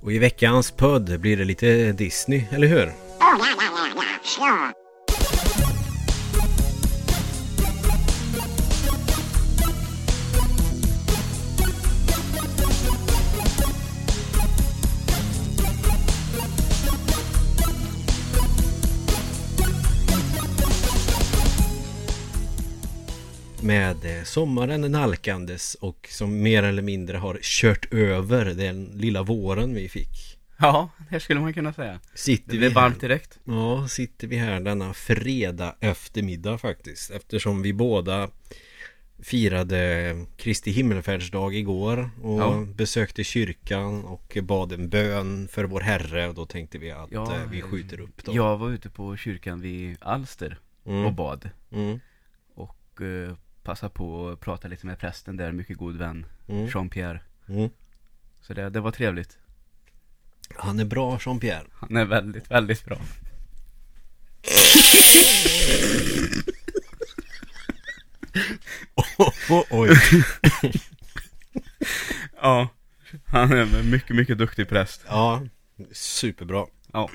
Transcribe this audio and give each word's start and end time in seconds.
Och 0.00 0.12
i 0.12 0.18
veckans 0.18 0.70
podd 0.70 1.20
blir 1.20 1.36
det 1.36 1.44
lite 1.44 1.92
Disney, 1.92 2.44
eller 2.50 2.66
hur? 2.66 2.92
Med 23.68 24.18
eh, 24.18 24.24
sommaren 24.24 24.92
nalkandes 24.92 25.74
och 25.74 26.08
som 26.10 26.42
mer 26.42 26.62
eller 26.62 26.82
mindre 26.82 27.16
har 27.16 27.38
kört 27.42 27.92
över 27.92 28.44
den 28.44 28.84
lilla 28.84 29.22
våren 29.22 29.74
vi 29.74 29.88
fick. 29.88 30.38
Ja, 30.58 30.90
det 31.10 31.20
skulle 31.20 31.40
man 31.40 31.52
kunna 31.52 31.72
säga. 31.72 32.00
Sitter 32.14 32.52
det 32.52 32.58
blev 32.58 32.72
varmt 32.72 33.00
direkt. 33.00 33.38
Ja, 33.44 33.88
sitter 33.88 34.26
vi 34.26 34.36
här 34.36 34.60
denna 34.60 34.94
fredag 34.94 35.74
eftermiddag 35.80 36.58
faktiskt. 36.58 37.10
Eftersom 37.10 37.62
vi 37.62 37.72
båda 37.72 38.30
firade 39.18 40.14
Kristi 40.36 40.70
himmelfärdsdag 40.70 41.54
igår 41.54 42.10
och 42.22 42.40
ja. 42.40 42.66
besökte 42.74 43.24
kyrkan 43.24 44.04
och 44.04 44.38
bad 44.42 44.72
en 44.72 44.88
bön 44.88 45.48
för 45.48 45.64
vår 45.64 45.80
Herre 45.80 46.28
och 46.28 46.34
då 46.34 46.46
tänkte 46.46 46.78
vi 46.78 46.90
att 46.90 47.12
ja, 47.12 47.34
eh, 47.34 47.50
vi 47.50 47.62
skjuter 47.62 48.00
upp 48.00 48.24
då. 48.24 48.34
Jag 48.34 48.56
var 48.56 48.70
ute 48.70 48.90
på 48.90 49.16
kyrkan 49.16 49.60
vid 49.60 49.96
Alster 50.00 50.58
mm. 50.86 51.04
och 51.04 51.12
bad. 51.12 51.50
Mm. 51.72 52.00
Och 52.54 53.02
eh, 53.02 53.34
passa 53.68 53.88
på 53.88 54.28
att 54.28 54.40
prata 54.40 54.68
lite 54.68 54.86
med 54.86 54.98
prästen 54.98 55.36
där, 55.36 55.52
mycket 55.52 55.76
god 55.76 55.96
vän, 55.96 56.26
mm. 56.46 56.66
Jean-Pierre. 56.66 57.20
Mm. 57.48 57.70
Så 58.40 58.54
det, 58.54 58.70
det 58.70 58.80
var 58.80 58.90
trevligt. 58.90 59.38
Han 60.54 60.80
är 60.80 60.84
bra, 60.84 61.18
Jean-Pierre. 61.18 61.66
Han 61.74 61.96
är 61.96 62.04
väldigt, 62.04 62.50
väldigt 62.50 62.84
bra. 62.84 62.98
oh, 68.94 69.30
oh, 69.50 69.64
oj. 69.70 69.90
ja, 72.40 72.68
han 73.24 73.52
är 73.52 73.56
en 73.56 73.90
mycket, 73.90 74.16
mycket 74.16 74.38
duktig 74.38 74.68
präst. 74.68 75.00
Ja, 75.08 75.42
superbra. 75.92 76.66
Ja. 76.92 77.10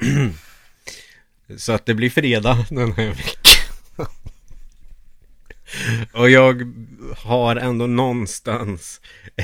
Så 1.58 1.72
att 1.74 1.86
det 1.86 1.94
blir 1.94 2.10
fredag 2.10 2.66
den 2.70 2.92
här 2.92 3.10
veckan. 3.10 3.54
Och 6.14 6.30
jag 6.30 6.74
har 7.18 7.56
ändå 7.56 7.88
någonstans 7.88 9.02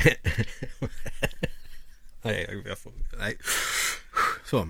Nej, 2.21 2.63
jag 2.65 2.79
får, 2.79 2.93
nej. 3.19 3.37
Så. 4.45 4.69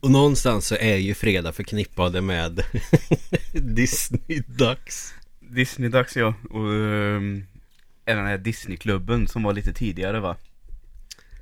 Och 0.00 0.10
någonstans 0.10 0.66
så 0.66 0.76
är 0.76 0.96
ju 0.96 1.14
fredag 1.14 1.52
förknippade 1.52 2.20
med 2.20 2.64
Disney-dags. 3.52 5.14
Disney-dags 5.40 6.16
ja. 6.16 6.34
Och 6.50 6.68
um, 6.68 7.46
den 8.04 8.26
här 8.26 8.38
Disney-klubben 8.38 9.28
som 9.28 9.42
var 9.42 9.52
lite 9.52 9.72
tidigare 9.72 10.20
va? 10.20 10.36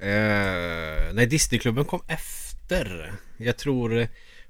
Uh, 0.02 1.14
nej, 1.14 1.26
Disney-klubben 1.26 1.84
kom 1.84 2.02
efter. 2.08 3.12
Jag 3.36 3.56
tror 3.56 4.08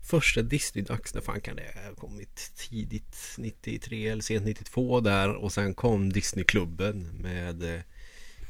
första 0.09 0.43
Disney-dags, 0.43 1.15
när 1.15 1.21
fan 1.21 1.41
kan 1.41 1.57
det 1.57 1.75
ha 1.89 1.95
kommit? 1.95 2.53
Tidigt 2.57 3.35
93 3.39 4.09
eller 4.09 4.23
sent 4.23 4.45
92 4.47 5.01
där 5.01 5.35
och 5.35 5.53
sen 5.53 5.75
kom 5.75 6.13
Disneyklubben 6.13 7.09
med 7.21 7.75
eh, 7.75 7.81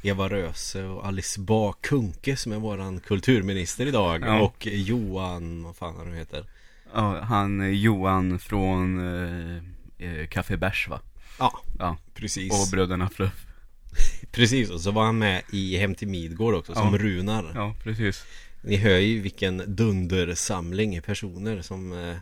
Eva 0.03 0.29
Röse 0.29 0.83
och 0.83 1.07
Alice 1.07 1.39
Bah 1.39 1.73
Kuhnke 1.81 2.35
som 2.35 2.51
är 2.51 2.59
våran 2.59 2.99
kulturminister 2.99 3.85
idag 3.85 4.21
ja. 4.21 4.41
och 4.41 4.67
Johan, 4.67 5.63
vad 5.63 5.75
fan 5.75 5.95
han 5.97 6.13
heter 6.13 6.45
Ja, 6.93 7.21
han 7.21 7.61
eh, 7.61 7.69
Johan 7.69 8.39
från 8.39 8.99
eh, 8.99 9.63
eh, 9.97 10.27
Café 10.27 10.57
Bärs 10.57 10.87
va? 10.87 11.01
Ja, 11.39 11.59
ja, 11.79 11.97
precis 12.13 12.53
Och 12.53 12.71
Bröderna 12.71 13.09
Fluff 13.09 13.45
Precis, 14.31 14.69
och 14.69 14.81
så 14.81 14.91
var 14.91 15.05
han 15.05 15.17
med 15.17 15.41
i 15.51 15.77
Hem 15.77 15.95
till 15.95 16.07
Midgård 16.07 16.53
också 16.53 16.73
som 16.73 16.97
Runar 16.97 17.51
Ja, 17.55 17.75
precis 17.83 18.25
ni 18.61 18.75
hör 18.75 18.97
ju 18.97 19.21
vilken 19.21 19.75
dundersamling 19.75 21.01
personer 21.01 21.61
som 21.61 21.93
eh, 21.93 22.17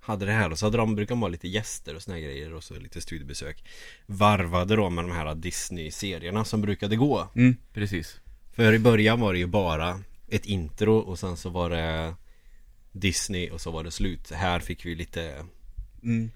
hade 0.00 0.26
det 0.26 0.32
här 0.32 0.50
och 0.50 0.58
så 0.58 0.66
hade 0.66 0.76
de, 0.76 0.94
brukar 0.94 1.14
vara 1.14 1.28
lite 1.28 1.48
gäster 1.48 1.96
och 1.96 2.02
såna 2.02 2.20
grejer 2.20 2.54
och 2.54 2.64
så 2.64 2.74
lite 2.74 3.00
studiebesök. 3.00 3.64
Varvade 4.06 4.76
då 4.76 4.90
med 4.90 5.04
de 5.04 5.12
här 5.12 5.34
Disney-serierna 5.34 6.44
som 6.44 6.60
brukade 6.60 6.96
gå. 6.96 7.28
Mm, 7.34 7.56
precis. 7.72 8.20
För 8.52 8.72
i 8.72 8.78
början 8.78 9.20
var 9.20 9.32
det 9.32 9.38
ju 9.38 9.46
bara 9.46 10.00
ett 10.28 10.46
intro 10.46 10.96
och 10.96 11.18
sen 11.18 11.36
så 11.36 11.50
var 11.50 11.70
det 11.70 12.14
Disney 12.92 13.50
och 13.50 13.60
så 13.60 13.70
var 13.70 13.84
det 13.84 13.90
slut. 13.90 14.30
Här 14.30 14.60
fick 14.60 14.86
vi 14.86 14.94
lite 14.94 15.44
mm. 16.02 16.30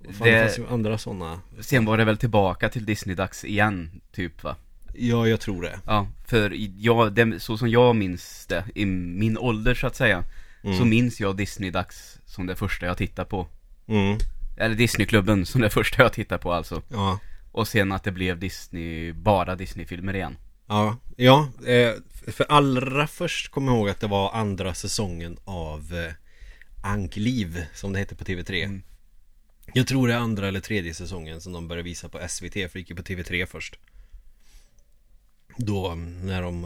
Fan, 0.00 0.28
det, 0.28 0.30
det 0.30 0.40
fanns 0.40 0.58
ju 0.58 0.66
andra 0.66 0.98
sådana 0.98 1.40
Sen 1.60 1.84
var 1.84 1.98
det 1.98 2.04
väl 2.04 2.16
tillbaka 2.16 2.68
till 2.68 2.84
Disney-dags 2.86 3.44
igen, 3.44 4.00
typ 4.12 4.42
va? 4.42 4.56
Ja, 4.94 5.28
jag 5.28 5.40
tror 5.40 5.62
det. 5.62 5.80
Ja, 5.86 6.08
för 6.24 6.52
jag, 6.78 7.12
det, 7.12 7.40
så 7.40 7.58
som 7.58 7.68
jag 7.68 7.96
minns 7.96 8.46
det, 8.46 8.64
i 8.74 8.86
min 8.86 9.38
ålder 9.38 9.74
så 9.74 9.86
att 9.86 9.96
säga, 9.96 10.24
mm. 10.64 10.78
så 10.78 10.84
minns 10.84 11.20
jag 11.20 11.36
Disney-dags 11.36 12.18
som 12.26 12.46
det 12.46 12.56
första 12.56 12.86
jag 12.86 12.96
tittar 12.96 13.24
på. 13.24 13.46
Mm. 13.86 14.18
Eller 14.56 14.74
Disneyklubben 14.74 15.46
som 15.46 15.60
det 15.60 15.70
första 15.80 16.02
jag 16.02 16.12
tittar 16.12 16.38
på 16.38 16.52
alltså. 16.52 16.82
Ja. 16.88 17.18
Och 17.52 17.68
sen 17.68 17.92
att 17.92 18.04
det 18.04 18.12
blev 18.12 18.38
Disney, 18.38 19.12
bara 19.12 19.56
Disney-filmer 19.56 20.14
igen. 20.14 20.36
Ja, 20.66 20.96
ja, 21.16 21.48
eh, 21.66 21.92
för 22.32 22.46
allra 22.48 23.06
först 23.06 23.50
kommer 23.50 23.72
jag 23.72 23.78
ihåg 23.78 23.88
att 23.88 24.00
det 24.00 24.06
var 24.06 24.32
andra 24.32 24.74
säsongen 24.74 25.36
av 25.44 25.94
eh, 25.94 26.12
Ankliv, 26.82 27.64
som 27.74 27.92
det 27.92 27.98
hette 27.98 28.14
på 28.14 28.24
TV3. 28.24 28.64
Mm. 28.64 28.82
Jag 29.72 29.86
tror 29.86 30.08
det 30.08 30.14
är 30.14 30.18
andra 30.18 30.48
eller 30.48 30.60
tredje 30.60 30.94
säsongen 30.94 31.40
som 31.40 31.52
de 31.52 31.68
började 31.68 31.88
visa 31.88 32.08
på 32.08 32.28
SVT, 32.28 32.52
för 32.52 32.70
det 32.72 32.78
gick 32.78 32.90
ju 32.90 32.96
på 32.96 33.02
TV3 33.02 33.46
först. 33.46 33.78
Då 35.56 35.94
när 35.94 36.42
de 36.42 36.64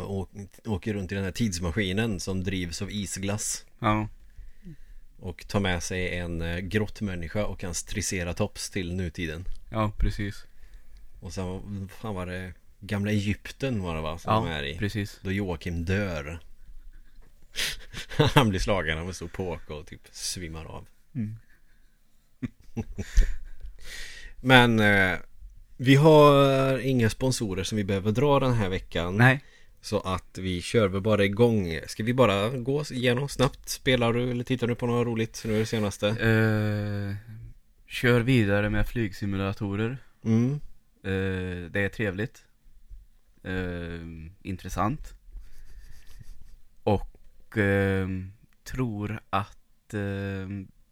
åker 0.64 0.94
runt 0.94 1.12
i 1.12 1.14
den 1.14 1.24
här 1.24 1.32
tidsmaskinen 1.32 2.20
som 2.20 2.44
drivs 2.44 2.82
av 2.82 2.90
isglass. 2.90 3.64
Ja. 3.78 4.08
Och 5.20 5.48
tar 5.48 5.60
med 5.60 5.82
sig 5.82 6.16
en 6.16 6.42
eh, 6.42 6.58
grottmänniska 6.58 7.46
och 7.46 7.62
hans 7.62 7.84
triceratops 7.84 8.70
till 8.70 8.94
nutiden. 8.94 9.44
Ja, 9.70 9.92
precis. 9.98 10.46
Och 11.20 11.32
sen, 11.32 11.88
fan 11.88 12.14
var 12.14 12.26
det 12.26 12.52
Gamla 12.80 13.10
Egypten 13.10 13.82
var 13.82 13.94
det 13.96 14.00
va? 14.00 14.18
Som 14.18 14.46
ja, 14.46 14.52
är 14.52 14.62
i. 14.62 14.78
precis. 14.78 15.20
Då 15.22 15.32
Joakim 15.32 15.84
dör. 15.84 16.40
Han 18.34 18.48
blir 18.48 18.60
slagen 18.60 18.98
av 18.98 19.08
en 19.08 19.14
stor 19.14 19.28
påk 19.28 19.70
och 19.70 19.86
typ 19.86 20.08
svimmar 20.10 20.64
av. 20.64 20.86
Mm. 21.14 21.36
Men 24.40 24.80
eh, 24.80 25.18
vi 25.80 25.94
har 25.94 26.78
inga 26.78 27.10
sponsorer 27.10 27.64
som 27.64 27.76
vi 27.76 27.84
behöver 27.84 28.12
dra 28.12 28.40
den 28.40 28.52
här 28.52 28.68
veckan. 28.68 29.16
Nej. 29.16 29.44
Så 29.80 30.00
att 30.00 30.38
vi 30.38 30.62
kör 30.62 30.88
väl 30.88 31.00
bara 31.00 31.24
igång. 31.24 31.80
Ska 31.86 32.02
vi 32.02 32.14
bara 32.14 32.48
gå 32.48 32.84
igenom 32.90 33.28
snabbt? 33.28 33.68
Spelar 33.68 34.12
du 34.12 34.30
eller 34.30 34.44
tittar 34.44 34.66
du 34.66 34.74
på 34.74 34.86
något 34.86 35.06
roligt 35.06 35.42
nu 35.46 35.58
det 35.58 35.66
senaste? 35.66 36.06
Uh, 36.06 37.14
kör 37.86 38.20
vidare 38.20 38.70
med 38.70 38.86
flygsimulatorer. 38.86 39.98
Mm. 40.24 40.52
uh, 41.06 41.70
Det 41.70 41.80
är 41.80 41.88
trevligt. 41.88 42.44
Uh, 43.46 44.26
Intressant. 44.42 45.14
Och 46.82 47.14
tror 48.64 49.20
att 49.30 49.94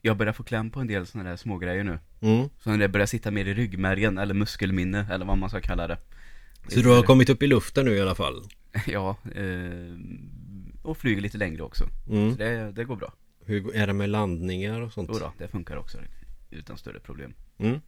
jag 0.03 0.17
börjar 0.17 0.33
få 0.33 0.43
kläm 0.43 0.71
på 0.71 0.81
en 0.81 0.87
del 0.87 1.07
sådana 1.07 1.31
där 1.31 1.37
smågrejer 1.37 1.85
nu 1.85 1.99
mm. 2.21 2.49
Så 2.61 2.71
när 2.71 2.79
det 2.79 2.89
börjar 2.89 3.07
sitta 3.07 3.31
mer 3.31 3.49
i 3.49 3.55
ryggmärgen 3.55 4.19
eller 4.19 4.35
muskelminne 4.35 5.07
eller 5.11 5.27
vad 5.27 5.39
man 5.39 5.51
ska 5.51 5.61
kalla 5.61 5.87
det 5.87 5.99
Så 6.69 6.81
du 6.81 6.89
har 6.89 7.03
kommit 7.03 7.29
upp 7.29 7.43
i 7.43 7.47
luften 7.47 7.85
nu 7.85 7.97
i 7.97 8.01
alla 8.01 8.15
fall? 8.15 8.43
ja, 8.87 9.17
eh, 9.35 9.97
och 10.83 10.99
flyger 10.99 11.21
lite 11.21 11.39
längre 11.39 11.63
också 11.63 11.89
mm. 12.11 12.33
Så 12.33 12.39
det, 12.39 12.73
det 12.73 12.85
går 12.85 12.97
bra 12.97 13.13
Hur 13.45 13.77
är 13.77 13.87
det 13.87 13.93
med 13.93 14.09
landningar 14.09 14.81
och 14.81 14.93
sånt? 14.93 15.11
Jo 15.13 15.19
då, 15.19 15.33
det 15.39 15.49
funkar 15.49 15.77
också 15.77 15.99
utan 16.51 16.79
större 16.79 17.01
problem 17.01 17.35
mm. 17.59 17.81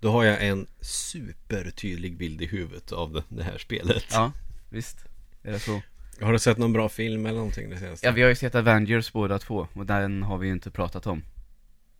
Då 0.00 0.10
har 0.10 0.24
jag 0.24 0.46
en 0.46 0.66
supertydlig 0.80 2.16
bild 2.16 2.42
i 2.42 2.46
huvudet 2.46 2.92
av 2.92 3.22
det 3.28 3.42
här 3.42 3.58
spelet 3.58 4.04
Ja, 4.10 4.32
visst 4.70 5.06
Är 5.42 5.52
det 5.52 5.58
så? 5.58 5.82
Har 6.20 6.32
du 6.32 6.38
sett 6.38 6.58
någon 6.58 6.72
bra 6.72 6.88
film 6.88 7.26
eller 7.26 7.38
någonting 7.38 7.70
det 7.70 7.76
senaste? 7.76 8.06
Ja, 8.06 8.12
vi 8.12 8.22
har 8.22 8.28
ju 8.28 8.34
sett 8.34 8.54
Avengers 8.54 9.12
båda 9.12 9.38
två 9.38 9.68
och 9.72 9.86
den 9.86 10.22
har 10.22 10.38
vi 10.38 10.46
ju 10.46 10.52
inte 10.52 10.70
pratat 10.70 11.06
om 11.06 11.22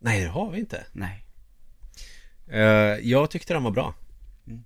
Nej, 0.02 0.20
det 0.20 0.28
har 0.28 0.50
vi 0.50 0.58
inte. 0.58 0.86
Nej. 0.92 1.24
Uh, 2.52 2.60
Jag 3.08 3.30
tyckte 3.30 3.54
den 3.54 3.62
var 3.62 3.70
bra. 3.70 3.94
Mm. 4.46 4.64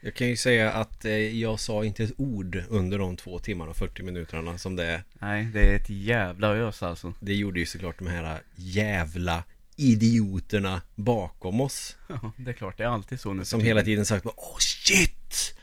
Jag 0.00 0.14
kan 0.14 0.28
ju 0.28 0.36
säga 0.36 0.72
att 0.72 1.04
uh, 1.04 1.12
jag 1.12 1.60
sa 1.60 1.84
inte 1.84 2.04
ett 2.04 2.12
ord 2.16 2.62
under 2.68 2.98
de 2.98 3.16
två 3.16 3.38
timmarna 3.38 3.70
och 3.70 3.76
40 3.76 4.02
minuterna 4.02 4.58
som 4.58 4.76
det 4.76 4.84
är. 4.84 5.04
Nej, 5.12 5.44
det 5.44 5.60
är 5.60 5.76
ett 5.76 5.90
jävla 5.90 6.48
ös 6.48 6.82
alltså. 6.82 7.14
Det 7.20 7.34
gjorde 7.34 7.60
ju 7.60 7.66
såklart 7.66 7.98
de 7.98 8.06
här 8.06 8.40
jävla 8.54 9.44
idioterna 9.76 10.82
bakom 10.94 11.60
oss. 11.60 11.96
Ja, 12.08 12.32
det 12.36 12.50
är 12.50 12.54
klart, 12.54 12.78
det 12.78 12.84
är 12.84 12.88
alltid 12.88 13.20
så 13.20 13.32
nu 13.32 13.44
Som 13.44 13.60
hela 13.60 13.82
tiden 13.82 14.06
sagt 14.06 14.26
Åh 14.26 14.32
oh, 14.32 14.58
shit! 14.58 15.57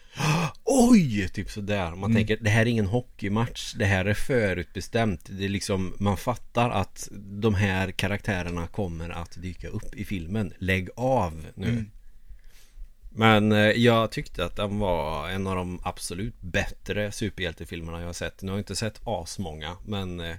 Oj! 0.78 1.30
Typ 1.30 1.50
sådär. 1.52 1.90
Man 1.90 2.12
Mm. 2.12 2.16
tänker 2.16 2.38
det 2.44 2.50
här 2.50 2.62
är 2.62 2.66
ingen 2.66 2.86
hockeymatch. 2.86 3.74
Det 3.74 3.86
här 3.86 4.06
är 4.06 4.14
förutbestämt. 4.14 5.26
Det 5.30 5.46
är 5.46 5.50
liksom 5.50 5.96
Man 6.00 6.18
fattar 6.18 6.70
att 6.70 7.10
de 7.42 7.56
här 7.56 7.92
karaktärerna 7.92 8.68
kommer 8.68 9.10
att 9.10 9.42
dyka 9.42 9.68
upp 9.68 9.96
i 9.96 10.06
filmen. 10.06 10.54
Lägg 10.60 10.90
av 10.96 11.46
nu. 11.56 11.68
Mm. 11.70 11.90
Men 13.18 13.52
eh, 13.52 13.58
jag 13.60 14.12
tyckte 14.12 14.46
att 14.46 14.56
den 14.56 14.80
var 14.80 15.30
en 15.30 15.48
av 15.48 15.56
de 15.56 15.80
absolut 15.84 16.42
bättre 16.42 17.12
superhjältefilmerna 17.12 18.00
jag 18.00 18.06
har 18.06 18.14
sett. 18.14 18.42
Nu 18.42 18.52
har 18.52 18.58
jag 18.58 18.62
inte 18.62 18.76
sett 18.76 19.02
asmånga 19.04 19.78
men 19.86 20.20
eh, 20.20 20.36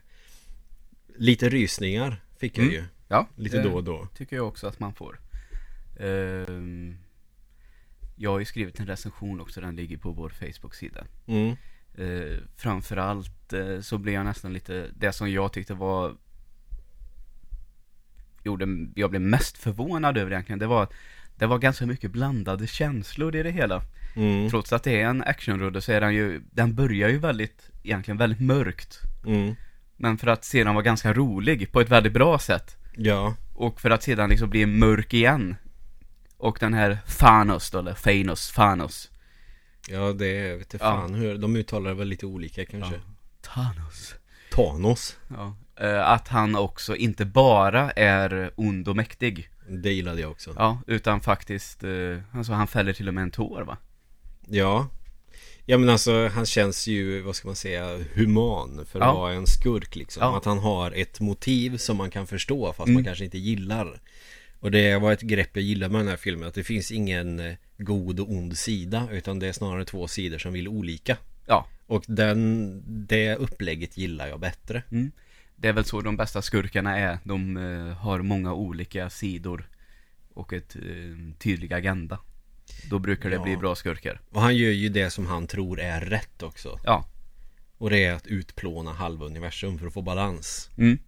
Lite 1.18 1.48
rysningar 1.48 2.22
fick 2.38 2.58
jag 2.58 2.62
Mm. 2.64 2.74
ju. 2.74 2.84
Ja, 3.08 3.28
Lite 3.36 3.62
då 3.62 3.72
och 3.72 3.84
då. 3.84 4.08
tycker 4.16 4.36
jag 4.36 4.48
också 4.48 4.66
att 4.66 4.80
man 4.80 4.94
får. 4.94 5.20
Ehm, 6.00 6.96
jag 8.16 8.30
har 8.30 8.38
ju 8.38 8.44
skrivit 8.44 8.80
en 8.80 8.86
recension 8.86 9.40
också, 9.40 9.60
den 9.60 9.76
ligger 9.76 9.96
på 9.96 10.12
vår 10.12 10.28
Facebook-sida. 10.28 11.04
Mm. 11.26 11.56
Uh, 11.98 12.38
framförallt 12.56 13.52
eh, 13.52 13.80
så 13.80 13.98
blev 13.98 14.14
jag 14.14 14.24
nästan 14.24 14.52
lite, 14.52 14.90
det 14.94 15.12
som 15.12 15.30
jag 15.30 15.52
tyckte 15.52 15.74
var 15.74 16.16
Gjorde, 18.42 18.66
jag 18.94 19.10
blev 19.10 19.22
mest 19.22 19.58
förvånad 19.58 20.18
över 20.18 20.30
egentligen, 20.30 20.58
det 20.58 20.66
var 20.66 20.82
att 20.82 20.92
det 21.36 21.46
var 21.46 21.58
ganska 21.58 21.86
mycket 21.86 22.10
blandade 22.10 22.66
känslor 22.66 23.36
i 23.36 23.42
det 23.42 23.50
hela. 23.50 23.82
Mm. 24.16 24.50
Trots 24.50 24.72
att 24.72 24.82
det 24.82 25.00
är 25.00 25.06
en 25.06 25.22
actionrulle 25.22 25.80
så 25.80 25.92
är 25.92 26.00
den 26.00 26.14
ju, 26.14 26.40
den 26.50 26.74
börjar 26.74 27.08
ju 27.08 27.18
väldigt, 27.18 27.70
egentligen 27.82 28.18
väldigt 28.18 28.40
mörkt. 28.40 29.00
Mm. 29.26 29.54
Men 29.96 30.18
för 30.18 30.26
att 30.26 30.44
sedan 30.44 30.74
vara 30.74 30.84
ganska 30.84 31.12
rolig 31.12 31.72
på 31.72 31.80
ett 31.80 31.90
väldigt 31.90 32.12
bra 32.12 32.38
sätt. 32.38 32.76
Ja. 32.96 33.34
Och 33.54 33.80
för 33.80 33.90
att 33.90 34.02
sedan 34.02 34.30
liksom 34.30 34.50
bli 34.50 34.66
mörk 34.66 35.14
igen. 35.14 35.56
Och 36.38 36.56
den 36.60 36.74
här 36.74 36.98
Thanos 37.18 37.70
då, 37.70 37.78
eller 37.78 37.94
Thanos, 37.94 38.52
Thanos. 38.52 39.10
Ja 39.88 40.12
det 40.12 40.56
vet 40.56 40.72
jag 40.72 40.82
Ja. 40.82 40.84
fan 40.84 41.14
hur. 41.14 41.38
De 41.38 41.56
uttalar 41.56 41.90
det 41.90 41.96
väl 41.96 42.08
lite 42.08 42.26
olika 42.26 42.64
kanske. 42.66 43.00
Thanos. 43.42 44.14
Thanos. 44.52 45.16
Ja. 45.28 45.56
Eh, 45.80 46.08
Att 46.10 46.28
han 46.28 46.56
också 46.56 46.96
inte 46.96 47.24
bara 47.24 47.90
är 47.90 48.50
ond 48.56 48.88
och 48.88 48.96
mäktig. 48.96 49.48
Det 49.68 49.92
gillade 49.92 50.20
jag 50.20 50.30
också. 50.30 50.54
Ja, 50.58 50.78
utan 50.86 51.20
faktiskt, 51.20 51.84
eh, 51.84 52.18
alltså 52.32 52.52
han 52.52 52.66
fäller 52.66 52.92
till 52.92 53.08
och 53.08 53.14
med 53.14 53.22
en 53.22 53.30
tår 53.30 53.62
va? 53.62 53.76
Ja. 54.46 54.88
Ja 55.68 55.78
men 55.78 55.88
alltså 55.88 56.28
han 56.28 56.46
känns 56.46 56.86
ju, 56.86 57.20
vad 57.22 57.36
ska 57.36 57.48
man 57.48 57.56
säga, 57.56 57.98
human 58.14 58.86
för 58.90 59.00
att 59.00 59.06
Ja. 59.06 59.14
vara 59.14 59.32
en 59.32 59.46
skurk 59.46 59.96
liksom. 59.96 60.22
Ja. 60.22 60.36
Att 60.36 60.44
han 60.44 60.58
har 60.58 60.90
ett 60.90 61.20
motiv 61.20 61.76
som 61.76 61.96
man 61.96 62.10
kan 62.10 62.26
förstå 62.26 62.66
fast 62.72 62.86
Mm. 62.88 62.94
man 62.94 63.04
kanske 63.04 63.24
inte 63.24 63.38
gillar. 63.38 64.00
Och 64.66 64.72
det 64.72 64.98
var 64.98 65.12
ett 65.12 65.20
grepp 65.20 65.50
jag 65.52 65.64
gillar 65.64 65.88
med 65.88 66.00
den 66.00 66.08
här 66.08 66.16
filmen, 66.16 66.48
att 66.48 66.54
det 66.54 66.64
finns 66.64 66.90
ingen 66.90 67.40
eh, 67.40 67.54
god 67.78 68.20
och 68.20 68.30
ond 68.30 68.58
sida 68.58 69.08
utan 69.12 69.38
det 69.38 69.46
är 69.46 69.52
snarare 69.52 69.84
två 69.84 70.08
sidor 70.08 70.38
som 70.38 70.52
vill 70.52 70.68
olika. 70.68 71.16
Ja. 71.46 71.66
Och 71.86 72.04
den, 72.06 72.82
det 72.86 73.34
upplägget 73.34 73.96
gillar 73.96 74.26
jag 74.26 74.40
bättre. 74.40 74.82
Mm. 74.90 75.12
Det 75.56 75.68
är 75.68 75.72
väl 75.72 75.84
så 75.84 76.00
de 76.00 76.16
bästa 76.16 76.42
skurkarna 76.42 76.98
är. 76.98 77.18
De 77.24 77.56
eh, 77.56 77.96
har 77.96 78.22
många 78.22 78.54
olika 78.54 79.10
sidor 79.10 79.68
och 80.34 80.52
ett 80.52 80.76
eh, 80.76 81.36
tydlig 81.38 81.72
agenda. 81.72 82.18
Då 82.90 82.98
brukar 82.98 83.30
det 83.30 83.36
Ja. 83.36 83.42
bli 83.42 83.56
bra 83.56 83.74
skurkar. 83.74 84.20
Och 84.30 84.40
han 84.40 84.56
gör 84.56 84.70
ju 84.70 84.88
det 84.88 85.10
som 85.10 85.26
han 85.26 85.46
tror 85.46 85.80
är 85.80 86.00
rätt 86.00 86.42
också. 86.42 86.80
Ja. 86.84 87.08
Och 87.78 87.90
det 87.90 88.04
är 88.04 88.12
att 88.12 88.26
utplåna 88.26 88.92
halva 88.92 89.26
universum 89.26 89.78
för 89.78 89.86
att 89.86 89.94
få 89.94 90.02
balans. 90.02 90.70
Mm. 90.78 90.98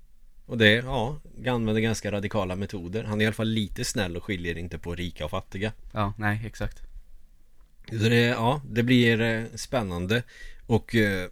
Och 0.48 0.58
det, 0.58 0.72
ja, 0.72 1.20
använder 1.46 1.80
ganska 1.80 2.12
radikala 2.12 2.56
metoder. 2.56 3.04
Han 3.04 3.20
är 3.20 3.24
i 3.24 3.26
alla 3.26 3.34
fall 3.34 3.48
lite 3.48 3.84
snäll 3.84 4.16
och 4.16 4.24
skiljer 4.24 4.58
inte 4.58 4.78
på 4.78 4.94
rika 4.94 5.24
och 5.24 5.30
fattiga. 5.30 5.72
Ja, 5.92 6.12
nej, 6.18 6.42
exakt. 6.46 6.82
Så 7.88 7.94
det, 8.08 8.16
ja, 8.24 8.62
det 8.70 8.82
blir 8.82 9.20
eh, 9.20 9.44
spännande. 9.54 10.22
Och 10.66 10.94
eh, 10.94 11.28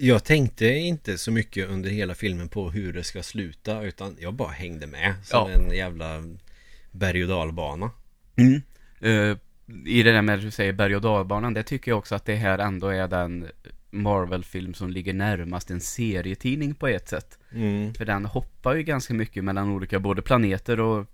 jag 0.00 0.24
tänkte 0.24 0.66
inte 0.68 1.18
så 1.18 1.30
mycket 1.32 1.68
under 1.68 1.90
hela 1.90 2.14
filmen 2.14 2.48
på 2.48 2.70
hur 2.70 2.92
det 2.92 3.04
ska 3.04 3.22
sluta. 3.22 3.82
Utan 3.82 4.16
jag 4.20 4.34
bara 4.34 4.50
hängde 4.50 4.86
med 4.86 5.14
som 5.24 5.50
Ja. 5.50 5.58
en 5.58 5.76
jävla 5.76 6.22
berg 6.90 7.22
och 7.22 7.28
dalbana. 7.28 7.90
Mm. 8.36 8.62
Eh, 9.00 9.36
I 9.86 10.02
det 10.02 10.12
där 10.12 10.22
med 10.22 10.34
att 10.34 10.40
du 10.40 10.50
säger 10.50 10.72
berg 10.72 10.96
och 10.96 11.02
dalbanan, 11.02 11.54
det 11.54 11.62
tycker 11.62 11.90
jag 11.90 11.98
också 11.98 12.14
att 12.14 12.24
det 12.24 12.34
här 12.36 12.58
ändå 12.58 12.88
är 12.88 13.08
den 13.08 13.46
Marvel-film 13.90 14.74
som 14.74 14.90
ligger 14.90 15.12
närmast 15.14 15.70
en 15.70 15.80
serietidning 15.80 16.74
på 16.74 16.86
ett 16.88 17.08
sätt. 17.08 17.38
Mm. 17.52 17.94
För 17.94 18.04
den 18.04 18.24
hoppar 18.24 18.74
ju 18.74 18.82
ganska 18.82 19.14
mycket 19.14 19.44
mellan 19.44 19.70
olika 19.70 19.98
både 20.00 20.22
planeter 20.22 20.80
och 20.80 21.06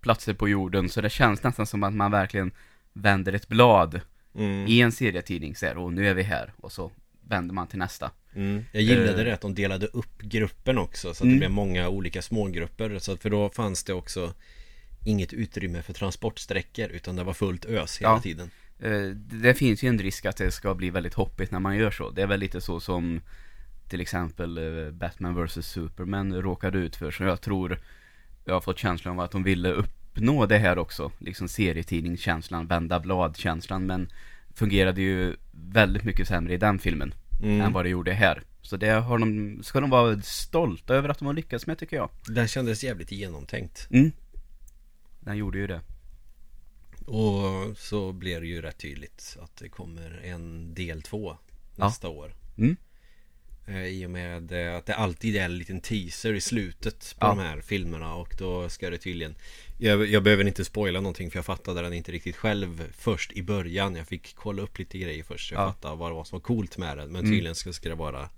platser 0.00 0.34
på 0.34 0.48
jorden. 0.48 0.88
Så 0.88 1.00
det 1.00 1.10
känns 1.10 1.42
nästan 1.42 1.66
som 1.66 1.82
att 1.82 1.94
man 1.94 2.10
verkligen 2.10 2.50
vänder 2.92 3.32
ett 3.32 3.48
blad 3.48 4.00
Mm. 4.34 4.66
i 4.66 4.80
en 4.80 4.92
serietidning. 4.92 5.56
Så 5.56 5.66
här, 5.66 5.78
och 5.78 5.92
nu 5.92 6.08
är 6.08 6.14
vi 6.14 6.22
här. 6.22 6.52
Och 6.56 6.72
så 6.72 6.90
vänder 7.28 7.54
man 7.54 7.66
till 7.66 7.78
nästa. 7.78 8.10
Mm. 8.34 8.64
Jag 8.72 8.82
gillade 8.82 9.18
Eh. 9.20 9.24
det 9.24 9.34
att 9.34 9.40
de 9.40 9.54
delade 9.54 9.86
upp 9.86 10.18
gruppen 10.22 10.78
också 10.78 11.02
så 11.02 11.10
att 11.10 11.20
Mm. 11.20 11.34
det 11.34 11.38
blev 11.38 11.50
många 11.50 11.88
olika 11.88 12.22
smågrupper 12.22 12.98
så 12.98 13.16
för 13.16 13.30
då 13.30 13.48
fanns 13.50 13.84
det 13.84 13.92
också 13.92 14.34
Inget 15.06 15.32
utrymme 15.32 15.82
för 15.82 15.92
transportsträckor 15.92 16.88
utan 16.88 17.16
det 17.16 17.24
var 17.24 17.32
fullt 17.32 17.64
ös 17.64 17.98
hela 18.00 18.10
Ja. 18.10 18.20
tiden 18.20 18.50
det 18.78 19.14
det 19.14 19.54
finns 19.54 19.82
ju 19.82 19.88
en 19.88 19.98
risk 19.98 20.26
att 20.26 20.36
det 20.36 20.50
ska 20.50 20.74
bli 20.74 20.90
väldigt 20.90 21.14
hoppigt 21.14 21.50
när 21.50 21.60
man 21.60 21.76
gör 21.76 21.90
så. 21.90 22.10
Det 22.10 22.22
är 22.22 22.26
väl 22.26 22.40
lite 22.40 22.60
så 22.60 22.80
som 22.80 23.20
till 23.88 24.00
exempel 24.00 24.58
eh, 24.58 24.90
Batman 24.90 25.44
vs 25.44 25.66
Superman 25.66 26.42
råkade 26.42 26.78
ut 26.78 26.96
för. 26.96 27.10
Så 27.10 27.22
jag 27.22 27.40
tror 27.40 27.78
jag 28.44 28.54
har 28.54 28.60
fått 28.60 28.78
känslan 28.78 29.14
av 29.14 29.24
att 29.24 29.30
de 29.30 29.42
ville 29.42 29.72
uppnå 29.72 30.46
det 30.46 30.58
här 30.58 30.78
också. 30.78 31.12
Liksom 31.18 31.48
serietidningskänslan, 31.48 32.66
vända 32.66 33.00
blad-känslan. 33.00 33.86
Men 33.86 34.08
fungerade 34.54 35.02
ju 35.02 35.36
väldigt 35.52 36.04
mycket 36.04 36.28
sämre 36.28 36.54
i 36.54 36.56
den 36.56 36.78
filmen 36.78 37.14
mm. 37.42 37.60
än 37.60 37.72
vad 37.72 37.84
det 37.84 37.88
gjorde 37.88 38.12
här. 38.12 38.42
Så 38.62 38.76
det 38.76 38.90
har 38.90 39.18
de, 39.18 39.58
ska 39.62 39.80
de 39.80 39.90
vara 39.90 40.20
stolta 40.20 40.94
över 40.94 41.08
att 41.08 41.18
de 41.18 41.26
har 41.26 41.34
lyckats 41.34 41.66
med 41.66 41.78
tycker 41.78 41.96
jag. 41.96 42.10
Den 42.26 42.48
kändes 42.48 42.84
jävligt 42.84 43.12
genomtänkt 43.12 43.88
Mm. 43.90 44.12
Den 45.20 45.36
gjorde 45.36 45.58
ju 45.58 45.66
det. 45.66 45.80
Och 47.08 47.78
så 47.78 48.12
blev 48.12 48.40
det 48.40 48.46
ju 48.46 48.62
rätt 48.62 48.78
tydligt 48.78 49.36
att 49.40 49.56
det 49.56 49.68
kommer 49.68 50.20
en 50.24 50.74
del 50.74 51.02
två 51.02 51.36
Ja. 51.76 51.86
nästa 51.86 52.08
år 52.08 52.34
Mm. 52.58 52.76
Eh, 53.66 53.84
I 53.86 54.06
och 54.06 54.10
med 54.10 54.52
eh, 54.52 54.76
att 54.76 54.86
det 54.86 54.94
alltid 54.94 55.36
är 55.36 55.44
en 55.44 55.58
liten 55.58 55.80
teaser 55.80 56.34
i 56.34 56.40
slutet 56.40 57.14
på 57.18 57.26
Ja. 57.26 57.28
de 57.28 57.38
här 57.38 57.60
filmerna 57.60 58.14
och 58.14 58.34
då 58.38 58.68
ska 58.68 58.90
det 58.90 58.98
tydligen 58.98 59.34
jag, 59.78 60.06
jag 60.06 60.22
behöver 60.22 60.46
inte 60.46 60.64
spoila 60.64 61.00
någonting 61.00 61.30
för 61.30 61.38
jag 61.38 61.44
fattade 61.44 61.82
den 61.82 61.92
inte 61.92 62.12
riktigt 62.12 62.36
själv 62.36 62.92
först 62.92 63.32
i 63.32 63.42
början 63.42 63.94
Jag 63.96 64.06
fick 64.06 64.34
kolla 64.34 64.62
upp 64.62 64.78
lite 64.78 64.98
grejer 64.98 65.24
först 65.24 65.50
jag 65.52 65.60
Ja. 65.60 65.72
fattade 65.72 65.96
vad 65.96 66.10
det 66.10 66.14
var 66.14 66.24
som 66.24 66.36
var 66.38 66.42
coolt 66.44 66.78
med 66.78 66.96
den 66.98 67.08
Men 67.12 67.20
Mm. 67.20 67.32
tydligen 67.32 67.54
ska, 67.54 67.72
ska 67.72 67.88
det 67.88 67.94
vara 67.94 68.30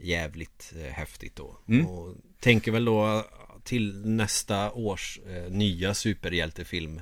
jävligt 0.00 0.72
eh, 0.76 0.92
häftigt 0.92 1.36
då 1.36 1.58
Mm. 1.68 1.86
Och 1.86 2.16
tänker 2.40 2.72
väl 2.72 2.84
då 2.84 3.26
till 3.64 4.06
nästa 4.06 4.72
års 4.72 5.18
eh, 5.28 5.50
nya 5.50 5.94
superhjältefilm 5.94 7.00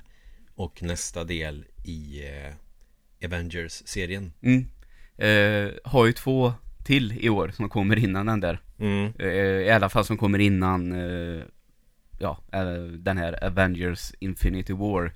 Och 0.60 0.82
nästa 0.82 1.24
del 1.24 1.64
i 1.84 2.22
eh, 2.26 3.26
Avengers-serien 3.26 4.32
Mm. 4.42 4.64
Eh, 5.16 5.72
har 5.84 6.06
ju 6.06 6.12
två 6.12 6.52
till 6.84 7.18
i 7.24 7.28
år 7.28 7.48
som 7.48 7.68
kommer 7.68 7.98
innan 7.98 8.26
den 8.26 8.40
där. 8.40 8.60
mm. 8.78 9.12
Eh, 9.18 9.28
I 9.66 9.70
alla 9.70 9.88
fall 9.88 10.04
som 10.04 10.16
kommer 10.18 10.38
innan 10.38 10.92
eh, 10.92 11.42
Ja, 12.18 12.38
eh, 12.52 12.82
den 12.82 13.18
här 13.18 13.44
Avengers 13.44 14.12
Infinity 14.18 14.72
War 14.72 15.12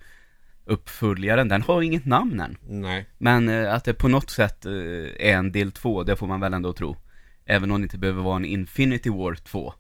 Uppföljaren, 0.65 1.49
den 1.49 1.63
har 1.63 1.83
inget 1.83 2.05
namn 2.07 2.41
än 2.41 2.57
Nej 2.63 3.07
Men 3.19 3.49
eh, 3.49 3.75
att 3.75 3.85
det 3.85 3.95
på 3.95 4.09
något 4.09 4.31
sätt 4.31 4.65
är 4.67 5.33
en 5.33 5.53
del 5.53 5.73
två, 5.73 6.05
det 6.05 6.17
får 6.17 6.27
man 6.27 6.41
väl 6.41 6.55
ändå 6.55 6.73
tro 6.73 6.97
Även 7.45 7.71
om 7.71 7.81
det 7.81 7.85
inte 7.85 7.99
behöver 7.99 8.23
vara 8.23 8.37
en 8.37 8.45
Infinity 8.45 9.11
War 9.11 9.35
2 9.35 9.75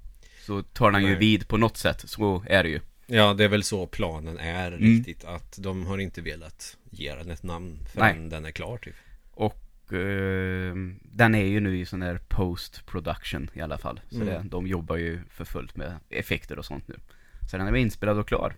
Så 0.46 0.62
tar 0.62 0.90
den 0.90 1.02
ju 1.02 1.08
Nej. 1.08 1.18
vid 1.18 1.48
på 1.48 1.56
något 1.56 1.76
sätt, 1.76 2.00
så 2.06 2.44
är 2.46 2.62
det 2.62 2.68
ju 2.68 2.80
Ja, 3.06 3.34
det 3.34 3.44
är 3.44 3.48
väl 3.48 3.62
så 3.62 3.86
planen 3.86 4.38
är 4.38 4.66
Mm. 4.72 4.80
riktigt 4.80 5.24
Att 5.24 5.58
de 5.62 5.86
har 5.86 5.98
inte 5.98 6.20
velat 6.22 6.76
ge 6.90 7.14
den 7.14 7.30
ett 7.30 7.42
namn 7.42 7.78
förrän 7.92 8.20
Nej. 8.20 8.30
den 8.30 8.44
är 8.44 8.50
klar 8.50 8.78
typ. 8.78 8.94
Och 9.30 9.92
eh, 9.92 10.74
den 11.02 11.34
är 11.34 11.44
ju 11.44 11.60
nu 11.60 11.78
i 11.80 11.86
sån 11.86 12.02
här 12.02 12.20
post 12.28 12.86
production 12.86 13.50
i 13.54 13.60
alla 13.60 13.78
fall. 13.78 14.00
Så 14.10 14.16
Mm. 14.16 14.28
det, 14.28 14.42
de 14.48 14.66
jobbar 14.66 14.96
ju 14.96 15.20
för 15.30 15.44
fullt 15.44 15.76
med 15.76 15.96
effekter 16.10 16.58
och 16.58 16.64
sånt 16.64 16.88
nu. 16.88 16.94
Så 17.50 17.56
den 17.58 17.66
är 17.66 17.76
inspelad 17.76 18.18
och 18.18 18.28
klar. 18.28 18.54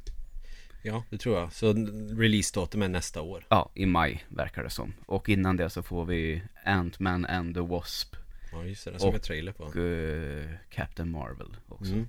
Ja, 0.83 1.05
det 1.11 1.19
tror 1.19 1.38
jag. 1.38 1.53
Så 1.53 1.73
releasedatum 2.19 2.83
är 2.83 2.88
nästa 2.88 3.21
år. 3.23 3.47
Ja, 3.49 3.71
i 3.75 3.87
maj 3.87 4.25
verkar 4.29 4.62
det 4.65 4.71
som. 4.71 4.93
Och 5.07 5.29
innan 5.29 5.57
det 5.57 5.71
så 5.71 5.83
får 5.83 6.05
vi 6.05 6.43
Ant-Man 6.65 7.26
and 7.26 7.55
the 7.55 7.61
Wasp. 7.61 8.17
Ja, 8.53 8.65
just 8.65 8.85
det, 8.85 8.91
den 8.91 9.00
såg 9.00 9.15
jag 9.15 9.23
trailer 9.23 9.53
på. 9.53 9.65
Och 9.65 9.76
eh, 9.76 10.47
Captain 10.71 11.11
Marvel 11.11 11.57
också. 11.69 11.93
Mm. 11.93 12.09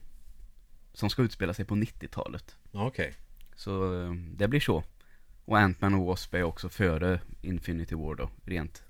Som 0.97 1.09
ska 1.09 1.21
utspela 1.21 1.53
sig 1.53 1.65
på 1.65 1.75
90-talet 1.75 2.55
Ja, 2.71 2.87
okej 2.87 3.13
Så 3.55 4.03
eh, 4.03 4.13
det 4.13 4.47
blir 4.47 4.59
så 4.59 4.83
Och 5.45 5.57
Ant-Man 5.57 5.93
och 5.93 6.05
Wasp 6.05 6.33
är 6.33 6.43
också 6.43 6.69
före 6.69 7.19
Infinity 7.41 7.95
War 7.95 8.15
då 8.15 8.29
Rent 8.45 8.83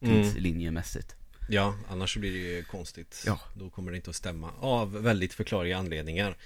mm. 0.00 0.22
tidslinjemässigt 0.22 1.16
Ja, 1.48 1.74
annars 1.88 2.14
så 2.14 2.20
blir 2.20 2.32
det 2.32 2.38
ju 2.38 2.62
konstigt 2.62 3.22
Ja. 3.26 3.40
Då 3.54 3.70
kommer 3.70 3.90
det 3.90 3.96
inte 3.96 4.10
att 4.10 4.16
stämma 4.16 4.50
Av 4.60 4.92
väldigt 5.02 5.34
förklarliga 5.34 5.78
anledningar 5.78 6.36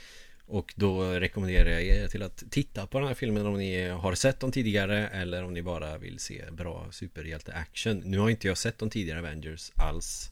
Och 0.46 0.74
då 0.76 1.02
rekommenderar 1.02 1.70
jag 1.70 1.82
er 1.82 2.08
till 2.08 2.22
att 2.22 2.42
titta 2.50 2.86
på 2.86 2.98
den 2.98 3.08
här 3.08 3.14
filmen 3.14 3.46
om 3.46 3.58
ni 3.58 3.88
har 3.88 4.14
sett 4.14 4.40
dem 4.40 4.52
tidigare 4.52 5.08
eller 5.08 5.44
om 5.44 5.54
ni 5.54 5.62
bara 5.62 5.98
vill 5.98 6.18
se 6.18 6.44
bra 6.50 6.86
superhjälte-action. 6.90 8.02
Nu 8.04 8.18
har 8.18 8.30
inte 8.30 8.48
jag 8.48 8.58
sett 8.58 8.78
de 8.78 8.90
tidigare 8.90 9.18
Avengers 9.18 9.72
alls. 9.74 10.30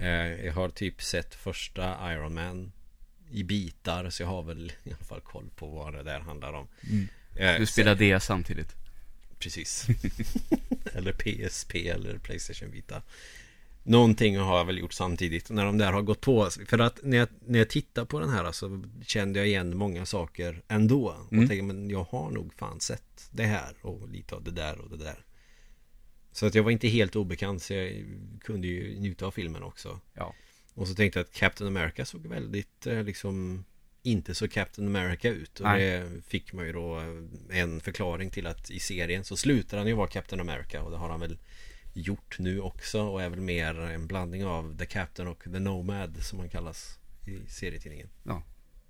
Eh, 0.00 0.46
jag 0.46 0.52
har 0.52 0.68
typ 0.68 1.02
sett 1.02 1.34
första 1.34 2.12
Iron 2.12 2.34
Man 2.34 2.72
i 3.34 3.44
bitar 3.44 4.10
så 4.10 4.22
jag 4.22 4.28
har 4.28 4.42
väl 4.42 4.72
i 4.84 4.90
alla 4.90 5.04
fall 5.04 5.20
koll 5.20 5.50
på 5.56 5.66
vad 5.66 5.92
det 5.92 6.02
där 6.02 6.20
handlar 6.20 6.52
om. 6.52 6.68
Mm. 6.90 7.08
Eh, 7.36 7.60
du 7.60 7.66
spelar 7.66 7.94
det 7.94 8.20
samtidigt. 8.20 8.76
Precis. 9.38 9.86
eller 10.94 11.12
PSP 11.12 11.88
eller 11.88 12.18
Playstation 12.18 12.70
Vita. 12.70 13.02
Någonting 13.82 14.38
har 14.38 14.58
jag 14.58 14.64
väl 14.64 14.78
gjort 14.78 14.92
samtidigt 14.92 15.50
när 15.50 15.64
de 15.64 15.78
där 15.78 15.92
har 15.92 16.02
gått 16.02 16.20
på 16.20 16.50
För 16.66 16.78
att 16.78 17.00
när 17.02 17.16
jag, 17.16 17.28
när 17.46 17.58
jag 17.58 17.68
tittar 17.68 18.04
på 18.04 18.20
den 18.20 18.30
här 18.30 18.52
så 18.52 18.82
kände 19.06 19.38
jag 19.38 19.48
igen 19.48 19.76
många 19.76 20.06
saker 20.06 20.62
ändå 20.68 21.16
Och 21.26 21.32
mm. 21.32 21.48
tänkte 21.48 21.62
men 21.62 21.90
jag 21.90 22.04
har 22.04 22.30
nog 22.30 22.54
fan 22.54 22.80
sett 22.80 23.28
det 23.30 23.44
här 23.44 23.74
och 23.80 24.08
lite 24.08 24.34
av 24.34 24.44
det 24.44 24.50
där 24.50 24.78
och 24.78 24.90
det 24.90 25.04
där 25.04 25.24
Så 26.32 26.46
att 26.46 26.54
jag 26.54 26.62
var 26.62 26.70
inte 26.70 26.88
helt 26.88 27.16
obekant 27.16 27.62
så 27.62 27.74
jag 27.74 28.04
kunde 28.40 28.66
ju 28.66 29.00
njuta 29.00 29.26
av 29.26 29.30
filmen 29.30 29.62
också 29.62 30.00
Ja 30.14 30.34
Och 30.74 30.88
så 30.88 30.94
tänkte 30.94 31.18
jag 31.18 31.24
att 31.24 31.32
Captain 31.32 31.76
America 31.76 32.04
såg 32.04 32.26
väldigt 32.26 32.86
eh, 32.86 33.02
liksom 33.02 33.64
inte 34.02 34.34
så 34.34 34.48
Captain 34.48 34.88
America 34.88 35.28
ut 35.28 35.60
och 35.60 35.66
Nej. 35.66 35.80
det 35.80 36.22
fick 36.26 36.52
man 36.52 36.66
ju 36.66 36.72
då 36.72 37.02
en 37.50 37.80
förklaring 37.80 38.30
till 38.30 38.46
att 38.46 38.70
i 38.70 38.78
serien 38.78 39.24
så 39.24 39.36
slutar 39.36 39.78
han 39.78 39.86
ju 39.86 39.94
vara 39.94 40.08
Captain 40.08 40.40
America 40.40 40.82
och 40.82 40.90
det 40.90 40.96
har 40.96 41.10
han 41.10 41.20
väl 41.20 41.38
gjort 41.92 42.38
nu 42.38 42.60
också 42.60 43.02
och 43.02 43.22
är 43.22 43.28
väl 43.28 43.40
mer 43.40 43.80
en 43.80 44.06
blandning 44.06 44.44
av 44.44 44.78
The 44.78 44.86
Captain 44.86 45.28
och 45.28 45.44
The 45.44 45.58
Nomad 45.58 46.22
som 46.22 46.38
han 46.38 46.48
kallas 46.48 46.98
i 47.26 47.50
serietidningen. 47.50 48.08
Ja, 48.22 48.42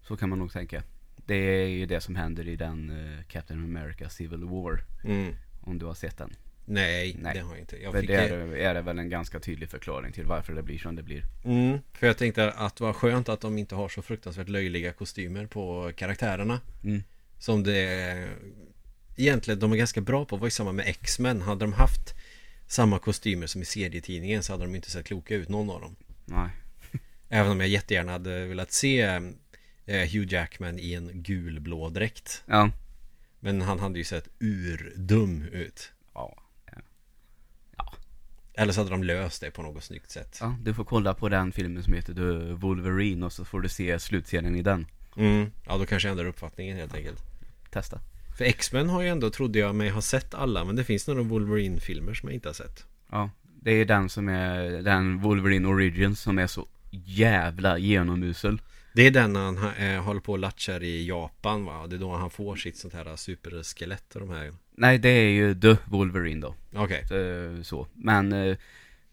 så 0.02 0.16
kan 0.16 0.28
man 0.28 0.38
nog 0.38 0.52
tänka. 0.52 0.82
Det 1.26 1.34
är 1.34 1.68
ju 1.68 1.86
det 1.86 2.00
som 2.00 2.16
händer 2.16 2.48
i 2.48 2.56
den 2.56 2.90
uh, 2.90 3.22
Captain 3.28 3.64
America 3.64 4.08
Civil 4.08 4.44
War. 4.44 4.84
Mm. 5.04 5.34
Om 5.60 5.78
du 5.78 5.86
har 5.86 5.94
sett 5.94 6.18
den. 6.18 6.36
Nej, 6.64 7.16
Nej, 7.20 7.34
det 7.34 7.40
har 7.40 7.50
jag 7.50 7.58
inte. 7.58 7.82
Jag 7.82 7.94
fick... 7.94 8.08
det 8.08 8.14
är, 8.14 8.56
är 8.56 8.74
det 8.74 8.82
väl 8.82 8.98
en 8.98 9.10
ganska 9.10 9.40
tydlig 9.40 9.70
förklaring 9.70 10.12
till 10.12 10.26
varför 10.26 10.54
det 10.54 10.62
blir 10.62 10.78
som 10.78 10.96
det 10.96 11.02
blir. 11.02 11.22
Mm, 11.44 11.78
för 11.92 12.06
jag 12.06 12.18
tänkte 12.18 12.50
att 12.50 12.76
det 12.76 12.84
var 12.84 12.92
skönt 12.92 13.28
att 13.28 13.40
de 13.40 13.58
inte 13.58 13.74
har 13.74 13.88
så 13.88 14.02
fruktansvärt 14.02 14.48
löjliga 14.48 14.92
kostymer 14.92 15.46
på 15.46 15.92
karaktärerna. 15.96 16.60
Mm. 16.84 17.02
Som 17.38 17.62
det 17.62 18.28
Egentligen, 19.16 19.60
de 19.60 19.72
är 19.72 19.76
ganska 19.76 20.00
bra 20.00 20.24
på. 20.24 20.36
Var 20.36 20.46
ju 20.46 20.50
samma 20.50 20.72
med 20.72 20.88
X-Men. 20.88 21.42
Hade 21.42 21.64
de 21.64 21.72
haft 21.72 22.14
samma 22.66 22.98
kostymer 22.98 23.46
som 23.46 23.62
i 23.62 23.64
serietidningen 23.64 24.42
så 24.42 24.52
hade 24.52 24.64
de 24.64 24.74
inte 24.74 24.90
sett 24.90 25.06
kloka 25.06 25.34
ut 25.34 25.48
någon 25.48 25.70
av 25.70 25.80
dem. 25.80 25.96
Nej. 26.24 26.50
Även 27.28 27.52
om 27.52 27.60
jag 27.60 27.68
jättegärna 27.68 28.12
hade 28.12 28.46
velat 28.46 28.72
se 28.72 29.00
eh, 29.86 30.12
Hugh 30.12 30.32
Jackman 30.32 30.78
i 30.78 30.92
en 30.92 31.10
gulblå 31.14 31.88
dräkt. 31.88 32.42
Ja. 32.46 32.70
Men 33.40 33.62
han 33.62 33.78
hade 33.78 33.98
ju 33.98 34.04
sett 34.04 34.28
urdum 34.40 35.42
ut. 35.52 35.92
Eller 38.54 38.72
så 38.72 38.80
hade 38.80 38.90
de 38.90 39.02
löst 39.02 39.40
det 39.40 39.50
på 39.50 39.62
något 39.62 39.84
snyggt 39.84 40.10
sätt. 40.10 40.38
Ja, 40.40 40.56
du 40.62 40.74
får 40.74 40.84
kolla 40.84 41.14
på 41.14 41.28
den 41.28 41.52
filmen 41.52 41.82
som 41.82 41.92
heter 41.92 42.14
The 42.14 42.52
Wolverine 42.52 43.26
och 43.26 43.32
så 43.32 43.44
får 43.44 43.60
du 43.60 43.68
se 43.68 43.98
slutscenen 43.98 44.56
i 44.56 44.62
den. 44.62 44.86
Mm. 45.16 45.50
Ja, 45.66 45.78
då 45.78 45.86
kanske 45.86 46.08
jag 46.08 46.12
ändrar 46.12 46.26
uppfattningen 46.26 46.76
helt 46.76 46.94
enkelt. 46.94 47.22
Testa. 47.70 48.00
För 48.36 48.44
X-Men 48.44 48.88
har 48.88 49.02
ju 49.02 49.08
ändå, 49.08 49.30
trodde 49.30 49.58
jag 49.58 49.74
mig 49.74 49.88
ha 49.90 50.02
sett 50.02 50.34
alla 50.34 50.64
Men 50.64 50.76
det 50.76 50.84
finns 50.84 51.06
några 51.06 51.22
Wolverine-filmer 51.22 52.14
som 52.14 52.28
jag 52.28 52.34
inte 52.34 52.48
har 52.48 52.54
sett 52.54 52.84
Ja, 53.10 53.30
det 53.44 53.70
är 53.70 53.84
den 53.84 54.08
som 54.08 54.28
är 54.28 54.82
Den 54.82 55.20
Wolverine 55.20 55.68
Origins 55.68 56.20
som 56.20 56.38
är 56.38 56.46
så 56.46 56.66
jävla 56.90 57.78
genomusel 57.78 58.60
Det 58.92 59.02
är 59.02 59.10
den 59.10 59.36
han 59.36 59.68
äh, 59.78 60.02
håller 60.02 60.20
på 60.20 60.32
och 60.32 60.38
latchar 60.38 60.82
i 60.82 61.06
Japan 61.08 61.64
va? 61.64 61.86
Det 61.86 61.96
är 61.96 62.00
då 62.00 62.16
han 62.16 62.30
får 62.30 62.56
sitt 62.56 62.76
sånt 62.76 62.94
här 62.94 63.16
superskelett 63.16 64.14
och 64.14 64.20
de 64.20 64.30
här 64.30 64.52
Nej, 64.76 64.98
det 64.98 65.08
är 65.08 65.30
ju 65.30 65.60
The 65.60 65.76
Wolverine 65.84 66.40
då 66.40 66.54
Okej 66.74 67.02
okay. 67.04 67.64
Så, 67.64 67.86
men 67.94 68.32
eh, 68.32 68.56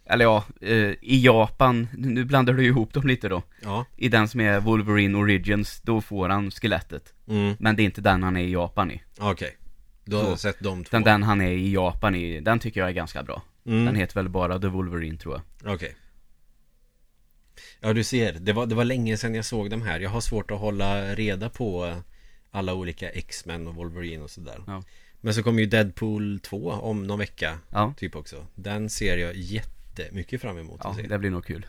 eller 0.06 0.26
ja, 0.26 0.44
eh, 0.62 0.92
i 1.02 1.22
Japan, 1.26 1.88
nu 1.94 2.26
blandar 2.26 2.54
du 2.54 2.66
ihop 2.66 2.94
dem 2.94 3.08
lite 3.08 3.30
då 3.30 3.44
Ja 3.62 3.86
I 3.96 4.10
den 4.10 4.28
som 4.28 4.40
är 4.40 4.60
Wolverine 4.60 5.18
Origins, 5.18 5.82
då 5.82 6.02
får 6.02 6.30
han 6.30 6.52
skelettet 6.52 7.14
mm. 7.28 7.56
Men 7.60 7.76
det 7.76 7.84
är 7.84 7.86
inte 7.86 8.02
den 8.02 8.24
han 8.24 8.38
är 8.38 8.42
i 8.42 8.52
Japan 8.52 8.92
i 8.92 9.02
Okej 9.18 9.32
okay. 9.32 9.50
Du 10.06 10.16
har 10.16 10.24
Så, 10.24 10.38
sett 10.38 10.60
de 10.60 10.84
två? 10.84 10.90
Den, 10.92 11.04
den 11.04 11.24
han 11.24 11.42
är 11.42 11.52
i 11.52 11.74
Japan 11.74 12.16
i, 12.16 12.40
den 12.40 12.60
tycker 12.60 12.80
jag 12.80 12.90
är 12.90 12.94
ganska 12.94 13.24
bra 13.24 13.42
mm. 13.66 13.86
Den 13.86 13.96
heter 13.96 14.16
väl 14.16 14.30
bara 14.30 14.60
The 14.60 14.68
Wolverine 14.68 15.18
tror 15.18 15.34
jag 15.34 15.74
Okej 15.74 15.76
okay. 15.76 15.96
Ja 17.80 17.94
du 17.94 18.04
ser, 18.04 18.34
det 18.34 18.54
var, 18.54 18.66
det 18.66 18.76
var 18.76 18.86
länge 18.86 19.18
sedan 19.18 19.36
jag 19.36 19.46
såg 19.46 19.70
de 19.70 19.82
här 19.82 20.00
Jag 20.00 20.10
har 20.10 20.22
svårt 20.22 20.52
att 20.52 20.60
hålla 20.60 21.16
reda 21.16 21.50
på 21.50 21.96
alla 22.52 22.74
olika 22.74 23.10
X-Men 23.10 23.68
och 23.68 23.76
Wolverine 23.76 24.24
och 24.24 24.30
sådär 24.30 24.64
ja. 24.68 24.84
Men 25.22 25.34
så 25.34 25.44
kommer 25.44 25.60
ju 25.60 25.66
Deadpool 25.66 26.40
2 26.40 26.72
om 26.72 27.04
någon 27.04 27.20
vecka 27.20 27.60
ja. 27.70 27.94
Typ 27.98 28.16
också 28.16 28.48
Den 28.56 28.90
ser 28.90 29.18
jag 29.18 29.36
jätte 29.36 29.82
jättemycket 29.98 30.42
fram 30.42 30.58
emot 30.58 30.82
ja, 30.84 30.90
att 30.90 30.96
se. 30.96 31.08
det 31.08 31.20
blir 31.20 31.30
nog 31.30 31.46
kul. 31.46 31.66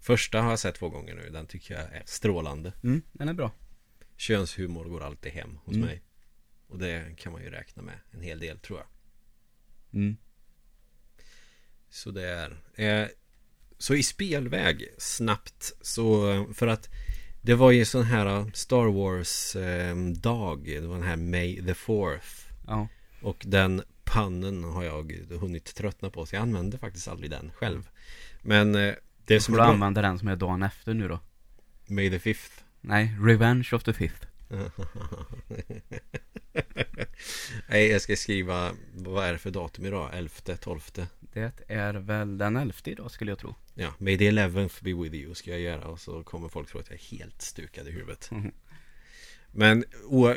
Första 0.00 0.40
har 0.40 0.50
jag 0.50 0.58
sett 0.58 0.74
två 0.74 0.88
gånger 0.88 1.14
nu. 1.14 1.30
Den 1.30 1.46
tycker 1.46 1.74
jag 1.74 1.82
är 1.82 2.02
strålande. 2.06 2.72
Mm, 2.82 3.02
den 3.12 3.28
är 3.28 3.32
bra. 3.32 3.52
Könshumor 4.16 4.84
går 4.84 5.02
alltid 5.02 5.32
hem 5.32 5.58
hos 5.64 5.74
mm. 5.74 5.86
mig. 5.86 6.02
Och 6.66 6.78
det 6.78 7.16
kan 7.16 7.32
man 7.32 7.42
ju 7.42 7.50
räkna 7.50 7.82
med 7.82 7.94
en 8.10 8.22
hel 8.22 8.38
del 8.38 8.58
tror 8.58 8.78
jag. 8.78 8.88
Mm. 10.00 10.16
Så 11.88 12.10
det 12.10 12.28
är. 12.28 12.62
Eh, 12.74 13.08
så 13.78 13.94
i 13.94 14.02
spelväg 14.02 14.88
snabbt 14.98 15.72
så 15.80 16.46
för 16.54 16.66
att 16.66 16.88
det 17.42 17.54
var 17.54 17.70
ju 17.70 17.84
sån 17.84 18.02
här 18.02 18.50
Star 18.54 18.92
Wars 18.92 19.56
eh, 19.56 19.96
dag. 19.96 20.64
Det 20.64 20.86
var 20.86 20.94
den 20.94 21.06
här 21.06 21.16
May 21.16 21.56
the 21.56 21.72
4th. 21.72 22.43
Ja. 22.66 22.88
Och 23.22 23.44
den 23.46 23.82
pannen 24.04 24.64
har 24.64 24.82
jag 24.82 25.12
hunnit 25.40 25.74
tröttna 25.74 26.10
på 26.10 26.26
så 26.26 26.34
jag 26.34 26.42
använder 26.42 26.78
faktiskt 26.78 27.08
aldrig 27.08 27.30
den 27.30 27.50
själv 27.54 27.90
Men 28.42 28.74
eh, 28.74 28.94
det 29.24 29.40
som 29.40 29.54
Får 29.54 29.62
du 29.62 29.68
använda 29.68 30.02
den 30.02 30.18
som 30.18 30.28
är 30.28 30.36
dagen 30.36 30.62
efter 30.62 30.94
nu 30.94 31.08
då? 31.08 31.20
May 31.86 32.10
the 32.10 32.18
fifth 32.18 32.62
Nej, 32.80 33.16
Revenge 33.20 33.68
of 33.72 33.84
the 33.84 33.92
fifth 33.92 34.26
Nej, 37.68 37.86
jag 37.86 38.02
ska 38.02 38.16
skriva 38.16 38.70
Vad 38.94 39.24
är 39.24 39.32
det 39.32 39.38
för 39.38 39.50
datum 39.50 39.86
idag? 39.86 40.10
11, 40.12 40.30
12 40.60 40.80
Det 41.20 41.52
är 41.68 41.94
väl 41.94 42.38
den 42.38 42.56
11 42.56 42.74
idag 42.84 43.10
skulle 43.10 43.30
jag 43.30 43.38
tro 43.38 43.54
Ja, 43.74 43.94
May 43.98 44.18
the 44.18 44.30
11th 44.30 44.84
be 44.84 45.02
with 45.02 45.14
you 45.14 45.34
ska 45.34 45.50
jag 45.50 45.60
göra 45.60 45.84
Och 45.84 46.00
så 46.00 46.22
kommer 46.22 46.48
folk 46.48 46.68
tro 46.68 46.80
att 46.80 46.90
jag 46.90 46.98
är 46.98 47.18
helt 47.18 47.42
stukad 47.42 47.88
i 47.88 47.90
huvudet 47.90 48.30
mm. 48.30 48.52
Men 49.56 49.84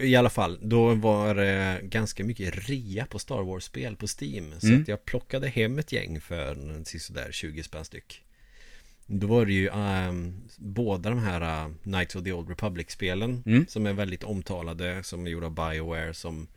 i 0.01 0.15
alla 0.15 0.29
fall, 0.29 0.59
då 0.61 0.93
var 0.93 1.35
det 1.35 1.79
ganska 1.83 2.23
mycket 2.23 2.69
rea 2.69 3.05
på 3.05 3.19
Star 3.19 3.43
Wars-spel 3.43 3.95
på 3.95 4.07
Steam. 4.21 4.53
Så 4.59 4.67
mm. 4.67 4.81
att 4.81 4.87
jag 4.87 5.05
plockade 5.05 5.47
hem 5.47 5.79
ett 5.79 5.91
gäng 5.91 6.21
för 6.21 6.83
sådär 6.99 7.27
20 7.31 7.63
spänn 7.63 7.85
styck. 7.85 8.23
Då 9.05 9.27
var 9.27 9.45
det 9.45 9.53
ju 9.53 9.69
um, 9.69 10.41
båda 10.57 11.09
de 11.09 11.19
här 11.19 11.65
uh, 11.65 11.73
Knights 11.83 12.15
of 12.15 12.23
the 12.23 12.33
Old 12.33 12.49
Republic-spelen 12.49 13.43
mm. 13.45 13.65
som 13.67 13.85
är 13.85 13.93
väldigt 13.93 14.23
omtalade, 14.23 15.03
som 15.03 15.27
är 15.27 15.31
gjorda 15.31 15.45
av 15.45 15.53
Bioware 15.53 16.13
som 16.13 16.47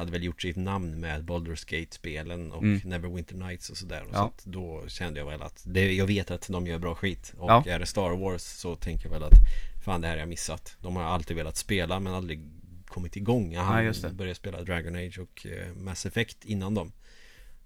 hade 0.00 0.12
väl 0.12 0.24
gjort 0.24 0.42
sitt 0.42 0.56
namn 0.56 1.00
med 1.00 1.24
Baldur's 1.24 1.70
Gate-spelen 1.70 2.52
och 2.52 2.62
mm. 2.62 2.80
Neverwinter 2.84 3.34
Nights 3.34 3.70
och 3.70 3.76
sådär. 3.76 4.04
Ja. 4.12 4.32
Så 4.38 4.50
då 4.50 4.84
kände 4.88 5.20
jag 5.20 5.26
väl 5.26 5.42
att 5.42 5.62
det, 5.66 5.92
jag 5.92 6.06
vet 6.06 6.30
att 6.30 6.48
de 6.48 6.66
gör 6.66 6.78
bra 6.78 6.94
skit. 6.94 7.34
Och 7.36 7.50
ja. 7.50 7.64
är 7.66 7.78
det 7.78 7.86
Star 7.86 8.16
Wars 8.16 8.42
så 8.42 8.76
tänker 8.76 9.04
jag 9.04 9.12
väl 9.12 9.22
att 9.22 9.38
Fan 9.80 10.00
det 10.00 10.06
här 10.06 10.14
har 10.14 10.20
jag 10.20 10.28
missat 10.28 10.76
De 10.80 10.96
har 10.96 11.02
alltid 11.02 11.36
velat 11.36 11.56
spela 11.56 12.00
men 12.00 12.14
aldrig 12.14 12.50
kommit 12.86 13.16
igång 13.16 13.52
Jag 13.52 13.62
hann 13.62 13.84
ja, 13.84 14.08
börja 14.12 14.34
spela 14.34 14.62
Dragon 14.62 14.96
Age 14.96 15.18
och 15.18 15.46
eh, 15.46 15.74
Mass 15.74 16.06
Effect 16.06 16.44
innan 16.44 16.74
dem 16.74 16.92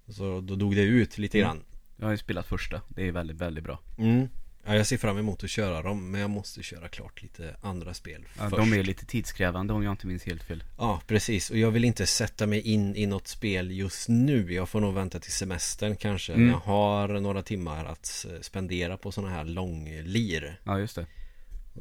Så 0.07 0.41
då 0.41 0.55
dog 0.55 0.75
det 0.75 0.81
ut 0.81 1.17
lite 1.17 1.39
mm. 1.39 1.47
grann 1.47 1.63
Jag 1.97 2.05
har 2.05 2.11
ju 2.11 2.17
spelat 2.17 2.45
första 2.45 2.81
Det 2.89 3.07
är 3.07 3.11
väldigt, 3.11 3.37
väldigt 3.37 3.63
bra 3.63 3.79
mm. 3.97 4.27
Ja, 4.67 4.75
jag 4.75 4.87
ser 4.87 4.97
fram 4.97 5.17
emot 5.17 5.43
att 5.43 5.49
köra 5.49 5.81
dem 5.81 6.11
Men 6.11 6.21
jag 6.21 6.29
måste 6.29 6.63
köra 6.63 6.87
klart 6.87 7.21
lite 7.21 7.55
andra 7.61 7.93
spel 7.93 8.25
ja, 8.37 8.49
först. 8.49 8.55
De 8.55 8.73
är 8.73 8.83
lite 8.83 9.05
tidskrävande 9.05 9.73
om 9.73 9.83
jag 9.83 9.93
inte 9.93 10.07
minns 10.07 10.23
helt 10.23 10.43
fel. 10.43 10.63
Ja, 10.77 11.01
precis. 11.07 11.49
Och 11.49 11.57
jag 11.57 11.71
vill 11.71 11.85
inte 11.85 12.05
sätta 12.05 12.47
mig 12.47 12.61
in 12.61 12.95
i 12.95 13.05
något 13.05 13.27
spel 13.27 13.71
just 13.71 14.09
nu. 14.09 14.53
Jag 14.53 14.69
får 14.69 14.81
nog 14.81 14.93
vänta 14.93 15.19
till 15.19 15.31
semestern 15.31 15.95
kanske 15.95 16.33
mm. 16.33 16.49
Jag 16.49 16.57
har 16.57 17.07
några 17.07 17.41
timmar 17.41 17.85
att 17.85 18.25
spendera 18.41 18.97
på 18.97 19.11
sådana 19.11 19.33
här 19.33 19.43
långlir. 19.43 20.59
Ja, 20.63 20.79
just 20.79 20.95
det. 20.95 21.05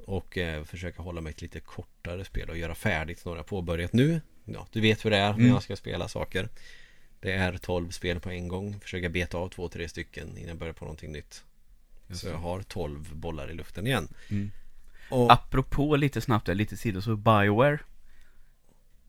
Och 0.05 0.39
eh, 0.39 0.65
försöka 0.65 1.03
hålla 1.03 1.21
mig 1.21 1.31
ett 1.31 1.43
lite 1.43 1.61
kortare 1.61 2.25
spel 2.25 2.51
och 2.51 2.59
göra 2.59 2.75
färdigt 2.75 3.25
några 3.25 3.43
påbörjat 3.43 3.93
nu. 3.93 4.21
Ja, 4.45 4.67
du 4.73 4.81
vet 4.81 5.05
hur 5.05 5.11
det 5.11 5.17
är 5.17 5.33
när 5.33 5.39
mm. 5.39 5.51
jag 5.51 5.63
ska 5.63 5.77
spela 5.77 6.09
saker. 6.09 6.49
Det 7.21 7.33
är 7.33 7.57
12 7.59 7.91
spel 7.91 8.21
på 8.21 8.31
en 8.31 8.49
gång. 8.49 8.81
Försöka 8.81 9.09
beta 9.09 9.39
av 9.39 9.49
två, 9.49 9.69
tre 9.69 9.89
stycken 9.89 10.37
innan 10.37 10.49
jag 10.49 10.59
börjar 10.59 10.75
på 10.75 10.85
någonting 10.85 11.13
nytt 11.13 11.45
Så 12.15 12.29
jag 12.29 12.39
har 12.39 12.63
12 12.63 13.15
bollar 13.15 13.51
i 13.51 13.55
luften 13.55 13.87
igen 13.87 14.09
mm. 14.29 14.51
och... 15.11 15.33
Apropå 15.33 15.97
lite 15.97 16.21
snabbt 16.21 16.49
lite 16.49 16.77
sidor 16.77 17.01
så 17.01 17.17
Bioware 17.17 17.79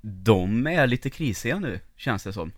De 0.02 0.68
är 0.68 0.88
lite 0.88 1.10
krisiga 1.10 1.60
nu, 1.60 1.80
känns 1.96 2.24
det 2.24 2.34
som 2.34 2.52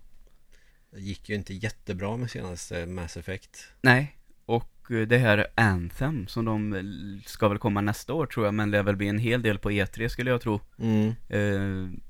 Det 0.90 1.00
gick 1.00 1.28
ju 1.28 1.34
inte 1.34 1.54
jättebra 1.54 2.16
med 2.16 2.30
senaste 2.30 2.86
Mass 2.86 3.16
Effect 3.16 3.72
Nej, 3.82 4.16
och 4.46 4.90
eh, 4.90 5.06
det 5.06 5.18
här 5.18 5.46
Anthem 5.54 6.26
som 6.26 6.44
de 6.44 7.22
ska 7.26 7.48
väl 7.48 7.58
komma 7.58 7.80
nästa 7.80 8.14
år 8.14 8.26
tror 8.26 8.46
jag, 8.46 8.54
men 8.54 8.70
det 8.70 8.82
väl 8.82 8.96
bli 8.96 9.08
en 9.08 9.18
hel 9.18 9.42
del 9.42 9.58
på 9.58 9.70
E3 9.70 10.08
skulle 10.08 10.30
jag 10.30 10.40
tro. 10.40 10.60
Mm. 10.78 11.14
Eh, 11.28 12.00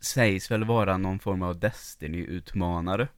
sägs 0.00 0.50
väl 0.50 0.64
vara 0.64 0.98
någon 0.98 1.18
form 1.18 1.42
av 1.42 1.60
Destiny-utmanare. 1.60 3.08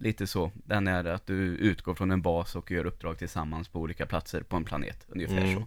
Lite 0.00 0.26
så. 0.26 0.50
Den 0.54 0.86
är 0.88 1.04
att 1.04 1.26
du 1.26 1.34
utgår 1.56 1.94
från 1.94 2.10
en 2.10 2.22
bas 2.22 2.56
och 2.56 2.70
gör 2.70 2.84
uppdrag 2.84 3.18
tillsammans 3.18 3.68
på 3.68 3.80
olika 3.80 4.06
platser 4.06 4.42
på 4.42 4.56
en 4.56 4.64
planet. 4.64 5.04
Ungefär 5.08 5.36
Mm. 5.44 5.54
så. 5.54 5.66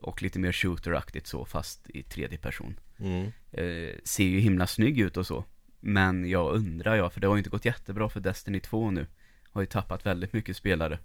Och 0.00 0.22
lite 0.22 0.38
mer 0.38 0.52
shooteraktigt 0.52 1.26
så, 1.26 1.44
fast 1.44 1.90
i 1.90 2.02
tredje 2.02 2.38
person. 2.38 2.80
Mm. 2.98 3.26
Eh, 3.52 3.94
ser 4.04 4.24
ju 4.24 4.38
himla 4.40 4.66
snygg 4.66 5.00
ut 5.00 5.16
och 5.16 5.26
så. 5.26 5.44
Men 5.80 6.28
jag 6.28 6.54
undrar 6.54 6.96
ja, 6.96 7.10
för 7.10 7.20
det 7.20 7.26
har 7.26 7.34
ju 7.34 7.38
inte 7.38 7.50
gått 7.50 7.64
jättebra 7.64 8.08
för 8.08 8.20
Destiny 8.20 8.60
2 8.60 8.90
nu. 8.90 9.06
Har 9.52 9.60
ju 9.60 9.66
tappat 9.66 10.06
väldigt 10.06 10.32
mycket 10.32 10.56
spelare. 10.56 10.98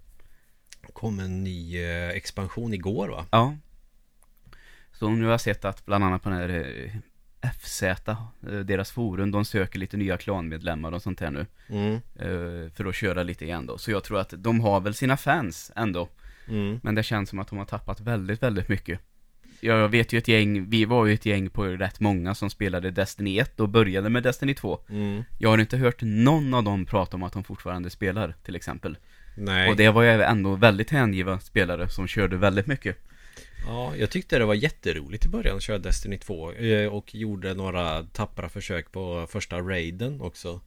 Kom 0.92 1.18
en 1.18 1.44
ny 1.44 1.78
eh, 1.84 2.08
expansion 2.08 2.74
igår 2.74 3.08
va? 3.08 3.26
Ja. 3.30 3.56
Så 4.92 5.10
nu 5.10 5.24
har 5.24 5.30
jag 5.30 5.40
sett 5.40 5.64
att 5.64 5.86
bland 5.86 6.04
annat 6.04 6.22
på 6.22 6.28
den 6.30 6.38
här 6.38 6.48
eh, 6.48 6.90
FZ, 7.60 7.82
eh, 7.82 8.16
deras 8.64 8.90
forum, 8.90 9.30
de 9.30 9.44
söker 9.44 9.78
lite 9.78 9.96
nya 9.96 10.16
klanmedlemmar 10.16 10.92
och 10.92 11.02
sånt 11.02 11.20
här 11.20 11.30
nu. 11.30 11.46
Mm. 11.68 11.94
eh, 11.94 12.70
För 12.72 12.84
att 12.84 12.94
köra 12.94 13.22
lite 13.22 13.44
igen 13.44 13.66
då. 13.66 13.78
Så 13.78 13.90
jag 13.90 14.04
tror 14.04 14.20
att 14.20 14.34
de 14.36 14.60
har 14.60 14.80
väl 14.80 14.94
sina 14.94 15.16
fans 15.16 15.72
ändå. 15.76 16.08
Mm. 16.48 16.80
Men 16.82 16.94
det 16.94 17.02
känns 17.02 17.30
som 17.30 17.38
att 17.38 17.48
de 17.48 17.58
har 17.58 17.64
tappat 17.64 18.00
väldigt, 18.00 18.42
väldigt 18.42 18.68
mycket. 18.68 19.00
Jag 19.60 19.88
vet 19.88 20.12
ju 20.12 20.18
ett 20.18 20.28
gäng, 20.28 20.70
vi 20.70 20.84
var 20.84 21.06
ju 21.06 21.14
ett 21.14 21.26
gäng 21.26 21.50
på 21.50 21.64
rätt 21.64 22.00
många 22.00 22.34
som 22.34 22.50
spelade 22.50 22.90
Destiny 22.90 23.38
1 23.38 23.60
och 23.60 23.68
började 23.68 24.08
med 24.08 24.22
Destiny 24.22 24.54
2. 24.54 24.78
Mm. 24.88 25.22
Jag 25.38 25.48
har 25.48 25.58
inte 25.58 25.76
hört 25.76 26.02
någon 26.02 26.54
av 26.54 26.64
dem 26.64 26.86
prata 26.86 27.16
om 27.16 27.22
att 27.22 27.32
de 27.32 27.44
fortfarande 27.44 27.90
spelar, 27.90 28.34
till 28.42 28.56
exempel. 28.56 28.96
Nej. 29.36 29.70
Och 29.70 29.76
det 29.76 29.90
var 29.90 30.02
ju 30.02 30.22
ändå 30.22 30.54
väldigt 30.54 30.90
hängivna 30.90 31.40
spelare 31.40 31.88
som 31.88 32.06
körde 32.06 32.36
väldigt 32.36 32.66
mycket. 32.66 32.98
Ja, 33.66 33.96
jag 33.96 34.10
tyckte 34.10 34.38
det 34.38 34.44
var 34.44 34.54
jätteroligt 34.54 35.26
i 35.26 35.28
början 35.28 35.56
att 35.56 35.62
köra 35.62 35.78
Destiny 35.78 36.18
2 36.18 36.52
eh, 36.52 36.92
och 36.92 37.14
gjorde 37.14 37.54
några 37.54 38.02
tappra 38.02 38.48
försök 38.48 38.92
på 38.92 39.26
första 39.30 39.60
raiden 39.60 40.20
också. 40.20 40.60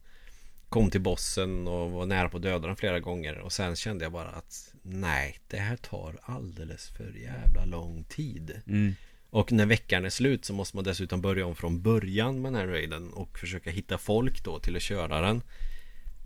Kom 0.68 0.90
till 0.90 1.00
bossen 1.00 1.68
och 1.68 1.90
var 1.90 2.06
nära 2.06 2.28
på 2.28 2.36
att 2.36 2.42
döda 2.42 2.66
den 2.66 2.76
flera 2.76 3.00
gånger 3.00 3.38
och 3.38 3.52
sen 3.52 3.76
kände 3.76 4.04
jag 4.04 4.12
bara 4.12 4.28
att 4.28 4.74
nej, 4.82 5.38
det 5.48 5.56
här 5.56 5.76
tar 5.76 6.18
alldeles 6.22 6.88
för 6.88 7.12
jävla 7.24 7.64
lång 7.64 8.04
tid. 8.04 8.60
Mm. 8.66 8.94
Och 9.30 9.52
när 9.52 9.66
veckan 9.66 10.04
är 10.04 10.10
slut 10.10 10.44
så 10.44 10.52
måste 10.52 10.76
man 10.76 10.84
dessutom 10.84 11.20
börja 11.20 11.46
om 11.46 11.56
från 11.56 11.82
början 11.82 12.42
med 12.42 12.52
den 12.52 12.60
här 12.60 12.66
raiden 12.66 13.12
och 13.12 13.38
försöka 13.38 13.70
hitta 13.70 13.98
folk 13.98 14.44
då 14.44 14.58
till 14.58 14.76
att 14.76 14.82
köra 14.82 15.20
den. 15.20 15.42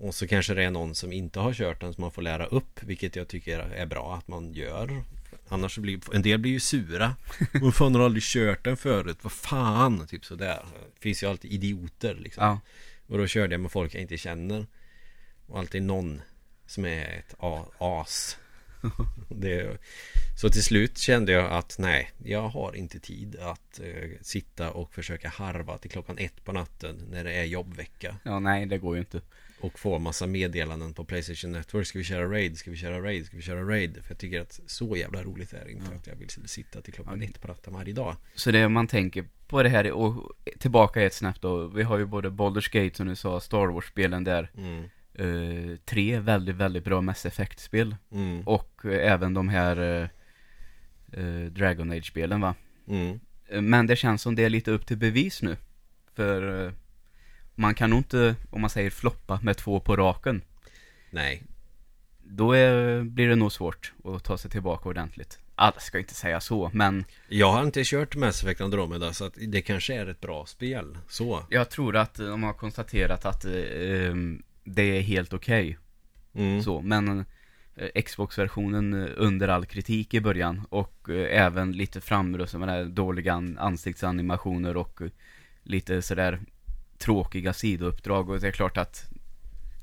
Och 0.00 0.14
så 0.14 0.26
kanske 0.26 0.54
det 0.54 0.64
är 0.64 0.70
någon 0.70 0.94
som 0.94 1.12
inte 1.12 1.40
har 1.40 1.54
kört 1.54 1.80
den 1.80 1.94
som 1.94 2.02
man 2.02 2.10
får 2.10 2.22
lära 2.22 2.46
upp 2.46 2.82
Vilket 2.82 3.16
jag 3.16 3.28
tycker 3.28 3.58
är 3.58 3.86
bra 3.86 4.14
att 4.14 4.28
man 4.28 4.52
gör 4.52 5.04
Annars 5.52 5.78
blir 5.78 6.14
en 6.14 6.22
del 6.22 6.38
blir 6.38 6.52
ju 6.52 6.60
sura 6.60 7.16
Vad 7.60 7.74
fan 7.74 7.94
har 7.94 8.00
du 8.00 8.04
aldrig 8.04 8.22
kört 8.22 8.64
den 8.64 8.76
förut? 8.76 9.18
Vad 9.22 9.32
fan? 9.32 10.06
Typ 10.06 10.24
sådär 10.24 10.64
Det 10.94 11.00
finns 11.00 11.22
ju 11.22 11.26
alltid 11.26 11.52
idioter 11.52 12.14
liksom 12.14 12.44
Ja. 12.44 12.60
Och 13.06 13.18
då 13.18 13.26
körde 13.26 13.54
jag 13.54 13.60
med 13.60 13.72
folk 13.72 13.94
jag 13.94 14.02
inte 14.02 14.16
känner 14.18 14.66
Och 15.46 15.58
alltid 15.58 15.82
någon 15.82 16.20
som 16.66 16.84
är 16.84 17.18
ett 17.18 17.34
as 17.78 18.38
det, 19.28 19.78
Så 20.40 20.48
till 20.48 20.62
slut 20.62 20.98
kände 20.98 21.32
jag 21.32 21.52
att 21.52 21.76
nej 21.78 22.10
Jag 22.24 22.48
har 22.48 22.76
inte 22.76 22.98
tid 22.98 23.36
att 23.36 23.80
eh, 23.80 24.10
sitta 24.20 24.70
och 24.70 24.94
försöka 24.94 25.28
harva 25.28 25.78
till 25.78 25.90
klockan 25.90 26.18
ett 26.18 26.44
på 26.44 26.52
natten 26.52 26.96
När 27.10 27.24
det 27.24 27.32
är 27.32 27.44
jobbvecka 27.44 28.16
Ja, 28.22 28.38
nej, 28.38 28.66
det 28.66 28.78
går 28.78 28.94
ju 28.94 29.00
inte. 29.00 29.20
Och 29.64 29.78
få 29.78 29.98
massa 29.98 30.26
meddelanden 30.26 30.94
på 30.94 31.04
Playstation 31.04 31.52
Network 31.52 31.86
Ska 31.86 31.98
vi 31.98 32.04
köra 32.04 32.30
Raid? 32.30 32.58
Ska 32.58 32.70
vi 32.70 32.76
köra 32.76 33.00
Raid? 33.00 33.26
Ska 33.26 33.36
vi 33.36 33.42
köra 33.42 33.62
Raid? 33.62 33.94
För 34.02 34.10
jag 34.10 34.18
tycker 34.18 34.40
att 34.40 34.60
så 34.66 34.96
jävla 34.96 35.22
roligt 35.22 35.52
är 35.52 35.64
det 35.64 35.72
inte 35.72 35.94
att 35.94 36.06
jag 36.06 36.16
vill 36.16 36.28
sitta 36.28 36.80
till 36.80 36.92
klockan 36.92 37.22
ett 37.22 37.40
på 37.40 37.48
natten 37.48 37.74
varje 37.74 37.92
dag 37.92 38.16
Så 38.34 38.50
det 38.50 38.68
man 38.68 38.86
tänker 38.86 39.24
på 39.46 39.62
det 39.62 39.68
här, 39.68 39.92
och 39.92 40.32
tillbaka 40.58 41.02
ett 41.02 41.14
snabbt 41.14 41.42
då. 41.42 41.66
Vi 41.66 41.82
har 41.82 41.98
ju 41.98 42.06
både 42.06 42.30
Baldur's 42.30 42.72
Gate 42.72 42.96
som 42.96 43.06
du 43.06 43.16
sa, 43.16 43.40
Star 43.40 43.66
Wars-spelen 43.66 44.24
där. 44.24 44.50
mm. 44.56 44.84
Eh, 45.14 45.76
tre 45.84 46.18
väldigt, 46.18 46.56
väldigt 46.56 46.84
bra 46.84 47.00
Mass 47.00 47.26
Effect-spel. 47.26 47.96
Mm. 48.12 48.48
Och 48.48 48.84
eh, 48.84 49.12
även 49.12 49.34
de 49.34 49.48
här 49.48 50.10
eh, 51.12 51.44
Dragon 51.50 51.90
Age-spelen 51.90 52.40
va. 52.40 52.54
Mm. 52.88 53.20
Men 53.60 53.86
det 53.86 53.96
känns 53.96 54.22
som 54.22 54.34
det 54.34 54.44
är 54.44 54.50
lite 54.50 54.70
upp 54.70 54.86
till 54.86 54.96
bevis 54.96 55.42
nu. 55.42 55.56
För 56.14 56.72
man 57.54 57.74
kan 57.74 57.90
nog 57.90 57.98
inte, 57.98 58.34
om 58.50 58.60
man 58.60 58.70
säger 58.70 58.90
floppa 58.90 59.40
med 59.42 59.56
två 59.56 59.80
på 59.80 59.96
raken. 59.96 60.42
Nej 61.10 61.42
Då 62.22 62.52
är, 62.52 63.02
blir 63.02 63.28
det 63.28 63.36
nog 63.36 63.52
svårt 63.52 63.92
att 64.04 64.24
ta 64.24 64.38
sig 64.38 64.50
tillbaka 64.50 64.88
ordentligt. 64.88 65.38
Alla 65.54 65.80
ska 65.80 65.98
inte 65.98 66.14
säga 66.14 66.40
så, 66.40 66.70
men 66.74 67.04
Jag 67.28 67.52
har 67.52 67.62
inte 67.62 67.82
kört 67.84 68.16
Mass 68.16 68.42
Effect 68.42 68.60
Andromeda 68.60 69.12
så 69.12 69.24
att 69.24 69.34
det 69.48 69.62
kanske 69.62 69.94
är 69.94 70.06
ett 70.06 70.20
bra 70.20 70.46
spel 70.46 70.98
Så 71.08 71.46
jag 71.50 71.70
tror 71.70 71.96
att 71.96 72.14
de 72.14 72.42
har 72.42 72.52
konstaterat 72.52 73.24
att 73.24 73.44
eh, 73.44 73.52
ehm, 74.10 74.42
det 74.64 74.82
är 74.82 75.00
helt 75.00 75.32
okej. 75.32 75.78
mm. 76.34 76.62
Så, 76.62 76.80
men 76.80 77.24
eh, 77.76 78.02
Xbox-versionen 78.02 79.02
eh, 79.02 79.10
under 79.16 79.48
all 79.48 79.66
kritik 79.66 80.14
i 80.14 80.20
början 80.20 80.66
och 80.68 81.08
eh, 81.10 81.42
även 81.44 81.72
lite 81.72 82.00
framröst 82.00 82.54
med 82.54 82.90
dåliga 82.90 83.32
an- 83.32 83.58
ansiktsanimationer 83.58 84.76
och 84.76 85.02
eh, 85.02 85.08
lite 85.62 86.02
sådär 86.02 86.40
tråkiga 87.02 87.52
sidouppdrag 87.52 88.30
och 88.30 88.40
det 88.40 88.48
är 88.48 88.52
klart 88.52 88.76
att 88.76 89.10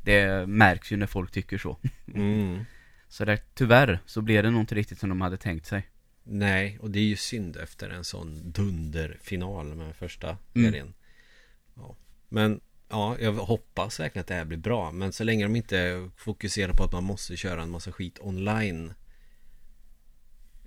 det 0.01 0.47
märks 0.47 0.91
ju 0.91 0.97
när 0.97 1.07
folk 1.07 1.31
tycker 1.31 1.57
så. 1.57 1.77
Mm. 2.15 2.65
Så 3.11 3.25
där, 3.25 3.39
tyvärr 3.53 3.99
så 4.05 4.21
blev 4.21 4.43
det 4.43 4.49
nog 4.51 4.61
inte 4.61 4.75
riktigt 4.75 4.99
som 4.99 5.09
de 5.09 5.21
hade 5.21 5.37
tänkt 5.37 5.65
sig. 5.65 5.89
Nej, 6.23 6.77
och 6.81 6.91
det 6.91 6.99
är 6.99 7.03
ju 7.03 7.15
synd 7.15 7.57
efter 7.57 7.89
en 7.89 8.03
sån 8.03 8.51
dunderfinal 8.51 9.75
med 9.75 9.95
första 9.95 10.37
Mm. 10.53 10.71
serien 10.71 10.93
ja. 11.75 11.95
Men 12.29 12.59
Ja, 12.91 13.17
jag 13.19 13.33
hoppas 13.33 13.99
verkligen 13.99 14.21
att 14.21 14.27
det 14.27 14.33
här 14.33 14.45
blir 14.45 14.57
bra 14.57 14.91
Men 14.91 15.11
så 15.11 15.23
länge 15.23 15.43
de 15.45 15.55
inte 15.55 16.09
fokuserar 16.17 16.73
på 16.73 16.83
att 16.83 16.91
man 16.91 17.03
måste 17.03 17.37
köra 17.37 17.61
en 17.61 17.69
massa 17.69 17.91
skit 17.91 18.19
online 18.21 18.93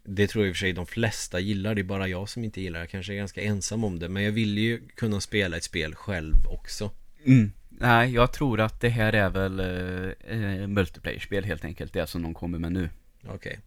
Det 0.04 0.26
tror 0.26 0.44
jag 0.44 0.48
i 0.48 0.52
och 0.52 0.56
för 0.56 0.60
sig 0.60 0.72
de 0.72 0.86
flesta 0.86 1.40
gillar 1.40 1.74
Det 1.74 1.80
är 1.80 1.84
bara 1.84 2.08
jag 2.08 2.28
som 2.28 2.44
inte 2.44 2.60
gillar 2.60 2.78
det 2.78 2.82
Jag 2.82 2.90
kanske 2.90 3.12
är 3.12 3.16
ganska 3.16 3.42
ensam 3.42 3.84
om 3.84 3.98
det 3.98 4.08
Men 4.08 4.22
jag 4.22 4.32
vill 4.32 4.58
ju 4.58 4.88
kunna 4.88 5.20
spela 5.20 5.56
ett 5.56 5.64
spel 5.64 5.94
själv 5.94 6.34
också 6.46 6.90
Mm. 7.24 7.52
Nej, 7.68 8.14
jag 8.14 8.32
tror 8.32 8.60
att 8.60 8.80
det 8.80 8.88
här 8.88 9.12
är 9.12 9.30
väl 9.30 9.60
eh, 9.60 10.38
eh, 10.38 10.66
multiplayer-spel 10.66 11.44
helt 11.44 11.64
enkelt, 11.64 11.92
det 11.92 12.06
som 12.06 12.22
de 12.22 12.34
kommer 12.34 12.58
med 12.58 12.72
nu. 12.72 12.88
Okej 13.26 13.58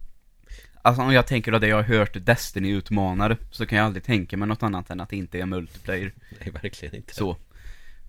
Alltså 0.82 1.02
om 1.02 1.12
jag 1.12 1.26
tänker 1.26 1.52
av 1.52 1.60
det 1.60 1.68
jag 1.68 1.76
har 1.76 1.82
hört 1.82 2.16
Destiny-utmanare, 2.16 3.36
så 3.50 3.66
kan 3.66 3.78
jag 3.78 3.86
aldrig 3.86 4.04
tänka 4.04 4.36
mig 4.36 4.48
något 4.48 4.62
annat 4.62 4.90
än 4.90 5.00
att 5.00 5.08
det 5.08 5.16
inte 5.16 5.38
är 5.38 5.46
multiplayer. 5.46 6.12
Nej, 6.40 6.50
verkligen 6.50 6.94
inte 6.94 7.14
Så. 7.14 7.36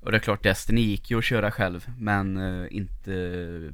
Och 0.01 0.11
det 0.11 0.17
är 0.17 0.19
klart, 0.19 0.43
Destiny 0.43 0.81
gick 0.81 1.11
ju 1.11 1.17
att 1.17 1.23
köra 1.23 1.51
själv, 1.51 1.87
men 1.97 2.37
eh, 2.37 2.67
inte 2.71 3.73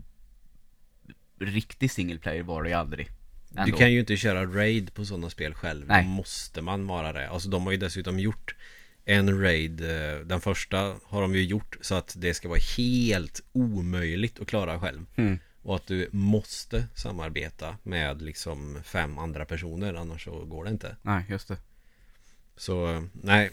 riktig 1.40 1.92
single 1.92 2.20
player 2.20 2.44
var 2.44 2.64
det 2.64 2.70
ju 2.70 2.76
aldrig. 2.76 3.10
Du 3.56 3.62
Ändå. 3.62 3.78
kan 3.78 3.92
ju 3.92 4.00
inte 4.00 4.18
köra 4.18 4.46
raid 4.46 4.94
på 4.94 5.06
sådana 5.06 5.30
spel 5.30 5.54
själv 5.54 5.88
Nej. 5.88 6.04
Då 6.04 6.10
måste 6.10 6.62
man 6.62 6.88
vara 6.88 7.14
det 7.14 7.30
Alltså 7.30 7.50
de 7.50 7.64
har 7.66 7.72
ju 7.72 7.78
dessutom 7.78 8.20
gjort 8.20 8.56
En 9.06 9.42
raid 9.42 9.82
eh, 9.82 10.20
Den 10.26 10.42
första 10.42 10.96
har 11.06 11.22
de 11.22 11.36
ju 11.36 11.44
gjort 11.44 11.78
Så 11.82 11.96
att 11.96 12.14
det 12.18 12.34
ska 12.34 12.48
vara 12.50 12.60
helt 12.78 13.44
omöjligt 13.52 14.40
att 14.40 14.48
klara 14.48 14.80
själv 14.80 15.06
Mm. 15.16 15.40
Och 15.62 15.76
att 15.76 15.88
du 15.88 16.10
måste 16.12 16.86
samarbeta 16.96 17.78
med 17.84 18.22
liksom 18.22 18.80
fem 18.84 19.18
andra 19.18 19.46
personer 19.46 19.94
Annars 19.94 20.24
så 20.24 20.46
går 20.46 20.64
det 20.64 20.70
inte 20.70 20.96
Nej, 21.02 21.26
just 21.30 21.48
det. 21.48 21.58
Så 22.58 22.92
eh, 22.94 23.02
nej 23.14 23.52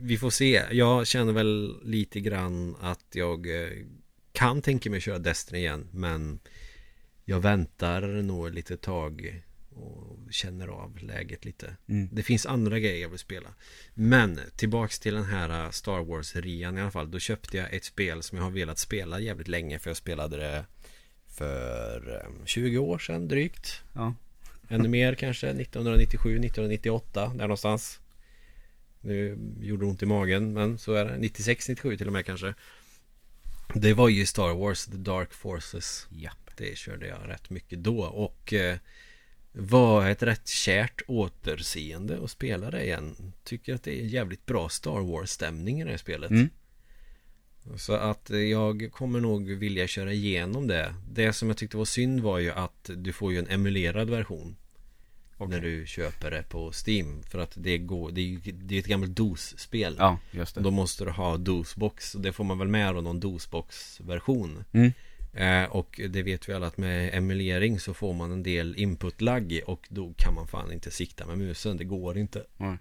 Vi 0.00 0.18
får 0.18 0.30
se 0.30 0.62
Jag 0.70 1.06
känner 1.06 1.32
väl 1.32 1.80
lite 1.84 2.20
grann 2.20 2.76
att 2.80 3.04
jag 3.12 3.62
eh, 3.64 3.70
Kan 4.32 4.62
tänka 4.62 4.90
mig 4.90 5.00
köra 5.00 5.18
Destiny 5.18 5.58
igen 5.58 5.88
Men 5.92 6.38
Jag 7.28 7.40
väntar 7.40 8.02
nog 8.02 8.50
lite 8.50 8.76
tag 8.76 9.42
Och 9.70 10.18
känner 10.30 10.68
av 10.68 10.98
läget 10.98 11.44
lite. 11.44 11.76
Mm. 11.88 12.08
Det 12.12 12.22
finns 12.22 12.46
andra 12.46 12.78
grejer 12.78 13.02
jag 13.02 13.08
vill 13.08 13.18
spela. 13.18 13.48
Men 13.94 14.40
tillbaks 14.56 14.98
till 14.98 15.14
den 15.14 15.24
här 15.24 15.64
eh, 15.64 15.70
Star 15.70 16.04
Wars-rian 16.04 16.78
i 16.78 16.80
alla 16.80 16.90
fall. 16.90 17.10
Då 17.10 17.18
köpte 17.18 17.56
jag 17.56 17.74
ett 17.74 17.84
spel 17.84 18.22
som 18.22 18.38
jag 18.38 18.44
har 18.44 18.50
velat 18.50 18.78
spela 18.78 19.20
jävligt 19.20 19.48
länge 19.48 19.78
För 19.78 19.90
jag 19.90 19.96
spelade 19.96 20.36
det 20.36 20.64
För 21.26 22.14
eh, 22.14 22.44
20 22.44 22.78
år 22.78 22.98
sedan 22.98 23.28
drygt. 23.28 23.82
Ja. 23.92 24.14
Ännu 24.68 24.88
mer 24.88 25.14
kanske 25.14 25.46
1997, 25.46 26.30
1998 26.30 27.32
där 27.34 27.42
någonstans. 27.42 28.00
Nu 29.00 29.38
gjorde 29.60 29.84
det 29.84 29.90
ont 29.90 30.02
i 30.02 30.06
magen 30.06 30.52
men 30.52 30.78
så 30.78 30.92
är 30.92 31.04
det. 31.04 31.18
96, 31.18 31.68
97 31.68 31.96
till 31.96 32.06
och 32.06 32.12
med 32.12 32.26
kanske 32.26 32.54
Det 33.80 33.94
var 33.94 34.08
ju 34.08 34.26
Star 34.26 34.54
Wars 34.54 34.86
The 34.86 34.96
Dark 34.96 35.32
Forces 35.32 36.06
Ja. 36.10 36.30
Det 36.56 36.78
körde 36.78 37.06
jag 37.06 37.18
rätt 37.28 37.50
mycket 37.50 37.84
då 37.84 38.00
och 38.00 38.52
eh, 38.52 38.76
Var 39.52 40.08
ett 40.08 40.22
rätt 40.22 40.48
kärt 40.48 41.02
återseende 41.06 42.24
att 42.24 42.30
spela 42.30 42.70
det 42.70 42.84
igen 42.84 43.32
Tycker 43.44 43.74
att 43.74 43.82
det 43.82 44.00
är 44.00 44.04
jävligt 44.04 44.46
bra 44.46 44.68
Star 44.68 45.00
Wars 45.00 45.30
stämning 45.30 45.80
i 45.80 45.84
det 45.84 45.90
här 45.90 45.96
spelet 45.96 46.30
Mm. 46.30 46.48
Så 47.76 47.92
att 47.92 48.30
jag 48.30 48.88
kommer 48.92 49.20
nog 49.20 49.50
vilja 49.50 49.86
köra 49.86 50.12
igenom 50.12 50.66
det. 50.66 50.94
Det 51.10 51.32
som 51.32 51.48
jag 51.48 51.56
tyckte 51.56 51.76
var 51.76 51.84
synd 51.84 52.20
var 52.20 52.38
ju 52.38 52.50
att 52.50 52.90
du 52.96 53.12
får 53.12 53.32
ju 53.32 53.38
en 53.38 53.48
emulerad 53.48 54.10
version. 54.10 54.56
Okej. 55.38 55.50
När 55.50 55.60
du 55.60 55.86
köper 55.86 56.30
det 56.30 56.42
på 56.48 56.72
Steam. 56.86 57.22
För 57.22 57.38
att 57.38 57.52
det 57.54 57.78
går, 57.78 58.10
det 58.10 58.20
är 58.20 58.52
det 58.52 58.74
är 58.74 58.78
ett 58.78 58.86
gammalt 58.86 59.16
DOS-spel. 59.16 59.96
Ja, 59.98 60.18
just 60.30 60.54
det. 60.54 60.60
Då 60.60 60.70
måste 60.70 61.04
du 61.04 61.10
ha 61.10 61.36
DOS-box. 61.36 62.14
Och 62.14 62.20
det 62.20 62.32
får 62.32 62.44
man 62.44 62.58
väl 62.58 62.68
med 62.68 62.94
då, 62.94 63.00
någon 63.00 63.20
DOS-box-version. 63.20 64.64
Mm. 64.72 64.92
Eh, 65.32 65.70
och 65.70 66.00
det 66.08 66.22
vet 66.22 66.48
vi 66.48 66.52
alla 66.52 66.66
att 66.66 66.76
med 66.76 67.14
emulering 67.14 67.80
så 67.80 67.94
får 67.94 68.14
man 68.14 68.32
en 68.32 68.42
del 68.42 68.74
input-lagg. 68.76 69.60
Och 69.66 69.86
då 69.88 70.14
kan 70.16 70.34
man 70.34 70.48
fan 70.48 70.72
inte 70.72 70.90
sikta 70.90 71.26
med 71.26 71.38
musen. 71.38 71.76
Det 71.76 71.84
går 71.84 72.18
inte. 72.18 72.44
Nej. 72.56 72.76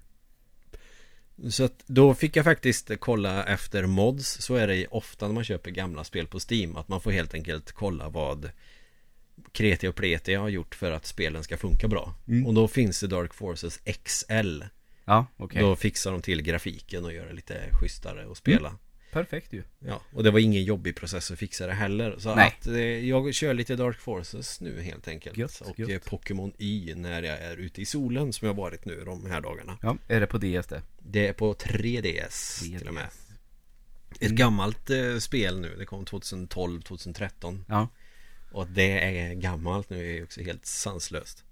Så 1.49 1.63
att 1.63 1.83
då 1.85 2.13
fick 2.13 2.35
jag 2.35 2.45
faktiskt 2.45 2.91
kolla 2.99 3.43
efter 3.43 3.85
mods 3.85 4.41
Så 4.41 4.55
är 4.55 4.67
det 4.67 4.87
ofta 4.87 5.27
när 5.27 5.33
man 5.33 5.43
köper 5.43 5.71
gamla 5.71 6.03
spel 6.03 6.27
på 6.27 6.39
Steam 6.49 6.75
Att 6.75 6.87
man 6.87 7.01
får 7.01 7.11
helt 7.11 7.33
enkelt 7.33 7.71
kolla 7.71 8.09
vad 8.09 8.49
Kreti 9.51 9.87
och 9.87 9.95
Pleti 9.95 10.33
har 10.33 10.49
gjort 10.49 10.75
för 10.75 10.91
att 10.91 11.05
spelen 11.05 11.43
ska 11.43 11.57
funka 11.57 11.87
bra 11.87 12.13
Mm. 12.27 12.47
Och 12.47 12.53
då 12.53 12.67
finns 12.67 12.99
det 12.99 13.07
Dark 13.07 13.33
Forces 13.33 13.79
XL 14.03 14.63
Ja, 15.05 15.25
okej. 15.37 15.61
Då 15.61 15.75
fixar 15.75 16.11
de 16.11 16.21
till 16.21 16.41
grafiken 16.41 17.05
och 17.05 17.13
gör 17.13 17.25
det 17.25 17.33
lite 17.33 17.61
schysstare 17.71 18.31
att 18.31 18.37
spela 18.37 18.77
Perfekt 19.11 19.53
ju. 19.53 19.63
Ja, 19.79 20.01
och 20.13 20.23
det 20.23 20.31
var 20.31 20.39
ingen 20.39 20.63
jobbig 20.63 20.95
process 20.95 21.31
att 21.31 21.39
fixa 21.39 21.67
det 21.67 21.73
heller 21.73 22.15
Så 22.19 22.35
Nej. 22.35 22.55
att 22.59 22.67
eh, 22.67 22.77
jag 23.07 23.33
kör 23.33 23.53
lite 23.53 23.75
Dark 23.75 23.99
Forces 23.99 24.61
nu 24.61 24.81
helt 24.81 25.07
enkelt 25.07 25.37
Gött, 25.37 25.61
Och 25.61 25.79
gött. 25.79 25.89
eh, 25.89 25.97
Pokémon 26.09 26.53
Y 26.57 26.93
när 26.95 27.23
jag 27.23 27.37
är 27.41 27.57
ute 27.57 27.81
i 27.81 27.85
solen 27.85 28.33
som 28.33 28.47
jag 28.47 28.55
varit 28.55 28.85
nu 28.85 29.03
de 29.05 29.25
här 29.25 29.41
dagarna 29.41 29.77
Ja, 29.81 29.97
är 30.07 30.19
det 30.19 30.27
på 30.27 30.37
DS 30.37 30.67
det? 30.67 30.81
Det 30.99 31.27
är 31.27 31.33
på 31.33 31.53
3DS, 31.53 32.59
till 32.79 32.87
och 32.87 32.93
med 32.93 33.07
Ett 34.19 34.31
gammalt 34.31 34.89
eh, 34.89 35.17
spel 35.17 35.59
nu, 35.59 35.75
det 35.77 35.85
kom 35.85 36.05
2012, 36.05 36.81
2013 36.81 37.65
Ja. 37.67 37.87
Och 38.55 38.61
att 38.63 38.75
det 38.75 38.99
är 38.99 39.33
gammalt 39.33 39.89
nu 39.89 40.09
är 40.09 40.13
ju 40.13 40.23
också 40.23 40.41
helt 40.41 40.65
sanslöst 40.65 41.43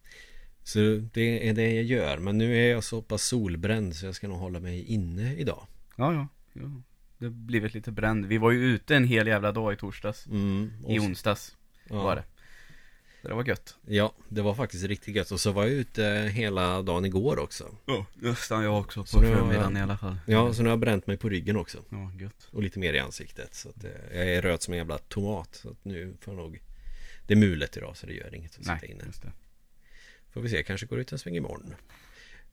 Så 0.63 0.79
det 1.13 1.49
är 1.49 1.53
det 1.53 1.73
jag 1.73 1.83
gör, 1.83 2.17
men 2.17 2.37
nu 2.37 2.57
är 2.57 2.71
jag 2.71 2.83
så 2.83 3.01
pass 3.01 3.23
solbränd 3.23 3.95
så 3.95 4.05
jag 4.05 4.15
ska 4.15 4.27
nog 4.27 4.37
hålla 4.37 4.59
mig 4.59 4.83
inne 4.83 5.35
idag 5.35 5.67
Ja, 5.95 6.13
ja. 6.13 6.27
ja. 6.53 6.81
Det 7.17 7.29
blivit 7.29 7.73
lite 7.73 7.91
bränd. 7.91 8.25
Vi 8.25 8.37
var 8.37 8.51
ju 8.51 8.63
ute 8.65 8.95
en 8.95 9.07
hel 9.07 9.27
jävla 9.27 9.51
dag 9.51 9.73
i 9.73 9.75
torsdags. 9.77 10.27
mm, 10.27 10.71
I 10.87 10.99
onsdags 10.99 11.55
ja, 11.89 12.03
var 12.03 12.15
det. 12.15 12.23
Det 13.21 13.33
var 13.33 13.45
gött. 13.47 13.75
Ja, 13.87 14.13
det 14.29 14.41
var 14.41 14.53
faktiskt 14.55 14.83
riktigt 14.83 15.15
gött 15.15 15.31
och 15.31 15.39
så 15.39 15.51
var 15.51 15.63
jag 15.63 15.71
ute 15.71 16.03
hela 16.33 16.81
dagen 16.81 17.05
igår 17.05 17.39
också 17.39 17.75
Ja, 17.85 18.05
nästan 18.15 18.63
jag 18.63 18.79
också 18.79 19.01
på 19.01 19.07
Så 19.07 19.17
har 19.17 19.23
förmiddagen 19.25 19.71
jag- 19.75 19.79
i 19.79 19.83
alla 19.83 19.97
fall. 19.97 20.17
Ja, 20.27 20.53
så 20.53 20.61
nu 20.63 20.69
har 20.69 20.71
jag 20.71 20.79
bränt 20.79 21.07
mig 21.07 21.17
på 21.17 21.29
ryggen 21.29 21.57
också 21.57 21.77
Ja, 21.89 22.11
gött. 22.19 22.47
Och 22.51 22.63
lite 22.63 22.79
mer 22.79 22.93
i 22.93 22.99
ansiktet 22.99 23.53
Så 23.55 23.69
att 23.69 23.83
eh, 23.83 23.91
jag 24.13 24.27
är 24.33 24.41
röd 24.41 24.61
som 24.61 24.73
en 24.73 24.77
jävla 24.77 24.97
tomat 24.97 25.55
Så 25.55 25.69
att 25.69 25.85
nu 25.85 26.13
får 26.21 26.33
jag 26.33 26.43
nog 26.43 26.59
Det 27.27 27.33
är 27.33 27.37
mulet 27.37 27.77
idag 27.77 27.97
så 27.97 28.07
det 28.07 28.13
gör 28.13 28.35
inget 28.35 28.51
att 28.51 28.57
sitta 28.57 28.77
Nej, 28.81 28.91
inne. 28.91 29.03
just 29.05 29.21
det. 29.21 29.31
Får 30.33 30.41
vi 30.41 30.49
se, 30.49 30.63
kanske 30.63 30.85
går 30.85 30.99
ut 30.99 31.11
en 31.11 31.19
sväng 31.19 31.35
imorgon. 31.35 31.73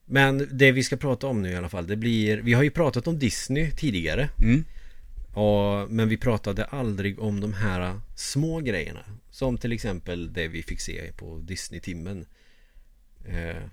Men 0.05 0.47
det 0.51 0.71
vi 0.71 0.83
ska 0.83 0.97
prata 0.97 1.27
om 1.27 1.41
nu 1.41 1.49
i 1.49 1.55
alla 1.55 1.69
fall 1.69 1.87
Det 1.87 1.95
blir 1.95 2.37
Vi 2.37 2.53
har 2.53 2.63
ju 2.63 2.71
pratat 2.71 3.07
om 3.07 3.19
Disney 3.19 3.71
tidigare. 3.71 4.29
Mm. 4.41 4.65
och, 5.33 5.91
Men 5.91 6.09
vi 6.09 6.17
pratade 6.17 6.65
aldrig 6.65 7.19
om 7.19 7.39
de 7.39 7.53
här 7.53 7.99
små 8.15 8.59
grejerna. 8.59 9.05
Som 9.29 9.57
till 9.57 9.71
exempel 9.71 10.33
det 10.33 10.47
vi 10.47 10.63
fick 10.63 10.81
se 10.81 11.11
på 11.17 11.37
Disney-timmen. 11.37 12.25
Eh, 13.25 13.63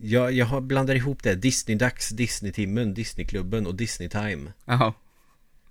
jag, 0.00 0.32
jag 0.32 0.46
har 0.46 0.60
blandat 0.60 0.96
ihop 0.96 1.22
det. 1.22 1.34
Disney-dags, 1.34 2.10
Disney-timmen, 2.10 2.94
Disney-klubben 2.94 3.66
och 3.66 3.74
Disney-time. 3.74 4.52
Jaha. 4.64 4.94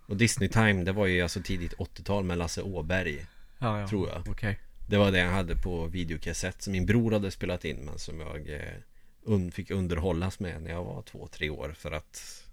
Och 0.06 0.18
Disney-time 0.18 0.84
det 0.84 0.92
var 0.92 1.08
ju 1.08 1.22
alltså 1.22 1.42
tidigt 1.42 1.74
80-tal 1.74 2.24
med 2.24 2.38
Lasse 2.38 2.62
Åberg 2.62 3.26
Ja, 3.63 3.80
ja. 3.80 3.88
Tror 3.88 4.10
jag. 4.10 4.23
Okej. 4.30 4.60
Det 4.88 4.97
var 4.97 5.12
det 5.12 5.19
jag 5.19 5.32
hade 5.32 5.56
på 5.56 5.88
videokassett 5.88 6.62
som 6.62 6.73
min 6.73 6.86
bror 6.86 7.12
hade 7.12 7.32
spelat 7.32 7.65
in 7.65 7.78
men 7.86 7.99
som 7.99 8.19
jag 8.19 8.49
eh, 8.49 8.62
un- 9.26 9.52
fick 9.52 9.71
underhållas 9.71 10.39
med 10.39 10.62
när 10.62 10.71
jag 10.71 10.84
var 10.84 11.02
två, 11.02 11.28
tre 11.28 11.49
år 11.49 11.76
för 11.78 11.91
att 11.91 12.43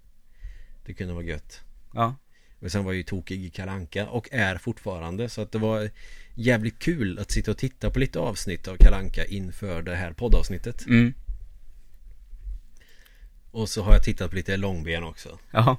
det 0.85 0.93
kunde 0.93 1.13
vara 1.13 1.23
gött. 1.23 1.61
Ja. 1.93 2.15
Och 2.59 2.71
sen 2.71 2.83
var 2.83 2.91
jag 2.91 2.97
ju 2.97 3.03
tokig 3.03 3.45
i 3.45 3.49
Kalanka 3.49 4.09
och 4.09 4.27
är 4.31 4.57
fortfarande 4.57 5.29
så 5.29 5.41
att 5.41 5.51
det 5.51 5.57
var 5.57 5.89
jävligt 6.35 6.79
kul 6.79 7.19
att 7.19 7.31
sitta 7.31 7.51
och 7.51 7.57
titta 7.57 7.89
på 7.89 7.99
lite 7.99 8.19
avsnitt 8.19 8.67
av 8.67 8.75
Kalanka 8.75 9.25
inför 9.25 9.81
det 9.81 9.95
här 9.95 10.13
poddavsnittet. 10.13 10.85
Mm. 10.85 11.13
Och 13.51 13.69
så 13.69 13.83
har 13.83 13.93
jag 13.93 14.03
tittat 14.03 14.29
på 14.29 14.35
lite 14.35 14.57
Långben 14.57 15.03
också. 15.03 15.39
Jaha. 15.51 15.77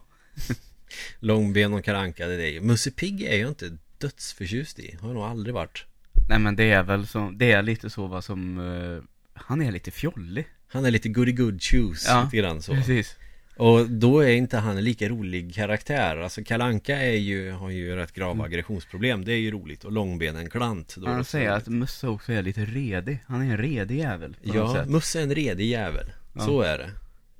Långben 1.18 1.74
och 1.74 1.84
Kalanka 1.84 2.26
det 2.26 2.42
är 2.48 2.52
ju 2.52 2.60
Musse 2.60 2.90
Pigg 2.90 3.22
är 3.22 3.36
jag 3.36 3.48
inte 3.48 3.76
dödsförtjust 4.02 4.78
i. 4.78 4.96
Har 5.00 5.08
jag 5.08 5.14
nog 5.14 5.24
aldrig 5.24 5.54
varit. 5.54 5.84
Nej 6.28 6.38
men 6.38 6.56
det 6.56 6.70
är 6.70 6.82
väl 6.82 7.06
så, 7.06 7.30
det 7.34 7.52
är 7.52 7.62
lite 7.62 7.90
så 7.90 8.06
vad 8.06 8.24
som, 8.24 8.58
eh, 8.58 9.02
han 9.34 9.62
är 9.62 9.72
lite 9.72 9.90
fjollig. 9.90 10.46
Han 10.68 10.84
är 10.84 10.90
lite 10.90 11.08
goody 11.08 11.32
good 11.32 11.62
shoes 11.62 12.04
Ja, 12.08 12.24
lite 12.24 12.36
grann 12.36 12.62
så. 12.62 12.72
Precis. 12.74 13.16
Och 13.56 13.90
då 13.90 14.20
är 14.20 14.32
inte 14.32 14.58
han 14.58 14.76
en 14.76 14.84
lika 14.84 15.08
rolig 15.08 15.54
karaktär 15.54 16.16
Alltså 16.16 16.44
Kalanka 16.44 16.96
är 16.96 17.16
ju, 17.16 17.50
har 17.50 17.70
ju 17.70 17.96
rätt 17.96 18.12
grava 18.12 18.32
Mm. 18.32 18.44
aggressionsproblem 18.44 19.24
Det 19.24 19.32
är 19.32 19.36
ju 19.36 19.50
roligt 19.50 19.84
och 19.84 19.92
långben 19.92 20.36
en 20.36 20.50
klant 20.50 20.94
då 20.96 21.06
Han 21.06 21.24
säger 21.24 21.50
att 21.50 21.68
Musse 21.68 22.08
också 22.08 22.32
är 22.32 22.42
lite 22.42 22.64
redig. 22.64 23.18
Han 23.26 23.42
är 23.42 23.50
en 23.50 23.58
redig 23.58 23.98
jävel. 23.98 24.36
Ja. 24.42 24.84
Musse 24.88 25.18
är 25.18 25.22
en 25.22 25.34
redig 25.34 25.66
jävel 25.66 26.12
Ja. 26.34 26.40
Så 26.40 26.60
är 26.60 26.78
det 26.78 26.90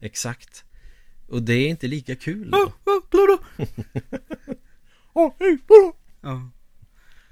Exakt 0.06 0.64
Och 1.28 1.42
det 1.42 1.54
är 1.54 1.68
inte 1.68 1.86
lika 1.86 2.16
kul 2.16 2.50
då. 2.50 2.72
Ja. 6.22 6.50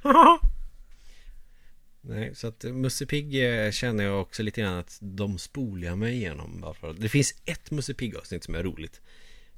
Nej, 2.00 2.35
så 2.35 2.46
att 2.46 2.64
Musse 2.64 3.07
Pigg 3.07 3.44
eh, 3.44 3.70
känner 3.70 4.05
jag 4.05 4.20
också 4.20 4.42
lite 4.42 4.61
grann 4.61 4.79
att 4.79 4.98
de 5.00 5.38
spolar 5.38 5.96
mig 5.96 6.14
igenom 6.14 6.61
bara 6.61 6.92
Det 6.92 7.09
finns 7.09 7.35
ett 7.44 7.70
Musse 7.70 7.94
Pigg 7.94 8.16
avsnitt 8.16 8.44
som 8.44 8.55
är 8.55 8.62
roligt 8.62 9.00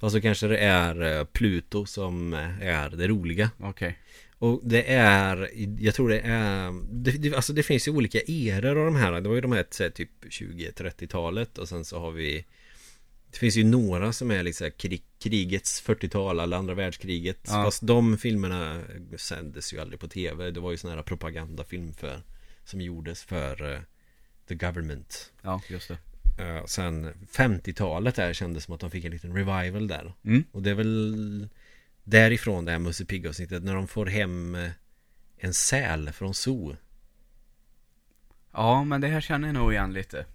Fast 0.01 0.14
så 0.14 0.21
kanske 0.21 0.47
det 0.47 0.59
är 0.59 1.18
eh, 1.18 1.25
Pluto 1.25 1.87
som 1.87 2.33
eh, 2.33 2.66
är 2.66 2.90
det 2.90 3.09
roliga 3.09 3.51
Okej. 3.59 3.99
Och 4.38 4.61
det 4.64 4.92
är, 4.92 5.51
jag 5.79 5.95
tror 5.95 6.09
det 6.09 6.21
är, 6.21 6.73
det, 6.90 7.11
det, 7.11 7.35
alltså 7.35 7.53
det 7.53 7.62
finns 7.62 7.88
ju 7.88 7.92
olika 7.92 8.18
eror 8.18 8.79
av 8.79 8.85
de 8.85 8.97
här. 8.97 9.21
Det 9.21 9.29
var 9.29 9.35
ju 9.35 9.40
de 9.40 9.53
här, 9.53 9.90
typ 9.90 10.11
20-30-talet 10.25 11.59
och 11.59 11.68
sen 11.68 11.85
så 11.85 12.01
har 12.01 12.11
vi 12.11 12.45
Det 13.33 13.38
finns 13.38 13.57
ju 13.57 13.64
några 13.64 14.12
som 14.12 14.31
är 14.31 14.42
liksom 14.42 14.71
krig, 14.71 15.03
krigets 15.18 15.85
40-tal 15.85 16.40
eller 16.40 16.57
andra 16.57 16.75
världskriget. 16.75 17.40
Ja. 17.47 17.64
Fast 17.64 17.87
de 17.87 18.18
filmerna 18.18 18.83
sändes 19.16 19.75
ju 19.75 19.81
aldrig 19.81 20.01
på 20.01 20.09
tv. 20.09 20.51
Det 20.51 20.61
var 20.61 20.71
ju 20.71 20.77
sån 20.77 20.90
här 20.90 21.03
propagandafilm 21.03 21.92
för 21.92 22.23
Som 22.64 22.81
gjordes 22.81 23.23
för 23.23 23.73
eh, 23.73 23.81
The 24.49 24.55
Government. 24.55 25.33
Ja, 25.42 25.62
just 25.68 25.88
det. 25.88 25.99
Uh, 26.40 26.64
sen 26.64 27.12
50-talet 27.33 28.14
där 28.14 28.33
kändes 28.33 28.64
som 28.64 28.75
att 28.75 28.81
de 28.81 28.90
fick 28.90 29.05
en 29.05 29.12
liten 29.12 29.37
revival 29.37 29.88
där. 29.88 30.14
Mm. 30.25 30.45
Och 30.53 30.62
det 30.62 30.71
är 30.71 30.75
väl 30.75 31.49
därifrån 32.05 32.64
det 32.64 32.73
här 32.73 32.79
Musse 32.79 33.05
Pigg 33.05 33.27
avsnittet 33.27 33.62
när 33.62 33.75
de 33.75 33.88
får 33.88 34.07
hem 34.07 34.55
eh, 34.55 34.71
en 35.38 35.55
säl 35.55 36.12
från 36.12 36.35
zoo. 36.35 36.77
Ja, 38.53 38.85
men 38.85 39.01
det 39.01 39.09
här 39.09 39.21
känner 39.21 39.49
jag 39.49 39.55
nog 39.55 39.73
igen 39.73 39.92
lite. 39.92 40.27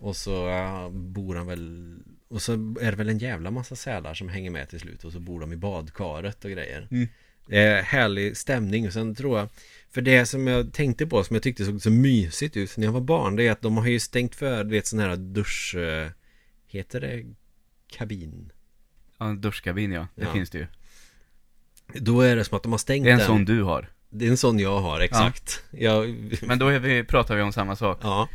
Och 0.00 0.16
så 0.16 0.48
eh, 0.48 0.90
bor 0.90 1.34
han 1.34 1.46
väl 1.46 1.96
Och 2.28 2.42
så 2.42 2.52
är 2.80 2.90
det 2.90 2.96
väl 2.96 3.08
en 3.08 3.18
jävla 3.18 3.50
massa 3.50 3.76
sälar 3.76 4.14
som 4.14 4.28
hänger 4.28 4.50
med 4.50 4.68
till 4.68 4.80
slut 4.80 5.04
Och 5.04 5.12
så 5.12 5.20
bor 5.20 5.40
de 5.40 5.52
i 5.52 5.56
badkaret 5.56 6.44
och 6.44 6.50
grejer 6.50 6.88
Mm. 6.90 7.08
Det 7.46 7.58
är 7.58 7.82
härlig 7.82 8.36
stämning 8.36 8.86
och 8.86 8.92
sen 8.92 9.14
tror 9.14 9.38
jag 9.38 9.48
För 9.90 10.00
det 10.00 10.26
som 10.26 10.46
jag 10.46 10.72
tänkte 10.72 11.06
på 11.06 11.24
som 11.24 11.36
jag 11.36 11.42
tyckte 11.42 11.64
såg 11.64 11.82
så 11.82 11.90
mysigt 11.90 12.56
ut 12.56 12.76
när 12.76 12.84
jag 12.86 12.92
var 12.92 13.00
barn 13.00 13.36
Det 13.36 13.46
är 13.46 13.52
att 13.52 13.62
de 13.62 13.76
har 13.76 13.86
ju 13.86 14.00
stängt 14.00 14.34
för 14.34 14.64
Du 14.64 14.70
vet 14.70 14.86
sån 14.86 14.98
här 14.98 15.16
dusch 15.16 15.74
eh, 15.74 16.10
Heter 16.66 17.00
det 17.00 17.24
kabin? 17.90 18.52
Ja, 19.18 19.28
en 19.28 19.40
duschkabin 19.40 19.92
ja, 19.92 20.06
det 20.14 20.24
Ja. 20.24 20.32
finns 20.32 20.50
det 20.50 20.58
ju. 20.58 20.66
Då 21.94 22.20
är 22.20 22.36
det 22.36 22.44
som 22.44 22.56
att 22.56 22.62
de 22.62 22.72
har 22.72 22.78
stängt 22.78 23.04
Det 23.04 23.10
är 23.10 23.12
en 23.12 23.18
den 23.18 23.26
sån 23.26 23.44
du 23.44 23.62
har. 23.62 23.90
Det 24.10 24.26
är 24.26 24.30
en 24.30 24.36
sån 24.36 24.58
jag 24.58 24.80
har, 24.80 25.00
exakt 25.00 25.62
jag, 25.70 26.16
Men 26.42 26.58
då 26.58 26.66
vi, 26.78 27.04
pratar 27.04 27.36
vi 27.36 27.42
om 27.42 27.52
samma 27.52 27.76
sak. 27.76 27.98
Ja 28.02 28.28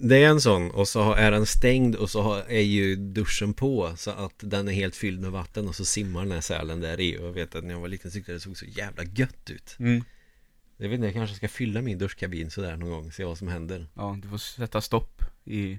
Det 0.00 0.16
är 0.16 0.28
en 0.28 0.40
sån 0.40 0.70
och 0.70 0.88
så 0.88 1.12
är 1.12 1.30
den 1.30 1.46
stängd 1.46 1.94
och 1.96 2.10
så 2.10 2.22
har- 2.22 2.42
är 2.48 2.60
ju 2.60 2.96
duschen 2.96 3.54
på 3.54 3.94
Så 3.96 4.10
att 4.10 4.34
den 4.38 4.68
är 4.68 4.72
helt 4.72 4.96
fylld 4.96 5.20
med 5.20 5.30
vatten 5.30 5.68
och 5.68 5.74
så 5.74 5.84
simmar 5.84 6.22
den 6.22 6.32
här 6.32 6.40
sälen 6.40 6.80
där 6.80 7.00
i 7.00 7.18
Och 7.18 7.26
jag 7.26 7.32
vet 7.32 7.54
att 7.54 7.64
när 7.64 7.74
jag 7.74 7.80
var 7.80 7.88
liten 7.88 8.10
tyckte 8.10 8.32
jag 8.32 8.36
det 8.36 8.40
såg 8.42 8.56
så 8.56 8.64
jävla 8.66 9.04
gött 9.04 9.50
ut 9.50 9.76
Mm. 9.78 10.04
Jag 10.76 10.88
vet 10.88 10.94
inte, 10.94 11.06
jag 11.06 11.14
kanske 11.14 11.36
ska 11.36 11.48
fylla 11.48 11.82
min 11.82 11.98
duschkabin 11.98 12.50
sådär 12.50 12.76
någon 12.76 12.90
gång 12.90 13.12
Se 13.12 13.24
vad 13.24 13.38
som 13.38 13.48
händer 13.48 13.86
Ja, 13.94 14.18
du 14.22 14.28
får 14.28 14.38
sätta 14.38 14.80
stopp 14.80 15.22
i... 15.44 15.78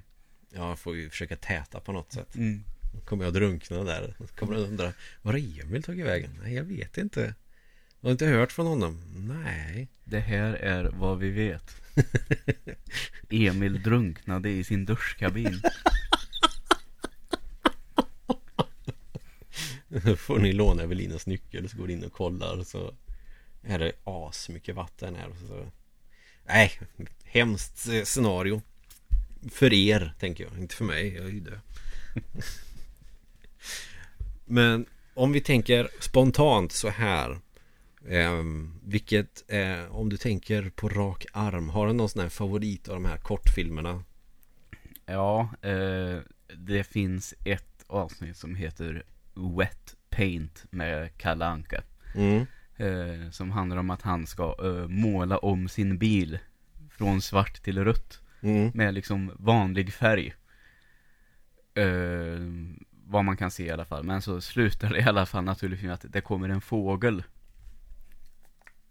Ja, 0.54 0.68
jag 0.68 0.78
får 0.78 0.96
ju 0.96 1.10
försöka 1.10 1.36
täta 1.36 1.80
på 1.80 1.92
något 1.92 2.12
sätt 2.12 2.34
Mm. 2.36 2.64
Kommer 3.04 3.24
jag 3.24 3.34
drunkna 3.34 3.84
där? 3.84 4.16
Kommer 4.38 4.54
jag 4.54 4.62
undra 4.62 4.92
Var 5.22 5.32
har 5.32 5.38
Emil 5.64 5.82
tagit 5.82 6.06
vägen? 6.06 6.30
Nej, 6.42 6.54
jag 6.54 6.64
vet 6.64 6.98
inte 6.98 7.34
Har 8.00 8.08
du 8.08 8.10
inte 8.10 8.26
hört 8.26 8.52
från 8.52 8.66
honom? 8.66 9.00
Nej 9.14 9.88
Det 10.04 10.20
här 10.20 10.52
är 10.54 10.84
vad 10.84 11.18
vi 11.18 11.30
vet. 11.30 11.82
Emil 13.30 13.82
drunknade 13.82 14.50
i 14.50 14.64
sin 14.64 14.84
duschkabin. 14.84 15.62
Då 19.88 20.16
får 20.16 20.38
ni 20.38 20.52
låna 20.52 20.82
Evelinas 20.82 21.26
nyckel 21.26 21.68
så 21.68 21.76
går 21.76 21.86
ni 21.86 21.92
in 21.92 22.04
och 22.04 22.12
kollar 22.12 22.62
så 22.62 22.94
är 23.62 23.78
det 23.78 23.92
as 24.04 24.48
mycket 24.48 24.74
vatten 24.74 25.14
här. 25.14 25.30
Så... 25.48 25.70
Nej, 26.46 26.72
hemskt 27.24 27.88
scenario. 28.04 28.62
För 29.50 29.72
er, 29.72 30.14
tänker 30.18 30.44
jag. 30.44 30.58
Inte 30.58 30.74
för 30.74 30.84
mig, 30.84 31.14
jag 31.14 31.24
är 31.24 31.30
ju 31.30 31.40
död. 31.40 31.60
Men 34.44 34.86
om 35.14 35.32
vi 35.32 35.40
tänker 35.40 35.88
spontant 36.00 36.72
så 36.72 36.88
här. 36.88 37.38
Eh, 38.06 38.42
vilket, 38.82 39.44
eh, 39.48 39.96
om 39.96 40.08
du 40.08 40.16
tänker 40.16 40.70
på 40.70 40.88
rak 40.88 41.26
arm, 41.32 41.68
har 41.68 41.86
du 41.86 41.92
någon 41.92 42.08
sån 42.08 42.22
här 42.22 42.28
favorit 42.28 42.88
av 42.88 42.94
de 42.94 43.04
här 43.04 43.18
kortfilmerna? 43.18 44.02
Ja, 45.06 45.48
eh, 45.62 46.18
det 46.56 46.84
finns 46.84 47.34
ett 47.44 47.84
avsnitt 47.86 48.36
som 48.36 48.54
heter 48.54 49.02
Wet 49.34 49.96
Paint 50.10 50.64
med 50.70 51.16
Kalle 51.16 51.46
Anka. 51.46 51.82
Mm. 52.14 52.46
Eh, 52.76 53.30
som 53.30 53.50
handlar 53.50 53.76
om 53.76 53.90
att 53.90 54.02
han 54.02 54.26
ska 54.26 54.56
eh, 54.62 54.88
måla 54.88 55.38
om 55.38 55.68
sin 55.68 55.98
bil 55.98 56.38
från 56.90 57.22
svart 57.22 57.62
till 57.62 57.84
rött. 57.84 58.20
Mm. 58.40 58.70
Med 58.74 58.94
liksom 58.94 59.32
vanlig 59.38 59.92
färg. 59.92 60.34
Eh, 61.74 62.40
vad 63.06 63.24
man 63.24 63.36
kan 63.36 63.50
se 63.50 63.64
i 63.64 63.70
alla 63.70 63.84
fall. 63.84 64.04
Men 64.04 64.22
så 64.22 64.40
slutar 64.40 64.90
det 64.90 64.98
i 64.98 65.02
alla 65.02 65.26
fall 65.26 65.44
naturligtvis 65.44 65.86
med 65.86 65.94
att 65.94 66.12
det 66.12 66.20
kommer 66.20 66.48
en 66.48 66.60
fågel. 66.60 67.22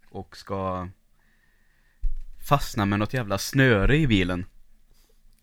Och 0.10 0.38
ska 0.38 0.90
fastna 2.48 2.86
med 2.86 3.00
något 3.00 3.14
jävla 3.14 3.38
snöre 3.38 3.98
i 3.98 4.08
bilen. 4.08 4.46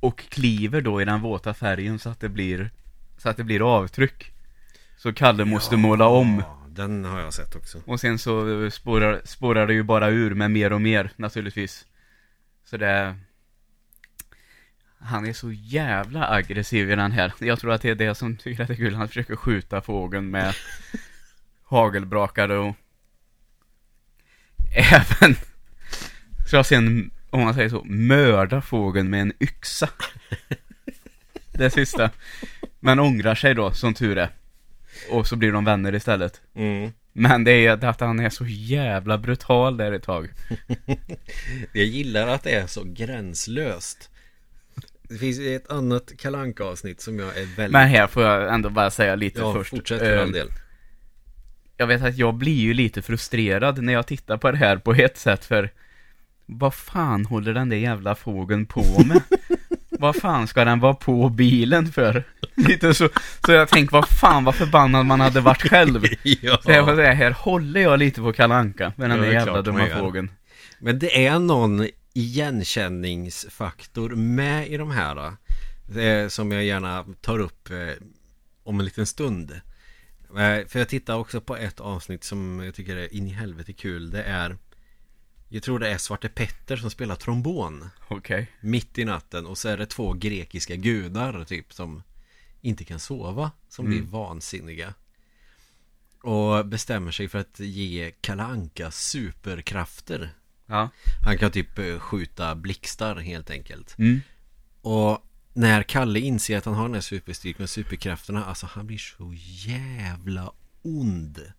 Och 0.01 0.19
kliver 0.19 0.81
då 0.81 1.03
i 1.03 1.05
den 1.05 1.21
våta 1.21 1.55
färgen 1.55 1.99
så 1.99 2.11
att 2.11 2.21
det 2.21 2.29
blir, 2.29 2.71
så 3.19 3.29
att 3.29 3.37
det 3.37 3.45
blir 3.45 3.77
avtryck. 3.77 4.33
Så 4.97 5.13
Kalle 5.13 5.45
måste 5.45 5.77
måla 5.77 6.07
om. 6.07 6.39
Ja, 6.39 6.67
den 6.69 7.05
har 7.05 7.21
jag 7.21 7.35
sett 7.35 7.57
också. 7.57 7.83
Och 7.87 8.01
sen 8.01 8.19
så 8.19 8.71
spårar, 8.71 9.21
spårar 9.25 9.67
det 9.67 9.75
ju 9.75 9.83
bara 9.83 10.09
ur 10.09 10.35
med 10.35 10.51
mer 10.51 10.73
och 10.73 10.81
mer 10.81 11.11
naturligtvis. 11.17 11.87
Så 12.65 12.77
det... 12.77 13.17
Han 14.99 15.27
är 15.27 15.33
så 15.33 15.53
jävla 15.53 16.31
aggressiv 16.31 16.91
i 16.91 16.97
den 16.97 17.13
här. 17.13 17.33
Jag 17.39 17.61
tror 17.61 17.73
att 17.73 17.83
det 17.83 17.91
är 17.91 17.95
det 17.95 18.15
som 18.15 18.37
tycker 18.37 18.63
att 18.63 18.69
det 18.69 18.75
är 18.75 18.77
kul. 18.77 18.95
Han 18.95 19.09
försöker 19.09 19.37
skjuta 19.37 19.81
fågeln 19.81 20.31
med 20.31 20.55
hagelbrakare 21.65 22.59
och... 22.59 22.75
Även... 24.75 25.37
Jag 26.53 26.67
sen, 26.67 27.11
om 27.31 27.41
man 27.41 27.55
säger 27.55 27.69
så, 27.69 27.85
mörda 27.85 28.61
fågeln 28.63 29.11
med 29.11 29.21
en 29.21 29.33
yxa. 29.41 29.89
Det 31.53 31.71
sista. 31.71 32.11
Men 32.81 32.99
ångrar 32.99 33.35
sig 33.35 33.55
då, 33.55 33.73
som 33.73 33.95
tur 33.95 34.19
är. 34.19 34.29
Och 35.11 35.27
så 35.27 35.37
blir 35.37 35.53
de 35.53 35.65
vänner 35.65 35.95
istället. 35.95 36.41
Mm. 36.55 36.93
Men 37.13 37.45
det 37.45 37.67
är 37.67 37.85
att 37.85 38.01
han 38.01 38.21
är 38.21 38.31
så 38.31 38.45
jävla 38.47 39.19
brutal 39.19 39.77
där 39.77 39.93
ett 39.93 40.03
tag. 40.03 40.29
Jag 41.73 41.85
gillar 41.85 42.29
att 42.29 42.43
det 42.43 42.51
är 42.51 42.67
så 42.67 42.85
gränslöst. 42.85 44.11
Det 45.03 45.19
finns 45.19 45.39
ett 45.41 45.71
annat 45.71 46.13
kalanka 46.19 46.65
avsnitt 46.65 47.01
som 47.01 47.19
jag 47.19 47.29
är 47.29 47.57
väldigt... 47.57 47.73
Men 47.73 47.89
här 47.89 48.07
får 48.07 48.23
jag 48.23 48.55
ändå 48.55 48.71
bara 48.71 48.91
säga 48.91 49.15
lite 49.15 49.41
ja, 49.41 49.53
först. 49.53 49.71
fortsätt 49.71 49.99
för 49.99 50.17
all 50.17 50.29
Eh, 50.29 50.33
del. 50.33 50.49
Jag 51.77 51.87
vet 51.87 52.03
att 52.03 52.17
jag 52.17 52.35
blir 52.35 52.61
ju 52.61 52.75
lite 52.75 53.03
frustrerad 53.03 53.83
när 53.83 53.93
jag 53.93 54.07
tittar 54.07 54.37
på 54.37 54.51
det 54.51 54.57
här 54.57 54.77
på 54.77 54.93
ett 54.93 55.19
sätt 55.19 55.45
för 55.45 55.71
vad 56.47 56.75
fan 56.75 57.25
håller 57.25 57.55
den 57.55 57.69
där 57.69 57.77
jävla 57.77 58.15
fågeln 58.15 58.67
på 58.67 58.85
med? 59.05 59.23
vad 59.91 60.17
fan 60.17 60.47
ska 60.47 60.65
den 60.65 60.81
vara 60.81 60.95
på 60.95 61.29
bilen 61.29 61.93
för? 61.93 62.25
Lite 62.55 62.95
så, 62.95 63.09
så 63.47 63.53
jag 63.53 63.69
tänker 63.69 63.93
vad 63.93 64.09
fan 64.09 64.45
vad 64.45 64.55
förbannad 64.55 65.07
man 65.07 65.21
hade 65.21 65.41
varit 65.41 65.63
själv. 65.63 66.05
ja. 66.23 66.59
Så 66.65 66.71
jag 66.71 66.87
får 66.87 66.97
säga, 66.97 67.13
här 67.13 67.31
håller 67.31 67.81
jag 67.81 67.99
lite 67.99 68.21
på 68.21 68.33
kalanka 68.33 68.93
med 68.97 69.11
den 69.11 69.21
där 69.21 69.33
jävla 69.33 69.63
dumma 69.63 69.87
fågeln. 69.87 70.31
Men 70.79 70.99
det 70.99 71.27
är 71.27 71.39
någon 71.39 71.89
igenkänningsfaktor 72.13 74.11
med 74.11 74.69
i 74.69 74.77
de 74.77 74.91
här 74.91 75.27
eh, 75.99 76.29
Som 76.29 76.53
jag 76.53 76.65
gärna 76.65 77.05
tar 77.21 77.39
upp 77.39 77.71
eh, 77.71 77.77
om 78.65 78.81
en 78.81 78.85
liten 78.85 79.07
stund 79.07 79.61
eh, 80.39 80.67
För 80.67 80.79
jag 80.79 80.89
tittar 80.89 81.15
också 81.17 81.41
på 81.41 81.57
ett 81.57 81.81
avsnitt 81.81 82.25
som 82.25 82.61
jag 82.65 82.75
tycker 82.75 82.97
är 82.97 83.15
in 83.15 83.27
i 83.27 83.31
helvete 83.31 83.73
kul 83.73 84.11
Det 84.11 84.23
är 84.23 84.57
Jag 85.49 85.63
tror 85.63 85.79
det 85.79 85.89
är 85.89 85.99
Svarte 85.99 86.29
Petter 86.29 86.77
som 86.77 86.91
spelar 86.91 87.17
trombon 87.17 87.89
Okej. 88.09 88.51
Mitt 88.61 88.99
i 88.99 89.05
natten 89.05 89.47
och 89.47 89.59
så 89.59 89.69
är 89.69 89.77
det 89.77 89.87
två 89.87 90.13
grekiska 90.13 90.77
gudar 90.77 91.45
typ 91.45 91.73
som 91.73 92.03
Inte 92.61 92.85
kan 92.85 92.99
sova 93.01 93.51
Som 93.69 93.87
Mm. 93.87 93.99
blir 93.99 94.11
vansinniga 94.11 94.95
Och 96.23 96.67
bestämmer 96.67 97.13
sig 97.13 97.29
för 97.29 97.39
att 97.39 97.61
ge 97.61 98.11
Kalanka 98.21 98.91
superkrafter 98.91 100.31
Ja. 100.67 100.89
han 101.25 101.39
kan 101.39 101.51
typ 101.51 101.79
eh, 101.79 101.99
skjuta 101.99 102.55
blixtar 102.55 103.17
helt 103.17 103.51
enkelt 103.51 103.99
Mm. 103.99 104.21
Och 104.81 105.27
när 105.55 105.83
Kalle 105.83 106.21
inser 106.21 106.59
att 106.59 106.65
han 106.65 106.75
har 106.75 106.85
den 106.85 106.95
här 106.95 107.01
superstyrkan 107.01 107.63
och 107.63 107.71
superkrafterna 107.71 108.45
Alltså 108.45 108.67
han 108.67 108.87
blir 108.87 108.99
så 108.99 109.35
jävla 109.69 110.53
ond 110.83 111.53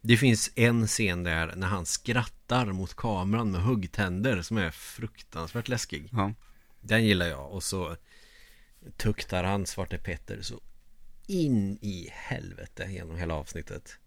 Det 0.00 0.16
finns 0.16 0.50
en 0.54 0.86
scen 0.86 1.22
där 1.22 1.54
när 1.56 1.66
han 1.66 1.86
skrattar 1.86 2.66
mot 2.66 2.94
kameran 2.94 3.50
med 3.50 3.62
huggtänder 3.62 4.42
som 4.42 4.56
är 4.56 4.70
fruktansvärt 4.70 5.68
läskig 5.68 6.08
Ja. 6.12 6.34
Den 6.80 7.04
gillar 7.04 7.26
jag 7.26 7.52
och 7.52 7.62
så 7.62 7.96
tuktar 8.96 9.44
han 9.44 9.66
Svarte 9.66 9.98
Petter 9.98 10.42
så 10.42 10.60
in 11.26 11.78
i 11.82 12.08
helvete 12.12 12.86
genom 12.90 13.16
hela 13.16 13.34
avsnittet 13.34 13.98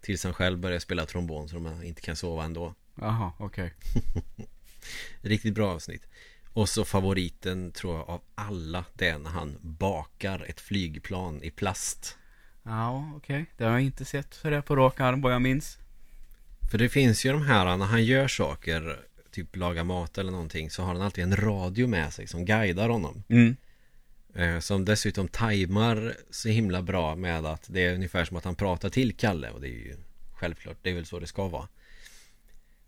Tills 0.00 0.24
han 0.24 0.34
själv 0.34 0.58
börjar 0.58 0.78
spela 0.78 1.06
trombon 1.06 1.48
så 1.48 1.54
de 1.58 1.82
inte 1.82 2.00
kan 2.00 2.16
sova 2.16 2.44
ändå 2.44 2.74
Jaha, 2.94 3.32
okej. 3.38 3.74
Riktigt 5.20 5.54
bra 5.54 5.70
avsnitt. 5.74 6.06
Och 6.52 6.68
så 6.68 6.84
favoriten 6.84 7.72
tror 7.72 7.96
jag 7.96 8.08
av 8.08 8.20
alla 8.34 8.84
Det 8.94 9.08
är 9.08 9.18
när 9.18 9.30
han 9.30 9.58
bakar 9.60 10.44
ett 10.48 10.60
flygplan 10.60 11.42
i 11.42 11.50
plast. 11.50 12.18
Ja, 12.62 13.12
okej. 13.16 13.46
Det 13.56 13.64
har 13.64 13.70
jag 13.72 13.80
inte 13.80 14.04
sett 14.04 14.34
för 14.36 14.50
det 14.50 14.62
på 14.62 14.76
rak 14.76 15.00
arm 15.00 15.20
vad 15.20 15.32
jag 15.32 15.42
minns. 15.42 15.78
För 16.70 16.78
det 16.78 16.88
finns 16.88 17.24
ju 17.26 17.32
de 17.32 17.42
här 17.42 17.76
när 17.76 17.86
han 17.86 18.04
gör 18.04 18.28
saker 18.28 19.00
Typ 19.30 19.56
laga 19.56 19.84
mat 19.84 20.18
eller 20.18 20.32
någonting 20.32 20.70
Så 20.70 20.82
har 20.82 20.92
han 20.92 21.02
alltid 21.02 21.24
en 21.24 21.36
radio 21.36 21.86
med 21.86 22.12
sig 22.12 22.26
som 22.26 22.44
guidar 22.44 22.88
honom 22.88 23.22
Mm. 23.28 23.56
eh, 24.34 24.58
Som 24.60 24.84
dessutom 24.84 25.28
tajmar 25.28 26.14
så 26.30 26.48
himla 26.48 26.82
bra 26.82 27.16
med 27.16 27.46
att 27.46 27.66
Det 27.68 27.84
är 27.84 27.94
ungefär 27.94 28.24
som 28.24 28.36
att 28.36 28.44
han 28.44 28.54
pratar 28.54 28.88
till 28.90 29.16
Kalle 29.16 29.50
Och 29.50 29.60
det 29.60 29.68
är 29.68 29.70
ju 29.70 29.96
självklart 30.34 30.76
Det 30.82 30.90
är 30.90 30.94
väl 30.94 31.06
så 31.06 31.18
det 31.18 31.26
ska 31.26 31.48
vara 31.48 31.68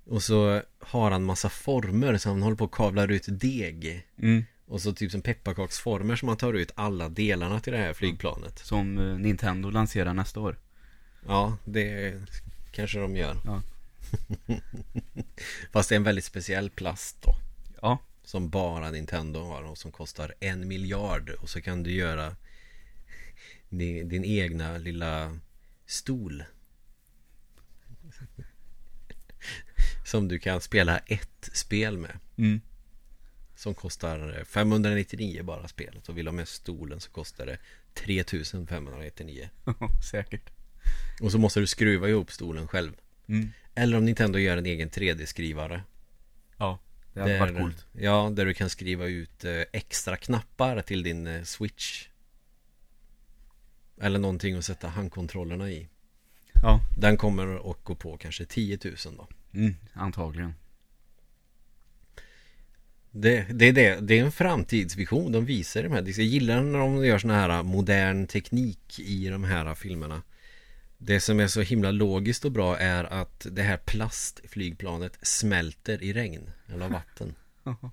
Och 0.07 0.23
så 0.23 0.63
har 0.79 1.11
han 1.11 1.25
massa 1.25 1.49
former 1.49 2.19
Så 2.19 2.29
han 2.29 2.43
håller 2.43 2.57
på 2.57 2.65
och 2.65 2.75
kavlar 2.75 3.11
ut 3.11 3.25
deg 3.29 4.07
Mm. 4.19 4.45
Och 4.67 4.81
så 4.81 4.93
typ 4.93 5.11
som 5.11 5.23
pepparkaksformer 5.23 6.17
som 6.17 6.27
man 6.27 6.37
tar 6.37 6.53
ut 6.53 6.73
alla 6.75 7.09
delarna 7.09 7.61
till 7.61 7.73
det 7.73 7.79
här 7.79 7.93
flygplanet 7.93 8.59
Som 8.59 8.99
eh, 8.99 9.19
Nintendo 9.19 9.71
lanserar 9.71 10.15
nästa 10.15 10.41
år. 10.41 10.59
Ja, 11.27 11.57
det 11.65 12.15
kanske 12.73 12.99
de 12.99 13.17
gör 13.17 13.37
Ja. 13.45 13.63
Fast 15.73 15.89
det 15.89 15.95
är 15.95 15.97
en 15.97 16.03
väldigt 16.03 16.25
speciell 16.25 16.71
plast 16.71 17.23
då 17.23 17.37
Ja. 17.83 17.99
Som 18.23 18.51
bara 18.51 18.91
Nintendo 18.91 19.41
har 19.41 19.63
och 19.63 19.79
som 19.79 19.93
kostar 19.93 20.35
en 20.41 20.69
miljard 20.69 21.31
Och 21.31 21.49
så 21.49 21.61
kan 21.61 21.83
du 21.83 21.93
göra 21.93 22.37
din, 23.69 24.09
din 24.09 24.25
egna 24.25 24.79
lilla 24.79 25.39
stol 25.87 26.45
Som 30.05 30.29
du 30.29 30.39
kan 30.39 30.61
spela 30.61 30.99
ett 30.99 31.51
spel 31.53 31.99
med 31.99 32.19
Mm. 32.37 32.61
Som 33.57 33.75
kostar 33.75 34.45
599 34.45 35.43
bara 35.43 35.69
spelet 35.69 36.09
Och 36.09 36.19
vill 36.19 36.27
ha 36.27 36.33
med 36.33 36.49
stolen 36.49 37.01
så 37.01 37.11
kostar 37.11 37.47
det 37.47 37.59
3599 37.95 39.49
Säkert. 40.11 40.51
Och 41.21 41.33
så 41.33 41.39
måste 41.39 41.61
du 41.61 41.67
skruva 41.67 42.09
ihop 42.09 42.33
stolen 42.33 42.69
själv 42.69 42.93
Mm. 43.27 43.53
Eller 43.75 43.97
om 43.97 44.05
Nintendo 44.05 44.39
gör 44.39 44.57
en 44.57 44.67
egen 44.67 44.91
3D-skrivare 44.91 45.83
Ja. 46.57 46.79
Det 47.13 47.21
hade 47.21 47.39
varit 47.39 47.59
coolt. 47.59 47.87
Ja, 47.93 48.33
där 48.35 48.47
du 48.47 48.55
kan 48.55 48.71
skriva 48.71 49.07
ut 49.07 49.45
eh, 49.45 49.63
extra 49.73 50.17
knappar 50.17 50.83
till 50.83 51.03
din 51.03 51.27
eh, 51.27 51.43
Switch 51.43 52.09
Eller 54.01 54.19
någonting 54.19 54.57
att 54.57 54.65
sätta 54.65 54.89
handkontrollerna 54.89 55.71
i 55.71 55.89
Ja. 56.63 56.81
Den 56.99 57.17
kommer 57.17 57.71
att 57.71 57.85
gå 57.85 57.95
på 57.95 58.17
kanske 58.17 58.45
10 58.45 58.79
000 58.85 58.95
då 59.17 59.29
Mm. 59.55 59.75
Antagligen. 59.93 60.55
det, 63.17 63.47
det, 63.51 63.69
är 63.69 63.73
det, 63.73 64.01
det 64.01 64.19
är 64.19 64.25
en 64.25 64.33
framtidsvision 64.33 65.33
de 65.33 65.45
visar 65.45 65.81
i 65.81 65.83
de 65.83 65.93
här 65.93 66.03
Jag 66.07 66.19
gillar 66.19 66.63
när 66.63 66.79
de 66.79 67.05
gör 67.05 67.19
såna 67.19 67.35
här 67.35 67.63
modern 67.63 68.27
teknik 68.27 69.01
i 69.01 69.29
de 69.29 69.45
här 69.45 69.75
filmerna 69.75 70.23
Det 70.99 71.21
som 71.21 71.41
är 71.41 71.47
så 71.47 71.61
himla 71.61 71.91
logiskt 71.91 72.45
och 72.45 72.53
bra 72.53 72.79
är 72.79 73.05
att 73.05 73.47
det 73.51 73.63
här 73.63 73.77
plastflygplanet 73.77 75.19
smälter 75.23 76.03
i 76.03 76.13
regn 76.13 76.51
eller 76.69 76.89
vatten 76.89 77.35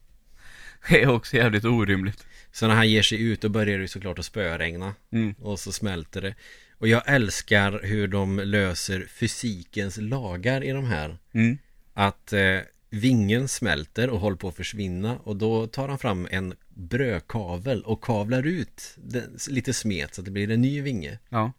Det 0.90 1.02
är 1.02 1.10
också 1.10 1.38
jävligt 1.38 1.66
orimligt. 1.66 2.26
Så 2.52 2.68
när 2.68 2.76
han 2.76 2.90
ger 2.90 3.02
sig 3.02 3.22
ut 3.22 3.42
då 3.42 3.50
börjar 3.50 3.80
det 3.80 3.88
såklart 3.88 4.20
att 4.20 4.26
spöregna 4.26 4.96
Mm. 5.12 5.34
Och 5.34 5.60
så 5.60 5.72
smälter 5.72 6.22
det 6.22 6.36
Och 6.82 6.88
jag 6.88 7.04
älskar 7.06 7.80
hur 7.84 8.08
de 8.08 8.40
löser 8.40 9.08
fysikens 9.10 9.98
lagar 9.98 10.64
i 10.64 10.72
de 10.72 10.86
här. 10.86 11.18
Mm. 11.34 11.58
Att 11.94 12.34
eh, 12.34 12.60
vingen 12.90 13.48
smälter 13.48 14.10
och 14.10 14.20
håller 14.20 14.38
på 14.38 14.48
att 14.48 14.56
försvinna 14.56 15.18
och 15.18 15.36
då 15.36 15.68
tar 15.68 15.88
han 15.88 16.00
fram 16.00 16.28
en 16.32 16.54
brödkavel 16.70 17.84
och 17.84 18.04
kavlar 18.04 18.44
ut 18.44 18.96
den, 18.98 19.38
lite 19.50 19.74
smet 19.74 20.16
så 20.16 20.22
att 20.22 20.26
det 20.26 20.32
blir 20.32 20.52
en 20.52 20.62
ny 20.62 20.82
vinge. 20.82 21.20
Ja. 21.30 21.52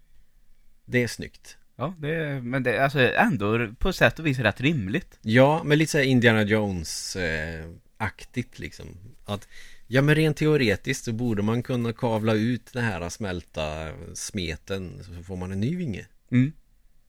Det 0.84 1.02
är 1.02 1.08
snyggt. 1.08 1.56
Ja, 1.76 1.94
det 1.98 2.14
är, 2.14 2.40
men 2.40 2.62
det 2.62 2.76
är 2.76 2.84
alltså 2.84 3.00
ändå 3.00 3.68
på 3.78 3.92
sätt 3.92 4.18
och 4.18 4.26
vis 4.26 4.38
rätt 4.38 4.60
rimligt. 4.60 5.18
Ja, 5.20 5.62
men 5.64 5.78
lite 5.78 5.92
så 5.92 6.00
Indiana 6.00 6.42
Jones-aktigt 6.42 8.58
liksom. 8.58 8.86
Att, 9.24 9.48
ja 9.92 10.02
men 10.02 10.14
rent 10.14 10.36
teoretiskt 10.36 11.04
så 11.04 11.12
borde 11.12 11.42
man 11.42 11.62
kunna 11.62 11.92
kavla 11.92 12.34
ut 12.34 12.72
den 12.72 12.84
här 12.84 13.08
smälta 13.08 13.92
smeten 14.14 15.04
så 15.04 15.22
får 15.22 15.36
man 15.36 15.52
en 15.52 15.60
ny 15.60 15.76
vinge. 15.76 16.06
Mm. 16.30 16.52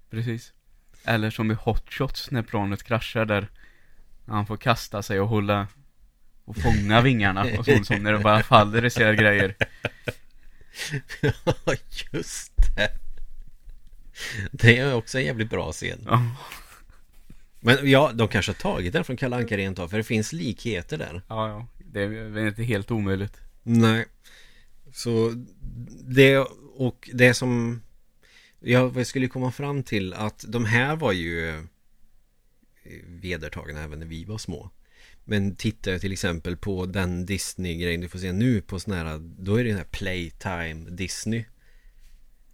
Precis. 0.09 0.53
Eller 1.03 1.29
som 1.29 1.51
i 1.51 1.53
Hot 1.53 1.93
Shots 1.93 2.31
när 2.31 2.41
planet 2.41 2.83
kraschar 2.83 3.25
där 3.25 3.47
han 4.25 4.45
får 4.45 4.57
kasta 4.57 5.03
sig 5.03 5.19
och 5.19 5.27
hålla 5.27 5.67
och 6.45 6.57
fånga 6.57 7.01
vingarna 7.01 7.45
och 7.57 7.65
sånt 7.65 7.87
som 7.87 8.03
när 8.03 8.13
det 8.13 8.19
bara 8.19 8.43
faller 8.43 8.85
isär 8.85 9.13
grejer. 9.13 9.55
Ja, 11.21 11.73
just 12.11 12.51
det. 12.75 12.89
Det 14.51 14.77
är 14.77 14.93
också 14.95 15.17
en 15.17 15.25
jävligt 15.25 15.49
bra 15.49 15.71
scen. 15.71 15.99
Ja, 16.05 16.35
Men 17.59 17.89
ja, 17.89 18.11
de 18.13 18.27
kanske 18.27 18.51
har 18.51 18.59
tagit 18.59 18.93
den 18.93 19.03
från 19.03 19.17
Kalle 19.17 19.35
Anka 19.35 19.57
rent 19.57 19.79
av, 19.79 19.87
för 19.87 19.97
det 19.97 20.03
finns 20.03 20.33
likheter 20.33 20.97
där. 20.97 21.21
ja, 21.27 21.47
ja. 21.49 21.67
Det 21.93 22.01
är 22.01 22.47
inte 22.47 22.63
helt 22.63 22.91
omöjligt. 22.91 23.41
Nej. 23.63 24.06
Så 24.93 25.32
det 26.03 26.38
och 26.75 27.10
det 27.13 27.34
som 27.34 27.82
jag 28.60 29.08
skulle 29.08 29.27
komma 29.27 29.51
fram 29.51 29.84
till 29.84 30.13
att 30.13 30.45
de 30.47 30.65
här 30.65 30.95
var 30.95 31.12
ju 31.12 31.49
eh, 31.49 31.62
vedertagna 33.08 33.84
även 33.84 33.99
när 33.99 34.06
vi 34.06 34.25
var 34.25 34.38
små. 34.38 34.69
Men 35.23 35.56
tittar 35.56 35.91
jag 35.91 36.01
till 36.01 36.12
exempel 36.12 36.58
på 36.58 36.86
den 36.86 37.25
Disney-grejen 37.25 38.01
du 38.01 38.10
får 38.10 38.19
se 38.19 38.32
nu 38.32 38.62
på 38.62 38.79
sån 38.79 38.93
här 38.93 39.19
Då 39.19 39.56
är 39.56 39.63
det 39.63 39.69
den 39.69 39.77
här 39.77 39.86
Playtime 39.91 40.89
Disney 40.89 41.45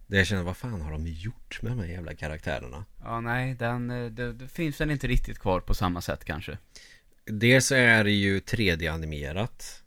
Där 0.06 0.18
jag 0.18 0.26
känner, 0.26 0.42
vad 0.42 0.56
fan 0.56 0.80
har 0.80 0.92
de 0.92 1.06
gjort 1.06 1.62
med 1.62 1.72
de 1.72 1.78
här 1.78 1.86
jävla 1.86 2.14
karaktärerna? 2.14 2.84
Ja, 3.02 3.20
nej, 3.20 3.54
den, 3.54 3.90
eh, 3.90 4.10
det, 4.10 4.32
det 4.32 4.48
finns 4.48 4.78
den 4.78 4.90
inte 4.90 5.06
riktigt 5.06 5.38
kvar 5.38 5.60
på 5.60 5.74
samma 5.74 6.00
sätt 6.00 6.24
kanske. 6.24 6.58
Dels 7.30 7.66
så 7.66 7.74
är 7.74 8.04
det 8.04 8.10
ju 8.12 8.38
3D-animerat 8.38 9.82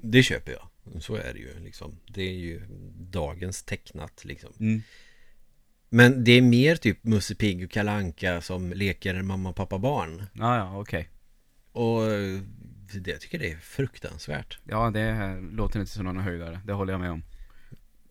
Det 0.00 0.22
köper 0.22 0.52
jag 0.52 1.02
Så 1.02 1.14
är 1.14 1.32
det 1.32 1.38
ju 1.38 1.60
liksom 1.64 1.98
Det 2.06 2.22
är 2.22 2.32
ju 2.32 2.62
dagens 2.98 3.62
tecknat 3.62 4.24
liksom 4.24 4.52
Mm. 4.60 4.82
Men 5.92 6.24
det 6.24 6.32
är 6.32 6.42
mer 6.42 6.76
typ 6.76 7.04
Musse 7.04 7.34
Pigg 7.34 7.64
och 7.64 7.70
Kalle 7.70 7.90
Anka 7.90 8.40
som 8.40 8.72
leker 8.72 9.22
mamma, 9.22 9.52
pappa, 9.52 9.78
barn 9.78 10.26
Ja, 10.32 10.56
ja, 10.56 10.78
okej. 10.78 11.08
Och 11.72 12.12
eh, 12.12 12.40
det 12.94 13.10
jag 13.10 13.20
tycker 13.20 13.38
det 13.38 13.50
är 13.50 13.56
fruktansvärt 13.56 14.58
Ja, 14.64 14.90
det 14.90 15.38
låter 15.52 15.80
inte 15.80 15.92
som 15.92 16.04
någon 16.04 16.16
höjdare. 16.16 16.60
Det 16.66 16.72
håller 16.72 16.92
jag 16.92 17.00
med 17.00 17.10
om. 17.10 17.22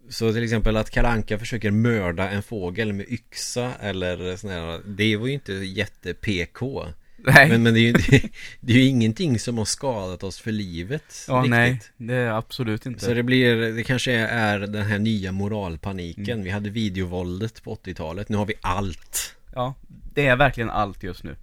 Så 0.10 0.34
till 0.34 0.44
exempel 0.44 0.78
att 0.78 0.90
Kalle 0.90 1.08
Anka 1.08 1.40
försöker 1.40 1.72
mörda 1.72 2.30
en 2.30 2.44
fågel 2.44 2.94
med 2.94 3.06
yxa 3.10 3.74
eller 3.76 4.36
sån 4.36 4.50
här 4.50 4.82
Det 4.86 5.18
var 5.18 5.28
ju 5.28 5.34
inte 5.34 5.54
jätte-PK 5.54 6.86
Nej. 7.24 7.50
men, 7.50 7.64
men 7.64 7.74
det 7.74 7.80
är 7.80 7.82
ju 7.82 7.92
det, 8.10 8.30
det 8.60 8.74
är 8.74 8.78
ju 8.78 8.84
ingenting 8.84 9.40
som 9.40 9.58
har 9.58 9.66
skadat 9.66 10.24
oss 10.24 10.40
för 10.40 10.52
livet 10.52 11.26
ja, 11.28 11.36
riktigt. 11.36 11.52
nej. 11.52 11.80
Det 11.98 12.14
är 12.14 12.32
absolut 12.32 12.86
inte. 12.86 13.06
Så 13.06 13.14
det 13.14 13.24
blir, 13.24 13.56
det 13.56 13.84
kanske 13.84 14.12
är 14.14 14.60
den 14.60 14.86
här 14.86 15.00
nya 15.00 15.32
moralpaniken 15.32 16.30
Mm. 16.30 16.44
Vi 16.44 16.50
hade 16.50 16.70
videovåldet 16.70 17.64
på 17.64 17.76
80-talet, 17.76 18.30
nu 18.30 18.38
har 18.38 18.46
vi 18.46 18.54
allt 18.62 19.36
Ja, 19.56 19.74
det 20.14 20.28
är 20.28 20.36
verkligen 20.36 20.70
allt 20.70 21.04
just 21.04 21.24
nu. 21.24 21.36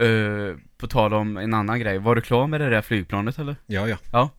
Uh, 0.00 0.56
på 0.76 0.86
tal 0.86 1.14
om 1.14 1.36
en 1.36 1.54
annan 1.54 1.80
grej, 1.80 1.98
var 1.98 2.14
du 2.14 2.20
klar 2.20 2.46
med 2.46 2.60
det 2.60 2.70
där 2.70 2.82
flygplanet 2.82 3.38
eller? 3.38 3.56
Ja, 3.66 3.88
ja 3.88 3.96
Ja. 4.12 4.30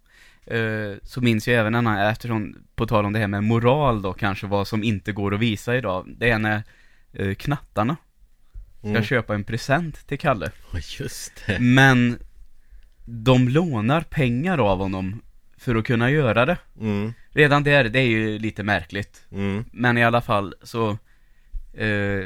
Eh, 0.46 0.98
så 1.04 1.22
minns 1.22 1.48
jag 1.48 1.60
även 1.60 1.76
en 1.76 1.88
annan, 1.88 2.08
eftersom, 2.08 2.56
på 2.76 2.88
tal 2.88 3.06
om 3.06 3.14
det 3.14 3.20
här 3.20 3.28
med 3.28 3.44
moral 3.44 4.02
då 4.02 4.14
kanske, 4.14 4.48
vad 4.48 4.68
som 4.68 4.84
inte 4.84 5.12
går 5.12 5.34
att 5.34 5.40
visa 5.40 5.76
idag. 5.76 6.16
Det 6.18 6.30
är 6.30 6.40
när 6.40 6.64
uh, 7.20 7.34
knattarna 7.34 7.96
ska 8.84 8.90
Mm. 8.90 9.04
köpa 9.04 9.36
en 9.36 9.44
present 9.44 10.08
till 10.08 10.20
Kalle. 10.20 10.52
Ja, 10.74 10.80
just 11.00 11.44
det 11.48 11.60
Men 11.60 12.20
de 13.06 13.50
lånar 13.50 14.02
pengar 14.02 14.58
av 14.58 14.78
honom 14.80 15.22
för 15.58 15.76
att 15.76 15.86
kunna 15.86 16.10
göra 16.12 16.46
det. 16.46 16.58
mm. 16.80 17.14
Redan 17.30 17.64
där, 17.64 17.84
det 17.84 18.00
är 18.00 18.08
ju 18.08 18.40
lite 18.40 18.64
märkligt. 18.64 19.26
Mm. 19.32 19.66
Men 19.72 19.98
i 19.98 20.04
alla 20.04 20.22
fall 20.22 20.54
så 20.64 20.90
eh, 21.74 22.26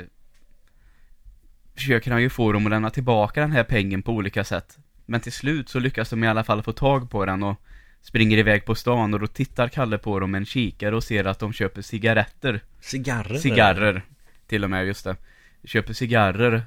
försöker 1.76 2.12
han 2.12 2.22
ju 2.22 2.30
få 2.30 2.52
dem 2.52 2.66
att 2.66 2.70
lämna 2.70 2.90
tillbaka 2.90 3.42
den 3.42 3.52
här 3.52 3.64
pengen 3.64 4.02
på 4.02 4.12
olika 4.14 4.44
sätt. 4.44 4.78
Men 5.06 5.20
till 5.22 5.32
slut 5.32 5.70
så 5.70 5.80
lyckas 5.80 6.10
de 6.10 6.24
i 6.24 6.28
alla 6.28 6.44
fall 6.44 6.64
få 6.64 6.74
tag 6.74 7.10
på 7.10 7.26
den 7.26 7.44
och 7.44 7.62
springer 8.02 8.38
iväg 8.38 8.66
på 8.66 8.76
stan 8.76 9.14
och 9.14 9.20
då 9.20 9.28
tittar 9.28 9.68
Kalle 9.68 9.98
på 9.98 10.20
dem 10.20 10.32
med 10.32 10.40
en 10.40 10.46
kikare 10.46 10.96
och 10.96 11.04
ser 11.04 11.26
att 11.26 11.40
de 11.40 11.54
köper 11.54 11.82
cigaretter. 11.82 12.62
Cigarrer 12.82 13.38
Cigarrer, 13.38 14.02
till 14.48 14.64
och 14.64 14.70
med, 14.70 14.86
just 14.88 15.04
det. 15.04 15.16
Köper 15.64 15.94
cigarrer 15.94 16.64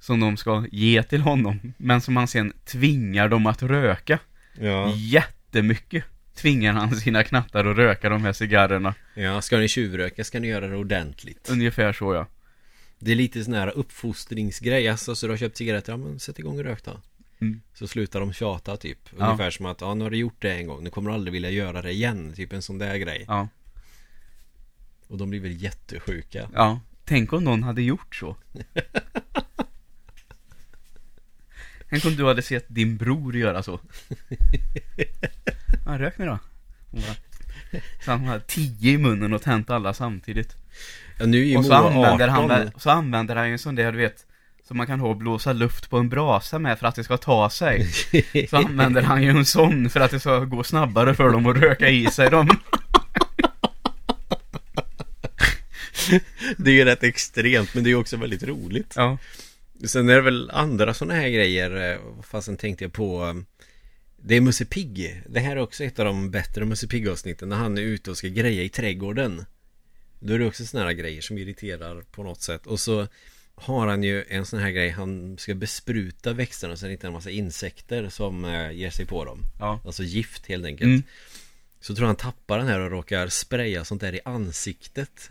som 0.00 0.20
de 0.20 0.36
ska 0.36 0.66
ge 0.72 1.02
till 1.02 1.20
honom, 1.20 1.74
men 1.76 2.00
som 2.00 2.16
han 2.16 2.28
sen 2.28 2.52
tvingar 2.64 3.28
dem 3.28 3.46
att 3.46 3.62
röka. 3.62 4.18
Ja, 4.60 4.94
Jättemycket 4.96 6.04
tvingar 6.34 6.72
han 6.72 6.96
sina 6.96 7.24
knattar 7.24 7.64
att 7.64 7.76
röka 7.76 8.08
de 8.08 8.24
här 8.24 8.32
cigarrerna. 8.32 8.94
ja, 9.14 9.40
ska 9.40 9.58
ni 9.58 9.68
tjuvröka 9.68 10.24
ska 10.24 10.40
ni 10.40 10.48
göra 10.48 10.68
det 10.68 10.76
ordentligt 10.76 11.48
Ungefär 11.50 11.92
så 11.92 12.14
ja. 12.14 12.26
Det 12.98 13.12
är 13.12 13.16
lite 13.16 13.44
sån 13.44 13.54
här 13.54 13.68
uppfostringsgrej, 13.68 14.88
alltså 14.88 15.14
så 15.14 15.26
du 15.26 15.32
har 15.32 15.38
köpt 15.38 15.56
cigaretter, 15.56 15.92
ja 15.92 15.96
men 15.96 16.18
sätt 16.18 16.38
igång 16.38 16.58
och 16.58 16.64
rök 16.64 16.84
då 16.84 17.00
Mm. 17.40 17.60
Så 17.74 17.86
slutar 17.88 18.20
de 18.20 18.32
tjata 18.32 18.76
typ 18.76 18.98
Ja. 19.18 19.26
Ungefär 19.26 19.50
som 19.50 19.66
att, 19.66 19.80
ja 19.80 19.94
nu 19.94 20.04
har 20.04 20.10
du 20.10 20.16
gjort 20.16 20.42
det 20.42 20.52
en 20.52 20.66
gång, 20.66 20.84
nu 20.84 20.90
kommer 20.90 21.10
du 21.10 21.14
aldrig 21.14 21.32
vilja 21.32 21.50
göra 21.50 21.82
det 21.82 21.90
igen 21.90 22.32
Typ 22.36 22.52
en 22.52 22.62
sån 22.62 22.78
där 22.78 22.96
grej 22.96 23.24
Ja. 23.28 23.48
Och 25.08 25.18
de 25.18 25.30
blir 25.30 25.40
väl 25.40 25.62
jättesjuka 25.62 26.48
Ja, 26.54 26.80
tänk 27.04 27.32
om 27.32 27.44
någon 27.44 27.62
hade 27.62 27.82
gjort 27.82 28.16
så. 28.16 28.36
tänk 31.88 32.04
om 32.04 32.16
du 32.16 32.26
hade 32.26 32.42
sett 32.42 32.64
din 32.68 32.96
bror 32.96 33.36
göra 33.36 33.62
så. 33.62 33.80
Ja, 35.86 35.98
rök 35.98 36.18
nu 36.18 36.26
då. 36.26 36.38
Så 38.04 38.10
han 38.10 38.24
hade 38.24 38.40
tio 38.40 38.92
i 38.92 38.98
munnen 38.98 39.32
och 39.32 39.42
tänt 39.42 39.70
alla 39.70 39.94
samtidigt. 39.94 40.56
Ja 41.18 41.26
nu 41.26 41.50
är 41.50 41.58
Och 41.58 41.64
så 41.64 41.72
använder, 41.72 42.28
18 42.28 42.50
han, 42.50 42.70
så 42.76 42.90
använder 42.90 43.36
han 43.36 43.46
ju 43.46 43.52
en 43.52 43.58
sån 43.58 43.74
där, 43.74 43.92
du 43.92 43.98
vet, 43.98 44.26
som 44.68 44.76
man 44.76 44.86
kan 44.86 45.00
ha 45.00 45.08
och 45.08 45.16
blåsa 45.16 45.52
luft 45.52 45.90
på 45.90 45.98
en 45.98 46.08
brasa 46.08 46.58
med 46.58 46.78
för 46.78 46.86
att 46.86 46.94
det 46.94 47.04
ska 47.04 47.16
ta 47.16 47.50
sig. 47.50 47.86
Så 48.50 48.56
använder 48.56 49.02
han 49.02 49.22
ju 49.22 49.30
en 49.30 49.44
sån 49.44 49.90
för 49.90 50.00
att 50.00 50.10
det 50.10 50.20
ska 50.20 50.38
gå 50.38 50.64
snabbare 50.64 51.14
för 51.14 51.30
dem 51.30 51.46
att 51.46 51.56
röka 51.56 51.88
i 51.88 52.06
sig 52.06 52.30
dem. 52.30 52.48
Det 56.56 56.70
är 56.70 56.74
ju 56.74 56.84
rätt 56.84 57.02
extremt 57.02 57.74
men 57.74 57.84
det 57.84 57.88
är 57.88 57.92
ju 57.92 57.96
också 57.96 58.16
väldigt 58.16 58.42
roligt. 58.42 58.92
Ja. 58.96 59.18
Sen 59.84 60.08
är 60.08 60.14
det 60.14 60.20
väl 60.20 60.50
andra 60.50 60.94
sådana 60.94 61.14
här 61.14 61.28
grejer 61.28 61.98
Fast 62.22 62.46
sen 62.46 62.56
tänkte 62.56 62.84
jag 62.84 62.92
på? 62.92 63.24
Eh, 63.24 63.34
Det 64.16 64.36
är 64.36 64.40
Musse 64.40 64.64
Pigg. 64.64 65.22
Det 65.28 65.40
här 65.40 65.56
är 65.56 65.60
också 65.60 65.84
ett 65.84 65.98
av 65.98 66.04
de 66.04 66.30
bättre 66.30 66.64
Musse 66.64 66.86
Pigg 66.86 67.08
avsnitten 67.08 67.48
När 67.48 67.56
han 67.56 67.78
är 67.78 67.82
ute 67.82 68.10
och 68.10 68.16
ska 68.16 68.28
greja 68.28 68.62
i 68.62 68.68
trädgården. 68.68 69.44
Då 70.20 70.34
är 70.34 70.38
det 70.38 70.46
också 70.46 70.66
sådana 70.66 70.88
här 70.88 70.94
grejer 70.94 71.20
som 71.20 71.38
irriterar 71.38 72.02
på 72.02 72.22
något 72.22 72.42
sätt. 72.42 72.66
Och 72.66 72.80
så 72.80 73.06
har 73.54 73.86
han 73.86 74.02
ju 74.02 74.24
en 74.28 74.46
sån 74.46 74.58
här 74.60 74.70
grej 74.70 74.88
Han 74.90 75.38
ska 75.38 75.54
bespruta 75.54 76.32
växterna 76.32 76.76
så 76.76 76.86
det 76.86 76.92
inte 76.92 77.06
är 77.06 77.08
en 77.08 77.14
massa 77.14 77.30
insekter 77.30 78.08
som 78.08 78.44
eh, 78.44 78.70
ger 78.70 78.90
sig 78.90 79.06
på 79.06 79.24
dem. 79.24 79.38
Ja. 79.58 79.80
Alltså 79.84 80.02
gift 80.02 80.46
helt 80.46 80.64
enkelt. 80.64 80.88
Mm. 80.88 81.02
Så 81.80 81.94
tror 81.94 82.06
han 82.06 82.16
tappar 82.16 82.58
den 82.58 82.66
här 82.66 82.80
och 82.80 82.90
råkar 82.90 83.28
spraya 83.28 83.84
sånt 83.84 84.00
där 84.00 84.14
i 84.14 84.20
ansiktet 84.24 85.30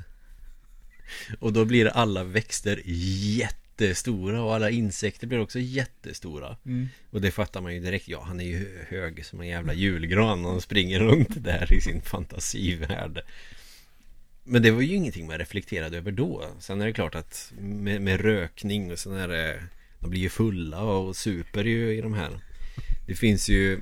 Och 1.40 1.54
då 1.54 1.66
blir 1.66 1.86
alla 1.88 2.24
växter 2.24 2.82
jättestora 2.86 4.44
och 4.44 4.56
alla 4.56 4.70
insekter 4.70 5.28
blir 5.28 5.40
också 5.40 5.60
jättestora. 5.60 6.58
Mm. 6.66 6.90
Och 7.10 7.22
det 7.22 7.32
fattar 7.32 7.62
man 7.62 7.74
ju 7.74 7.80
direkt, 7.80 8.08
ja 8.08 8.24
han 8.28 8.40
är 8.40 8.46
ju 8.46 8.58
hö- 8.58 8.86
hög 8.88 9.26
som 9.26 9.42
en 9.42 9.48
jävla 9.48 9.74
julgran 9.74 10.46
och 10.46 10.52
han 10.52 10.62
springer 10.62 11.00
runt 11.00 11.44
där 11.44 11.74
i 11.74 11.82
sin 11.82 12.02
fantasivärld. 12.02 13.22
Men 14.44 14.62
det 14.62 14.72
var 14.72 14.82
ju 14.82 14.96
ingenting 14.96 15.28
man 15.28 15.38
reflekterade 15.38 15.98
över 15.98 16.12
då. 16.12 16.46
Sen 16.60 16.82
är 16.82 16.86
det 16.86 16.94
klart 16.94 17.16
att 17.16 17.54
med, 17.60 18.02
med 18.02 18.22
rökning 18.22 18.92
och 18.92 19.00
sån 19.00 19.18
här 19.18 19.62
De 20.00 20.10
blir 20.10 20.22
ju 20.22 20.30
fulla 20.30 20.82
och 20.82 21.16
super 21.16 21.64
ju 21.64 21.98
i 21.98 22.02
de 22.02 22.14
här. 22.14 22.40
Det 23.08 23.16
finns 23.16 23.50
ju 23.50 23.82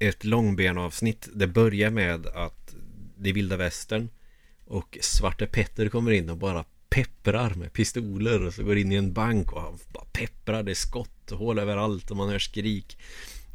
ett 0.00 0.24
långbenavsnitt 0.24 1.28
Det 1.34 1.46
börjar 1.46 1.90
med 1.90 2.26
att 2.26 2.74
Det 3.16 3.28
är 3.28 3.34
vilda 3.34 3.56
västern 3.56 4.08
Och 4.68 4.98
Svarte 5.00 5.46
Petter 5.46 5.88
kommer 5.88 6.10
in 6.10 6.30
och 6.30 6.36
bara 6.36 6.64
pepprar 6.88 7.54
med 7.54 7.72
pistoler 7.72 8.46
och 8.46 8.54
så 8.54 8.62
går 8.62 8.78
in 8.78 8.92
i 8.92 8.94
en 8.94 9.12
bank 9.12 9.52
och 9.52 9.62
han 9.62 9.78
bara 9.92 10.04
pepprar, 10.12 10.62
det 10.62 10.72
är 10.72 10.74
skott 10.74 11.32
och 11.32 11.38
hål 11.38 11.58
överallt 11.58 12.10
och 12.10 12.16
man 12.16 12.28
hör 12.28 12.38
skrik 12.38 12.98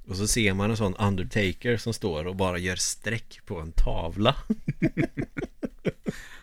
Och 0.07 0.17
så 0.17 0.27
ser 0.27 0.53
man 0.53 0.71
en 0.71 0.77
sån 0.77 0.95
Undertaker 0.95 1.77
som 1.77 1.93
står 1.93 2.27
och 2.27 2.35
bara 2.35 2.57
gör 2.57 2.75
streck 2.75 3.39
på 3.45 3.59
en 3.59 3.71
tavla 3.71 4.35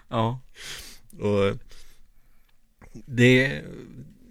Ja. 0.09 0.41
Och 1.21 1.57
det 2.93 3.63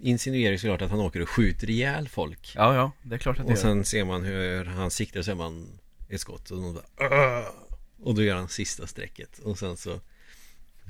insinuerar 0.01 0.57
såklart 0.57 0.81
att 0.81 0.89
han 0.91 0.99
åker 0.99 1.21
och 1.21 1.29
skjuter 1.29 1.69
ihjäl 1.69 2.09
folk. 2.09 2.51
Ja, 2.55 2.75
ja, 2.75 2.91
det 3.03 3.15
är 3.15 3.19
klart 3.19 3.39
att 3.39 3.45
det 3.45 3.51
Och 3.53 3.57
gör. 3.57 3.61
sen 3.63 3.85
ser 3.85 4.05
man 4.05 4.23
hur 4.23 4.65
han 4.65 4.91
siktar 4.91 5.19
och 5.19 5.25
ser 5.25 5.35
man 5.35 5.79
ett 6.09 6.21
skott 6.21 6.51
och, 6.51 6.61
de 6.61 6.73
bara, 6.73 7.09
"Åh!" 7.11 7.47
och 8.03 8.15
då 8.15 8.23
gör 8.23 8.35
han 8.35 8.49
sista 8.49 8.87
strecket 8.87 9.39
och 9.39 9.59
sen 9.59 9.77
så 9.77 9.99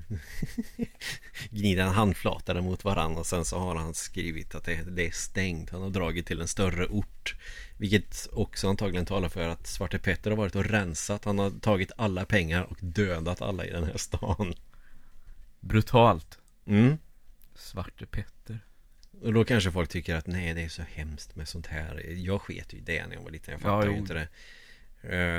gnider 1.49 1.83
han 1.83 1.93
handflatorna 1.93 2.61
mot 2.61 2.83
varandra 2.83 3.19
och 3.19 3.25
sen 3.25 3.45
så 3.45 3.59
har 3.59 3.75
han 3.75 3.93
skrivit 3.93 4.55
att 4.55 4.63
det, 4.63 5.05
är 5.07 5.11
stängt. 5.11 5.69
Han 5.69 5.81
har 5.81 5.89
dragit 5.89 6.25
till 6.27 6.41
en 6.41 6.47
större 6.47 6.87
ort. 6.87 7.35
Vilket 7.77 8.27
också 8.31 8.69
antagligen 8.69 9.05
talar 9.05 9.29
för 9.29 9.47
att 9.47 9.67
Svarte 9.67 9.99
Petter 9.99 10.29
har 10.31 10.37
varit 10.37 10.55
och 10.55 10.65
rensat. 10.65 11.25
Han 11.25 11.39
har 11.39 11.49
tagit 11.49 11.91
alla 11.97 12.25
pengar 12.25 12.63
och 12.63 12.77
dödat 12.81 13.41
alla 13.41 13.65
i 13.65 13.71
den 13.71 13.83
här 13.83 13.97
stan. 13.97 14.53
Brutalt. 15.59 16.39
Mm. 16.65 16.97
Svarte 17.55 18.05
Petter. 18.05 18.59
Och 19.21 19.33
då 19.33 19.43
kanske 19.43 19.71
folk 19.71 19.89
tycker 19.89 20.15
att 20.15 20.27
nej 20.27 20.53
det 20.53 20.61
är 20.61 20.69
så 20.69 20.81
hemskt 20.81 21.35
med 21.35 21.47
sånt 21.47 21.67
här 21.67 22.05
Jag 22.15 22.41
sket 22.41 22.73
ju 22.73 22.77
i 22.77 22.81
det 22.81 23.07
när 23.07 23.15
jag 23.15 23.21
var 23.21 23.31
liten 23.31 23.51
Jag 23.51 23.59
Ja, 23.59 23.63
fattar 23.63 23.87
ju 23.87 23.95
jo. 23.95 24.01
inte 24.01 24.13
det 24.13 24.27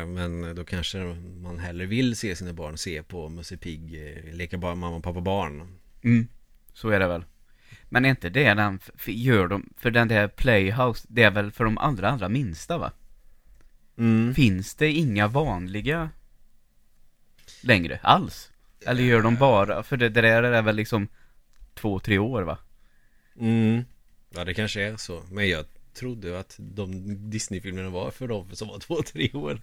Men 0.07 0.55
då 0.55 0.65
kanske 0.65 0.99
man 1.43 1.59
hellre 1.59 1.87
vill 1.87 2.17
se 2.17 2.37
sina 2.37 2.53
barn 2.53 2.79
se 2.79 3.03
på 3.03 3.29
Musse 3.29 3.57
Pigg 3.57 3.95
eh, 3.95 4.35
Leka 4.35 4.59
bara 4.59 4.75
mamma 4.75 4.97
och 4.97 5.05
pappa 5.05 5.21
barn 5.21 5.79
Mm, 6.03 6.29
så 6.73 6.89
är 6.89 7.01
det 7.01 7.09
väl. 7.09 7.25
Men 7.89 8.05
är 8.05 8.11
inte 8.11 8.29
det 8.29 8.55
den, 8.55 8.79
för 8.79 9.13
gör 9.13 9.49
de, 9.49 9.73
för 9.77 9.91
den 9.91 10.09
där 10.09 10.29
Playhouse, 10.29 11.07
det 11.11 11.23
är 11.23 11.31
väl 11.31 11.51
för 11.53 11.65
de 11.65 11.79
allra, 11.79 12.11
allra 12.11 12.29
minsta 12.29 12.79
va? 12.79 12.93
mm. 13.99 14.35
Finns 14.35 14.75
det 14.75 14.93
inga 14.93 15.29
vanliga 15.29 16.11
längre 17.63 18.01
alls? 18.03 18.51
Eller 18.87 19.03
gör 19.03 19.23
de 19.23 19.37
bara, 19.37 19.83
för 19.83 19.97
det, 19.97 20.09
det 20.09 20.21
där 20.21 20.43
är 20.43 20.63
väl 20.63 20.77
liksom 20.77 21.09
två, 21.75 21.99
tre 21.99 22.19
år 22.19 22.43
va? 22.43 22.59
Mm. 23.41 23.85
Ja 24.31 24.45
det 24.45 24.55
kanske 24.55 24.83
är 24.83 24.97
så 24.97 25.23
Men 25.31 25.49
jag 25.49 25.65
trodde 25.95 26.39
att 26.41 26.55
de 26.59 26.91
Disney-filmerna 27.31 27.91
var 27.91 28.11
för 28.11 28.29
dem 28.29 28.49
som 28.53 28.69
var 28.69 28.79
två, 28.79 29.03
tre 29.03 29.31
år 29.33 29.61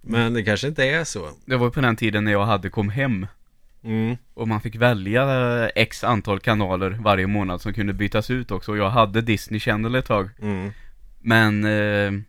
Men 0.00 0.34
det 0.34 0.42
kanske 0.42 0.68
inte 0.68 0.84
är 0.84 1.04
så 1.04 1.30
Det 1.46 1.56
var 1.56 1.70
på 1.70 1.80
den 1.80 1.96
tiden 1.96 2.24
när 2.24 2.32
jag 2.32 2.46
hade 2.46 2.70
kom 2.70 2.88
hem 2.88 3.26
mm. 3.82 4.16
och 4.34 4.48
man 4.48 4.60
fick 4.60 4.76
välja 4.76 5.22
eh, 5.64 5.70
x 5.74 6.04
antal 6.04 6.40
kanaler 6.40 6.90
varje 6.90 7.26
månad 7.26 7.60
som 7.60 7.74
kunde 7.74 7.92
bytas 7.92 8.30
ut 8.30 8.50
också 8.50 8.72
och 8.72 8.78
jag 8.78 8.90
hade 8.90 9.20
Disney 9.20 9.60
Channel 9.60 9.94
ett 9.94 10.06
tag 10.06 10.30
Mm. 10.42 10.70
Men 11.20 11.64
eh, 11.64 12.22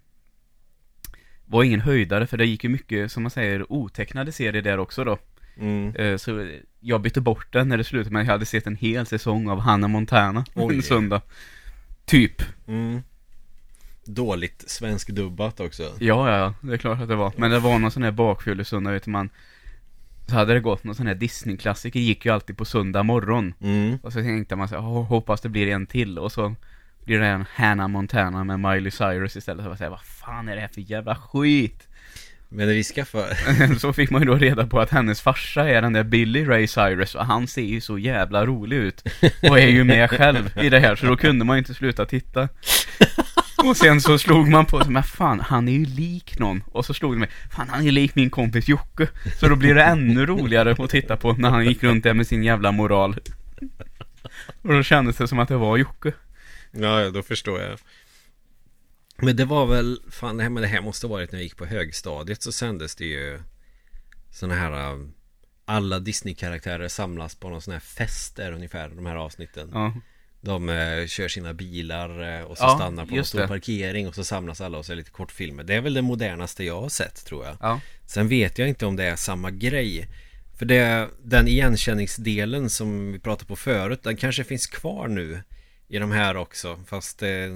var 1.46 1.64
ingen 1.64 1.82
höjdare 1.82 2.28
för 2.28 2.38
det 2.38 2.46
gick 2.46 2.64
ju 2.64 2.70
mycket, 2.70 3.12
som 3.12 3.24
man 3.24 3.30
säger, 3.30 3.72
otecknade 3.72 4.32
serier 4.32 4.62
där 4.62 4.78
också 4.80 5.04
då 5.04 5.18
Mm. 5.60 5.96
eh, 5.96 6.18
Så 6.18 6.50
jag 6.80 7.02
bytte 7.02 7.22
bort 7.22 7.54
den 7.54 7.70
när 7.70 7.78
det 7.78 7.84
slutade 7.84 8.20
att 8.20 8.26
jag 8.26 8.32
hade 8.32 8.46
sett 8.46 8.68
en 8.68 8.76
hel 8.76 9.06
säsong 9.06 9.50
av 9.50 9.60
Hannah 9.60 9.90
Montana 9.90 10.46
Oj. 10.54 10.76
en 10.76 10.82
söndag 10.82 11.22
Typ 12.06 12.42
Mm. 12.68 13.02
Dåligt 14.08 14.64
svenskdubbat 14.68 15.60
också 15.60 15.84
Ja, 15.84 16.30
ja, 16.32 16.38
ja, 16.38 16.54
det 16.62 16.74
är 16.74 16.78
klart 16.78 17.02
att 17.02 17.08
det 17.08 17.16
var 17.16 17.34
Men 17.36 17.52
det 17.52 17.60
var 17.60 17.80
någon 17.80 17.92
sån 17.92 18.04
här 18.04 18.12
bakfyllesöndag, 18.12 18.92
vet 18.92 19.08
man 19.08 19.30
Så 20.28 20.36
hade 20.36 20.54
det 20.54 20.60
gått 20.60 20.84
någon 20.84 20.96
sån 20.96 21.08
här 21.08 21.16
Disney-klassiker, 21.16 22.00
gick 22.00 22.26
ju 22.26 22.32
alltid 22.32 22.58
på 22.58 22.66
söndag 22.66 23.04
morgon 23.04 23.54
mm. 23.62 23.98
Och 24.04 24.14
så 24.14 24.20
tänkte 24.20 24.56
man 24.56 24.68
så 24.68 24.76
här, 24.76 24.88
"Åh, 24.88 25.04
hoppas 25.04 25.42
det 25.42 25.50
blir 25.50 25.68
en 25.68 25.86
till 25.86 26.20
och 26.20 26.32
så 26.32 26.56
blir 27.08 27.20
det 27.20 27.28
en 27.28 27.46
Hannah 27.56 27.88
Montana 27.88 28.44
med 28.44 28.60
Miley 28.60 28.92
Cyrus 28.92 29.36
istället. 29.36 29.66
Så 29.66 29.72
jag 29.72 29.78
säger, 29.78 29.92
vad 29.92 30.02
fan 30.02 30.50
är 30.50 30.56
det 30.56 30.62
här 30.62 30.68
för 30.68 30.82
jävla 30.82 31.16
skit? 31.16 31.88
Men 32.50 32.68
när 32.68 32.74
vi 32.74 32.84
skaffar 32.84 33.78
så 33.80 33.94
fick 33.94 34.10
man 34.10 34.22
ju 34.22 34.28
då 34.28 34.36
reda 34.36 34.68
på 34.68 34.80
att 34.80 34.90
hennes 34.90 35.22
farsa 35.22 35.70
är 35.70 35.82
den 35.82 35.94
där 35.94 36.04
Billy 36.04 36.46
Ray 36.46 36.68
Cyrus 36.68 37.16
och 37.16 37.26
han 37.26 37.48
ser 37.48 37.62
ju 37.62 37.82
så 37.82 37.98
jävla 37.98 38.46
rolig 38.46 38.78
ut. 38.78 39.04
Och 39.50 39.60
är 39.60 39.68
ju 39.68 39.84
med 39.84 40.10
själv 40.10 40.58
i 40.62 40.70
det 40.70 40.80
här, 40.80 40.96
så 40.96 41.06
då 41.06 41.18
kunde 41.18 41.46
man 41.46 41.56
ju 41.56 41.60
inte 41.60 41.74
sluta 41.74 42.06
titta. 42.06 42.50
Och 43.58 43.78
sen 43.78 44.02
så 44.02 44.18
slog 44.18 44.50
man 44.50 44.66
på 44.66 44.84
sig, 44.84 44.92
men 44.92 45.04
fan 45.04 45.40
han 45.40 45.68
är 45.68 45.72
ju 45.72 45.86
lik 45.86 46.40
någon. 46.40 46.64
Och 46.66 46.86
så 46.86 46.94
slog 46.94 47.14
det 47.14 47.20
mig, 47.20 47.30
fan 47.52 47.70
han 47.70 47.88
är 47.88 47.92
lik 47.92 48.16
min 48.16 48.30
kompis 48.30 48.68
Jocke. 48.68 49.08
Så 49.40 49.48
då 49.48 49.56
blir 49.56 49.76
det 49.76 49.84
ännu 49.84 50.26
roligare 50.26 50.84
att 50.84 50.90
titta 50.90 51.18
på 51.18 51.34
när 51.34 51.50
han 51.50 51.66
gick 51.66 51.84
runt 51.84 52.04
där 52.04 52.14
med 52.14 52.28
sin 52.28 52.44
jävla 52.44 52.72
moral. 52.72 53.16
Och 54.62 54.74
då 54.74 54.84
kändes 54.84 55.18
det 55.18 55.28
som 55.28 55.40
att 55.40 55.48
det 55.48 55.58
var 55.58 55.78
Jocke. 55.78 56.14
Ja, 56.72 57.02
ja, 57.02 57.10
då 57.10 57.24
förstår 57.24 57.62
jag. 57.62 57.80
Men 59.18 59.36
det 59.36 59.46
var 59.46 59.66
väl, 59.66 60.02
fan 60.10 60.38
det 60.38 60.44
här, 60.44 60.50
men 60.50 60.62
det 60.62 60.70
här 60.70 60.82
måste 60.82 61.08
ha 61.08 61.12
varit 61.12 61.32
när 61.32 61.40
jag 61.40 61.44
gick 61.44 61.58
på 61.58 61.66
högstadiet 61.66 62.44
så 62.44 62.52
sändes 62.52 62.96
det 62.96 63.06
ju 63.06 63.40
sådana 64.32 64.56
här 64.56 64.92
um, 64.92 65.14
alla 65.66 66.00
Disney-karaktärer 66.00 66.88
samlas 66.88 67.36
på 67.36 67.50
någon 67.50 67.62
sån 67.62 67.74
här 67.74 67.80
fest 67.80 68.36
där 68.36 68.52
ungefär, 68.52 68.90
de 68.90 69.06
här 69.06 69.16
avsnitten. 69.16 69.70
Ja, 69.74 69.94
De 70.42 70.70
eh, 70.70 71.08
kör 71.08 71.28
sina 71.28 71.54
bilar 71.54 72.38
eh, 72.40 72.42
och 72.46 72.58
så 72.58 72.64
Ja, 72.64 72.76
stannar 72.76 73.06
på 73.06 73.16
en 73.16 73.26
stor 73.26 73.40
det. 73.40 73.48
parkering 73.48 74.08
och 74.08 74.16
så 74.16 74.24
samlas 74.24 74.62
alla 74.62 74.78
och 74.78 74.86
så 74.86 74.92
är 74.92 74.96
det 74.96 75.00
lite 75.00 75.12
kortfilmer. 75.12 75.64
Det 75.64 75.76
är 75.76 75.82
väl 75.82 75.94
det 75.94 76.02
modernaste 76.02 76.64
jag 76.64 76.82
har 76.82 76.90
sett 76.90 77.26
tror 77.26 77.46
jag. 77.46 77.58
ja, 77.62 77.82
Sen 78.06 78.28
vet 78.28 78.58
jag 78.60 78.70
inte 78.70 78.86
om 78.86 78.96
det 78.96 79.04
är 79.04 79.16
samma 79.16 79.52
grej. 79.52 80.08
För 80.58 80.66
det, 80.66 81.10
den 81.24 81.48
igenkänningsdelen 81.48 82.70
som 82.70 83.12
vi 83.12 83.20
pratade 83.20 83.48
på 83.48 83.56
förut, 83.56 84.04
den 84.04 84.18
kanske 84.18 84.44
finns 84.44 84.68
kvar 84.68 85.08
nu 85.08 85.42
i 85.88 85.98
de 85.98 86.12
här 86.12 86.38
också. 86.38 86.80
Fast 86.88 87.20
det, 87.20 87.48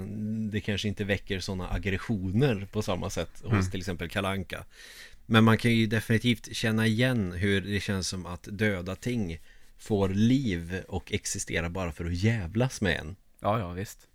det 0.51 0.59
kanske 0.61 0.87
inte 0.87 1.03
väcker 1.03 1.39
sådana 1.39 1.69
aggressioner 1.69 2.67
på 2.71 2.81
samma 2.81 3.09
sätt 3.09 3.31
hos 3.43 3.51
Mm. 3.51 3.71
till 3.71 3.79
exempel 3.79 4.09
Kalanka. 4.09 4.63
Men 5.25 5.43
man 5.43 5.57
kan 5.57 5.71
ju 5.71 5.87
definitivt 5.87 6.55
känna 6.55 6.87
igen 6.87 7.31
hur 7.31 7.61
det 7.61 7.79
känns 7.79 8.07
som 8.07 8.25
att 8.25 8.47
döda 8.51 8.95
ting 8.95 9.39
får 9.81 10.09
liv 10.09 10.83
och 10.87 11.11
existerar 11.13 11.69
bara 11.69 11.91
för 11.91 12.05
att 12.05 12.13
jävlas 12.13 12.81
med 12.81 12.97
en. 12.99 13.15
ja, 13.39 13.59
ja 13.59 13.71
visst. 13.71 14.07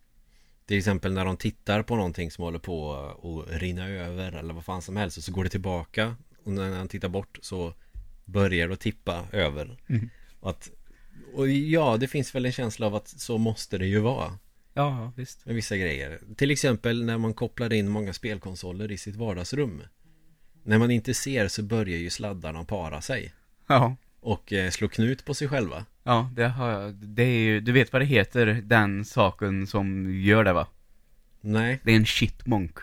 Till 0.66 0.78
exempel 0.78 1.12
när 1.12 1.24
de 1.24 1.36
tittar 1.36 1.82
på 1.82 1.96
någonting 1.96 2.30
som 2.30 2.44
håller 2.44 2.58
på 2.58 2.94
att 2.94 3.60
rinna 3.60 3.88
över 3.88 4.32
eller 4.32 4.54
vad 4.54 4.64
fan 4.64 4.82
som 4.82 4.96
helst 4.96 5.18
och 5.18 5.24
så 5.24 5.32
går 5.32 5.44
det 5.44 5.50
tillbaka 5.50 6.16
och 6.44 6.52
när 6.52 6.76
han 6.76 6.88
tittar 6.88 7.08
bort 7.08 7.38
så 7.42 7.74
börjar 8.24 8.68
det 8.68 8.74
att 8.74 8.80
tippa 8.80 9.26
över. 9.32 9.78
Mm. 9.88 10.10
Och, 10.40 10.50
att, 10.50 10.70
och 11.34 11.48
ja, 11.48 11.96
det 11.96 12.08
finns 12.08 12.34
väl 12.34 12.46
en 12.46 12.52
känsla 12.52 12.86
av 12.86 12.94
att 12.94 13.08
så 13.08 13.38
måste 13.38 13.78
det 13.78 13.86
ju 13.86 13.98
vara 14.00 14.38
Ja, 14.74 15.12
visst. 15.16 15.46
med 15.46 15.54
vissa 15.54 15.76
grejer. 15.76 16.20
Till 16.36 16.50
exempel 16.50 17.04
när 17.04 17.18
man 17.18 17.34
kopplar 17.34 17.72
in 17.72 17.88
många 17.88 18.12
spelkonsoler 18.12 18.92
i 18.92 18.98
sitt 18.98 19.16
vardagsrum. 19.16 19.82
När 20.62 20.78
man 20.78 20.90
inte 20.90 21.14
ser 21.14 21.48
så 21.48 21.62
börjar 21.62 21.98
ju 21.98 22.10
sladdarna 22.10 22.64
para 22.64 23.00
sig 23.00 23.34
Ja, 23.66 23.96
och 24.26 24.52
eh, 24.52 24.70
slå 24.70 24.88
knut 24.88 25.24
på 25.24 25.34
sig 25.34 25.48
själva. 25.48 25.84
ja, 26.02 26.30
det 26.34 26.48
har 26.48 26.70
jag. 26.70 26.94
Det 26.94 27.22
är 27.22 27.38
ju, 27.38 27.60
du 27.60 27.72
vet 27.72 27.92
vad 27.92 28.02
det 28.02 28.06
heter, 28.06 28.46
den 28.64 29.04
saken 29.04 29.66
som 29.66 30.14
gör 30.20 30.44
det 30.44 30.52
va? 30.52 30.66
Nej, 31.40 31.80
Det 31.84 31.92
är 31.92 31.96
en 31.96 32.06
shitmonk. 32.06 32.76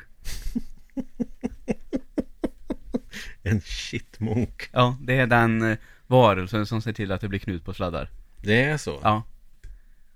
en 3.43 3.61
shitmonk. 3.61 4.69
Ja, 4.71 4.97
det 5.01 5.17
är 5.17 5.27
den 5.27 5.71
eh, 5.71 5.77
varelsen 6.07 6.65
som 6.65 6.81
ser 6.81 6.93
till 6.93 7.11
att 7.11 7.21
det 7.21 7.27
blir 7.27 7.39
knut 7.39 7.65
på 7.65 7.73
sladdar. 7.73 8.09
Det 8.41 8.63
är 8.63 8.77
så. 8.77 8.99
Ja, 9.03 9.23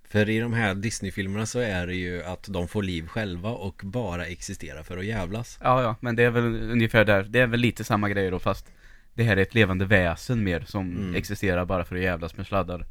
För 0.10 0.30
i 0.30 0.40
de 0.40 0.54
här 0.54 0.76
Disney-filmerna 0.76 1.46
så 1.46 1.60
är 1.60 1.88
det 1.88 1.96
ju 1.96 2.24
att 2.24 2.48
de 2.50 2.68
får 2.68 2.84
liv 2.84 3.08
själva 3.08 3.50
och 3.50 3.82
bara 3.84 4.26
existerar 4.26 4.84
för 4.84 4.98
att 4.98 5.06
jävlas. 5.06 5.60
ja, 5.64 5.82
ja, 5.82 5.96
men 6.00 6.16
det 6.16 6.24
är 6.24 6.30
väl 6.30 6.72
ungefär 6.72 7.06
där. 7.06 7.24
Det 7.24 7.40
är 7.40 7.48
väl 7.48 7.60
lite 7.60 7.84
samma 7.84 8.10
grej 8.10 8.32
då 8.32 8.40
fast 8.40 8.72
det 9.18 9.24
här 9.24 9.38
är 9.38 9.42
ett 9.42 9.54
levande 9.56 9.86
väsen 9.86 10.44
mer 10.44 10.64
som 10.68 10.92
Mm. 10.98 11.16
existerar 11.16 11.66
bara 11.66 11.86
för 11.86 11.96
att 11.96 12.02
jävlas 12.02 12.38
med 12.38 12.48
sladdar. 12.48 12.86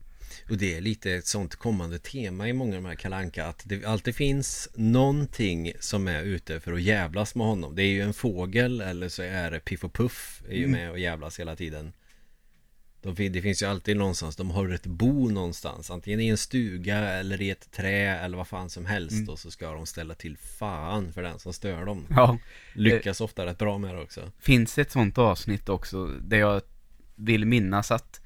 Och 0.50 0.56
det 0.56 0.76
är 0.76 0.80
lite 0.80 1.12
ett 1.12 1.26
sånt 1.26 1.56
kommande 1.56 1.98
tema 1.98 2.48
i 2.48 2.52
många 2.52 2.76
av 2.76 2.82
de 2.82 2.88
här 2.88 2.94
kalanka 2.94 3.46
att 3.46 3.62
det 3.64 3.84
alltid 3.84 4.14
finns 4.16 4.68
någonting 4.74 5.72
som 5.80 6.08
är 6.08 6.22
ute 6.22 6.60
för 6.60 6.72
att 6.72 6.82
jävlas 6.82 7.34
med 7.34 7.46
honom. 7.46 7.74
Det 7.76 7.82
är 7.82 7.86
ju 7.86 8.00
en 8.02 8.14
fågel 8.14 8.80
eller 8.80 9.08
så 9.08 9.22
är 9.22 9.50
det 9.50 9.60
Piff 9.60 9.84
och 9.84 9.92
Puff 9.92 10.42
är 10.48 10.54
ju 10.54 10.64
Mm. 10.64 10.70
med 10.70 10.90
och 10.90 10.98
jävlas 10.98 11.40
hela 11.40 11.56
tiden. 11.56 11.92
De, 13.14 13.28
det 13.28 13.42
finns 13.42 13.62
ju 13.62 13.66
alltid 13.66 13.96
någonstans, 13.96 14.36
de 14.36 14.50
har 14.50 14.68
ett 14.68 14.86
bo 14.86 15.28
någonstans 15.28 15.90
Antingen 15.90 16.20
i 16.20 16.28
en 16.28 16.36
stuga 16.36 16.96
eller 16.96 17.42
i 17.42 17.50
ett 17.50 17.70
trä 17.72 18.18
eller 18.18 18.36
vad 18.36 18.48
fan 18.48 18.70
som 18.70 18.86
helst 18.86 19.16
Mm. 19.16 19.28
Och 19.28 19.38
så 19.38 19.50
ska 19.50 19.72
de 19.72 19.86
ställa 19.86 20.14
till 20.14 20.36
fan 20.36 21.12
för 21.12 21.22
den 21.22 21.38
som 21.38 21.52
stör 21.52 21.84
dem 21.84 22.06
Ja, 22.10 22.38
Lyckas 22.72 23.20
ofta 23.20 23.46
rätt 23.46 23.58
bra 23.58 23.78
med 23.78 23.94
det 23.94 24.02
också 24.02 24.32
finns 24.38 24.78
ett 24.78 24.90
sånt 24.90 25.18
avsnitt 25.18 25.68
också 25.68 26.06
där 26.06 26.38
jag 26.38 26.62
vill 27.14 27.44
minnas 27.44 27.90
att 27.90 28.20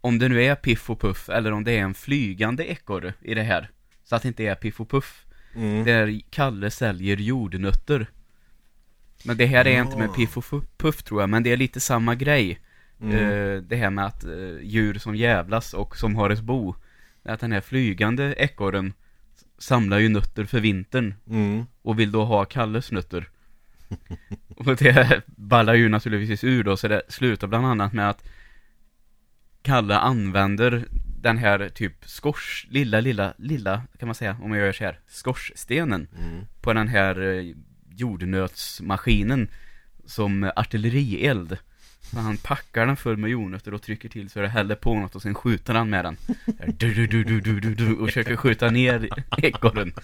om 0.00 0.18
det 0.18 0.28
nu 0.28 0.44
är 0.44 0.54
Piff 0.54 0.90
och 0.90 1.00
Puff 1.00 1.28
eller 1.28 1.52
om 1.52 1.64
det 1.64 1.72
är 1.72 1.82
en 1.82 1.94
flygande 1.94 2.64
ekorre 2.64 3.14
i 3.20 3.34
det 3.34 3.42
här 3.42 3.70
så 4.04 4.16
att 4.16 4.22
det 4.22 4.28
inte 4.28 4.44
är 4.44 4.54
Piff 4.54 4.80
och 4.80 4.90
Puff 4.90 5.26
mm. 5.54 5.84
där 5.84 6.20
Kalle 6.30 6.70
säljer 6.70 7.16
jordnötter 7.16 8.06
men 9.24 9.36
det 9.36 9.46
här 9.46 9.66
är 9.66 9.82
inte 9.82 9.98
med 9.98 10.08
Ja. 10.08 10.12
Piff 10.12 10.36
och 10.36 10.64
Puff 10.76 11.02
tror 11.02 11.20
jag 11.20 11.30
men 11.30 11.42
det 11.42 11.52
är 11.52 11.56
lite 11.56 11.80
samma 11.80 12.14
grej 12.14 12.60
Mm. 13.10 13.56
Eh, 13.56 13.62
Det 13.62 13.76
här 13.76 13.90
med 13.90 14.06
att 14.06 14.24
eh, 14.24 14.58
djur 14.62 14.94
som 14.98 15.16
jävlas 15.16 15.74
och 15.74 15.96
som 15.96 16.16
har 16.16 16.30
ett 16.30 16.40
bo 16.40 16.74
Att 17.22 17.40
den 17.40 17.52
här 17.52 17.60
flygande 17.60 18.34
ekorren 18.38 18.92
Samlar 19.58 19.98
ju 19.98 20.08
nötter 20.08 20.44
för 20.44 20.60
vintern 20.60 21.14
Mm. 21.28 21.66
och 21.82 21.98
vill 21.98 22.12
då 22.12 22.24
ha 22.24 22.44
Kalles 22.44 22.92
nötter. 22.92 23.28
och 24.56 24.76
det 24.76 25.22
ballar 25.26 25.74
ju 25.74 25.88
naturligtvis 25.88 26.44
ur 26.44 26.64
då, 26.64 26.76
så 26.76 26.88
det 26.88 27.02
slutar 27.08 27.46
bland 27.48 27.66
annat 27.66 27.92
med 27.92 28.10
att 28.10 28.24
Kalle 29.62 29.94
använder 29.96 30.84
den 31.22 31.38
här 31.38 31.68
typ 31.68 31.92
skors, 32.04 32.66
lilla, 32.70 33.00
lilla, 33.00 33.34
lilla, 33.38 33.82
kan 33.98 34.08
man 34.08 34.14
säga, 34.14 34.36
om 34.42 34.52
jag 34.52 34.66
gör 34.66 34.72
så 34.72 34.84
här, 34.84 35.00
skorstenen 35.06 36.08
Mm. 36.18 36.44
på 36.60 36.72
den 36.72 36.88
här 36.88 37.20
eh, 37.20 37.54
jordnötsmaskinen 37.96 39.48
som 40.06 40.52
artillerield. 40.56 41.58
Så 42.14 42.20
han 42.20 42.36
packar 42.36 42.86
den 42.86 42.96
full 42.96 43.16
med 43.16 43.30
jordnötter 43.30 43.74
och 43.74 43.82
trycker 43.82 44.08
till 44.08 44.30
så 44.30 44.40
det 44.40 44.48
häller 44.48 44.74
på 44.74 44.94
något 44.94 45.14
och 45.14 45.22
sen 45.22 45.34
skjuter 45.34 45.74
han 45.74 45.90
med 45.90 46.04
den. 46.04 46.16
Du, 46.66 46.94
du, 46.94 47.06
du, 47.06 47.24
du, 47.24 47.40
du, 47.40 47.60
du, 47.60 47.74
du, 47.74 47.94
och 47.94 48.06
försöker 48.06 48.36
skjuta 48.36 48.70
ner 48.70 49.08
ekorren. 49.36 49.94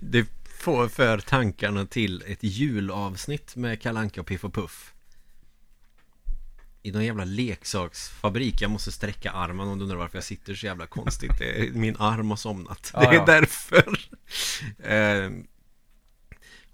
Det 0.00 0.26
får 0.58 0.88
för 0.88 1.18
tankarna 1.18 1.86
till 1.86 2.22
ett 2.26 2.42
julavsnitt 2.42 3.56
med 3.56 3.82
Kalanka 3.82 4.20
och 4.20 4.26
Piff 4.26 4.44
och 4.44 4.54
Puff. 4.54 4.92
I 6.82 6.92
någon 6.92 7.04
jävla 7.04 7.24
leksaksfabrik. 7.24 8.62
Jag 8.62 8.70
måste 8.70 8.92
sträcka 8.92 9.30
armen 9.30 9.68
om 9.68 9.78
du 9.78 9.84
undrar 9.84 9.98
varför 9.98 10.16
jag 10.16 10.24
sitter 10.24 10.54
så 10.54 10.66
jävla 10.66 10.86
konstigt. 10.86 11.42
Min 11.72 11.96
arm 11.98 12.30
har 12.30 12.36
somnat. 12.36 12.92
Det 12.94 13.06
är 13.06 13.26
därför. 13.26 13.98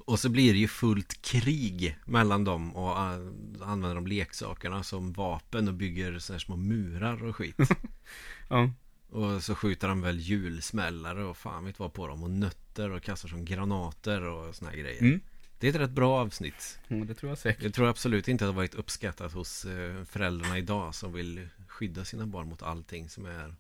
Och 0.07 0.18
så 0.20 0.28
blir 0.28 0.53
det 0.53 0.59
ju 0.59 0.68
fullt 0.68 1.22
krig 1.22 1.96
mellan 2.05 2.44
dem 2.44 2.76
och 2.76 3.00
använder 3.00 3.94
de 3.94 4.07
leksakerna 4.07 4.82
som 4.82 5.12
vapen 5.12 5.68
och 5.68 5.74
bygger 5.74 6.18
så 6.18 6.32
här 6.32 6.40
små 6.40 6.57
murar 6.57 7.24
och 7.24 7.36
skit. 7.36 7.57
Ja, 8.48 8.70
Och 9.09 9.42
så 9.42 9.55
skjuter 9.55 9.88
han 9.88 10.00
väl 10.00 10.18
julsmällare 10.18 11.24
och 11.24 11.36
fan 11.36 11.64
vet 11.64 11.78
vad 11.78 11.92
på 11.92 12.07
dem 12.07 12.22
och 12.22 12.30
nötter 12.30 12.90
och 12.90 13.03
kastar 13.03 13.28
som 13.28 13.44
granater 13.44 14.22
och 14.22 14.55
såna 14.55 14.70
här 14.70 14.78
grejer. 14.78 15.03
mm. 15.03 15.20
Det 15.59 15.68
är 15.68 15.70
ett 15.70 15.80
rätt 15.80 15.90
bra 15.90 16.20
avsnitt. 16.20 16.78
Ja, 16.88 16.96
det 16.96 17.14
tror 17.14 17.30
jag 17.30 17.38
säkert. 17.38 17.62
Jag 17.62 17.74
tror 17.74 17.88
absolut 17.88 18.28
inte 18.28 18.44
att 18.44 18.50
det 18.50 18.57
varit 18.57 18.74
uppskattat 18.74 19.32
hos 19.32 19.64
eh, 19.64 20.05
föräldrarna 20.05 20.59
idag 20.59 20.94
som 20.94 21.12
vill 21.12 21.48
skydda 21.68 22.05
sina 22.05 22.26
barn 22.26 22.48
mot 22.48 22.62
allting 22.62 23.09
som 23.09 23.26
är 23.26 23.55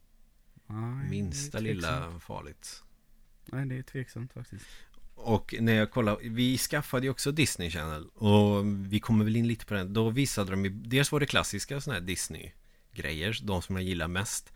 Nej, 0.66 1.10
minsta 1.10 1.58
är 1.58 1.62
lilla 1.62 2.20
farligt. 2.20 2.82
Nej, 3.46 3.66
det 3.66 3.78
är 3.78 3.82
tveksamt 3.82 4.32
faktiskt. 4.32 4.66
Och 5.24 5.54
när 5.60 5.72
jag 5.72 5.90
kollar, 5.90 6.18
vi 6.22 6.58
skaffade 6.58 7.06
ju 7.06 7.10
också 7.10 7.32
Disney 7.32 7.70
Channel 7.70 8.06
och 8.06 8.66
vi 8.92 9.00
kommer 9.00 9.24
väl 9.24 9.36
in 9.36 9.48
lite 9.48 9.66
på 9.66 9.74
den. 9.74 9.92
Då 9.92 10.10
visade 10.10 10.50
de 10.50 10.64
ju, 10.64 10.70
dels 10.70 11.12
var 11.12 11.20
det 11.20 11.26
klassiska 11.26 11.80
sådana 11.80 12.00
här 12.00 12.06
Disney-grejer, 12.06 13.38
de 13.42 13.62
som 13.62 13.76
jag 13.76 13.84
gillar 13.84 14.08
mest. 14.08 14.52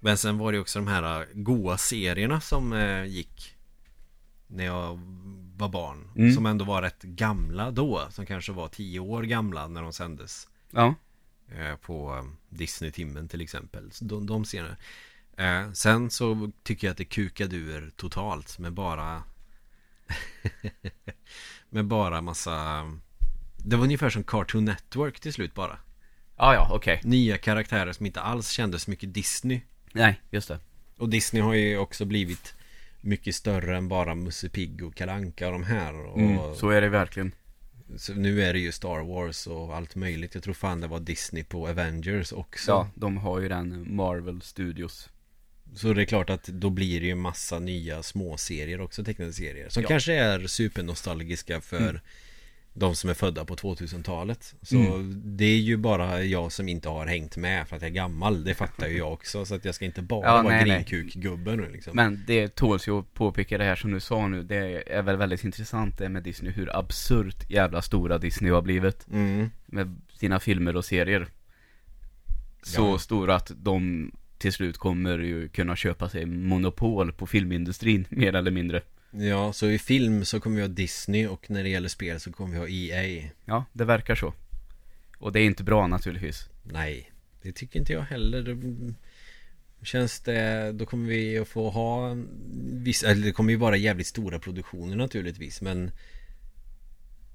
Men 0.00 0.18
sen 0.18 0.38
var 0.38 0.52
det 0.52 0.58
också 0.58 0.78
de 0.78 0.88
här 0.88 1.20
äh, 1.20 1.26
goa 1.32 1.78
serierna 1.78 2.40
som 2.40 2.72
eh, 2.72 3.04
gick 3.04 3.56
när 4.46 4.64
jag 4.64 5.00
var 5.56 5.68
barn. 5.68 6.10
Mm. 6.16 6.34
Som 6.34 6.46
ändå 6.46 6.64
var 6.64 6.82
rätt 6.82 7.02
gamla 7.02 7.70
då, 7.70 8.06
som 8.10 8.26
kanske 8.26 8.52
var 8.52 8.68
tio 8.68 9.00
år 9.00 9.22
gamla 9.22 9.68
när 9.68 9.82
de 9.82 9.92
sändes. 9.92 10.48
Ja, 10.70 10.94
Eh, 11.48 11.76
på 11.76 12.14
eh, 12.14 12.24
Disney-timmen 12.48 13.28
till 13.28 13.40
exempel. 13.40 13.92
Så 13.92 14.04
de, 14.04 14.26
de 14.26 14.44
serierna. 14.44 14.76
Eh, 15.36 15.72
sen 15.72 16.10
så 16.10 16.50
tycker 16.62 16.86
jag 16.86 16.92
att 16.92 16.98
det 16.98 17.04
kukade 17.04 17.56
ur 17.56 17.92
totalt 17.96 18.58
med 18.58 18.72
bara 18.72 19.22
med 21.70 21.86
bara 21.86 22.20
massa 22.20 22.84
Det 23.56 23.76
var 23.76 23.84
ungefär 23.84 24.10
som 24.10 24.24
Cartoon 24.24 24.64
Network 24.64 25.20
till 25.20 25.32
slut 25.32 25.54
bara. 25.54 25.78
ja, 26.36 26.54
ja 26.54 26.68
okej. 26.72 27.00
Nya 27.04 27.38
karaktärer 27.38 27.92
som 27.92 28.06
inte 28.06 28.20
alls 28.20 28.48
kändes 28.50 28.88
mycket 28.88 29.14
Disney. 29.14 29.60
Nej, 29.92 30.20
just 30.30 30.48
det. 30.48 30.58
Och 30.98 31.08
Disney 31.08 31.42
har 31.42 31.54
ju 31.54 31.78
också 31.78 32.04
blivit 32.04 32.54
mycket 33.00 33.34
större 33.34 33.76
än 33.76 33.88
bara 33.88 34.14
Musse 34.14 34.48
Pigg 34.48 34.82
och 34.84 34.94
Kalanka 34.94 35.46
och 35.46 35.52
de 35.52 35.64
här. 35.64 35.94
Och 36.06 36.18
Mm, 36.18 36.54
så 36.54 36.68
är 36.70 36.80
det 36.80 36.88
verkligen. 36.88 37.34
så 37.96 38.14
nu 38.14 38.42
är 38.42 38.52
det 38.52 38.58
ju 38.58 38.72
Star 38.72 39.00
Wars 39.00 39.46
och 39.46 39.76
allt 39.76 39.94
möjligt. 39.94 40.34
Jag 40.34 40.44
tror 40.44 40.54
fan 40.54 40.80
det 40.80 40.86
var 40.86 41.00
Disney 41.00 41.44
på 41.44 41.68
Avengers 41.68 42.32
också. 42.32 42.70
Ja, 42.70 42.88
de 42.94 43.16
har 43.16 43.40
ju 43.40 43.48
den 43.48 43.96
Marvel 43.96 44.42
Studios. 44.42 45.10
Så 45.74 45.92
det 45.92 46.02
är 46.02 46.06
klart 46.06 46.30
att 46.30 46.44
då 46.44 46.70
blir 46.70 47.00
det 47.00 47.06
ju 47.06 47.14
massa 47.14 47.58
nya 47.58 48.02
småserier 48.02 48.80
också, 48.80 49.04
tecknade 49.04 49.32
serier. 49.32 49.68
Som 49.68 49.82
Ja. 49.82 49.88
kanske 49.88 50.14
är 50.14 50.46
supernostalgiska 50.46 51.60
för 51.60 51.76
Mm. 51.88 51.98
de 52.74 52.94
som 52.94 53.10
är 53.10 53.14
födda 53.14 53.44
på 53.44 53.56
2000-talet. 53.56 54.54
Så 54.62 54.76
Mm. 54.76 55.22
det 55.36 55.44
är 55.44 55.56
ju 55.58 55.76
bara 55.76 56.22
jag 56.22 56.52
som 56.52 56.68
inte 56.68 56.88
har 56.88 57.06
hängt 57.06 57.36
med 57.36 57.68
för 57.68 57.76
att 57.76 57.82
jag 57.82 57.88
är 57.90 57.94
gammal. 57.94 58.44
Det 58.44 58.54
fattar 58.54 58.88
ju 58.88 58.96
jag 58.98 59.12
också. 59.12 59.44
Så 59.44 59.54
att 59.54 59.64
jag 59.64 59.74
ska 59.74 59.84
inte 59.84 60.02
bara 60.02 60.26
Ja, 60.36 60.42
vara 60.42 60.62
grinkuk-gubben 60.62 61.56
nu 61.60 61.70
liksom. 61.72 61.96
Men 61.96 62.24
det 62.26 62.54
tåls 62.54 62.88
ju 62.88 62.98
att 62.98 63.14
påpeka 63.14 63.58
det 63.58 63.64
här 63.64 63.76
som 63.76 63.90
du 63.90 64.00
sa 64.00 64.28
nu. 64.28 64.42
Det 64.42 64.92
är 64.92 65.02
väl 65.02 65.16
väldigt 65.16 65.44
intressant 65.44 65.98
det 65.98 66.08
med 66.08 66.22
Disney. 66.22 66.52
Hur 66.52 66.76
absurt 66.78 67.50
jävla 67.50 67.82
stora 67.82 68.18
Disney 68.18 68.50
har 68.52 68.62
blivit. 68.62 69.06
Mm. 69.12 69.50
Med 69.66 69.96
sina 70.18 70.40
filmer 70.40 70.76
och 70.76 70.84
serier. 70.84 71.26
Så 72.62 72.82
Ja. 72.82 72.98
stora 72.98 73.34
att 73.34 73.52
de 73.56 74.10
till 74.44 74.52
slut 74.52 74.78
kommer 74.78 75.18
ju 75.18 75.48
kunna 75.48 75.76
köpa 75.76 76.08
sig 76.08 76.26
monopol 76.26 77.12
på 77.12 77.26
filmindustrin, 77.26 78.06
mer 78.10 78.34
eller 78.34 78.50
mindre. 78.50 78.82
Ja, 79.10 79.52
så 79.52 79.66
i 79.70 79.78
film 79.78 80.24
så 80.24 80.40
kommer 80.40 80.56
vi 80.56 80.62
ha 80.62 80.68
Disney 80.68 81.26
och 81.26 81.50
när 81.50 81.62
det 81.62 81.68
gäller 81.68 81.88
spel 81.88 82.20
så 82.20 82.32
kommer 82.32 82.52
vi 82.52 82.58
ha 82.58 82.68
EA. 82.68 83.30
Ja, 83.44 83.64
det 83.72 83.84
verkar 83.84 84.14
så. 84.14 84.32
Och 85.18 85.32
det 85.32 85.40
är 85.40 85.44
inte 85.44 85.64
bra 85.64 85.86
naturligtvis. 85.86 86.48
Nej, 86.62 87.10
det 87.42 87.52
tycker 87.52 87.78
inte 87.80 87.92
jag 87.92 88.00
heller. 88.02 88.42
Det- 88.42 88.94
Känns 89.82 90.20
det, 90.20 90.72
då 90.72 90.86
kommer 90.86 91.08
vi 91.08 91.38
att 91.38 91.48
få 91.48 91.70
ha 91.70 92.16
vissa, 92.72 93.10
eller 93.10 93.22
det 93.26 93.32
kommer 93.32 93.50
ju 93.52 93.56
vara 93.58 93.76
jävligt 93.76 94.06
stora 94.06 94.38
produktioner 94.38 94.96
naturligtvis 94.96 95.62
men 95.62 95.90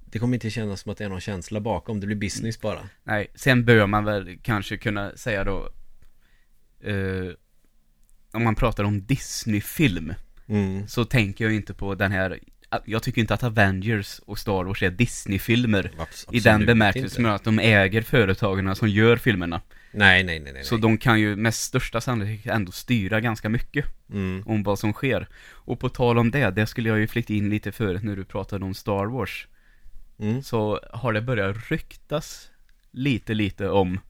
Det 0.04 0.18
kommer 0.18 0.34
inte 0.36 0.50
kännas 0.50 0.80
som 0.80 0.92
att 0.92 0.98
det 0.98 1.04
är 1.04 1.08
någon 1.08 1.20
känsla 1.20 1.60
bakom, 1.60 2.00
det 2.00 2.06
blir 2.06 2.16
business 2.16 2.60
bara 2.60 2.88
Nej, 3.04 3.30
sen 3.34 3.64
bör 3.64 3.86
man 3.86 4.04
väl 4.04 4.38
kanske 4.42 4.76
kunna 4.76 5.16
säga 5.16 5.44
då 5.44 5.70
eh, 6.84 7.32
Om 8.32 8.44
man 8.44 8.54
pratar 8.54 8.84
om 8.84 9.06
Disney-film 9.06 10.14
mm. 10.48 10.88
Så 10.88 11.04
tänker 11.04 11.44
jag 11.44 11.54
inte 11.54 11.74
på 11.74 11.94
den 11.94 12.12
här 12.12 12.38
Jag 12.84 13.02
tycker 13.02 13.20
inte 13.20 13.34
att 13.34 13.44
Avengers 13.44 14.18
och 14.18 14.38
Star 14.38 14.64
Wars 14.64 14.82
är 14.82 14.90
Disney-filmer 14.90 15.90
I 16.32 16.40
den 16.40 16.66
bemärkelsen 16.66 17.26
att 17.26 17.44
de 17.44 17.58
äger 17.58 18.02
företagen 18.02 18.76
som 18.76 18.88
gör 18.88 19.16
filmerna 19.16 19.60
Nej, 19.92 20.24
nej, 20.24 20.40
nej, 20.40 20.52
nej 20.52 20.64
Så 20.64 20.76
de 20.76 20.98
kan 20.98 21.20
ju 21.20 21.36
med 21.36 21.54
största 21.54 22.00
sannolikhet 22.00 22.54
ändå 22.54 22.72
styra 22.72 23.20
ganska 23.20 23.48
mycket 23.48 23.84
mm. 24.12 24.42
om 24.46 24.62
vad 24.62 24.78
som 24.78 24.92
sker 24.92 25.28
Och 25.50 25.80
på 25.80 25.88
tal 25.88 26.18
om 26.18 26.30
det, 26.30 26.50
det 26.50 26.66
skulle 26.66 26.88
jag 26.88 26.98
ju 26.98 27.06
flicka 27.06 27.34
in 27.34 27.50
lite 27.50 27.72
förut 27.72 28.02
när 28.02 28.16
du 28.16 28.24
pratade 28.24 28.64
om 28.64 28.74
Star 28.74 29.06
Wars 29.06 29.46
Mm. 30.20 30.42
Så 30.42 30.80
har 30.92 31.12
det 31.12 31.22
börjat 31.22 31.70
ryktas 31.70 32.50
lite, 32.90 33.34
lite 33.34 33.68
om 33.68 34.00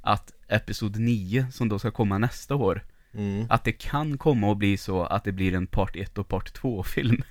att 0.00 0.32
Episod 0.50 0.96
9, 0.96 1.46
som 1.52 1.68
då 1.68 1.78
ska 1.78 1.90
komma 1.90 2.18
nästa 2.18 2.54
år 2.54 2.82
Mm. 3.14 3.46
Att 3.50 3.64
det 3.64 3.72
kan 3.72 4.18
komma 4.18 4.52
att 4.52 4.58
bli 4.58 4.76
så 4.76 5.04
att 5.04 5.24
det 5.24 5.32
blir 5.32 5.54
en 5.54 5.66
part 5.66 5.96
1 5.96 6.18
och 6.18 6.28
part 6.28 6.58
2-film 6.58 7.22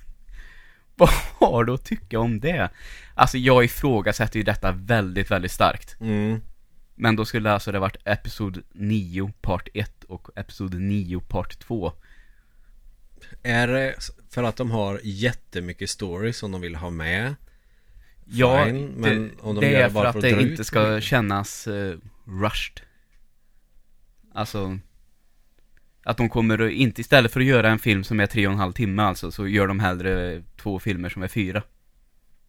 Vad 0.96 1.10
har 1.38 1.64
du 1.64 1.74
att 1.74 1.84
tycka 1.84 2.18
om 2.18 2.40
det? 2.40 2.70
Alltså 3.14 3.38
jag 3.38 3.64
ifrågasätter 3.64 4.36
ju 4.38 4.42
detta 4.42 4.72
väldigt, 4.72 5.30
väldigt 5.30 5.52
starkt 5.52 5.96
Mm. 6.00 6.40
Men 6.94 7.16
då 7.16 7.24
skulle 7.24 7.52
alltså 7.52 7.72
det 7.72 7.78
varit 7.78 7.96
Episod 8.04 8.62
9 8.72 9.32
part 9.40 9.68
1 9.74 10.04
och 10.04 10.28
Episod 10.36 10.74
9 10.74 11.20
part 11.20 11.58
2 11.58 11.92
Är 13.42 13.68
det 13.68 13.94
för 14.30 14.42
att 14.42 14.56
de 14.56 14.70
har 14.70 15.00
jättemycket 15.02 15.90
stories 15.90 16.36
som 16.36 16.52
de 16.52 16.60
vill 16.60 16.74
ha 16.74 16.90
med? 16.90 17.34
Ja, 18.24 18.64
Fine, 18.64 18.92
men 18.96 19.22
det, 19.22 19.30
om 19.40 19.54
de 19.54 19.60
det 19.60 19.74
är 19.74 19.84
det 19.84 19.90
för 19.90 20.04
att 20.04 20.12
för 20.12 20.18
att 20.18 20.22
det 20.22 20.42
inte 20.42 20.64
ska 20.64 20.86
mycket. 20.86 21.04
kännas 21.04 21.68
uh, 21.68 21.98
rushed 22.24 22.80
Alltså 24.32 24.78
Att 26.04 26.16
de 26.16 26.28
kommer 26.28 26.58
att, 26.58 26.72
inte 26.72 27.00
istället 27.00 27.32
för 27.32 27.40
att 27.40 27.46
göra 27.46 27.70
en 27.70 27.78
film 27.78 28.04
som 28.04 28.20
är 28.20 28.26
tre 28.26 28.46
och 28.46 28.52
en 28.52 28.58
halv 28.58 28.72
timme 28.72 29.02
alltså 29.02 29.30
Så 29.30 29.48
gör 29.48 29.66
de 29.66 29.80
hellre 29.80 30.42
två 30.56 30.78
filmer 30.78 31.08
som 31.08 31.22
är 31.22 31.28
fyra. 31.28 31.62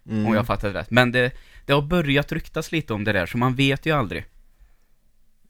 Mm. 0.09 0.25
Om 0.25 0.33
jag 0.33 0.47
fattar 0.47 0.73
det 0.73 0.79
rätt. 0.79 0.91
Men 0.91 1.11
det, 1.11 1.31
det 1.65 1.73
har 1.73 1.81
börjat 1.81 2.31
ryktas 2.31 2.71
lite 2.71 2.93
om 2.93 3.03
det 3.03 3.11
där 3.11 3.25
så 3.25 3.37
man 3.37 3.55
vet 3.55 3.85
ju 3.85 3.91
aldrig. 3.91 4.25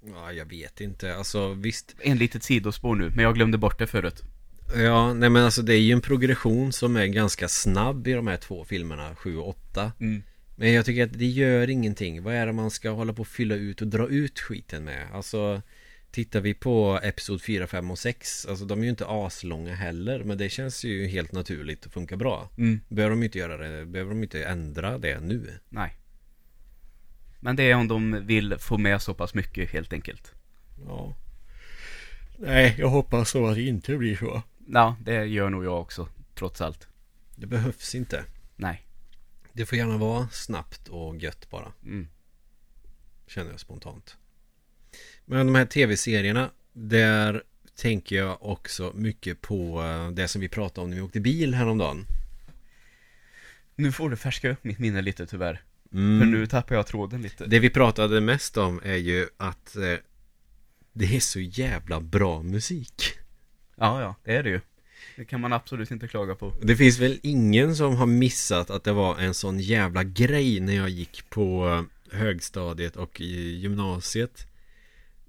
Ja, 0.05 0.31
jag 0.31 0.45
vet 0.45 0.81
inte, 0.81 1.15
alltså 1.15 1.53
visst. 1.53 1.95
En 1.99 2.17
litet 2.17 2.43
sidospår 2.43 2.95
nu, 2.95 3.11
men 3.15 3.23
jag 3.23 3.35
glömde 3.35 3.57
bort 3.57 3.79
det 3.79 3.87
förut. 3.87 4.23
Ja, 4.75 5.13
nej 5.13 5.29
men 5.29 5.45
alltså 5.45 5.61
det 5.61 5.73
är 5.73 5.79
ju 5.79 5.93
en 5.93 6.01
progression 6.01 6.73
som 6.73 6.95
är 6.95 7.05
ganska 7.05 7.47
snabb 7.47 8.07
i 8.07 8.13
de 8.13 8.27
här 8.27 8.37
två 8.37 8.65
filmerna, 8.65 9.15
7 9.15 9.37
och 9.37 9.49
8 9.49 9.91
mm. 9.99 10.23
Men 10.55 10.73
jag 10.73 10.85
tycker 10.85 11.03
att 11.03 11.19
det 11.19 11.25
gör 11.25 11.69
ingenting. 11.69 12.23
Vad 12.23 12.33
är 12.33 12.45
det 12.45 12.53
man 12.53 12.71
ska 12.71 12.89
hålla 12.89 13.13
på 13.13 13.21
och 13.21 13.27
fylla 13.27 13.55
ut 13.55 13.81
och 13.81 13.87
dra 13.87 14.07
ut 14.07 14.39
skiten 14.39 14.83
med? 14.83 15.07
Alltså 15.13 15.61
Tittar 16.11 16.41
vi 16.41 16.53
på 16.53 16.99
Episod 17.03 17.41
4, 17.41 17.67
5 17.67 17.91
och 17.91 17.99
6 17.99 18.45
Alltså 18.45 18.65
de 18.65 18.79
är 18.79 18.83
ju 18.83 18.89
inte 18.89 19.07
aslånga 19.07 19.75
heller 19.75 20.23
Men 20.23 20.37
det 20.37 20.49
känns 20.49 20.83
ju 20.83 21.07
helt 21.07 21.31
naturligt 21.31 21.85
och 21.85 21.91
funkar 21.91 22.15
bra. 22.15 22.49
Mm. 22.57 22.79
Behöver 22.89 23.15
de 23.15 23.23
inte 23.23 23.39
göra 23.39 23.57
det? 23.57 23.85
Behöver 23.85 24.11
de 24.11 24.23
inte 24.23 24.43
ändra 24.45 24.97
det 24.97 25.19
nu? 25.19 25.59
Nej. 25.69 25.97
Men 27.39 27.55
det 27.55 27.71
är 27.71 27.75
om 27.75 27.87
de 27.87 28.25
vill 28.25 28.55
få 28.59 28.77
med 28.77 29.01
så 29.01 29.13
pass 29.13 29.33
mycket 29.33 29.69
helt 29.69 29.93
enkelt. 29.93 30.33
Ja. 30.87 31.15
Nej, 32.37 32.75
jag 32.77 32.89
hoppas 32.89 33.29
så 33.29 33.47
att 33.47 33.55
det 33.55 33.61
inte 33.61 33.97
blir 33.97 34.15
så. 34.15 34.41
Ja, 34.67 34.95
det 35.01 35.25
gör 35.25 35.49
nog 35.49 35.65
jag 35.65 35.81
också, 35.81 36.09
trots 36.35 36.61
allt. 36.61 36.87
Det 37.35 37.47
behövs 37.47 37.95
inte. 37.95 38.25
Nej. 38.55 38.87
Det 39.53 39.65
får 39.65 39.77
gärna 39.77 39.97
vara 39.97 40.29
snabbt 40.29 40.87
och 40.87 41.17
gött 41.17 41.49
bara. 41.49 41.73
Mm. 41.83 42.07
Känner 43.27 43.51
jag 43.51 43.59
spontant 43.59 44.17
Men 45.31 45.45
de 45.45 45.55
här 45.55 45.65
tv-serierna, 45.65 46.49
där 46.73 47.43
tänker 47.75 48.15
jag 48.15 48.45
också 48.45 48.91
mycket 48.95 49.41
på 49.41 49.81
eh, 49.81 50.11
det 50.11 50.27
som 50.27 50.41
vi 50.41 50.49
pratade 50.49 50.83
om 50.83 50.89
när 50.89 50.97
vi 50.97 51.01
åkte 51.01 51.19
bil 51.19 51.53
häromdagen. 51.53 52.05
Nu 53.75 53.91
får 53.91 54.09
du 54.09 54.15
färska 54.15 54.49
upp 54.51 54.63
mitt 54.63 54.79
minne 54.79 55.01
lite 55.01 55.25
tyvärr. 55.25 55.61
Mm. 55.93 56.19
För 56.19 56.27
nu 56.27 56.47
tappar 56.47 56.75
jag 56.75 56.87
tråden 56.87 57.21
lite. 57.21 57.45
Det 57.45 57.59
vi 57.59 57.69
pratade 57.69 58.21
mest 58.21 58.57
om 58.57 58.81
är 58.83 58.95
ju 58.95 59.27
att 59.37 59.75
eh, 59.75 59.95
det 60.93 61.15
är 61.15 61.19
så 61.19 61.39
jävla 61.39 62.01
bra 62.01 62.43
musik. 62.43 63.03
Ja, 63.75 64.01
ja, 64.01 64.15
det 64.23 64.35
är 64.35 64.43
det 64.43 64.49
ju. 64.49 64.61
Det 65.15 65.25
kan 65.25 65.41
man 65.41 65.53
absolut 65.53 65.91
inte 65.91 66.07
klaga 66.07 66.35
på. 66.35 66.53
Det 66.61 66.75
finns 66.75 66.99
väl 66.99 67.19
ingen 67.23 67.75
som 67.75 67.95
har 67.95 68.05
missat 68.05 68.69
att 68.69 68.83
det 68.83 68.93
var 68.93 69.19
en 69.19 69.33
sån 69.33 69.59
jävla 69.59 70.03
grej 70.03 70.59
när 70.59 70.73
jag 70.73 70.89
gick 70.89 71.29
på 71.29 71.67
eh, 72.11 72.17
högstadiet 72.17 72.95
och 72.95 73.21
i 73.21 73.55
gymnasiet 73.55 74.47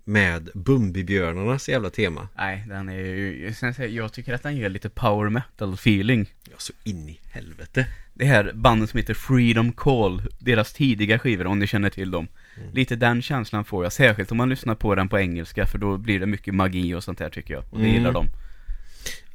med 0.04 0.48
Bumbibjörnarnas 0.54 1.68
jävla 1.68 1.90
tema. 1.90 2.28
Nej, 2.36 2.64
den 2.68 2.88
är 2.88 2.92
ju, 2.94 3.52
jag 3.88 4.12
tycker 4.12 4.32
att 4.34 4.42
den 4.42 4.56
ger 4.56 4.68
lite 4.68 4.88
power 4.88 5.28
metal 5.30 5.74
feeling. 5.74 6.26
Ja, 6.44 6.54
så 6.58 6.72
in 6.84 7.08
i 7.08 7.20
helvete. 7.30 7.86
Det 8.14 8.24
här 8.24 8.52
bandet 8.54 8.90
som 8.90 8.98
heter 8.98 9.14
Freedom 9.14 9.72
Call, 9.72 10.22
deras 10.38 10.72
tidiga 10.72 11.18
skivor 11.18 11.46
om 11.46 11.58
ni 11.58 11.66
känner 11.66 11.90
till 11.90 12.10
dem. 12.10 12.28
Lite 12.72 12.96
den 12.96 13.22
känslan 13.22 13.64
får 13.64 13.84
jag, 13.84 13.92
särskilt 13.92 14.30
om 14.30 14.36
man 14.36 14.48
lyssnar 14.48 14.74
på 14.74 14.94
den 14.94 15.08
på 15.08 15.18
engelska 15.18 15.66
för 15.66 15.78
då 15.78 15.96
blir 15.96 16.20
det 16.20 16.26
mycket 16.26 16.54
magi 16.54 16.94
och 16.94 17.04
sånt 17.04 17.18
där 17.18 17.30
tycker 17.30 17.54
jag. 17.54 17.62
Och 17.70 17.78
det 17.78 17.84
Mm. 17.84 17.94
gillar 17.94 18.12
de. 18.12 18.26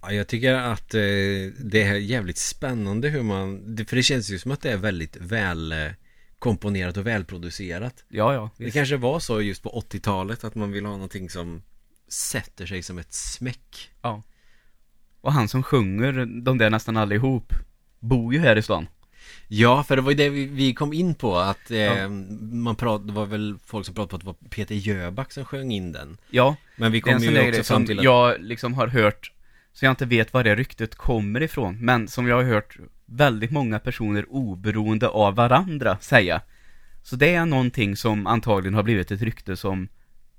Ja, 0.01 0.11
jag 0.11 0.27
tycker 0.27 0.53
att 0.53 0.93
eh, 0.93 0.99
det 1.59 1.83
är 1.83 1.93
jävligt 1.95 2.37
spännande 2.37 3.09
hur 3.09 3.23
man, 3.23 3.77
för 3.89 3.95
det 3.95 4.03
känns 4.03 4.29
ju 4.31 4.39
som 4.39 4.51
att 4.51 4.61
det 4.61 4.71
är 4.71 4.77
väldigt 4.77 5.15
väl 5.15 5.71
eh, 5.71 5.77
komponerat 6.39 6.97
och 6.97 7.07
välproducerat. 7.07 8.03
Ja, 8.09 8.33
ja. 8.33 8.49
Det 8.57 8.63
visst. 8.63 8.75
kanske 8.77 8.97
var 8.97 9.19
så 9.19 9.41
just 9.41 9.63
på 9.63 9.83
80-talet 9.91 10.43
att 10.43 10.55
man 10.55 10.71
vill 10.71 10.85
ha 10.85 10.91
någonting 10.93 11.29
som 11.29 11.61
sätter 12.07 12.65
sig 12.65 12.83
som 12.83 12.97
ett 12.97 13.13
smäck. 13.13 13.89
Ja. 14.01 14.23
Och 15.21 15.33
han 15.33 15.47
som 15.47 15.63
sjunger, 15.63 16.41
de 16.41 16.57
där 16.57 16.69
nästan 16.69 16.97
allihop, 16.97 17.53
bor 17.99 18.33
ju 18.33 18.39
här 18.39 18.55
i 18.55 18.61
stan. 18.61 18.87
Ja, 19.47 19.83
för 19.83 19.95
det 19.95 20.01
var 20.01 20.11
ju 20.11 20.17
det 20.17 20.29
vi, 20.29 20.73
kom 20.73 20.93
in 20.93 21.15
på 21.15 21.37
att 21.37 21.71
eh, 21.71 21.77
Ja. 21.77 22.09
man 22.51 22.75
pratade, 22.75 23.07
det 23.07 23.13
var 23.13 23.25
väl 23.25 23.55
folk 23.65 23.85
som 23.85 23.95
pratade 23.95 24.09
på 24.09 24.29
att 24.29 24.39
det 24.39 24.45
var 24.45 24.49
Peter 24.49 24.75
Jöback 24.75 25.31
som 25.31 25.45
sjöng 25.45 25.71
in 25.71 25.91
den. 25.91 26.17
Ja, 26.29 26.55
Men 26.75 26.91
vi 26.91 26.97
det 26.97 27.01
kom 27.01 27.23
ju 27.23 27.49
också 27.49 27.63
fram 27.63 27.85
till 27.85 27.99
att 27.99 28.05
jag 28.05 28.41
liksom 28.41 28.73
har 28.73 28.87
hört, 28.87 29.31
så 29.73 29.85
jag 29.85 29.91
inte 29.91 30.05
vet 30.05 30.33
var 30.33 30.43
det 30.43 30.55
ryktet 30.55 30.95
kommer 30.95 31.43
ifrån, 31.43 31.77
men 31.85 32.07
som 32.07 32.27
jag 32.27 32.35
har 32.35 32.43
hört 32.43 32.77
väldigt 33.07 33.51
många 33.51 33.79
personer 33.79 34.25
oberoende 34.29 35.07
av 35.07 35.35
varandra 35.35 35.97
säga. 35.97 36.41
Så 37.03 37.15
det 37.15 37.33
är 37.33 37.45
någonting 37.45 37.95
som 37.95 38.27
antagligen 38.27 38.73
har 38.73 38.83
blivit 38.83 39.11
ett 39.11 39.21
rykte 39.21 39.57
som 39.57 39.87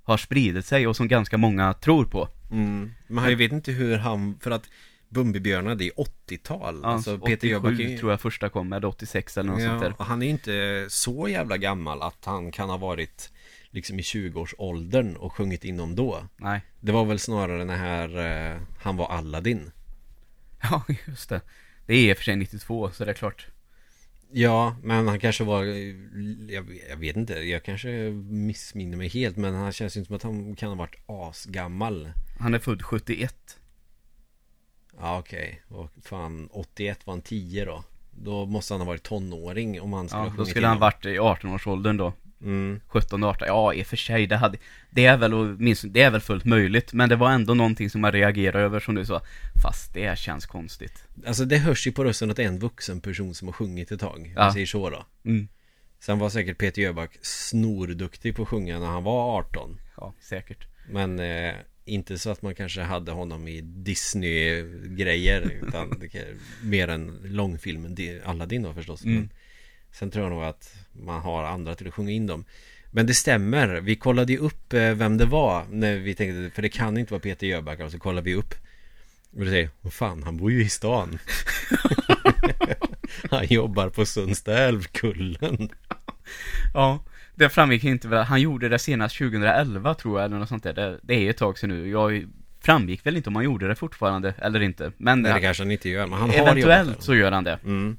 har 0.03 0.17
spridit 0.17 0.67
sig 0.67 0.87
och 0.87 0.97
som 0.97 1.09
ganska 1.09 1.39
många 1.39 1.75
tror 1.75 2.05
på. 2.05 2.29
mm, 2.51 2.95
Men 3.07 3.25
jag 3.25 3.37
vet 3.37 3.53
inte 3.53 3.73
hur 3.73 3.99
han, 3.99 4.39
för 4.41 4.51
att 4.51 4.71
Bumbibjörnar 5.09 5.75
det 5.75 5.85
är 5.85 5.93
80-tal. 5.93 6.81
Ja, 6.83 6.89
alltså 6.89 7.15
87 7.15 7.27
Peter 7.27 7.49
Jöback 7.49 7.81
är, 7.81 7.99
tror 7.99 8.11
jag 8.11 8.21
första 8.21 8.49
kom, 8.49 8.73
eller 8.73 8.89
86 8.89 9.39
eller 9.39 9.51
något 9.51 9.61
sånt 9.61 9.83
ja, 9.83 9.89
där. 9.89 9.95
och 9.99 10.05
han 10.05 10.23
är 10.23 10.29
inte 10.29 10.87
så 10.89 11.29
jävla 11.29 11.57
gammal 11.57 12.03
att 12.03 12.25
han 12.25 12.53
kan 12.53 12.71
ha 12.71 12.77
varit 12.77 13.33
liksom 13.71 13.99
i 13.99 14.03
20-årsåldern 14.03 15.17
och 15.17 15.33
sjungit 15.33 15.65
inom 15.65 15.95
då. 15.95 16.23
Nej. 16.37 16.61
Det 16.81 16.93
var 16.93 17.05
väl 17.05 17.19
snarare 17.19 17.59
den 17.59 17.71
här, 17.71 18.19
eh, 18.53 18.61
han 18.79 18.97
var 18.97 19.09
Aladdin. 19.09 19.71
Ja, 20.63 20.85
just 21.07 21.29
det. 21.29 21.41
Det 21.89 21.95
är 21.95 22.11
i 22.11 22.13
och 22.13 22.17
för 22.17 22.25
sig 22.25 22.37
92, 22.37 22.91
så 22.91 23.05
det 23.05 23.11
är 23.11 23.15
klart. 23.15 23.47
Ja, 24.33 24.77
men 24.83 25.09
han 25.09 25.21
kanske 25.21 25.45
var, 25.45 25.65
jag, 26.49 26.79
jag 26.91 26.97
vet 26.97 27.17
inte, 27.17 27.33
jag 27.35 27.63
kanske 27.63 27.89
missminner 28.31 28.97
mig 28.97 29.09
helt 29.09 29.37
men 29.37 29.55
han 29.55 29.73
känns 29.73 29.97
ju 29.97 30.01
inte 30.01 30.07
som 30.07 30.17
att 30.17 30.23
han 30.23 30.57
kan 30.57 30.69
ha 30.69 30.77
varit 30.77 30.97
asgammal. 31.07 32.11
Han 32.41 32.55
är 32.55 32.59
född 32.59 32.83
71. 32.83 33.59
Ja 35.01 35.19
okej, 35.19 35.63
och 35.69 35.91
fan 36.03 36.49
81 36.53 37.07
var 37.07 37.15
han 37.15 37.23
10 37.23 37.65
då. 37.65 37.85
Då 38.11 38.47
måste 38.47 38.75
han 38.75 38.81
ha 38.81 38.87
varit 38.87 39.03
tonåring 39.03 39.81
om 39.81 39.93
han 39.93 40.09
skulle 40.09 40.23
Ja, 40.23 40.29
ha 40.29 40.37
då 40.37 40.45
skulle 40.47 40.67
han 40.67 40.77
inom. 40.77 40.81
varit 40.81 41.05
i 41.07 41.19
18-årsåldern 41.19 41.97
då. 41.97 42.13
Mm. 42.43 42.81
17, 42.87 43.25
18, 43.25 43.49
ja 43.49 43.75
i 43.75 43.83
och 43.83 43.87
för 43.87 43.97
sig, 43.97 44.27
det 44.27 44.37
hade 44.37 44.59
Det 44.91 45.05
är 45.05 45.17
väl, 45.17 45.35
och 45.35 45.47
minst, 45.61 45.85
det 45.89 46.03
är 46.03 46.11
väl 46.11 46.21
fullt 46.21 46.45
möjligt 46.45 46.93
Men 46.93 47.09
det 47.09 47.17
var 47.17 47.31
ändå 47.31 47.55
någonting 47.55 47.91
som 47.91 48.01
man 48.01 48.13
reagerade 48.13 48.65
över 48.65 48.81
som 48.81 48.95
du 48.95 49.05
sa 49.07 49.23
Fast 49.63 49.95
det 49.95 50.19
känns 50.19 50.47
konstigt 50.47 51.05
Alltså 51.27 51.45
det 51.45 51.57
hörs 51.59 51.87
ju 51.87 51.93
på 51.93 52.05
rösten 52.05 52.31
att 52.31 52.37
det 52.37 52.43
är 52.45 52.49
en 52.49 52.59
vuxen 52.59 53.01
person 53.01 53.35
som 53.35 53.49
har 53.49 53.53
sjungit 53.53 53.93
ett 53.93 54.01
tag. 54.01 54.33
Ja. 54.37 54.53
Säger 54.53 54.67
så 54.67 54.91
då. 54.91 55.07
mm. 55.25 55.49
Sen 56.01 56.19
var 56.19 56.31
säkert 56.31 56.59
Peter 56.59 56.83
Jöback 56.83 57.11
snorduktig 57.23 58.37
på 58.37 58.43
att 58.43 58.49
sjunga 58.49 58.79
när 58.79 58.87
han 58.87 59.05
var 59.05 59.39
18. 59.39 59.81
Ja, 59.97 60.15
säkert 60.21 60.67
Men 60.91 61.19
eh, 61.19 61.55
inte 61.85 62.19
så 62.19 62.31
att 62.31 62.43
man 62.43 62.55
kanske 62.55 62.83
hade 62.83 63.13
honom 63.13 63.49
i 63.49 63.61
Disney-grejer 63.61 65.41
Utan 65.69 65.91
kan, 66.13 66.23
mer 66.63 66.89
än 66.89 67.19
långfilmen 67.25 67.95
Di- 67.95 68.21
Aladdin 68.25 68.63
då 68.63 68.75
förstås 68.75 69.05
Mm. 69.05 69.17
Men 69.17 69.29
Sen 69.93 70.11
tror 70.11 70.25
jag 70.25 70.33
nog 70.33 70.43
att 70.45 70.75
man 71.05 71.21
har 71.21 71.45
andra 71.45 71.75
till 71.75 71.89
att 71.89 71.95
sjunga 71.95 72.11
in 72.11 72.27
dem. 72.27 72.45
Men 72.91 73.07
det 73.07 73.15
stämmer, 73.15 73.81
vi 73.81 73.97
kollade 73.97 74.33
ju 74.33 74.39
upp 74.39 74.73
eh, 74.73 74.93
vem 74.93 75.17
det 75.17 75.25
var 75.25 75.65
När 75.71 75.97
vi 75.97 76.15
tänkte, 76.15 76.51
för 76.55 76.63
det 76.63 76.69
kan 76.69 76.99
inte 76.99 77.13
vara 77.13 77.21
Peter 77.21 77.47
Jöback 77.47 77.81
Och 77.81 77.91
så 77.91 77.99
kollade 77.99 78.25
vi 78.25 78.35
upp. 78.35 78.55
Och 79.33 79.45
du 79.45 79.51
säger, 79.51 79.71
vad 79.81 79.93
fan 79.93 80.23
han 80.23 80.37
bor 80.37 80.51
ju 80.51 80.65
i 80.65 80.69
stan. 80.69 81.19
Han 83.31 83.47
jobbar 83.47 83.89
på 83.89 84.07
Sundstaälvkullen 84.07 85.69
Ja, 86.75 87.05
det 87.35 87.49
framgick 87.49 87.85
inte 87.85 88.09
väl, 88.09 88.25
han 88.25 88.41
gjorde 88.41 88.69
det 88.69 88.79
senast 88.79 89.19
2011 89.19 89.95
tror 89.95 90.21
jag 90.21 90.27
eller 90.27 90.39
något 90.39 90.49
sånt 90.49 90.63
där. 90.63 90.73
Det, 90.73 90.99
det 91.03 91.15
är 91.15 91.31
ett 91.31 91.37
tag 91.37 91.59
sedan 91.59 91.71
nu, 91.71 91.91
jag 91.91 92.27
framgick 92.61 93.07
väl 93.07 93.17
inte 93.17 93.29
om 93.29 93.37
han 93.37 93.45
gjorde 93.45 93.69
det 93.69 93.75
fortfarande 93.75 94.35
eller 94.39 94.61
inte. 94.61 94.93
Men 94.97 95.23
Nej 95.23 95.35
det 95.35 95.41
kanske 95.41 95.63
han 95.63 95.71
inte 95.71 95.89
gör, 95.89 96.07
men 96.07 96.19
han 96.19 96.31
har 96.31 96.37
eventuellt 96.37 97.03
så 97.03 97.15
gör 97.15 97.33
han 97.33 97.45
det. 97.45 97.59
Mm. 97.65 97.97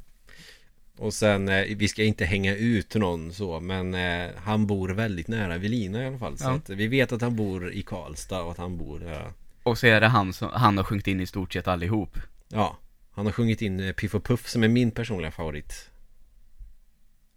Och 1.02 1.14
sen, 1.14 1.50
eh, 1.50 1.66
vi 1.78 1.88
ska 1.88 2.04
inte 2.04 2.26
hänga 2.26 2.56
ut 2.56 2.96
någon 2.96 3.34
så, 3.34 3.60
men 3.60 3.94
eh, 3.94 4.30
han 4.38 4.68
bor 4.68 4.90
väldigt 4.90 5.28
nära 5.28 5.56
Evelina 5.56 6.04
i 6.04 6.06
alla 6.08 6.18
fall. 6.18 6.38
Så 6.38 6.44
Ja. 6.46 6.52
att 6.56 6.70
vi 6.70 6.88
vet 6.88 7.12
att 7.12 7.22
han 7.22 7.36
bor 7.36 7.72
i 7.72 7.82
Karlstad 7.82 8.42
och 8.42 8.52
att 8.52 8.58
han 8.58 8.78
bor, 8.78 9.12
eh, 9.12 9.28
Och 9.64 9.78
så 9.78 9.88
är 9.88 10.02
det 10.02 10.08
han 10.08 10.34
som, 10.34 10.50
han 10.54 10.78
har 10.78 10.84
sjungit 10.84 11.08
in 11.08 11.20
i 11.22 11.26
stort 11.26 11.54
sett 11.54 11.68
allihop 11.68 12.18
ja, 12.48 12.78
han 13.12 13.26
har 13.26 13.34
sjungit 13.34 13.62
in 13.62 13.80
eh, 13.80 13.92
Piff 13.92 14.16
och 14.16 14.24
Puff 14.24 14.48
som 14.50 14.64
är 14.64 14.68
min 14.68 14.92
personliga 14.92 15.32
favorit. 15.32 15.90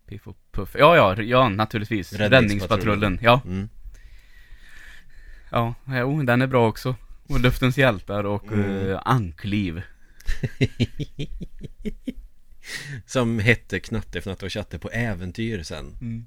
Piff 0.09 0.27
och 0.29 0.37
Puff, 0.53 0.77
ja 0.79 0.97
ja, 0.97 1.23
ja 1.23 1.49
naturligtvis 1.49 2.13
Räddningspatrullen. 2.13 2.43
Räddningspatrullen, 2.43 3.19
ja 3.23 3.41
Mm. 3.47 3.69
Ja, 5.51 5.75
jo, 5.87 6.23
den 6.23 6.43
är 6.43 6.47
bra 6.47 6.69
också. 6.69 6.97
Och 7.29 7.41
Luftens 7.41 7.79
hjältar 7.79 8.25
och 8.25 8.53
Mm. 8.53 8.91
eh, 8.91 9.01
Ankliv. 9.05 9.83
Som 13.07 13.39
hette 13.39 13.81
Knatte, 13.81 14.19
Fnatte 14.19 14.45
och 14.45 14.51
Tjatte 14.51 14.79
på 14.79 14.91
äventyr 14.91 15.63
sen. 15.63 15.97
Mm. 16.01 16.27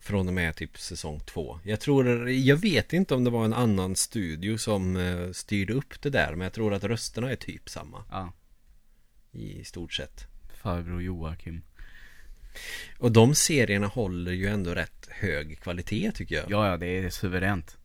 Från 0.00 0.28
och 0.28 0.34
med 0.34 0.56
typ 0.56 0.78
säsong 0.78 1.20
två. 1.20 1.60
Jag 1.62 1.80
tror, 1.80 2.30
jag 2.30 2.56
vet 2.56 2.92
inte 2.92 3.14
om 3.14 3.24
det 3.24 3.30
var 3.30 3.44
en 3.44 3.52
annan 3.52 3.96
studio 3.96 4.58
som 4.58 4.96
eh, 4.96 5.30
styrde 5.32 5.72
upp 5.72 6.02
det 6.02 6.10
där, 6.10 6.30
men 6.30 6.40
jag 6.40 6.52
tror 6.52 6.74
att 6.74 6.84
rösterna 6.84 7.30
är 7.30 7.36
typ 7.36 7.68
samma. 7.68 8.04
Ja, 8.10 8.32
I 9.32 9.64
stort 9.64 9.92
sett. 9.92 10.26
farbror 10.62 11.02
Joakim. 11.02 11.62
Och 12.98 13.12
de 13.12 13.34
serierna 13.34 13.86
håller 13.86 14.32
ju 14.32 14.46
ändå 14.46 14.74
rätt 14.74 15.08
hög 15.10 15.60
kvalitet 15.60 16.12
tycker 16.12 16.34
jag. 16.34 16.44
Ja, 16.48 16.68
ja, 16.68 16.76
det 16.76 16.86
är 16.86 17.10
suveränt. 17.10 17.76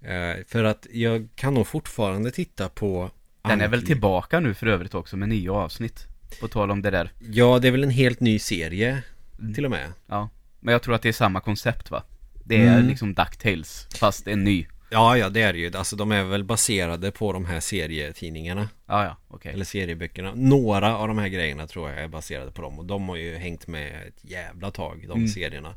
Eh, 0.00 0.44
för 0.46 0.64
att 0.64 0.86
jag 0.92 1.28
kan 1.34 1.54
nog 1.54 1.66
fortfarande 1.66 2.30
titta 2.30 2.68
på 2.68 3.10
Den 3.42 3.60
är 3.60 3.68
väl 3.68 3.86
tillbaka 3.86 4.40
nu 4.40 4.54
för 4.54 4.66
övrigt 4.66 4.94
också 4.94 5.16
med 5.16 5.28
nya 5.28 5.52
avsnitt. 5.52 6.06
På 6.40 6.48
tal 6.48 6.70
om 6.70 6.82
det 6.82 6.90
där. 6.90 7.12
Ja, 7.30 7.58
det 7.58 7.68
är 7.68 7.72
väl 7.72 7.84
en 7.84 7.90
helt 7.90 8.20
ny 8.20 8.38
serie 8.38 9.02
Mm. 9.38 9.54
till 9.54 9.64
och 9.64 9.70
med. 9.70 9.92
Ja. 10.06 10.28
Men 10.60 10.72
jag 10.72 10.82
tror 10.82 10.94
att 10.94 11.02
det 11.02 11.08
är 11.08 11.12
samma 11.12 11.40
koncept 11.40 11.90
va? 11.90 12.02
Det 12.44 12.56
är 12.56 12.74
Mm. 12.78 12.88
liksom 12.88 13.14
DuckTales, 13.14 13.86
fast 13.98 14.26
en 14.28 14.44
ny. 14.44 14.66
Ja, 14.90 15.16
ja, 15.18 15.28
det 15.28 15.42
är 15.42 15.52
det 15.52 15.58
ju. 15.58 15.76
Alltså 15.76 15.96
de 15.96 16.12
är 16.12 16.24
väl 16.24 16.44
baserade 16.44 17.10
på 17.10 17.32
de 17.32 17.44
här 17.44 17.60
serietidningarna. 17.60 18.68
Ja, 18.86 19.04
ja, 19.04 19.16
okej. 19.28 19.52
Eller 19.52 19.64
serieböckerna. 19.64 20.32
Några 20.34 20.96
av 20.96 21.08
de 21.08 21.18
här 21.18 21.28
grejerna 21.28 21.66
tror 21.66 21.90
jag 21.90 21.98
är 22.00 22.08
baserade 22.08 22.50
på 22.52 22.62
dem. 22.62 22.78
Och 22.78 22.84
de 22.86 23.08
har 23.08 23.16
ju 23.16 23.36
hängt 23.36 23.66
med 23.66 24.06
ett 24.08 24.24
jävla 24.24 24.70
tag, 24.70 25.04
de 25.08 25.12
Mm. 25.18 25.28
serierna. 25.28 25.74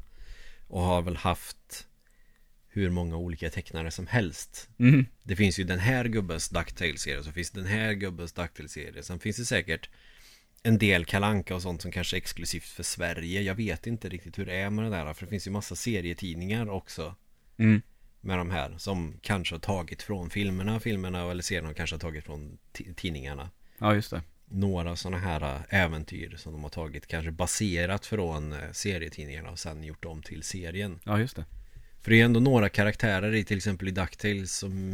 Och 0.67 0.81
har 0.81 1.01
väl 1.01 1.15
haft 1.17 1.87
hur 2.69 2.89
många 2.89 3.15
olika 3.17 3.49
tecknare 3.49 3.91
som 3.91 4.07
helst. 4.07 4.69
Mm. 4.79 5.05
Det 5.23 5.35
finns 5.35 5.59
ju 5.59 5.63
den 5.63 5.79
här 5.79 6.05
gubbens 6.05 6.49
DuckTales-serie, 6.49 7.23
så 7.23 7.31
finns 7.31 7.51
den 7.51 7.65
här 7.65 7.93
gubbens 7.93 8.33
DuckTales-serie. 8.33 9.03
Sen 9.03 9.19
finns 9.19 9.37
det 9.37 9.45
säkert 9.45 9.89
en 10.63 10.77
del 10.77 11.05
kalanka 11.05 11.55
och 11.55 11.61
sånt 11.61 11.81
som 11.81 11.91
kanske 11.91 12.15
är 12.15 12.17
exklusivt 12.17 12.63
för 12.63 12.83
Sverige. 12.83 13.41
Jag 13.41 13.55
vet 13.55 13.87
inte 13.87 14.09
riktigt 14.09 14.39
hur 14.39 14.45
det 14.45 14.53
är 14.55 14.69
med 14.69 14.85
det 14.85 14.89
där, 14.89 15.13
för 15.13 15.25
det 15.25 15.29
finns 15.29 15.47
ju 15.47 15.51
massa 15.51 15.75
serietidningar 15.75 16.69
också 16.69 17.15
Mm. 17.57 17.81
med 18.21 18.37
de 18.37 18.51
här 18.51 18.75
som 18.77 19.13
kanske 19.21 19.55
har 19.55 19.59
tagit 19.59 20.01
från 20.01 20.29
filmerna, 20.29 20.79
filmerna 20.79 21.31
eller 21.31 21.43
serierna 21.43 21.73
kanske 21.73 21.93
har 21.95 21.99
tagit 21.99 22.23
från 22.23 22.57
ti- 22.73 22.93
tidningarna. 22.95 23.49
Ja, 23.77 23.93
just 23.95 24.11
det. 24.11 24.21
Några 24.45 24.95
sådana 24.95 25.17
här 25.17 25.41
äh, 25.55 25.81
äventyr 25.83 26.35
som 26.37 26.51
de 26.53 26.63
har 26.63 26.69
tagit 26.69 27.07
kanske 27.07 27.31
baserat 27.31 28.05
från 28.05 28.53
äh, 28.53 28.59
serietidningarna 28.71 29.51
och 29.51 29.59
sen 29.59 29.83
gjort 29.83 30.05
om 30.05 30.21
till 30.21 30.43
serien. 30.43 30.99
Ja, 31.03 31.19
just 31.19 31.35
det. 31.35 31.45
För 32.01 32.11
det 32.11 32.21
är 32.21 32.25
ändå 32.25 32.39
några 32.39 32.69
karaktärer 32.69 33.35
i 33.35 33.43
till 33.43 33.57
exempel 33.57 33.87
i 33.87 33.91
DuckTales 33.91 34.55
som 34.57 34.93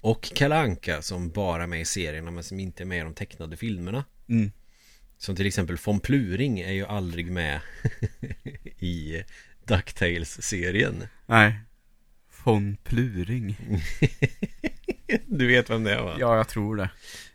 och 0.00 0.22
Kalanka 0.34 1.02
som 1.02 1.30
bara 1.30 1.62
är 1.62 1.66
med 1.66 1.80
i 1.80 1.84
serierna 1.84 2.30
men 2.30 2.44
som 2.44 2.60
inte 2.60 2.82
är 2.82 2.84
med 2.84 2.98
i 2.98 3.02
de 3.02 3.14
tecknade 3.14 3.56
filmerna. 3.56 4.04
Mm. 4.28 4.52
Som 5.18 5.36
till 5.36 5.46
exempel 5.46 5.76
von 5.84 6.00
Pluring 6.00 6.60
är 6.60 6.72
ju 6.72 6.86
aldrig 6.86 7.30
med 7.30 7.60
i 8.78 9.22
DuckTales-serien. 9.64 11.08
Nej. 11.26 11.60
Von 12.44 12.76
Pluring. 12.84 13.56
du 15.26 15.46
vet 15.46 15.70
vem 15.70 15.84
det 15.84 15.94
är 15.94 16.02
va? 16.02 16.16
Ja, 16.18 16.36
jag 16.36 16.48
tror 16.48 16.76
det. 16.76 16.90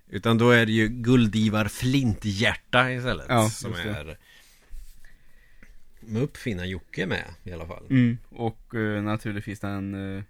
Utan 0.08 0.38
då 0.38 0.52
är 0.52 0.66
det 0.66 0.72
ju 0.72 0.88
Guldivar 0.88 1.66
Flinthjärta 1.66 2.92
istället. 2.92 3.26
Ja, 3.30 3.50
som 3.50 3.74
är 3.74 4.18
med 6.02 6.22
uppfinnar 6.22 6.66
Jocke 6.66 7.06
med 7.06 7.26
i 7.44 7.54
alla 7.54 7.68
fall. 7.68 7.86
Mm. 7.90 8.18
Och 8.30 8.76
eh, 8.76 9.04
naturligtvis 9.04 9.60
den 9.60 10.16
eh, 10.18 10.24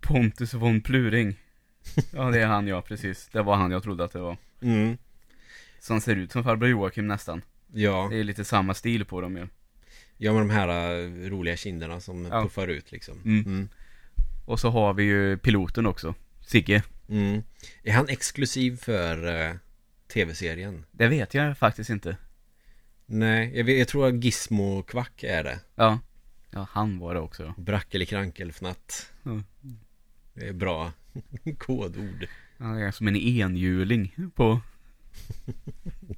Pontus 0.00 0.54
von 0.54 0.80
Pluring. 0.80 1.36
Ja, 2.12 2.30
det 2.30 2.40
är 2.42 2.46
han 2.46 2.66
ja, 2.66 2.82
precis. 2.82 3.28
Det 3.32 3.42
var 3.42 3.56
han 3.56 3.70
jag 3.70 3.82
trodde 3.82 4.04
att 4.04 4.12
det 4.12 4.18
var. 4.18 4.36
Mm. 4.62 4.98
Som 5.86 6.00
ser 6.00 6.16
ut 6.16 6.32
som 6.32 6.44
farbror 6.44 6.70
Joakim 6.70 7.06
nästan. 7.08 7.42
Ja, 7.72 8.08
Det 8.10 8.16
är 8.20 8.24
lite 8.24 8.44
samma 8.44 8.74
stil 8.74 9.04
på 9.04 9.20
dem 9.20 9.36
ju. 9.36 9.46
ja 10.16 10.32
med 10.32 10.42
de 10.42 10.50
här 10.50 10.68
äh, 10.68 11.28
roliga 11.30 11.56
kinderna 11.56 12.00
som 12.00 12.24
Ja. 12.24 12.42
puffar 12.42 12.68
ut 12.68 12.92
liksom. 12.92 13.20
Mm. 13.24 13.44
Mm. 13.46 13.68
Och 14.46 14.60
så 14.60 14.70
har 14.70 14.94
vi 14.94 15.02
ju 15.04 15.36
piloten 15.38 15.86
också. 15.86 16.14
Sigge. 16.40 16.82
Mm. 17.08 17.42
Är 17.82 17.92
han 17.92 18.08
exklusiv 18.08 18.76
för 18.76 19.46
äh, 19.50 19.54
tv-serien? 20.12 20.84
Det 20.92 21.08
vet 21.08 21.34
jag 21.34 21.58
faktiskt 21.58 21.90
inte. 21.90 22.16
Nej, 23.06 23.52
jag, 23.56 23.64
vet, 23.64 23.78
jag 23.78 23.88
tror 23.88 24.08
att 24.08 24.24
Gizmo 24.24 24.82
Kvack 24.82 25.22
är 25.24 25.44
det. 25.44 25.60
Ja. 25.74 25.98
Ja, 26.50 26.66
han 26.70 26.98
var 26.98 27.14
det 27.14 27.20
också. 27.20 27.42
ja. 27.44 27.54
Brackelikrankelfnatt. 27.58 29.12
Mm. 29.26 29.44
Det 30.34 30.48
är 30.48 30.52
bra 30.52 30.92
kodord. 31.58 32.26
Han 32.58 32.76
är 32.78 32.90
som 32.90 33.08
en 33.08 33.16
enhjuling 33.16 34.14
på... 34.34 34.60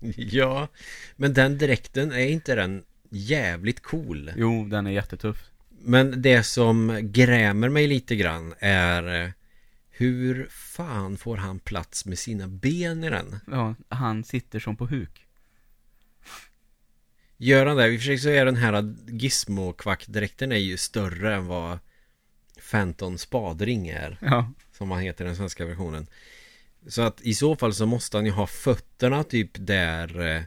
Ja, 0.16 0.68
men 1.16 1.34
den 1.34 1.58
dräkten, 1.58 2.12
är 2.12 2.26
inte 2.26 2.54
den 2.54 2.84
jävligt 3.10 3.82
cool? 3.82 4.32
Jo, 4.36 4.64
den 4.64 4.86
är 4.86 4.90
jättetuff. 4.90 5.50
Men 5.68 6.22
det 6.22 6.42
som 6.42 6.98
grämer 7.02 7.68
mig 7.68 7.86
lite 7.86 8.16
grann 8.16 8.54
är 8.58 9.24
eh, 9.24 9.30
hur 9.90 10.48
fan 10.50 11.16
får 11.16 11.36
han 11.36 11.58
plats 11.58 12.06
med 12.06 12.18
sina 12.18 12.48
ben 12.48 13.04
i 13.04 13.10
den? 13.10 13.40
Ja, 13.46 13.74
han 13.88 14.24
sitter 14.24 14.60
som 14.60 14.76
på 14.76 14.86
huk. 14.86 15.26
Gör 17.36 17.66
han 17.66 17.76
det? 17.76 17.88
I 17.88 17.96
och 17.96 18.00
för 18.00 18.06
sig 18.06 18.18
så 18.18 18.28
är 18.28 18.44
den 18.44 18.56
här 18.56 18.94
Gizmo-kvackdräkten 19.06 20.52
är 20.52 20.56
ju 20.56 20.76
större 20.76 21.34
än 21.34 21.46
vad 21.46 21.78
Phantom 22.70 23.18
spadring 23.18 23.88
är. 23.88 24.18
Ja. 24.20 24.52
Som 24.72 24.90
han 24.90 25.00
heter 25.00 25.24
i 25.24 25.26
den 25.26 25.36
svenska 25.36 25.64
versionen. 25.64 26.06
Så 26.88 27.02
att 27.02 27.20
i 27.20 27.34
så 27.34 27.56
fall 27.56 27.74
så 27.74 27.86
måste 27.86 28.16
han 28.16 28.26
ju 28.26 28.32
ha 28.32 28.46
fötterna 28.46 29.24
typ 29.24 29.50
där 29.54 30.36
eh, 30.36 30.42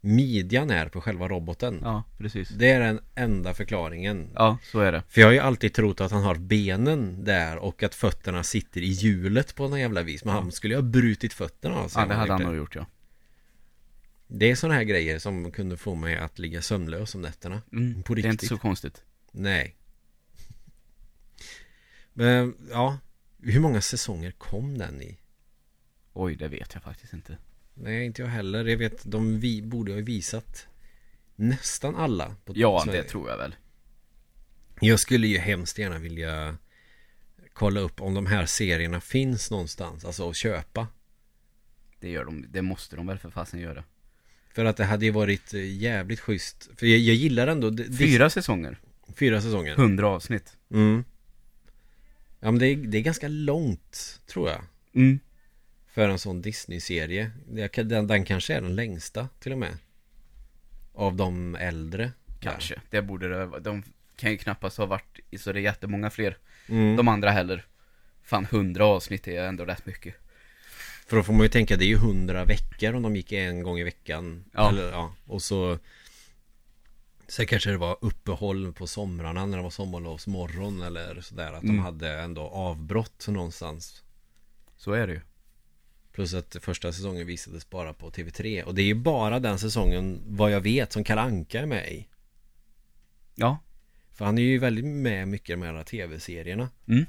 midjan 0.00 0.70
är 0.70 0.88
på 0.88 1.00
själva 1.00 1.28
roboten. 1.28 1.80
Ja, 1.82 2.04
precis. 2.18 2.48
Det 2.48 2.70
är 2.70 2.80
den 2.80 3.00
enda 3.14 3.54
förklaringen. 3.54 4.30
Ja, 4.34 4.58
så 4.62 4.80
är 4.80 4.92
det. 4.92 5.02
För 5.08 5.20
jag 5.20 5.28
har 5.28 5.32
ju 5.32 5.38
alltid 5.38 5.74
trott 5.74 6.00
att 6.00 6.10
han 6.10 6.22
har 6.22 6.34
benen 6.34 7.24
där 7.24 7.56
och 7.56 7.82
att 7.82 7.94
fötterna 7.94 8.42
sitter 8.42 8.80
i 8.80 8.86
hjulet 8.86 9.54
på 9.54 9.68
någon 9.68 9.80
jävla 9.80 10.02
vis. 10.02 10.24
Men 10.24 10.34
han 10.34 10.52
skulle 10.52 10.74
ju 10.74 10.80
ha 10.80 10.88
brutit 10.88 11.32
fötterna 11.32 11.88
sig 11.88 12.02
Ja, 12.02 12.08
det 12.08 12.14
hade 12.14 12.32
han 12.32 12.42
nog 12.42 12.56
gjort 12.56 12.74
ja. 12.74 12.86
Det 14.26 14.50
är 14.50 14.54
sådana 14.54 14.74
här 14.74 14.84
grejer 14.84 15.18
som 15.18 15.50
kunde 15.52 15.76
få 15.76 15.94
mig 15.94 16.16
att 16.16 16.38
ligga 16.38 16.62
sömnlös 16.62 17.14
om 17.14 17.22
nätterna. 17.22 17.62
Mm, 17.72 18.02
På 18.02 18.14
det 18.14 18.20
är 18.20 18.22
inte 18.22 18.32
riktigt. 18.32 18.48
så 18.48 18.58
konstigt. 18.58 19.02
Nej. 19.32 19.76
Men 22.12 22.54
ja, 22.70 22.98
hur 23.42 23.60
många 23.60 23.80
säsonger 23.80 24.30
kom 24.30 24.78
den 24.78 25.02
i? 25.02 25.18
Oj, 26.20 26.36
det 26.36 26.48
vet 26.48 26.74
jag 26.74 26.82
faktiskt 26.82 27.12
inte. 27.12 27.38
Nej, 27.74 28.04
inte 28.06 28.22
jag 28.22 28.28
heller. 28.28 28.64
Jag 28.64 28.76
vet, 28.78 29.02
de 29.04 29.40
vi 29.40 29.62
borde 29.62 29.92
ha 29.92 30.00
visat 30.00 30.66
nästan 31.36 31.96
alla. 31.96 32.36
Ja, 32.54 32.82
Sverige. 32.84 33.02
det 33.02 33.08
tror 33.08 33.30
jag 33.30 33.36
väl. 33.38 33.54
Jag 34.80 35.00
skulle 35.00 35.26
ju 35.26 35.38
hemskt 35.38 35.78
gärna 35.78 35.98
vilja 35.98 36.56
kolla 37.52 37.80
upp 37.80 38.00
om 38.00 38.14
de 38.14 38.26
här 38.26 38.46
serierna 38.46 39.00
finns 39.00 39.50
någonstans, 39.50 40.04
alltså 40.04 40.30
att 40.30 40.36
köpa. 40.36 40.86
Det 42.00 42.10
gör 42.10 42.24
de, 42.24 42.46
det 42.48 42.62
måste 42.62 42.96
de 42.96 43.06
väl 43.06 43.18
för 43.18 43.30
fasen 43.30 43.60
göra. 43.60 43.84
För 44.54 44.64
att 44.64 44.76
det 44.76 44.84
hade 44.84 45.04
ju 45.04 45.10
varit 45.10 45.54
eh, 45.54 45.76
jävligt 45.76 46.20
schysst. 46.20 46.68
För 46.76 46.86
jag, 46.86 46.98
jag 46.98 47.16
gillar 47.16 47.46
ändå 47.46 47.70
d- 47.70 47.84
Fyra 47.98 48.30
säsonger, 48.30 48.78
fyra 49.16 49.40
säsonger. 49.42 49.76
hundra 49.76 50.08
avsnitt. 50.08 50.56
Mm. 50.70 51.04
Ja 52.40 52.50
men 52.50 52.58
det 52.58 52.66
är, 52.66 52.76
det 52.76 52.98
är 52.98 53.02
ganska 53.02 53.28
långt, 53.28 54.20
tror 54.26 54.48
jag. 54.48 54.62
Mm. 54.94 55.18
För 55.98 56.08
en 56.08 56.18
sån 56.18 56.42
Disney-serie. 56.42 57.30
Den, 57.84 58.06
den 58.06 58.24
kanske 58.24 58.54
är 58.54 58.60
den 58.60 58.74
längsta 58.74 59.28
till 59.40 59.52
och 59.52 59.58
med. 59.58 59.76
Av 60.94 61.16
de 61.16 61.54
äldre. 61.54 62.12
Kanske, 62.40 62.80
det 62.90 63.02
borde 63.02 63.28
det. 63.28 63.60
De 63.60 63.82
kan 64.16 64.30
ju 64.30 64.38
knappast 64.38 64.78
ha 64.78 64.86
varit 64.86 65.20
i 65.30 65.38
så 65.38 65.52
det 65.52 65.58
är 65.60 65.62
jättemånga 65.62 66.10
fler. 66.10 66.38
Mm. 66.68 66.96
De 66.96 67.08
andra 67.08 67.30
heller. 67.30 67.66
Fan, 68.22 68.44
hundra 68.44 68.84
avsnitt 68.86 69.28
är 69.28 69.42
ändå 69.42 69.64
rätt 69.64 69.86
mycket. 69.86 70.14
För 71.06 71.16
då 71.16 71.22
får 71.22 71.32
man 71.32 71.42
ju 71.42 71.48
tänka, 71.48 71.76
det 71.76 71.84
är 71.84 71.88
ju 71.88 71.96
hundra 71.96 72.44
veckor 72.44 72.94
om 72.94 73.02
de 73.02 73.16
gick 73.16 73.32
en 73.32 73.62
gång 73.62 73.78
i 73.78 73.84
veckan. 73.84 74.44
Ja. 74.52 74.68
Eller, 74.68 74.90
ja. 74.90 75.14
Och 75.26 75.42
så... 75.42 75.78
Sen 77.28 77.46
kanske 77.46 77.70
det 77.70 77.76
var 77.76 77.98
uppehåll 78.00 78.72
på 78.72 78.86
somrarna 78.86 79.46
när 79.46 79.56
det 79.56 79.62
var 79.62 79.70
sommarlovsmorgon 79.70 80.82
eller 80.82 81.20
sådär. 81.20 81.52
Att 81.52 81.62
de 81.62 81.68
Mm. 81.68 81.84
hade 81.84 82.20
ändå 82.20 82.42
avbrott 82.42 83.28
någonstans. 83.28 84.02
Så 84.76 84.92
är 84.92 85.06
det 85.06 85.12
ju. 85.12 85.20
Plus 86.18 86.34
att 86.34 86.56
första 86.60 86.92
säsongen 86.92 87.26
visades 87.26 87.70
bara 87.70 87.92
på 87.92 88.10
TV3. 88.10 88.62
Och 88.62 88.74
det 88.74 88.82
är 88.82 88.86
ju 88.86 88.94
bara 88.94 89.40
den 89.40 89.58
säsongen, 89.58 90.20
vad 90.26 90.50
jag 90.50 90.60
vet, 90.60 90.92
som 90.92 91.04
Kalle 91.04 91.20
Anka 91.20 91.60
är 91.60 91.66
med 91.66 91.92
i. 91.92 92.06
Ja. 93.34 93.58
För 94.12 94.24
han 94.24 94.38
är 94.38 94.42
ju 94.42 94.58
väldigt 94.58 94.84
med 94.84 95.28
mycket 95.28 95.50
i 95.50 95.52
de 95.52 95.62
här 95.62 95.84
TV-serierna. 95.84 96.70
Mm. 96.88 97.06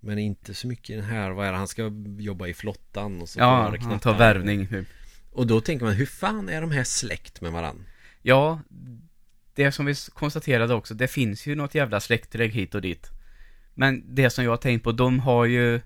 Men 0.00 0.18
inte 0.18 0.54
så 0.54 0.66
mycket 0.66 0.90
i 0.90 0.94
den 0.94 1.04
här, 1.04 1.30
vad 1.30 1.46
är 1.46 1.52
det, 1.52 1.58
han 1.58 1.68
ska 1.68 1.92
jobba 2.18 2.46
i 2.46 2.54
flottan 2.54 3.22
och 3.22 3.28
så 3.28 3.40
Ja, 3.40 3.76
han 3.80 4.00
tar 4.00 4.18
värvning 4.18 4.66
typ. 4.66 4.86
Och 5.30 5.46
då 5.46 5.60
tänker 5.60 5.84
man, 5.84 5.94
hur 5.94 6.06
fan 6.06 6.48
är 6.48 6.60
de 6.60 6.70
här 6.70 6.84
släkt 6.84 7.40
med 7.40 7.52
varann? 7.52 7.86
Ja, 8.22 8.60
det 9.54 9.72
som 9.72 9.86
vi 9.86 9.94
konstaterade 10.12 10.74
också, 10.74 10.94
det 10.94 11.08
finns 11.08 11.46
ju 11.46 11.54
något 11.54 11.74
jävla 11.74 12.00
släktträd 12.00 12.50
hit 12.50 12.74
och 12.74 12.82
dit. 12.82 13.10
Men 13.74 14.14
det 14.14 14.30
som 14.30 14.44
jag 14.44 14.50
har 14.50 14.56
tänkt 14.56 14.82
på, 14.82 14.92
de 14.92 15.18
har 15.18 15.44
ju 15.44 15.80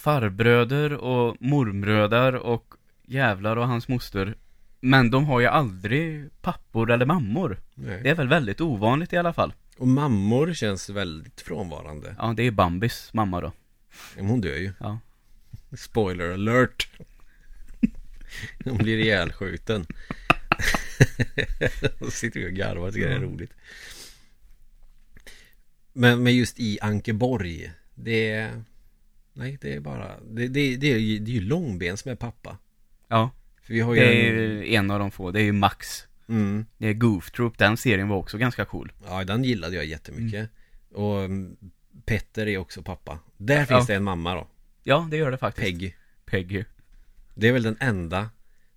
farbröder 0.00 0.92
och 0.92 1.36
morbröder 1.40 2.34
och 2.34 2.74
jävlar 3.06 3.56
och 3.56 3.66
hans 3.66 3.88
moster. 3.88 4.36
Men 4.80 5.10
de 5.10 5.24
har 5.24 5.40
ju 5.40 5.46
aldrig 5.46 6.30
pappor 6.42 6.90
eller 6.90 7.06
mammor. 7.06 7.60
Nej. 7.74 8.02
Det 8.02 8.10
är 8.10 8.14
väl 8.14 8.28
väldigt 8.28 8.60
ovanligt 8.60 9.12
i 9.12 9.16
alla 9.16 9.32
fall. 9.32 9.52
Och 9.76 9.88
mammor 9.88 10.54
känns 10.54 10.90
väldigt 10.90 11.40
frånvarande. 11.40 12.14
Ja, 12.18 12.34
det 12.36 12.42
är 12.42 12.50
Bambis 12.50 13.10
mamma 13.12 13.40
då. 13.40 13.52
Men 14.16 14.26
hon 14.26 14.40
dör 14.40 14.56
ju. 14.56 14.72
Ja. 14.80 14.98
Spoiler 15.76 16.32
alert. 16.32 16.88
Hon 18.64 18.78
blir 18.78 18.98
ihjälskjuten. 18.98 19.86
Och 22.00 22.12
sitter 22.12 22.46
och 22.46 22.52
garvar 22.52 22.90
tycker 22.90 23.08
det 23.08 23.14
är 23.14 23.20
roligt. 23.20 23.52
Men, 25.92 26.22
men 26.22 26.36
just 26.36 26.60
i 26.60 26.78
Ankeborg. 26.80 27.72
Det 27.94 28.30
är... 28.30 28.64
Nej, 29.40 29.58
det 29.60 29.74
är 29.74 29.80
bara... 29.80 30.20
Det, 30.30 30.48
det, 30.48 30.76
det, 30.76 30.92
är, 30.92 30.98
ju, 30.98 31.18
det 31.18 31.30
är 31.30 31.34
ju 31.34 31.40
Långben 31.40 31.96
som 31.96 32.10
är 32.10 32.14
pappa. 32.16 32.58
Ja, 33.08 33.30
För 33.62 33.74
vi 33.74 33.80
har 33.80 33.94
ju 33.94 34.00
det 34.00 34.06
är 34.06 34.32
en... 34.34 34.40
ju 34.42 34.74
en 34.74 34.90
av 34.90 34.98
de 34.98 35.10
få. 35.10 35.30
Det 35.30 35.40
är 35.40 35.44
ju 35.44 35.52
Max. 35.52 36.06
Mm, 36.28 36.66
Det 36.78 36.86
är 36.88 36.92
Goof 36.92 37.30
Troop. 37.30 37.58
Den 37.58 37.76
serien 37.76 38.08
var 38.08 38.16
också 38.16 38.38
ganska 38.38 38.64
cool. 38.64 38.92
ja, 39.06 39.24
den 39.24 39.44
gillade 39.44 39.76
jag 39.76 39.84
jättemycket. 39.84 40.50
Och 40.94 41.18
mm, 41.24 41.56
Petter 42.04 42.46
är 42.46 42.58
också 42.58 42.82
pappa. 42.82 43.18
Där 43.36 43.64
finns 43.64 43.80
Ja. 43.80 43.84
det 43.86 43.94
en 43.94 44.04
mamma 44.04 44.34
då. 44.34 44.46
Ja, 44.82 45.08
det 45.10 45.16
gör 45.16 45.30
det 45.30 45.38
faktiskt. 45.38 45.64
Peggy. 45.66 45.92
Peggy. 46.26 46.64
Det 47.34 47.48
är 47.48 47.52
väl 47.52 47.62
den 47.62 47.76
enda 47.80 48.30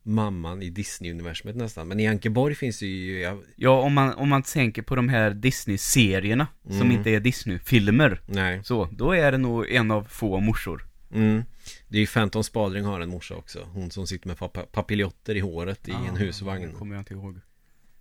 mamman 0.04 0.62
i 0.62 0.70
Disney-universumet 0.70 1.56
nästan. 1.56 1.88
Men 1.88 1.99
i 1.99 2.08
Ankeborg 2.08 2.56
finns 2.56 2.80
det 2.80 2.86
ju... 2.86 3.20
Jag, 3.20 3.39
Ja, 3.56 3.80
om 3.82 3.93
man, 3.93 4.14
om 4.14 4.30
man 4.30 4.43
tänker 4.43 4.82
på 4.82 4.95
de 4.95 5.10
här 5.10 5.32
Disney-serierna 5.32 6.47
som 6.64 6.76
Mm. 6.76 6.91
inte 6.91 7.10
är 7.10 7.20
Disney-filmer. 7.20 8.22
nej. 8.28 8.62
Så, 8.64 8.88
då 8.91 9.12
är 9.12 9.32
det 9.32 9.38
nog 9.38 9.70
en 9.72 9.91
av 9.91 10.04
få 10.04 10.39
morsor. 10.39 10.86
Mm. 11.14 11.43
Det 11.88 11.97
är 11.97 12.01
ju 12.01 12.08
Phantom 12.08 12.43
Spadring 12.43 12.86
har 12.86 13.01
en 13.01 13.10
morsa 13.10 13.36
också. 13.36 13.68
Hon 13.74 13.91
som 13.91 14.08
sitter 14.08 14.28
med 14.28 14.38
pap- 14.38 14.66
papiljotter 14.72 15.36
i 15.36 15.39
håret 15.39 15.88
i 15.88 15.91
en 15.91 15.97
Ah, 15.97 16.18
husvagn. 16.18 16.68
det 16.68 16.74
kommer 16.74 16.95
jag 16.95 17.01
inte 17.01 17.14
ihåg. 17.14 17.39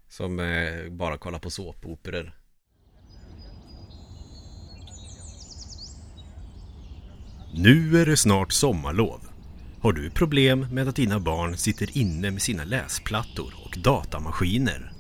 Som 0.09 0.39
eh, 0.41 0.89
bara 0.91 1.19
kollar 1.19 1.39
på 1.39 1.51
såpoperor. 1.51 2.33
Nu 7.55 8.01
är 8.01 8.07
det 8.07 8.17
snart 8.17 8.53
sommarlov. 8.53 9.21
Har 9.83 9.93
du 9.93 10.11
problem 10.11 10.67
med 10.71 10.89
att 10.89 10.97
dina 10.97 11.21
barn 11.21 11.57
sitter 11.57 11.99
inne 11.99 12.31
med 12.31 12.43
sina 12.43 12.65
läsplattor 12.65 13.55
och 13.65 13.79
datamaskiner? 13.79 14.93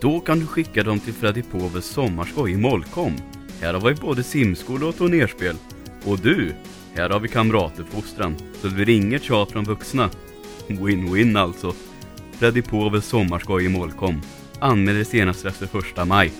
Då 0.00 0.20
kan 0.20 0.38
du 0.38 0.46
skicka 0.46 0.82
dem 0.82 1.00
till 1.00 1.12
Freddy 1.12 1.42
Poves 1.42 1.84
sommarskoj 1.84 2.52
i 2.52 2.56
Molkom. 2.56 3.12
Här 3.60 3.74
har 3.74 3.88
vi 3.88 3.94
både 3.94 4.22
simskola 4.22 4.86
och 4.86 4.96
turnerspel. 4.96 5.56
Och 6.04 6.18
du, 6.18 6.54
här 6.94 7.10
har 7.10 7.20
vi 7.20 7.28
kamratuppfostran. 7.28 8.36
Så 8.60 8.68
det 8.68 8.74
blir 8.74 8.88
inget 8.88 9.22
tjat 9.22 9.52
från 9.52 9.64
vuxna. 9.64 10.10
Win-win 10.66 11.38
alltså. 11.38 11.74
Freddy 12.32 12.62
Poves 12.62 13.06
sommarskoj 13.06 13.64
i 13.64 13.68
Molkom. 13.68 14.22
Anmäl 14.60 14.94
dig 14.94 15.04
senast 15.04 15.44
efter 15.44 15.66
första 15.66 16.04
maj. 16.04 16.32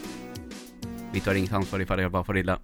Vi 1.13 1.21
tar 1.21 1.35
inget 1.35 1.53
ansvar 1.53 1.81
ifall 1.81 2.01
jag 2.01 2.13
bara 2.13 2.25
får 2.25 2.39
illa. 2.39 2.59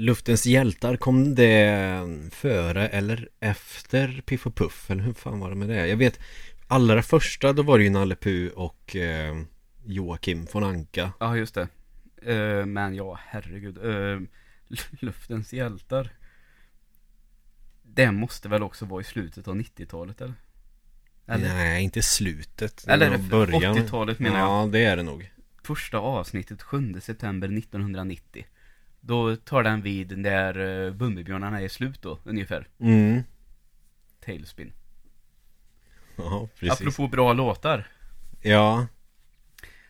Luftens 0.00 0.46
hjältar, 0.46 0.96
kom 0.96 1.34
det 1.34 2.30
före 2.32 2.88
eller 2.88 3.28
efter 3.40 4.22
Piff 4.26 4.46
och 4.46 4.54
Puff? 4.54 4.90
Eller 4.90 5.02
hur 5.02 5.12
fan 5.12 5.40
var 5.40 5.50
det 5.50 5.56
med 5.56 5.68
det? 5.68 5.86
Jag 5.86 5.96
vet 5.96 6.20
Allra 6.66 7.02
första 7.02 7.52
då 7.52 7.62
var 7.62 7.78
det 7.78 7.84
ju 7.84 7.90
Nalle 7.90 8.16
Puh 8.16 8.52
och 8.52 8.96
eh, 8.96 9.42
Joakim 9.84 10.46
von 10.52 10.64
Anka 10.64 11.12
Ja, 11.20 11.36
just 11.36 11.54
det. 11.54 11.68
Eh, 12.22 12.66
men 12.66 12.94
ja, 12.94 13.18
herregud. 13.26 13.78
Uh, 13.84 14.20
luftens 15.00 15.52
hjältar. 15.52 16.10
Det 17.82 18.12
måste 18.12 18.48
väl 18.48 18.62
också 18.62 18.84
vara 18.84 19.00
i 19.00 19.04
slutet 19.04 19.48
av 19.48 19.56
90-talet 19.56 20.20
eller? 20.20 20.34
eller? 21.26 21.48
Nej, 21.48 21.84
inte 21.84 22.02
slutet. 22.02 22.84
Eller 22.88 23.10
80-talet 23.10 24.18
menar 24.18 24.38
jag. 24.38 24.48
Ja, 24.48 24.68
det 24.72 24.84
är 24.84 24.96
det 24.96 25.02
nog. 25.02 25.32
Första 25.62 25.98
avsnittet 25.98 26.62
7 26.62 27.00
september 27.00 27.58
1990. 27.58 28.44
Då 29.00 29.36
tar 29.36 29.62
den 29.62 29.82
vid 29.82 30.18
när 30.18 30.58
uh, 30.58 30.92
Bumbibjörnarna 30.92 31.60
är 31.60 31.68
slut 31.68 32.02
då, 32.02 32.18
ungefär. 32.24 32.68
Mm. 32.80 33.22
Tailspin. 34.24 34.72
Ja, 36.16 36.48
precis. 36.58 36.80
Apropå 36.80 37.08
bra 37.08 37.32
låtar. 37.32 37.86
Ja. 38.42 38.86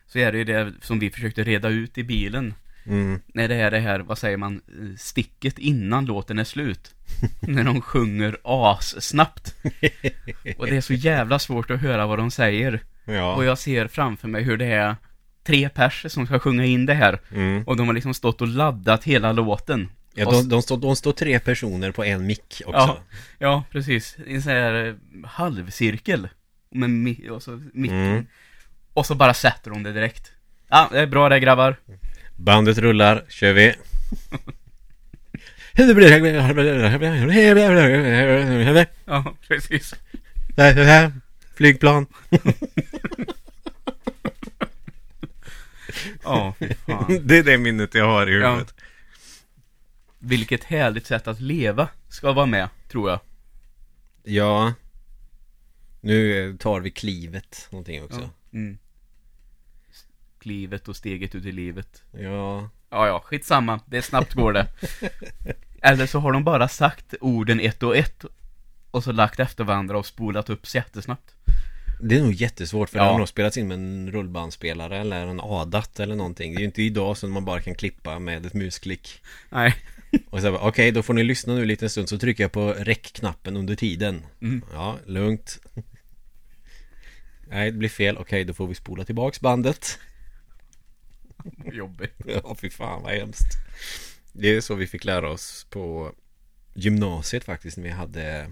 Så 0.05 0.19
är 0.19 0.31
det 0.31 0.37
ju 0.37 0.43
det 0.43 0.73
som 0.81 0.99
vi 0.99 1.09
försökte 1.09 1.43
reda 1.43 1.69
ut 1.69 1.97
i 1.97 2.03
bilen. 2.03 2.53
Mm. 2.85 3.21
När 3.27 3.47
det 3.47 3.55
är 3.55 3.71
det 3.71 3.79
här, 3.79 3.99
vad 3.99 4.17
säger 4.17 4.37
man, 4.37 4.61
sticket 4.97 5.59
innan 5.59 6.05
låten 6.05 6.39
är 6.39 6.43
slut. 6.43 6.95
när 7.39 7.63
de 7.63 7.81
sjunger 7.81 8.37
as 8.43 9.01
snabbt. 9.05 9.55
Och 10.57 10.65
det 10.65 10.77
är 10.77 10.81
så 10.81 10.93
jävla 10.93 11.39
svårt 11.39 11.71
att 11.71 11.81
höra 11.81 12.07
vad 12.07 12.19
de 12.19 12.31
säger. 12.31 12.83
Ja. 13.05 13.35
Och 13.35 13.45
jag 13.45 13.57
ser 13.57 13.87
framför 13.87 14.27
mig 14.27 14.43
hur 14.43 14.57
det 14.57 14.65
är 14.65 14.95
tre 15.43 15.69
pers 15.69 16.05
som 16.09 16.25
ska 16.25 16.39
sjunga 16.39 16.65
in 16.65 16.85
det 16.85 16.93
här. 16.93 17.19
Mm. 17.35 17.63
Och 17.63 17.77
de 17.77 17.87
har 17.87 17.93
liksom 17.93 18.13
stått 18.13 18.41
och 18.41 18.47
laddat 18.47 19.03
hela 19.03 19.31
låten. 19.31 19.89
Ja, 20.13 20.31
de, 20.31 20.49
de, 20.49 20.61
står, 20.61 20.77
de 20.77 20.95
står 20.95 21.11
tre 21.11 21.39
personer 21.39 21.91
på 21.91 22.03
en 22.03 22.25
mick 22.25 22.61
också. 22.65 22.77
Ja, 22.79 22.99
ja 23.39 23.63
precis. 23.71 24.17
I 24.25 24.35
en 24.35 24.41
sån 24.41 24.51
här 24.51 24.85
eh, 24.87 24.93
halvcirkel. 25.29 26.27
Med 26.71 26.89
mi- 26.89 27.29
och 27.29 27.43
så 27.43 27.61
micken. 27.73 28.05
Mm. 28.11 28.25
Och 28.93 29.05
så 29.05 29.15
bara 29.15 29.33
sätter 29.33 29.71
de 29.71 29.83
det 29.83 29.93
direkt. 29.93 30.31
Ja, 30.69 30.89
det 30.91 30.99
är 30.99 31.07
bra 31.07 31.29
det 31.29 31.39
grabbar. 31.39 31.75
Bandet 32.35 32.77
rullar, 32.77 33.25
kör 33.29 33.53
vi. 33.53 33.75
Ja, 39.05 39.35
precis. 39.47 39.95
Flygplan. 41.55 42.05
Ja, 46.23 46.53
fan. 46.85 47.19
Det 47.27 47.37
är 47.37 47.43
det 47.43 47.57
minnet 47.57 47.93
jag 47.93 48.05
har 48.05 48.27
i 48.27 48.39
Ja. 48.39 48.49
huvudet. 48.51 48.75
Vilket 50.19 50.63
härligt 50.63 51.07
sätt 51.07 51.27
att 51.27 51.39
leva 51.39 51.87
ska 52.09 52.31
vara 52.31 52.45
med, 52.45 52.69
tror 52.91 53.09
jag. 53.09 53.19
Ja. 54.23 54.73
Nu 56.01 56.57
tar 56.59 56.79
vi 56.79 56.91
klivet 56.91 57.67
någonting 57.71 58.03
också. 58.03 58.19
Ja. 58.21 58.29
Mm. 58.57 58.77
Klivet 60.39 60.87
och 60.87 60.95
steget 60.95 61.35
ut 61.35 61.45
i 61.45 61.51
livet. 61.51 62.03
Ja. 62.11 62.69
Ja, 62.89 63.07
ja, 63.07 63.19
skitsamma. 63.25 63.79
Det 63.85 63.97
är 63.97 64.01
snabbt 64.01 64.33
går 64.33 64.53
det. 64.53 64.67
Eller 65.81 66.05
så 66.05 66.19
har 66.19 66.31
de 66.31 66.43
bara 66.43 66.67
sagt 66.67 67.13
orden 67.21 67.59
ett 67.59 67.83
och 67.83 67.97
ett 67.97 68.25
och 68.91 69.03
så 69.03 69.11
lagt 69.11 69.39
efter 69.39 69.63
varandra 69.63 69.97
och 69.97 70.05
spolat 70.05 70.49
upp 70.49 70.75
jättesnabbt. 70.75 71.35
Det 71.99 72.17
är 72.17 72.21
nog 72.21 72.33
jättesvårt 72.33 72.89
för 72.89 72.97
Ja. 72.97 73.03
det 73.03 73.11
har 73.11 73.17
nog 73.17 73.27
spelats 73.27 73.57
in 73.57 73.67
med 73.67 73.75
en 73.75 74.11
rullbandspelare 74.11 74.97
eller 74.97 75.27
en 75.27 75.39
ADAT 75.39 75.99
eller 75.99 76.15
någonting. 76.15 76.53
Det 76.53 76.57
är 76.57 76.59
ju 76.59 76.65
inte 76.65 76.83
idag 76.83 77.17
som 77.17 77.31
man 77.31 77.45
bara 77.45 77.61
kan 77.61 77.75
klippa 77.75 78.19
med 78.19 78.45
ett 78.45 78.53
musklick. 78.53 79.21
Nej. 79.49 79.75
Och 80.29 80.41
så 80.41 80.57
okej 80.57 80.91
då 80.91 81.03
får 81.03 81.13
ni 81.13 81.23
lyssna 81.23 81.53
nu 81.53 81.61
en 81.61 81.67
liten 81.67 81.89
stund 81.89 82.09
så 82.09 82.17
trycker 82.19 82.43
jag 82.43 82.51
på 82.51 82.73
räckknappen 82.73 83.57
under 83.57 83.75
tiden. 83.75 84.25
Mm. 84.41 84.61
Ja, 84.73 84.97
lugnt. 85.05 85.59
Nej, 87.47 87.71
det 87.71 87.77
blir 87.77 87.89
fel. 87.89 88.17
Okej, 88.17 88.43
då 88.43 88.53
får 88.53 88.67
vi 88.67 88.75
spola 88.75 89.05
tillbaks 89.05 89.41
bandet. 89.41 89.99
Jobbigt. 91.73 92.13
Ja, 92.25 92.55
fy 92.61 92.69
fan 92.69 93.03
vad 93.03 93.13
hemskt. 93.13 93.53
Det 94.33 94.47
är 94.55 94.61
så 94.61 94.75
vi 94.75 94.87
fick 94.87 95.05
lära 95.05 95.29
oss 95.31 95.67
på 95.69 96.11
gymnasiet 96.73 97.43
faktiskt 97.43 97.77
när 97.77 97.83
vi 97.83 97.89
hade 97.89 98.49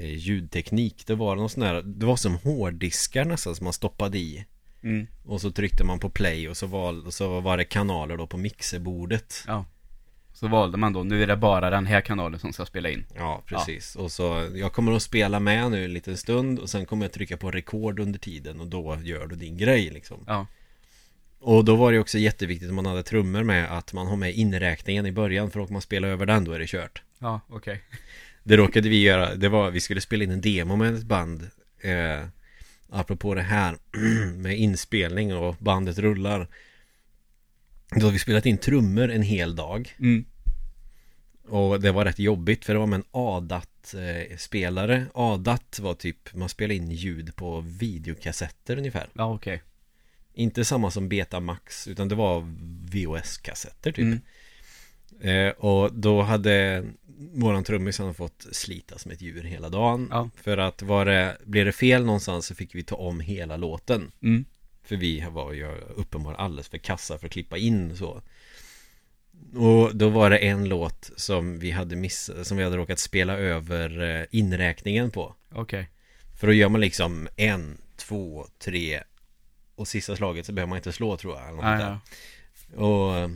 ljudteknik. 0.00 1.06
Det 1.06 1.14
var 1.14 1.36
någon 1.36 1.50
sån 1.50 1.62
här, 1.62 1.82
det 1.82 2.06
var 2.06 2.16
som 2.16 2.34
hårddiskar 2.34 3.24
nästan 3.24 3.54
som 3.54 3.64
man 3.64 3.72
stoppade 3.72 4.18
i. 4.18 4.44
Mm. 4.82 5.06
Och 5.24 5.40
så 5.40 5.50
tryckte 5.50 5.84
man 5.84 5.98
på 5.98 6.10
play 6.10 6.48
och 6.48 6.56
så 6.56 6.66
var, 6.66 7.06
och 7.06 7.14
så 7.14 7.40
var 7.40 7.56
det 7.56 7.64
kanaler 7.64 8.16
då 8.16 8.26
på 8.26 8.36
mixerbordet. 8.36 9.44
Ja. 9.46 9.64
Så 10.34 10.48
valde 10.48 10.78
man 10.78 10.92
då, 10.92 11.02
nu 11.02 11.22
är 11.22 11.26
det 11.26 11.36
bara 11.36 11.70
den 11.70 11.86
här 11.86 12.00
kanalen 12.00 12.40
som 12.40 12.52
ska 12.52 12.66
spela 12.66 12.90
in. 12.90 13.06
Ja, 13.16 13.42
precis. 13.46 13.96
Och 13.96 14.12
så, 14.12 14.48
jag 14.54 14.72
kommer 14.72 14.92
att 14.92 15.02
spela 15.02 15.40
med 15.40 15.70
nu 15.70 15.84
en 15.84 15.92
liten 15.92 16.16
stund 16.16 16.58
och 16.58 16.70
sen 16.70 16.86
kommer 16.86 17.04
jag 17.04 17.12
trycka 17.12 17.36
på 17.36 17.50
rekord 17.50 18.00
under 18.00 18.18
tiden 18.18 18.60
och 18.60 18.66
då 18.66 18.98
gör 19.02 19.26
du 19.26 19.36
din 19.36 19.56
grej 19.56 19.90
liksom. 19.90 20.24
Ja. 20.26 20.46
Och 21.40 21.64
då 21.64 21.76
var 21.76 21.92
det 21.92 21.98
också 21.98 22.18
jätteviktigt 22.18 22.70
om 22.70 22.76
man 22.76 22.86
hade 22.86 23.02
trummor 23.02 23.42
med 23.42 23.78
att 23.78 23.92
man 23.92 24.06
har 24.06 24.16
med 24.16 24.34
inräkningen 24.34 25.06
i 25.06 25.12
början 25.12 25.50
för 25.50 25.60
att 25.60 25.70
man 25.70 25.82
spelar 25.82 26.08
över 26.08 26.26
den 26.26 26.44
då 26.44 26.52
är 26.52 26.58
det 26.58 26.66
kört. 26.66 27.02
Ja, 27.18 27.40
okej. 27.48 27.82
Det 28.48 28.56
råkade 28.56 28.88
vi 28.88 29.02
göra, 29.02 29.34
det 29.34 29.48
var, 29.48 29.70
vi 29.70 29.80
skulle 29.80 30.00
spela 30.00 30.24
in 30.24 30.30
en 30.30 30.40
demo 30.40 30.76
med 30.76 30.94
ett 30.94 31.04
band 31.04 31.50
eh, 31.80 32.26
Apropå 32.88 33.34
det 33.34 33.42
här 33.42 33.76
med 34.36 34.58
inspelning 34.58 35.34
och 35.34 35.56
bandet 35.58 35.98
rullar 35.98 36.48
Då 37.90 38.06
har 38.06 38.12
vi 38.12 38.18
spelat 38.18 38.46
in 38.46 38.58
trummor 38.58 39.10
en 39.10 39.22
hel 39.22 39.56
dag 39.56 39.94
Mm. 39.98 40.24
Och 41.48 41.80
det 41.80 41.92
var 41.92 42.04
rätt 42.04 42.18
jobbigt 42.18 42.64
för 42.64 42.72
det 42.72 42.78
var 42.78 42.86
med 42.86 42.96
en 42.96 43.04
ADAT-spelare 43.10 45.06
ADAT 45.14 45.78
var 45.78 45.94
typ, 45.94 46.34
man 46.34 46.48
spelade 46.48 46.74
in 46.74 46.90
ljud 46.90 47.36
på 47.36 47.60
videokassetter 47.60 48.78
ungefär 48.78 49.08
Ja, 49.12 49.34
okej. 49.34 49.62
Inte 50.34 50.64
samma 50.64 50.90
som 50.90 51.08
Betamax 51.08 51.88
utan 51.88 52.08
det 52.08 52.14
var 52.14 52.40
VHS-kassetter 52.90 53.92
typ 53.92 53.98
Mm. 53.98 54.20
Eh, 55.20 55.48
Och 55.48 55.92
då 55.92 56.22
hade 56.22 56.84
våran 57.34 57.64
trummis 57.64 57.98
han 57.98 58.14
fått 58.14 58.46
slita 58.52 58.98
som 58.98 59.10
ett 59.10 59.20
djur 59.22 59.42
hela 59.42 59.68
dagen 59.68 60.08
Ja. 60.10 60.30
För 60.36 60.58
att 60.58 60.82
var 60.82 61.04
det, 61.04 61.36
blev 61.44 61.64
det 61.66 61.72
fel 61.72 62.04
någonstans 62.04 62.46
så 62.46 62.54
fick 62.54 62.74
vi 62.74 62.82
ta 62.82 62.96
om 62.96 63.20
hela 63.20 63.56
låten 63.56 64.12
Mm. 64.22 64.44
För 64.82 64.96
vi 64.96 65.26
var 65.30 65.52
ju 65.52 65.66
uppenbarligen 65.96 66.44
alldeles 66.44 66.68
för 66.68 66.78
kassa 66.78 67.18
för 67.18 67.26
att 67.26 67.32
klippa 67.32 67.58
in 67.58 67.96
så 67.96 68.22
Och 69.54 69.96
då 69.96 70.08
var 70.08 70.30
det 70.30 70.38
en 70.38 70.68
låt 70.68 71.10
som 71.16 71.58
vi 71.58 71.70
hade 71.70 71.96
missat, 71.96 72.46
som 72.46 72.56
vi 72.56 72.64
hade 72.64 72.76
råkat 72.76 72.98
spela 72.98 73.36
över 73.36 74.00
eh, 74.20 74.26
inräkningen 74.30 75.10
på 75.10 75.34
Okej. 75.52 75.88
För 76.40 76.46
då 76.46 76.52
gör 76.52 76.68
man 76.68 76.80
liksom 76.80 77.28
en, 77.36 77.78
två, 77.96 78.46
tre 78.58 79.02
Och 79.74 79.88
sista 79.88 80.16
slaget 80.16 80.46
så 80.46 80.52
behöver 80.52 80.68
man 80.68 80.76
inte 80.78 80.92
slå 80.92 81.16
tror 81.16 81.34
jag 81.36 81.48
eller 81.48 81.56
något 81.56 81.78
där. 81.80 81.98
ja. 82.76 82.84
Och 82.84 83.30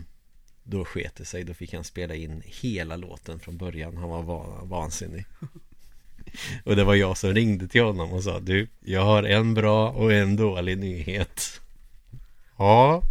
då 0.65 0.85
sket 0.85 1.17
det 1.17 1.25
sig, 1.25 1.45
då 1.45 1.55
fick 1.55 1.75
han 1.75 1.85
spela 1.85 2.15
in 2.15 2.43
hela 2.45 2.97
låten 2.97 3.39
från 3.41 3.57
början. 3.57 3.97
Han 3.97 4.09
var 4.09 4.23
va- 4.23 4.61
vansinnig. 4.63 5.25
Och 6.65 6.77
det 6.77 6.85
var 6.85 6.95
jag 6.95 7.17
som 7.17 7.35
ringde 7.35 7.69
till 7.69 7.83
honom 7.83 8.13
och 8.13 8.25
sa 8.25 8.41
Du, 8.41 8.69
jag 8.85 9.05
har 9.05 9.23
en 9.23 9.55
bra 9.55 9.91
och 9.91 10.13
en 10.13 10.37
dålig 10.37 10.79
nyhet. 10.79 11.61
Ja. 12.59 13.03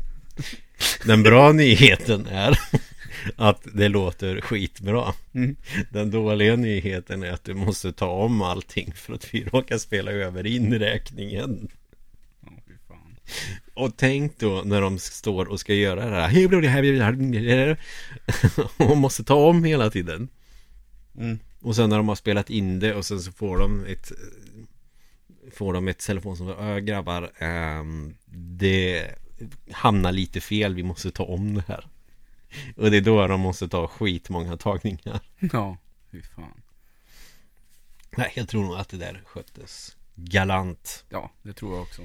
Den 1.06 1.24
bra 1.24 1.52
nyheten 1.54 2.28
är 2.28 2.60
Att 3.36 3.68
det 3.74 3.88
låter 3.90 4.42
skitbra. 4.42 5.14
Mm. 5.34 5.56
Den 5.90 6.12
dåliga 6.12 6.56
nyheten 6.56 7.24
är 7.24 7.32
att 7.32 7.44
du 7.44 7.54
måste 7.54 7.94
ta 7.94 8.10
om 8.10 8.42
allting 8.42 8.94
För 8.94 9.14
att 9.14 9.34
vi 9.34 9.44
råkar 9.44 9.78
spela 9.78 10.12
över 10.12 10.46
inräkningen. 10.48 11.68
Och 13.74 13.98
tänk 13.98 14.40
då 14.40 14.62
när 14.66 14.82
de 14.82 15.00
står 15.00 15.46
och 15.46 15.60
ska 15.60 15.74
göra 15.74 16.06
det 16.06 16.16
här. 16.16 16.30
Och 18.90 18.98
måste 18.98 19.24
ta 19.24 19.36
om 19.36 19.64
hela 19.64 19.90
tiden. 19.90 20.30
Mm. 21.18 21.40
Och 21.62 21.76
sen 21.76 21.90
när 21.90 21.98
de 21.98 22.08
har 22.08 22.16
spelat 22.16 22.50
in 22.50 22.80
det 22.80 22.96
och 22.96 23.06
sen 23.06 23.20
så 23.20 23.32
får 23.32 23.58
de 23.58 23.86
ett 23.86 24.12
Får 25.54 25.74
de 25.74 25.88
ett 25.88 26.00
telefon 26.00 26.38
som 26.38 26.48
säger 26.48 26.80
grabbar 26.80 27.32
ehm, 27.38 28.16
Det 28.26 29.16
hamnar 29.72 30.12
lite 30.12 30.42
fel, 30.42 30.76
vi 30.76 30.84
måste 30.84 31.12
ta 31.12 31.24
om 31.24 31.54
det 31.54 31.64
här. 31.68 31.88
Och 32.76 32.92
det 32.92 32.98
är 32.98 33.02
då 33.02 33.28
de 33.28 33.42
måste 33.42 33.68
ta 33.68 33.88
skitmånga 33.88 34.58
tagningar. 34.58 35.20
Ja, 35.54 35.78
fy 36.12 36.22
fan. 36.22 36.62
Nej, 38.18 38.32
jag 38.36 38.48
tror 38.48 38.64
nog 38.64 38.76
att 38.76 38.90
det 38.90 38.98
där 38.98 39.22
sköttes 39.26 39.98
galant. 40.16 41.06
Ja, 41.10 41.32
det 41.42 41.54
tror 41.54 41.74
jag 41.74 41.82
också. 41.82 42.02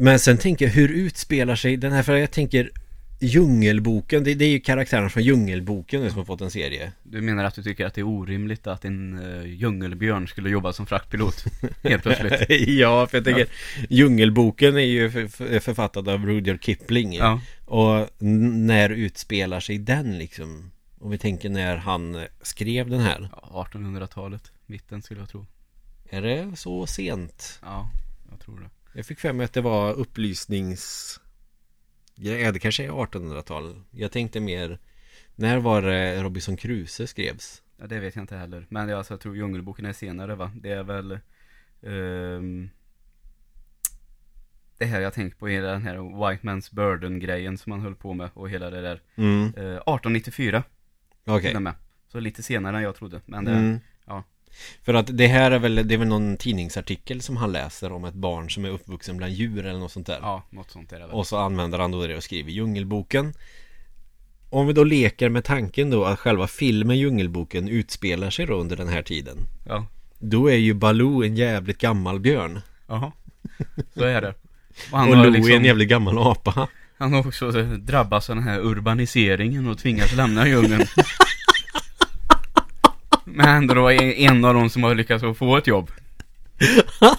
Men 0.00 0.18
sen 0.18 0.38
tänker 0.38 0.64
jag, 0.64 0.72
hur 0.72 0.88
utspelar 0.88 1.56
sig 1.56 1.76
den 1.76 1.92
här? 1.92 2.02
För 2.02 2.16
jag 2.16 2.30
tänker 2.30 2.70
Djungelboken, 3.20 4.24
det, 4.24 4.34
det 4.34 4.44
är 4.44 4.48
ju 4.48 4.60
karaktären 4.60 5.10
från 5.10 5.22
Djungelboken 5.22 6.10
som 6.10 6.18
har 6.18 6.24
fått 6.24 6.40
en 6.40 6.50
serie. 6.50 6.92
Du 7.02 7.20
menar 7.20 7.44
att 7.44 7.54
du 7.54 7.62
tycker 7.62 7.86
att 7.86 7.94
det 7.94 8.00
är 8.00 8.06
orimligt 8.06 8.66
att 8.66 8.84
en 8.84 9.18
uh, 9.18 9.46
djungelbjörn 9.46 10.28
skulle 10.28 10.50
jobba 10.50 10.72
som 10.72 10.86
fraktpilot 10.86 11.44
helt 11.82 12.02
plötsligt? 12.02 12.32
ja, 12.68 13.06
för 13.06 13.16
jag 13.16 13.24
tänker 13.24 13.40
ja. 13.40 13.86
Djungelboken 13.88 14.76
är 14.76 14.80
ju 14.80 15.10
för, 15.10 15.60
författad 15.60 16.08
av 16.08 16.26
Rudyard 16.26 16.64
Kipling. 16.64 17.14
Ja. 17.14 17.40
Och 17.64 18.08
när 18.18 18.90
utspelar 18.90 19.60
sig 19.60 19.78
den 19.78 20.18
liksom? 20.18 20.70
Om 21.00 21.10
vi 21.10 21.18
tänker 21.18 21.48
när 21.48 21.76
han 21.76 22.24
skrev 22.42 22.90
den 22.90 23.00
här. 23.00 23.28
Ja, 23.32 23.66
1800-talet, 23.72 24.52
mitten 24.66 25.02
skulle 25.02 25.20
jag 25.20 25.28
tro. 25.28 25.46
Är 26.10 26.22
det 26.22 26.56
så 26.56 26.86
sent? 26.86 27.58
Ja, 27.62 27.90
jag 28.30 28.40
tror 28.40 28.60
det. 28.60 28.77
Jag 28.98 29.06
fick 29.06 29.20
för 29.20 29.32
mig 29.32 29.44
att 29.44 29.52
det 29.52 29.60
var 29.60 29.92
upplysnings... 29.92 31.20
Ja, 32.14 32.52
det 32.52 32.58
kanske 32.58 32.84
är 32.84 32.90
1800-tal. 32.90 33.82
Jag 33.90 34.12
tänkte 34.12 34.40
mer... 34.40 34.78
När 35.34 35.58
var 35.58 35.82
det 35.82 36.22
Robinson 36.22 36.56
Crusoe 36.56 37.06
skrevs? 37.06 37.62
Ja, 37.76 37.86
det 37.86 37.98
vet 37.98 38.16
jag 38.16 38.22
inte 38.22 38.36
heller. 38.36 38.66
Men 38.68 38.88
jag, 38.88 38.98
alltså, 38.98 39.12
jag 39.12 39.20
tror 39.20 39.36
Djungelboken 39.36 39.86
är 39.86 39.92
senare 39.92 40.34
va? 40.34 40.52
Det 40.54 40.70
är 40.70 40.82
väl... 40.82 41.18
Um, 41.80 42.70
det 44.78 44.84
här 44.84 45.00
jag 45.00 45.14
tänkt 45.14 45.38
på, 45.38 45.48
hela 45.48 45.68
den 45.68 45.82
här 45.82 46.28
White 46.28 46.46
Man's 46.46 46.74
Burden-grejen 46.74 47.58
som 47.58 47.70
man 47.70 47.80
höll 47.80 47.94
på 47.94 48.14
med 48.14 48.30
och 48.34 48.50
hela 48.50 48.70
det 48.70 48.80
där. 48.80 49.00
Mm. 49.16 49.42
Uh, 49.42 49.76
1894. 49.76 50.62
Okej. 51.24 51.56
Okay. 51.56 51.72
Så 52.08 52.20
lite 52.20 52.42
senare 52.42 52.76
än 52.76 52.82
jag 52.82 52.96
trodde. 52.96 53.20
Men 53.26 53.44
det, 53.44 53.52
mm. 53.52 53.78
För 54.82 54.94
att 54.94 55.16
det 55.16 55.26
här 55.26 55.50
är 55.50 55.58
väl, 55.58 55.88
det 55.88 55.94
är 55.94 55.98
väl 55.98 56.08
någon 56.08 56.36
tidningsartikel 56.36 57.20
som 57.20 57.36
han 57.36 57.52
läser 57.52 57.92
om 57.92 58.04
ett 58.04 58.14
barn 58.14 58.50
som 58.50 58.64
är 58.64 58.68
uppvuxen 58.68 59.16
bland 59.16 59.32
djur 59.32 59.66
eller 59.66 59.78
något 59.78 59.92
sånt 59.92 60.06
där. 60.06 60.18
Ja, 60.22 60.42
något 60.50 60.70
sånt 60.70 60.92
är 60.92 61.00
det 61.00 61.06
väl. 61.06 61.14
Och 61.14 61.26
så 61.26 61.36
använder 61.36 61.78
han 61.78 61.90
då 61.90 62.06
det 62.06 62.16
och 62.16 62.24
skriver 62.24 62.50
Djungelboken. 62.50 63.34
Om 64.50 64.66
vi 64.66 64.72
då 64.72 64.84
leker 64.84 65.28
med 65.28 65.44
tanken 65.44 65.90
då 65.90 66.04
att 66.04 66.18
själva 66.18 66.46
filmen 66.46 66.98
Djungelboken 66.98 67.68
utspelar 67.68 68.30
sig 68.30 68.46
då 68.46 68.54
under 68.54 68.76
den 68.76 68.88
här 68.88 69.02
tiden. 69.02 69.36
Ja. 69.66 69.86
Då 70.18 70.50
är 70.50 70.56
ju 70.56 70.74
Baloo 70.74 71.24
en 71.24 71.36
jävligt 71.36 71.78
gammal 71.78 72.20
björn. 72.20 72.60
Jaha, 72.86 73.12
så 73.94 74.04
är 74.04 74.20
det. 74.20 74.34
Och, 74.92 74.98
han 74.98 75.08
och 75.08 75.16
Lou 75.16 75.30
liksom... 75.30 75.52
är 75.52 75.56
en 75.56 75.64
jävligt 75.64 75.88
gammal 75.88 76.18
apa. 76.18 76.68
Han 76.98 77.12
har 77.12 77.26
också 77.26 77.50
drabbats 77.62 78.30
av 78.30 78.36
den 78.36 78.44
här 78.44 78.60
urbaniseringen 78.60 79.68
och 79.68 79.78
tvingas 79.78 80.12
lämna 80.12 80.48
djungeln. 80.48 80.84
Men 83.38 83.48
ändå 83.48 83.74
då 83.74 83.90
en 83.90 84.44
av 84.44 84.54
de 84.54 84.70
som 84.70 84.82
har 84.82 84.94
lyckats 84.94 85.38
få 85.38 85.56
ett 85.56 85.66
jobb. 85.66 85.90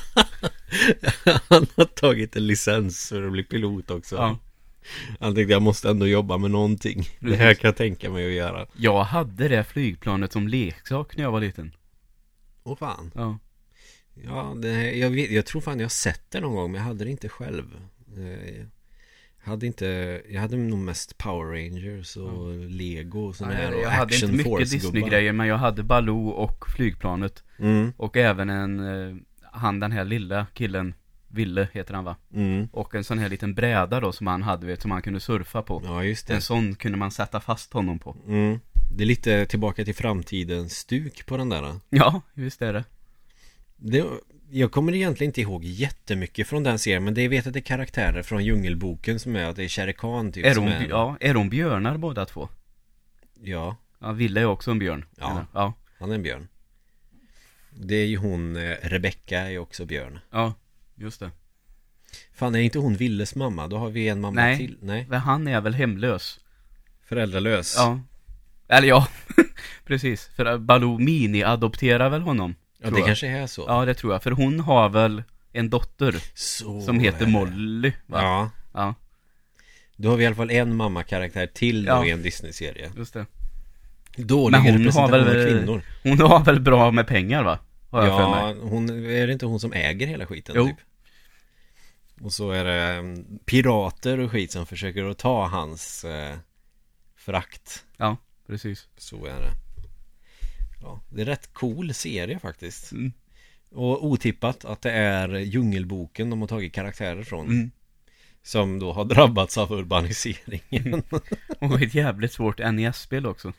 Han 1.49 1.67
har 1.75 1.85
tagit 1.85 2.35
en 2.35 2.47
licens 2.47 3.09
för 3.09 3.23
att 3.23 3.31
bli 3.31 3.43
pilot 3.43 3.91
också. 3.91 4.15
Ja. 4.15 4.37
Han 5.19 5.35
tänkte 5.35 5.53
jag 5.53 5.61
måste 5.61 5.89
ändå 5.89 6.07
jobba 6.07 6.37
med 6.37 6.51
någonting. 6.51 7.09
Det 7.19 7.35
här 7.35 7.53
kan 7.53 7.67
jag 7.67 7.75
tänka 7.75 8.09
mig 8.09 8.25
att 8.25 8.31
göra. 8.31 8.67
Jag 8.75 9.03
hade 9.03 9.47
det 9.47 9.63
flygplanet 9.63 10.31
som 10.31 10.47
leksak 10.47 11.17
när 11.17 11.23
jag 11.23 11.31
var 11.31 11.39
liten. 11.39 11.75
Åh 12.63 12.77
fan. 12.77 13.11
Ja. 13.15 13.39
Ja, 14.25 14.53
det, 14.57 14.91
jag, 14.91 15.09
vet, 15.09 15.31
jag 15.31 15.45
tror 15.45 15.61
fan 15.61 15.79
jag 15.79 15.85
har 15.85 15.89
sett 15.89 16.31
det 16.31 16.39
någon 16.39 16.55
gång 16.55 16.71
men 16.71 16.81
jag 16.81 16.87
hade 16.87 17.03
det 17.03 17.11
inte 17.11 17.29
själv. 17.29 17.65
Jag 19.49 19.51
hade 19.51 19.67
inte, 19.67 20.21
jag 20.29 20.41
hade 20.41 20.57
nog 20.57 20.79
mest 20.79 21.17
Power 21.17 21.45
Rangers 21.45 22.17
och 22.17 22.51
mm. 22.51 22.69
Lego 22.69 23.19
och 23.19 23.35
sådana 23.35 23.55
här 23.55 23.73
och 23.73 23.81
Jag 23.81 23.89
hade 23.89 24.15
inte 24.15 24.31
mycket 24.31 24.71
Disney-grejer 24.71 25.33
men 25.33 25.47
jag 25.47 25.57
hade 25.57 25.83
Baloo 25.83 26.29
och 26.29 26.65
flygplanet. 26.75 27.43
Mm. 27.59 27.93
Och 27.97 28.17
även 28.17 28.49
en, 28.49 28.79
eh, 28.79 29.15
han 29.51 29.79
den 29.79 29.91
här 29.91 30.03
lilla 30.03 30.47
killen, 30.53 30.93
Ville 31.27 31.67
heter 31.71 31.93
han 31.93 32.03
va? 32.03 32.15
Mm. 32.33 32.67
Och 32.71 32.95
en 32.95 33.03
sån 33.03 33.19
här 33.19 33.29
liten 33.29 33.53
bräda 33.53 33.99
då 33.99 34.11
som 34.11 34.27
han 34.27 34.43
hade 34.43 34.67
vet, 34.67 34.81
som 34.81 34.91
han 34.91 35.01
kunde 35.01 35.19
surfa 35.19 35.61
på. 35.61 35.81
Ja 35.85 36.03
just 36.03 36.27
det. 36.27 36.33
En 36.33 36.41
sån 36.41 36.75
kunde 36.75 36.97
man 36.97 37.11
sätta 37.11 37.39
fast 37.39 37.73
honom 37.73 37.99
på. 37.99 38.15
Mm. 38.27 38.59
Det 38.91 39.03
är 39.03 39.07
lite 39.07 39.45
tillbaka 39.45 39.85
till 39.85 39.95
framtiden 39.95 40.69
stuk 40.69 41.25
på 41.25 41.37
den 41.37 41.49
där. 41.49 41.75
Ja, 41.89 42.21
visst 42.33 42.61
är 42.61 42.73
det. 42.73 42.83
det 43.77 44.05
jag 44.51 44.71
kommer 44.71 44.95
egentligen 44.95 45.29
inte 45.29 45.41
ihåg 45.41 45.63
jättemycket 45.63 46.47
från 46.47 46.63
den 46.63 46.79
serien 46.79 47.03
Men 47.03 47.13
det 47.13 47.23
jag 47.23 47.29
vet 47.29 47.47
att 47.47 47.53
det 47.53 47.59
är 47.59 47.61
karaktärer 47.61 48.23
från 48.23 48.43
Djungelboken 48.43 49.19
som 49.19 49.35
är 49.35 49.45
att 49.45 49.55
det 49.55 49.63
är 49.63 49.67
Shere 49.67 49.93
Khan 49.93 50.31
typ 50.31 50.45
är 50.45 50.55
de, 50.55 50.67
är... 50.67 50.87
Ja, 50.89 51.17
är 51.19 51.33
de 51.33 51.49
björnar 51.49 51.97
båda 51.97 52.25
två? 52.25 52.49
Ja. 53.41 53.75
Ja, 53.99 54.11
Ville 54.11 54.41
är 54.41 54.45
också 54.45 54.71
en 54.71 54.79
björn. 54.79 55.05
Ja, 55.17 55.45
ja. 55.53 55.73
han 55.99 56.11
är 56.11 56.15
en 56.15 56.23
björn. 56.23 56.47
Det 57.69 57.95
är 57.95 58.05
ju 58.05 58.17
hon, 58.17 58.55
eh, 58.55 58.75
Rebecca 58.81 59.39
är 59.39 59.57
också 59.57 59.85
björn. 59.85 60.19
Ja, 60.31 60.53
just 60.95 61.19
det. 61.19 61.31
Fan, 62.33 62.55
är 62.55 62.59
inte 62.59 62.79
hon 62.79 62.95
Villes 62.95 63.35
mamma? 63.35 63.67
Då 63.67 63.77
har 63.77 63.89
vi 63.89 64.07
en 64.07 64.21
mamma 64.21 64.41
Nej, 64.41 64.57
till. 64.57 64.77
Nej, 64.81 65.05
men 65.09 65.19
han 65.19 65.47
är 65.47 65.61
väl 65.61 65.73
hemlös? 65.73 66.39
Föräldralös. 67.03 67.75
Ja. 67.77 68.01
Eller 68.67 68.87
ja, 68.87 69.07
precis. 69.85 70.25
För 70.35 70.57
Baloo 70.57 70.97
mini-adopterar 70.97 72.09
väl 72.09 72.21
honom 72.21 72.55
Ja 72.83 72.89
det 72.89 73.01
kanske 73.01 73.27
är 73.27 73.47
så. 73.47 73.65
Ja 73.67 73.85
det 73.85 73.93
tror 73.93 74.13
jag, 74.13 74.23
för 74.23 74.31
hon 74.31 74.59
har 74.59 74.89
väl 74.89 75.23
en 75.51 75.69
dotter 75.69 76.15
så 76.33 76.81
Som 76.81 76.99
heter 76.99 77.27
Molly 77.27 77.93
va? 78.05 78.21
Ja. 78.21 78.49
Ja. 78.73 78.95
Då 79.95 80.09
har 80.09 80.17
vi 80.17 80.23
i 80.23 80.27
alla 80.27 80.35
fall 80.35 80.51
en 80.51 80.75
mammakaraktär 80.75 81.47
till 81.47 81.85
då 81.85 81.91
ja. 81.91 82.05
i 82.05 82.11
en 82.11 82.21
Disney-serie. 82.21 82.91
Just 82.97 83.13
det. 83.13 83.25
Dålig 84.17 84.63
Men 84.63 84.73
hon 84.73 84.93
har 84.93 85.09
väl, 85.09 85.47
kvinnor. 85.47 85.81
Hon 86.03 86.19
har 86.19 86.43
väl 86.43 86.59
bra 86.59 86.91
med 86.91 87.07
pengar 87.07 87.43
va? 87.43 87.59
Har 87.89 88.05
jag 88.05 88.19
ja, 88.19 88.55
hon, 88.61 88.89
är 88.89 89.27
det 89.27 89.33
inte 89.33 89.45
hon 89.45 89.59
som 89.59 89.73
äger 89.73 90.07
hela 90.07 90.25
skiten 90.25 90.55
jo. 90.57 90.67
typ? 90.67 90.77
Och 92.21 92.33
så 92.33 92.51
är 92.51 92.65
det 92.65 92.99
um, 92.99 93.39
pirater 93.45 94.19
och 94.19 94.31
skit 94.31 94.51
som 94.51 94.65
försöker 94.65 95.05
att 95.05 95.17
ta 95.17 95.47
hans 95.47 96.03
eh, 96.03 96.37
frakt. 97.15 97.85
Ja, 97.97 98.17
precis. 98.47 98.87
Så 98.97 99.25
är 99.25 99.41
det 99.41 99.51
Ja, 100.81 101.01
det 101.09 101.21
är 101.21 101.25
rätt 101.25 101.53
cool 101.53 101.93
serie 101.93 102.39
faktiskt. 102.39 102.91
Mm. 102.91 103.13
Och 103.71 104.05
otippat 104.05 104.65
att 104.65 104.81
det 104.81 104.91
är 104.91 105.29
Djungelboken 105.29 106.29
de 106.29 106.41
har 106.41 106.47
tagit 106.47 106.73
karaktärer 106.73 107.23
från. 107.23 107.47
Mm. 107.47 107.71
Som 108.43 108.79
då 108.79 108.93
har 108.93 109.05
drabbats 109.05 109.57
av 109.57 109.71
urbaniseringen. 109.71 110.61
Mm. 110.71 111.03
Och 111.59 111.81
ett 111.81 111.93
jävligt 111.93 112.33
svårt 112.33 112.59
NES-spel 112.59 113.25
också. 113.25 113.53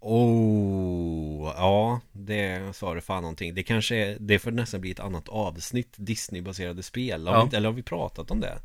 Oh, 0.00 1.52
ja, 1.56 2.00
det 2.12 2.76
sa 2.76 2.94
du 2.94 3.00
fan 3.00 3.22
någonting. 3.22 3.54
Det 3.54 3.62
kanske 3.62 3.96
är, 3.96 4.16
det 4.20 4.38
får 4.38 4.50
nästan 4.50 4.80
bli 4.80 4.90
ett 4.90 5.00
annat 5.00 5.28
avsnitt 5.28 5.94
Disney-baserade 5.96 6.82
spel. 6.82 7.26
Har 7.26 7.34
ja. 7.34 7.48
vi, 7.50 7.56
eller 7.56 7.68
har 7.68 7.74
vi 7.74 7.82
pratat 7.82 8.30
om 8.30 8.40
det? 8.40 8.58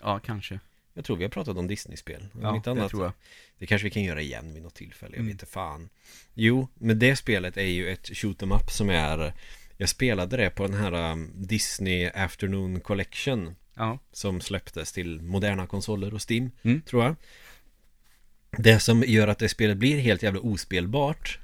Ja, 0.00 0.18
kanske. 0.18 0.60
Jag 0.96 1.04
tror 1.04 1.16
vi 1.16 1.24
har 1.24 1.30
pratat 1.30 1.56
om 1.56 1.66
Disney-spel. 1.66 2.26
Ja, 2.42 2.62
det 2.64 2.70
annat, 2.70 2.90
tror 2.90 3.04
jag. 3.04 3.12
Det 3.58 3.66
kanske 3.66 3.84
vi 3.84 3.90
kan 3.90 4.02
göra 4.02 4.20
igen 4.20 4.54
vid 4.54 4.62
något 4.62 4.74
tillfälle. 4.74 5.12
Jag 5.12 5.20
mm. 5.20 5.26
vet 5.26 5.34
inte 5.34 5.46
fan. 5.46 5.88
Jo, 6.34 6.68
men 6.74 6.98
det 6.98 7.16
spelet 7.16 7.56
är 7.56 7.62
ju 7.62 7.88
ett 7.88 8.16
shoot 8.16 8.42
em 8.42 8.52
up 8.52 8.70
som 8.70 8.90
är 8.90 9.32
Jag 9.76 9.88
spelade 9.88 10.36
det 10.36 10.50
på 10.50 10.66
den 10.66 10.74
här 10.74 11.12
um, 11.12 11.32
Disney 11.34 12.10
Afternoon 12.14 12.80
Collection. 12.80 13.54
Ja. 13.74 13.98
Som 14.12 14.40
släpptes 14.40 14.92
till 14.92 15.22
moderna 15.22 15.66
konsoler 15.66 16.14
och 16.14 16.30
Steam, 16.30 16.50
mm. 16.62 16.80
tror 16.80 17.04
jag. 17.04 17.16
Det 18.58 18.80
som 18.80 19.02
gör 19.02 19.28
att 19.28 19.38
det 19.38 19.48
spelet 19.48 19.76
blir 19.76 19.98
helt 19.98 20.22
jävla 20.22 20.40
ospelbart 20.40 21.38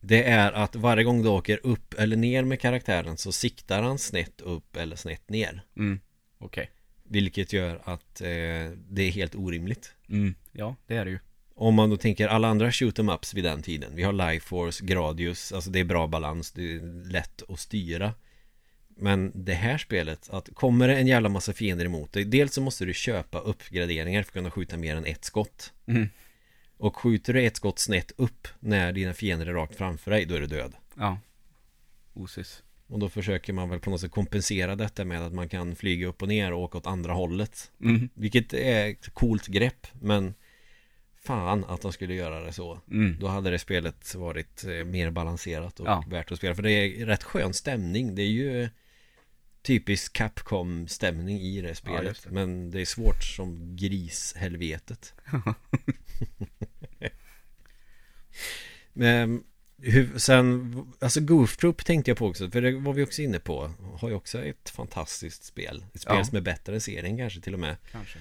Det 0.00 0.22
är 0.22 0.52
att 0.52 0.76
varje 0.76 1.04
gång 1.04 1.22
du 1.22 1.28
åker 1.28 1.60
upp 1.62 1.94
eller 1.94 2.16
ner 2.16 2.44
med 2.44 2.60
karaktären 2.60 3.16
så 3.16 3.32
siktar 3.32 3.82
han 3.82 3.98
snett 3.98 4.40
upp 4.40 4.76
eller 4.76 4.96
snett 4.96 5.28
ner. 5.28 5.62
Mm. 5.76 6.00
Okej. 6.38 6.62
Okay. 6.62 6.74
Vilket 7.14 7.52
gör 7.52 7.80
att 7.84 8.20
eh, 8.20 8.26
det 8.88 9.02
är 9.02 9.10
helt 9.10 9.34
orimligt. 9.34 9.94
Mm. 10.08 10.34
Ja, 10.52 10.76
det 10.86 10.96
är 10.96 11.04
det 11.04 11.10
ju. 11.10 11.18
Om 11.54 11.74
man 11.74 11.90
då 11.90 11.96
tänker 11.96 12.28
alla 12.28 12.48
andra 12.48 12.72
shoot 12.72 12.98
em 12.98 13.08
ups 13.08 13.34
vid 13.34 13.44
den 13.44 13.62
tiden. 13.62 13.92
Vi 13.94 14.02
har 14.02 14.12
Life 14.12 14.46
Force, 14.46 14.84
Gradius 14.84 15.52
Alltså 15.52 15.70
det 15.70 15.80
är 15.80 15.84
bra 15.84 16.06
balans, 16.06 16.52
det 16.52 16.74
är 16.74 17.10
lätt 17.10 17.42
att 17.48 17.60
styra. 17.60 18.14
Men 18.88 19.32
det 19.34 19.54
här 19.54 19.78
spelet 19.78 20.30
att 20.30 20.54
Kommer 20.54 20.88
det 20.88 20.96
en 20.96 21.06
jävla 21.06 21.28
massa 21.28 21.52
fiender 21.52 21.84
emot 21.84 22.12
dig 22.12 22.24
Dels 22.24 22.54
så 22.54 22.60
måste 22.60 22.84
du 22.84 22.94
köpa 22.94 23.38
uppgraderingar 23.38 24.22
för 24.22 24.28
att 24.28 24.32
kunna 24.32 24.50
skjuta 24.50 24.76
mer 24.76 24.96
än 24.96 25.04
ett 25.04 25.24
skott. 25.24 25.72
Mm. 25.86 26.08
Och 26.76 26.96
skjuter 26.96 27.32
du 27.32 27.42
ett 27.42 27.56
skott 27.56 27.78
snett 27.78 28.12
upp 28.16 28.48
När 28.60 28.92
dina 28.92 29.14
fiender 29.14 29.46
är 29.46 29.52
rakt 29.52 29.76
framför 29.76 30.10
dig 30.10 30.24
Då 30.24 30.34
är 30.34 30.40
du 30.40 30.46
död. 30.46 30.72
Ja. 30.94 31.18
Osis 32.14 32.62
och 32.86 32.98
då 32.98 33.08
försöker 33.08 33.52
man 33.52 33.68
väl 33.68 33.80
på 33.80 33.90
något 33.90 34.00
sätt 34.00 34.10
kompensera 34.10 34.76
detta 34.76 35.04
med 35.04 35.26
att 35.26 35.32
man 35.32 35.48
kan 35.48 35.76
flyga 35.76 36.06
upp 36.06 36.22
och 36.22 36.28
ner 36.28 36.52
och 36.52 36.60
åka 36.60 36.78
åt 36.78 36.86
andra 36.86 37.12
hållet. 37.12 37.72
Mm. 37.80 38.08
Vilket 38.14 38.54
är 38.54 38.90
ett 38.90 39.14
coolt 39.14 39.46
grepp, 39.46 39.86
men 40.00 40.34
fan 41.22 41.64
att 41.64 41.80
de 41.80 41.92
skulle 41.92 42.14
göra 42.14 42.40
det 42.44 42.52
så. 42.52 42.80
Mm. 42.90 43.16
Då 43.20 43.26
hade 43.26 43.50
det 43.50 43.58
spelet 43.58 44.14
varit 44.14 44.64
eh, 44.64 44.84
mer 44.84 45.10
balanserat 45.10 45.80
och 45.80 45.86
ja. 45.86 46.04
värt 46.08 46.32
att 46.32 46.38
spela. 46.38 46.54
För 46.54 46.62
det 46.62 46.72
är 46.72 47.06
rätt 47.06 47.22
skön 47.22 47.54
stämning. 47.54 48.14
Det 48.14 48.22
är 48.22 48.26
ju 48.26 48.68
typisk 49.62 50.16
Capcom-stämning 50.16 51.40
i 51.40 51.60
det 51.60 51.74
spelet. 51.74 52.20
Ja, 52.24 52.28
det. 52.28 52.34
Men 52.34 52.70
det 52.70 52.80
är 52.80 52.84
svårt 52.84 53.24
som 53.24 53.76
grishelvetet. 53.76 55.14
men 58.92 59.44
hur, 59.84 60.18
sen, 60.18 60.76
alltså 61.00 61.20
Goof 61.20 61.56
Troop 61.56 61.84
tänkte 61.84 62.10
jag 62.10 62.18
på 62.18 62.26
också, 62.26 62.50
för 62.50 62.62
det 62.62 62.72
var 62.72 62.92
vi 62.92 63.04
också 63.04 63.22
inne 63.22 63.38
på. 63.38 63.70
Har 64.00 64.08
ju 64.08 64.14
också 64.14 64.44
ett 64.44 64.70
fantastiskt 64.70 65.44
spel. 65.44 65.84
Ett 65.94 66.00
spel 66.00 66.16
Ja. 66.16 66.24
som 66.24 66.36
är 66.36 66.40
bättre 66.40 66.74
än 66.74 66.80
serien 66.80 67.18
kanske 67.18 67.40
till 67.40 67.54
och 67.54 67.60
med. 67.60 67.76
Kanske. 67.92 68.18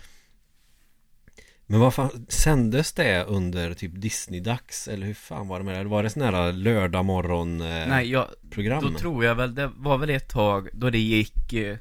Men 1.66 1.80
vad 1.80 1.94
fan, 1.94 2.26
sändes 2.30 2.94
det 2.94 3.24
under 3.24 3.74
typ 3.74 3.92
Disney-dags? 3.96 4.88
Eller 4.88 5.08
hur 5.08 5.14
fan 5.14 5.48
var 5.48 5.60
det 5.60 5.66
med 5.66 5.86
det? 5.86 5.90
Var 5.90 6.04
det 6.04 6.10
sån 6.10 6.22
här 6.22 6.52
lördag 6.54 7.06
morgon 7.06 7.62
eh, 7.62 7.68
Nej, 7.68 8.12
jag, 8.12 8.28
program? 8.50 8.84
då 8.84 9.00
tror 9.00 9.26
jag 9.26 9.36
väl, 9.36 9.56
det 9.56 9.72
var 9.76 9.98
väl 9.98 10.10
ett 10.10 10.30
tag 10.30 10.70
då 10.74 10.90
det 10.90 11.00
gick, 11.00 11.54
eh, 11.54 11.78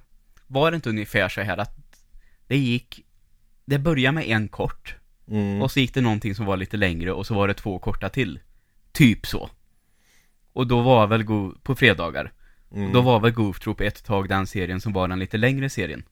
var 0.47 0.71
det 0.71 0.75
inte 0.75 0.91
ungefär 0.91 1.29
så 1.29 1.41
här 1.41 1.59
att 1.59 1.77
det 2.47 2.57
gick, 2.57 3.05
det 3.65 3.79
började 3.79 4.15
med 4.15 4.25
en 4.29 4.49
kort, 4.49 4.97
mm. 5.29 5.63
och 5.63 5.71
så 5.73 5.81
gick 5.81 5.95
det 5.95 6.01
någonting 6.01 6.35
som 6.35 6.47
var 6.47 6.57
lite 6.57 6.77
längre 6.77 7.13
och 7.13 7.27
så 7.27 7.35
var 7.35 7.49
det 7.49 7.55
två 7.55 7.79
korta 7.79 8.09
till. 8.09 8.41
Typ 8.93 9.27
så. 9.27 9.51
Och 10.53 10.67
då 10.67 10.81
var 10.83 11.07
väl 11.07 11.23
Go- 11.25 11.55
på 11.63 11.75
fredagar. 11.75 12.33
mm. 12.75 12.93
Då 12.93 13.01
var 13.01 13.21
väl 13.21 13.31
Goof 13.33 13.61
Troop 13.61 13.81
ett 13.81 14.05
tag 14.05 14.29
den 14.29 14.47
serien 14.47 14.81
som 14.81 14.93
var 14.93 15.09
den 15.09 15.19
lite 15.19 15.37
längre 15.37 15.71
serien. 15.71 16.03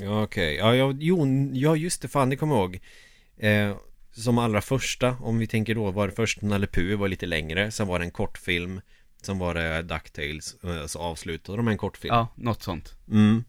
Ja 0.00 0.22
okej, 0.22 0.54
ja, 0.56 0.74
ja, 0.76 0.94
jo, 0.98 1.26
ja 1.52 1.76
just 1.76 2.02
det, 2.02 2.08
fan 2.08 2.30
det 2.30 2.36
kommer 2.36 2.54
jag 2.54 2.60
ihåg 2.62 2.80
eh, 3.36 3.76
Som 4.12 4.38
allra 4.38 4.60
första, 4.60 5.16
om 5.20 5.38
vi 5.38 5.46
tänker 5.46 5.74
då, 5.74 5.90
var 5.90 6.06
det 6.08 6.12
först 6.14 6.42
Nalle 6.42 6.66
Puh 6.66 6.96
var 6.98 7.08
lite 7.08 7.26
längre 7.26 7.70
Sen 7.70 7.86
var 7.86 7.98
det 7.98 8.04
en 8.04 8.10
kortfilm 8.10 8.80
Sen 9.22 9.38
var 9.38 9.54
det 9.54 9.82
DuckTales, 9.82 10.64
eh, 10.64 10.86
så 10.86 10.98
avslutade 10.98 11.58
de 11.58 11.64
med 11.64 11.72
en 11.72 11.78
kortfilm 11.78 12.14
Ja, 12.14 12.28
något 12.34 12.62
sånt. 12.62 12.94
mm. 13.10 13.44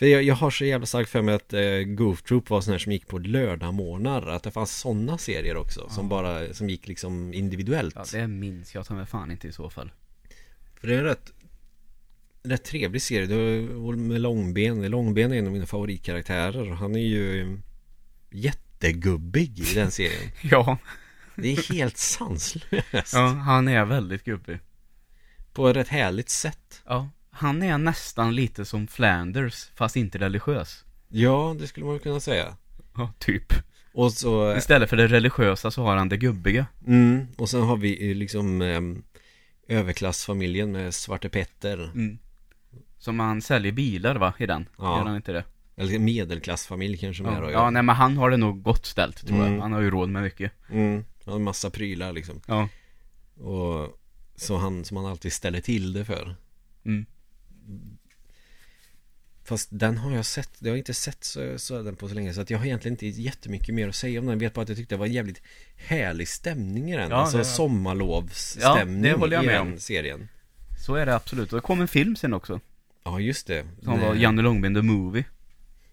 För 0.00 0.06
jag, 0.06 0.22
jag 0.22 0.34
har 0.34 0.50
så 0.50 0.64
jävla 0.64 0.86
starkt 0.86 1.10
för 1.10 1.22
mig 1.22 1.34
att 1.34 1.52
eh, 1.52 1.78
Goof 1.86 2.22
Troop 2.22 2.50
var 2.50 2.60
sån 2.60 2.72
här 2.72 2.78
som 2.78 2.92
gick 2.92 3.06
på 3.06 3.18
lördagmorgnar 3.18 4.26
Att 4.26 4.42
det 4.42 4.50
fanns 4.50 4.76
sådana 4.76 5.18
serier 5.18 5.56
också 5.56 5.88
Som 5.88 6.08
bara, 6.08 6.54
som 6.54 6.70
gick 6.70 6.88
liksom 6.88 7.34
individuellt. 7.34 7.94
Ja, 7.96 8.04
det 8.12 8.26
minns 8.26 8.74
jag 8.74 8.86
ta 8.86 8.94
mig 8.94 9.06
fan 9.06 9.30
inte 9.30 9.48
i 9.48 9.52
så 9.52 9.70
fall. 9.70 9.92
För 10.80 10.88
det 10.88 10.94
är 10.94 10.98
en 10.98 11.04
rätt 11.04 11.32
Rätt 12.42 12.64
trevlig 12.64 13.02
serie. 13.02 13.26
Det 13.26 13.34
är 13.34 13.96
med 13.96 14.20
Långben 14.20 14.90
Långben 14.90 15.32
är 15.32 15.36
en 15.36 15.46
av 15.46 15.52
mina 15.52 15.66
favoritkaraktärer. 15.66 16.70
Han 16.70 16.96
är 16.96 17.06
ju 17.06 17.58
Jättegubbig 18.30 19.58
i 19.58 19.74
den 19.74 19.90
serien. 19.90 20.30
Ja, 20.42 20.78
Det 21.36 21.52
är 21.52 21.72
helt 21.72 21.96
sanslöst. 21.96 23.12
Ja 23.12 23.26
han 23.26 23.68
är 23.68 23.84
väldigt 23.84 24.24
gubbig. 24.24 24.58
På 25.52 25.68
ett 25.68 25.76
rätt 25.76 25.88
härligt 25.88 26.30
sätt. 26.30 26.82
Ja, 26.86 27.08
han 27.30 27.62
är 27.62 27.78
nästan 27.78 28.34
lite 28.34 28.64
som 28.64 28.86
Flanders, 28.86 29.70
fast 29.74 29.96
inte 29.96 30.18
religiös. 30.18 30.84
Ja, 31.08 31.56
det 31.58 31.66
skulle 31.66 31.86
man 31.86 31.98
kunna 31.98 32.20
säga 32.20 32.56
Ja, 32.96 33.12
typ. 33.18 33.52
Och 33.92 34.12
så 34.12 34.56
Istället 34.56 34.90
för 34.90 34.96
det 34.96 35.06
religiösa 35.06 35.70
så 35.70 35.82
har 35.82 35.96
han 35.96 36.08
det 36.08 36.16
gubbiga. 36.16 36.66
mm, 36.86 37.26
Och 37.38 37.48
sen 37.50 37.62
har 37.62 37.76
vi 37.76 38.14
liksom 38.14 38.62
ehm, 38.62 39.02
Överklassfamiljen 39.68 40.72
med 40.72 40.94
Svarte 40.94 41.28
Petter 41.28 41.84
Mm. 41.94 42.18
Som 42.98 43.20
han 43.20 43.42
säljer 43.42 43.72
bilar 43.72 44.16
va, 44.16 44.32
i 44.38 44.46
den? 44.46 44.68
Ja. 44.78 44.98
Gör 44.98 45.04
han 45.06 45.16
inte 45.16 45.32
det? 45.32 45.44
Eller 45.76 45.98
medelklassfamilj 45.98 46.96
kanske 46.96 47.22
mer 47.22 47.32
Ja, 47.32 47.40
då, 47.40 47.50
ja 47.50 47.70
nej 47.70 47.82
men 47.82 47.96
han 47.96 48.16
har 48.16 48.30
det 48.30 48.36
nog 48.36 48.62
gott 48.62 48.86
ställt 48.86 49.26
tror 49.26 49.38
Mm. 49.38 49.52
jag. 49.54 49.60
Han 49.60 49.72
har 49.72 49.80
ju 49.80 49.90
råd 49.90 50.08
med 50.08 50.22
mycket. 50.22 50.52
mm, 50.70 51.04
Han 51.24 51.32
har 51.32 51.36
en 51.38 51.44
massa 51.44 51.70
prylar 51.70 52.12
liksom 52.12 52.40
Ja. 52.46 52.68
Och 53.44 53.98
så 54.36 54.56
han 54.56 54.84
som 54.84 54.96
han 54.96 55.06
alltid 55.06 55.32
ställer 55.32 55.60
till 55.60 55.92
det 55.92 56.04
för 56.04 56.36
Mm. 56.84 57.06
Fast 59.44 59.68
den 59.72 59.98
har 59.98 60.12
jag 60.12 60.26
sett, 60.26 60.50
jag 60.58 60.70
har 60.72 60.76
inte 60.76 60.94
sett 60.94 61.24
så, 61.24 61.58
så 61.58 61.82
den 61.82 61.96
på 61.96 62.08
så 62.08 62.14
länge 62.14 62.34
så 62.34 62.40
att 62.40 62.50
jag 62.50 62.58
har 62.58 62.66
egentligen 62.66 62.92
inte 63.04 63.06
jättemycket 63.22 63.74
mer 63.74 63.88
att 63.88 63.94
säga 63.94 64.20
om 64.20 64.26
den. 64.26 64.32
Jag 64.32 64.40
vet 64.40 64.54
bara 64.54 64.62
att 64.62 64.68
jag 64.68 64.78
tyckte 64.78 64.94
det 64.94 64.98
var 64.98 65.06
en 65.06 65.12
jävligt 65.12 65.42
härlig 65.76 66.28
stämning 66.28 66.92
i 66.92 66.96
den. 66.96 67.10
Ja, 67.10 67.16
alltså 67.16 67.38
det- 67.38 67.44
sommarlovsstämning 67.44 69.04
Ja, 69.04 69.12
det 69.12 69.18
håller 69.20 69.36
jag 69.36 69.44
i 69.44 69.46
med 69.46 69.54
den 69.56 69.72
om. 69.72 69.78
serien. 69.78 70.28
Så 70.86 70.94
är 70.94 71.06
det 71.06 71.14
absolut. 71.14 71.52
Och 71.52 71.56
det 71.58 71.62
kom 71.62 71.80
en 71.80 71.88
film 71.88 72.16
sen 72.16 72.34
också. 72.34 72.60
Ja, 73.04 73.20
just 73.20 73.46
det. 73.46 73.66
Som 73.82 74.00
var 74.00 74.12
Nej. 74.12 74.22
Janne 74.22 74.42
Långben 74.42 74.74
the 74.74 74.82
Movie. 74.82 75.24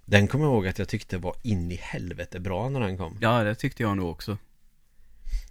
Den 0.06 0.28
kommer 0.28 0.46
jag 0.46 0.54
ihåg 0.54 0.68
att 0.68 0.80
jag 0.80 0.88
tyckte 0.90 1.18
var 1.18 1.36
in 1.44 1.72
i 1.72 1.76
helvete 1.76 2.40
bra 2.40 2.70
när 2.70 2.80
den 2.80 2.98
kom. 2.98 3.18
Ja, 3.22 3.44
det 3.44 3.56
tyckte 3.56 3.84
jag 3.84 3.98
nog 3.98 4.10
också. 4.10 4.38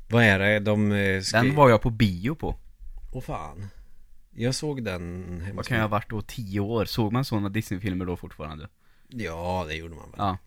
Vad 0.08 0.24
är 0.24 0.38
det? 0.38 0.58
De 0.60 0.92
eh, 0.92 1.20
ska... 1.22 1.42
Den 1.42 1.54
var 1.54 1.70
jag 1.70 1.82
på 1.82 1.90
bio 1.90 2.34
på. 2.34 2.56
Åh 3.12 3.22
fan. 3.22 3.66
Jag 4.36 4.54
såg 4.54 4.84
den 4.84 5.24
hemma 5.44 5.56
Vad 5.56 5.66
kan 5.66 5.76
jag 5.76 5.84
ha 5.84 5.88
varit 5.88 6.10
då? 6.10 6.22
Tio 6.22 6.60
år? 6.60 6.84
Såg 6.84 7.12
man 7.12 7.24
sådana 7.24 7.48
Disney-filmer 7.48 8.04
då 8.04 8.16
fortfarande? 8.16 8.68
Ja, 9.08 9.64
det 9.68 9.74
gjorde 9.74 9.94
man 9.94 10.10
väl. 10.10 10.14
Ja. 10.18 10.38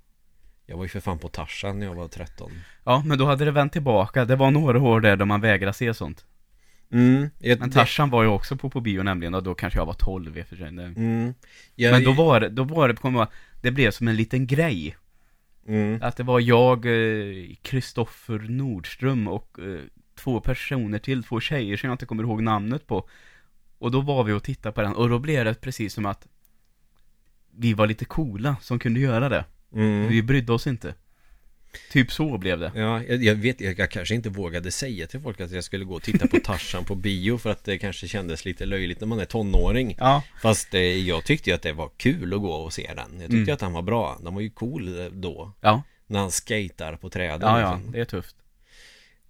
Jag 0.65 0.77
var 0.77 0.83
ju 0.83 0.89
för 0.89 0.99
fan 0.99 1.19
på 1.19 1.29
Tarzan 1.29 1.79
när 1.79 1.85
jag 1.85 1.95
var 1.95 2.07
13. 2.07 2.51
Ja, 2.83 3.03
men 3.05 3.17
då 3.17 3.25
hade 3.25 3.45
det 3.45 3.51
vänt 3.51 3.73
tillbaka. 3.73 4.25
Det 4.25 4.35
var 4.35 4.51
några 4.51 4.79
år 4.79 5.01
där 5.01 5.15
då 5.15 5.25
man 5.25 5.41
vägrade 5.41 5.73
se 5.73 5.93
sånt. 5.93 6.25
Mm. 6.91 7.29
Jag, 7.39 7.59
Men 7.59 7.71
Tarzan 7.71 8.09
var 8.09 8.23
ju 8.23 8.29
också 8.29 8.57
på 8.57 8.69
på 8.69 8.81
bio 8.81 9.03
nämligen 9.03 9.33
och 9.33 9.43
då 9.43 9.55
kanske 9.55 9.79
jag 9.79 9.85
var 9.85 9.93
12 9.93 10.37
i 10.37 10.41
och 10.41 10.45
för 10.45 10.55
sig. 10.55 10.67
Mm. 10.67 11.33
Jag, 11.75 11.91
Men 11.91 12.03
då 12.03 12.11
var 12.11 12.39
det, 12.39 12.49
då 12.49 12.63
var 12.63 12.87
det, 12.87 12.95
kommer 12.95 13.27
det 13.61 13.71
blev 13.71 13.91
som 13.91 14.07
en 14.07 14.15
liten 14.15 14.47
grej. 14.47 14.97
Mm. 15.67 15.99
Att 16.01 16.17
det 16.17 16.23
var 16.23 16.39
jag, 16.39 16.85
Kristoffer 17.61 18.39
Nordström 18.39 19.27
och 19.27 19.59
eh, 19.59 19.79
två 20.15 20.39
personer 20.39 20.99
till, 20.99 21.23
två 21.23 21.39
tjejer 21.39 21.77
som 21.77 21.87
jag 21.87 21.93
inte 21.93 22.05
kommer 22.05 22.23
ihåg 22.23 22.43
namnet 22.43 22.87
på. 22.87 23.09
Och 23.79 23.91
då 23.91 24.01
var 24.01 24.23
vi 24.23 24.33
och 24.33 24.43
tittade 24.43 24.73
på 24.73 24.81
den 24.81 24.93
och 24.95 25.09
då 25.09 25.19
blev 25.19 25.45
det 25.45 25.53
precis 25.53 25.93
som 25.93 26.05
att 26.05 26.27
vi 27.57 27.73
var 27.73 27.87
lite 27.87 28.05
coola 28.05 28.55
som 28.61 28.79
kunde 28.79 28.99
göra 28.99 29.29
det. 29.29 29.45
Mm. 29.75 30.07
Vi 30.07 30.21
brydde 30.23 30.53
oss 30.53 30.67
inte. 30.67 30.93
Typ 31.91 32.11
så 32.11 32.37
blev 32.37 32.59
det. 32.59 32.71
Ja, 32.75 33.03
jag, 33.03 33.23
jag 33.23 33.35
vet, 33.35 33.61
jag, 33.61 33.79
jag 33.79 33.91
kanske 33.91 34.15
inte 34.15 34.29
vågade 34.29 34.71
säga 34.71 35.07
till 35.07 35.19
folk 35.19 35.41
att 35.41 35.51
jag 35.51 35.63
skulle 35.63 35.85
gå 35.85 35.95
och 35.95 36.01
titta 36.03 36.27
på 36.27 36.37
Tarzan 36.43 36.83
på 36.85 36.95
bio 36.95 37.37
för 37.37 37.49
att 37.49 37.63
det 37.63 37.77
kanske 37.77 38.07
kändes 38.07 38.45
lite 38.45 38.65
löjligt 38.65 38.99
när 38.99 39.07
man 39.07 39.19
är 39.19 39.25
tonåring. 39.25 39.95
Ja. 39.99 40.23
Fast 40.41 40.73
eh, 40.73 40.81
jag 40.81 41.23
tyckte 41.25 41.49
ju 41.49 41.55
att 41.55 41.61
det 41.61 41.73
var 41.73 41.89
kul 41.97 42.33
att 42.33 42.41
gå 42.41 42.51
och 42.51 42.73
se 42.73 42.91
den. 42.95 43.11
Jag 43.21 43.21
tyckte 43.31 43.35
Mm. 43.37 43.53
att 43.53 43.61
han 43.61 43.73
var 43.73 43.81
bra. 43.81 44.17
Den 44.23 44.33
var 44.33 44.41
ju 44.41 44.49
cool 44.49 44.99
eh, 44.99 45.05
då. 45.05 45.51
Ja, 45.61 45.83
När 46.07 46.19
han 46.19 46.31
skater 46.31 46.95
på 46.95 47.09
träden. 47.09 47.41
ja, 47.41 47.59
ja, 47.61 47.75
liksom. 47.75 47.91
det 47.91 47.99
är 47.99 48.05
tufft. 48.05 48.35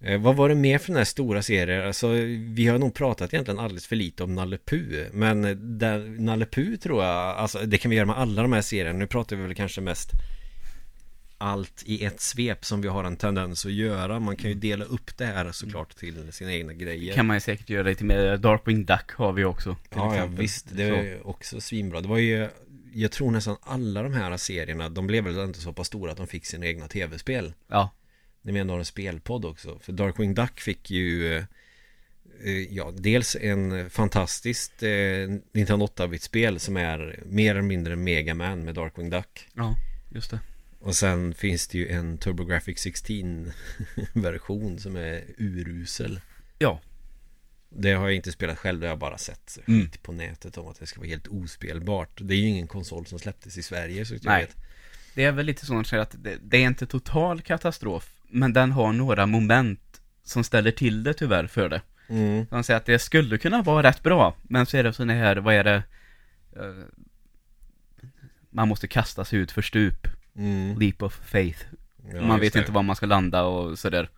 Eh, 0.02 0.22
vad 0.22 0.36
var 0.36 0.50
det 0.50 0.56
mer 0.56 0.78
för 0.78 0.88
den 0.88 0.98
här 0.98 1.04
stora 1.04 1.42
serien? 1.42 1.88
Alltså, 1.88 2.08
vi 2.38 2.68
har 2.68 2.80
nog 2.80 2.94
pratat 2.94 3.34
egentligen 3.34 3.60
alldeles 3.60 3.88
för 3.88 3.96
lite 3.96 4.24
om 4.24 4.36
Nalle 4.36 4.58
Puh. 4.66 5.06
Men 5.14 5.46
eh, 5.46 5.52
där, 5.56 6.00
Nalle 6.00 6.46
Puh 6.46 6.76
tror 6.76 7.04
jag, 7.04 7.38
alltså 7.38 7.60
det 7.66 7.78
kan 7.78 7.92
vi 7.92 7.98
göra 7.98 8.06
med 8.08 8.18
alla 8.18 8.42
de 8.42 8.54
här 8.54 8.62
serierna. 8.62 9.00
Nu 9.00 9.08
pratar 9.08 9.36
vi 9.36 9.42
väl 9.44 9.56
kanske 9.56 9.82
mest 9.82 10.12
allt 11.38 11.84
i 11.86 12.06
ett 12.06 12.22
svep 12.22 12.66
som 12.66 12.82
vi 12.82 12.88
har 12.88 13.04
en 13.04 13.16
tendens 13.16 13.66
att 13.66 13.72
göra. 13.72 14.20
Man 14.20 14.36
kan 14.36 14.50
ju 14.50 14.56
dela 14.56 14.86
upp 14.86 15.18
det 15.18 15.26
här 15.26 15.52
såklart 15.52 15.96
till 15.96 16.32
sina 16.32 16.54
egna 16.54 16.74
grejer. 16.74 17.14
Kan 17.16 17.26
man 17.26 17.36
ju 17.36 17.40
säkert 17.40 17.70
göra 17.70 17.84
lite 17.84 18.04
mer. 18.04 18.38
Darkwing 18.38 18.86
Duck 18.86 19.12
har 19.12 19.34
vi 19.34 19.46
också. 19.46 19.76
ja, 19.96 20.16
ja, 20.16 20.26
visst. 20.26 20.68
Det 20.72 20.88
Så. 20.88 20.94
är 20.96 21.28
också 21.28 21.62
svinbra. 21.62 22.02
Det 22.02 22.08
var 22.08 22.18
ju, 22.18 22.48
jag 22.94 23.12
tror 23.12 23.32
nästan 23.32 23.58
alla 23.62 24.04
de 24.04 24.14
här 24.14 24.38
serierna, 24.38 24.90
de 24.90 25.08
blev 25.08 25.24
väl 25.24 25.40
inte 25.40 25.60
så 25.60 25.74
pass 25.74 25.88
stora 25.88 26.12
att 26.12 26.18
de 26.18 26.28
fick 26.28 26.46
sina 26.46 26.66
egna 26.66 26.88
tv-spel. 26.88 27.54
Ja, 27.68 27.90
När 28.50 28.54
vi 28.54 28.60
ändå 28.60 28.74
har 28.74 28.80
en 28.80 28.86
spelpodd 28.86 29.46
också. 29.46 29.80
För 29.80 29.92
Darkwing 29.94 30.34
Duck 30.34 30.60
fick 30.60 30.92
ju 30.92 31.36
eh, 31.38 31.44
eh, 32.44 32.52
Ja, 32.74 32.92
dels 32.98 33.36
en 33.36 33.90
fantastiskt 33.90 34.84
eh, 34.84 34.90
Nintendo 35.52 35.86
8-bit-spel 35.86 36.60
som 36.60 36.78
är 36.78 37.20
mer 37.26 37.52
eller 37.52 37.62
mindre 37.62 37.96
Mega 37.96 38.34
Man 38.34 38.64
med 38.66 38.76
Darkwing 38.76 39.10
Duck. 39.10 39.48
ja, 39.54 39.76
just 40.12 40.32
det. 40.32 40.40
Och 40.80 40.96
sen 40.96 41.34
finns 41.34 41.68
det 41.68 41.78
ju 41.78 41.88
en 41.90 42.18
TurboGrafx 42.18 42.86
16-version 42.88 44.80
som 44.80 44.96
är 44.96 45.24
urusel. 45.38 46.20
Ja, 46.60 46.82
Det 47.70 47.92
har 47.92 48.08
jag 48.08 48.16
inte 48.16 48.32
spelat 48.32 48.58
själv, 48.58 48.80
det 48.80 48.86
har 48.88 48.92
jag 48.92 49.00
bara 49.00 49.18
sett 49.18 49.50
skit 49.66 49.68
Mm. 49.68 49.90
på 50.02 50.12
nätet 50.12 50.58
om 50.58 50.68
att 50.68 50.80
det 50.80 50.86
ska 50.86 51.00
vara 51.00 51.10
helt 51.10 51.28
ospelbart. 51.28 52.20
Det 52.22 52.34
är 52.34 52.38
ju 52.38 52.48
ingen 52.48 52.68
konsol 52.68 53.06
som 53.06 53.20
släpptes 53.20 53.58
i 53.58 53.64
Sverige 53.64 54.06
så 54.06 54.14
jag 54.14 54.26
Nej. 54.26 54.46
vet. 54.46 54.56
det 55.14 55.24
är 55.24 55.32
väl 55.32 55.46
lite 55.46 55.66
så 55.66 55.80
att 56.00 56.16
det, 56.24 56.38
det 56.44 56.58
är 56.58 56.62
inte 56.68 56.86
total 56.88 57.42
katastrof, 57.42 58.14
men 58.30 58.54
den 58.54 58.72
har 58.72 58.94
några 58.94 59.26
moment 59.26 60.02
som 60.24 60.44
ställer 60.44 60.72
till 60.72 61.04
det 61.04 61.14
tyvärr 61.14 61.48
för 61.48 61.70
det. 61.70 61.82
Mm. 62.10 62.46
Man 62.52 62.64
säger 62.64 62.78
att 62.78 62.86
det 62.86 63.00
skulle 63.00 63.38
kunna 63.38 63.62
vara 63.62 63.84
rätt 63.90 64.04
bra, 64.04 64.36
men 64.44 64.66
så 64.66 64.78
är 64.78 64.84
det 64.84 64.94
sådana 64.94 65.14
här, 65.14 65.36
vad 65.38 65.54
är 65.54 65.64
det? 65.64 65.84
Eh, 66.56 66.84
Man 68.50 68.68
måste 68.68 68.88
kasta 68.88 69.26
sig 69.26 69.40
ut 69.40 69.52
för 69.52 69.62
stup, 69.62 70.08
Mm. 70.36 70.80
leap 70.80 71.02
of 71.04 71.14
faith. 71.26 71.66
Ja, 72.14 72.22
man 72.22 72.40
vet 72.40 72.54
det. 72.54 72.60
inte 72.60 72.72
var 72.72 72.84
man 72.84 72.96
ska 72.96 73.06
landa 73.06 73.44
och 73.44 73.80
sådär. 73.80 74.10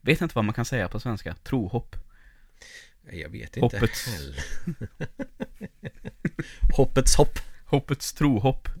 Vet 0.00 0.20
inte 0.20 0.34
vad 0.34 0.44
man 0.44 0.54
kan 0.54 0.64
säga 0.64 0.88
på 0.88 1.00
svenska. 1.00 1.34
Trohopp. 1.42 1.96
Jag 3.10 3.28
vet 3.28 3.56
inte 3.56 3.76
Hoppets-. 3.78 4.08
Hoppets 6.76 7.16
hopp. 7.16 7.38
Hoppets 7.64 8.12
trohopp. 8.12 8.68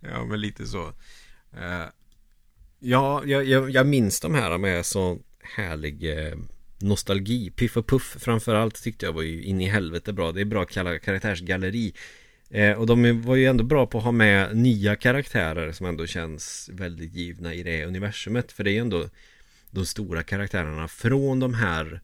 Ja, 0.00 0.24
men 0.24 0.40
lite 0.40 0.66
så. 0.66 0.92
Ja, 2.80 3.22
jag, 3.26 3.44
jag, 3.44 3.70
jag 3.70 3.86
minns 3.86 4.20
de 4.20 4.34
här 4.34 4.58
med 4.58 4.86
så 4.86 5.18
härlig 5.56 6.18
eh, 6.18 6.34
nostalgi. 6.78 7.50
Piff 7.50 7.76
och 7.76 7.86
Puff 7.86 8.16
framförallt 8.20 8.82
tyckte 8.82 9.06
jag 9.06 9.12
var 9.12 9.22
ju 9.22 9.42
in 9.42 9.60
i 9.60 9.68
helvete 9.68 10.12
bra. 10.12 10.32
Det 10.32 10.40
är 10.40 10.44
bra 10.44 10.64
kalla- 10.64 10.98
karaktärsgalleri. 10.98 11.94
Eh, 12.50 12.72
och 12.72 12.86
de 12.86 13.22
var 13.22 13.36
ju 13.36 13.46
ändå 13.46 13.64
bra 13.64 13.86
på 13.86 13.98
att 13.98 14.04
ha 14.04 14.12
med 14.12 14.56
nya 14.56 14.96
karaktärer 14.96 15.72
som 15.72 15.86
ändå 15.86 16.06
känns 16.06 16.70
väldigt 16.72 17.14
givna 17.14 17.54
i 17.54 17.62
det 17.62 17.84
universumet. 17.84 18.52
För 18.52 18.64
det 18.64 18.70
är 18.70 18.72
ju 18.72 18.78
ändå 18.78 19.08
de 19.70 19.86
stora 19.86 20.22
karaktärerna 20.22 20.88
från 20.88 21.40
de 21.40 21.54
här 21.54 22.00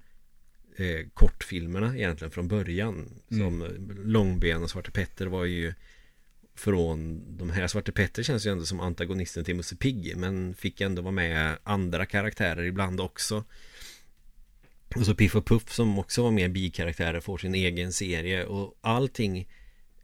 eh, 0.77 1.07
kortfilmerna 1.15 1.97
egentligen 1.97 2.31
från 2.31 2.49
början. 2.49 3.09
Som 3.29 3.69
Långben 4.05 4.63
och 4.63 4.71
Svarte 4.71 4.91
Petter 4.91 5.27
var 5.27 5.45
ju 5.45 5.75
från 6.57 7.23
de 7.37 7.51
här 7.51 7.67
Svarte 7.67 7.93
Petter 7.93 8.23
känns 8.23 8.47
ju 8.47 8.51
ändå 8.51 8.65
som 8.65 8.81
antagonisten 8.81 9.45
till 9.45 9.57
Musse 9.57 9.77
Pigg 9.77 10.17
men 10.17 10.55
fick 10.55 10.81
ändå 10.81 11.03
vara 11.03 11.13
med 11.13 11.59
andra 11.63 12.07
karaktärer 12.07 12.63
ibland 12.65 13.01
också. 13.01 13.45
Och 14.97 15.07
så 15.07 15.15
Piff 15.15 15.37
och 15.37 15.47
Puff 15.47 15.73
som 15.73 15.99
också 15.99 16.23
var 16.23 16.31
med 16.31 16.53
bikaraktärer 16.53 17.21
får 17.21 17.39
sin 17.39 17.55
egen 17.55 17.93
serie 17.93 18.45
och 18.45 18.79
allting 18.81 19.49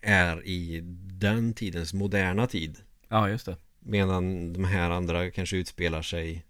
är 0.01 0.47
i 0.47 0.81
den 1.21 1.55
tidens 1.55 1.95
moderna 1.95 2.47
tid. 2.47 2.79
Ja, 3.09 3.29
just 3.29 3.47
det. 3.47 3.57
Medan 3.79 4.53
de 4.53 4.65
här 4.65 4.91
andra 4.91 5.31
kanske 5.31 5.57
utspelar 5.57 6.03
sig 6.03 6.45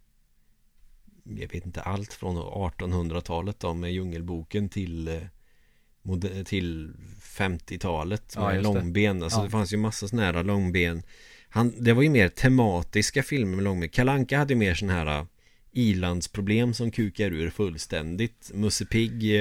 Jag 1.25 1.53
vet 1.53 1.67
inte 1.67 1.83
allt 1.83 2.13
från 2.13 2.37
1800-talet 2.37 3.61
då 3.61 3.75
med 3.75 3.93
Djungelboken 3.93 4.69
till 4.69 5.09
eh, 5.09 6.43
Till 6.45 6.95
50-talet 7.33 8.33
Ja, 8.37 8.47
med 8.47 8.57
det. 8.57 8.61
långben 8.63 9.23
Alltså 9.23 9.39
Ja. 9.41 9.45
det 9.45 9.51
fanns 9.51 9.73
ju 9.73 9.77
massa 9.77 10.09
sådana 10.09 10.27
här 10.33 10.45
långben 10.45 11.03
han, 11.49 11.75
Det 11.85 11.93
var 11.93 12.03
ju 12.03 12.11
mer 12.11 12.29
tematiska 12.29 13.23
filmer 13.23 13.55
med 13.57 13.65
långben 13.65 13.89
Kalanka 13.89 14.39
hade 14.39 14.53
ju 14.53 14.59
mer 14.59 14.75
sådana 14.75 14.99
här 14.99 15.19
eh, 15.21 15.27
Ilandsproblem 15.73 16.75
som 16.75 16.91
kukar 16.91 17.31
ur 17.33 17.51
fullständigt 17.51 18.51
Musse 18.55 18.85
Pigg 18.87 19.25
eh, 19.25 19.41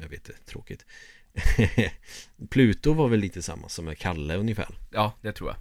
Jag 0.00 0.08
vet 0.10 0.28
inte, 0.28 0.32
tråkigt 0.46 0.84
Pluto 2.50 2.92
var 2.92 3.08
väl 3.08 3.20
lite 3.20 3.42
samma 3.42 3.68
som 3.68 3.84
med 3.84 3.98
Kalle 3.98 4.36
ungefär 4.36 4.68
Ja, 4.90 5.12
det 5.22 5.32
tror 5.32 5.50
jag. 5.50 5.56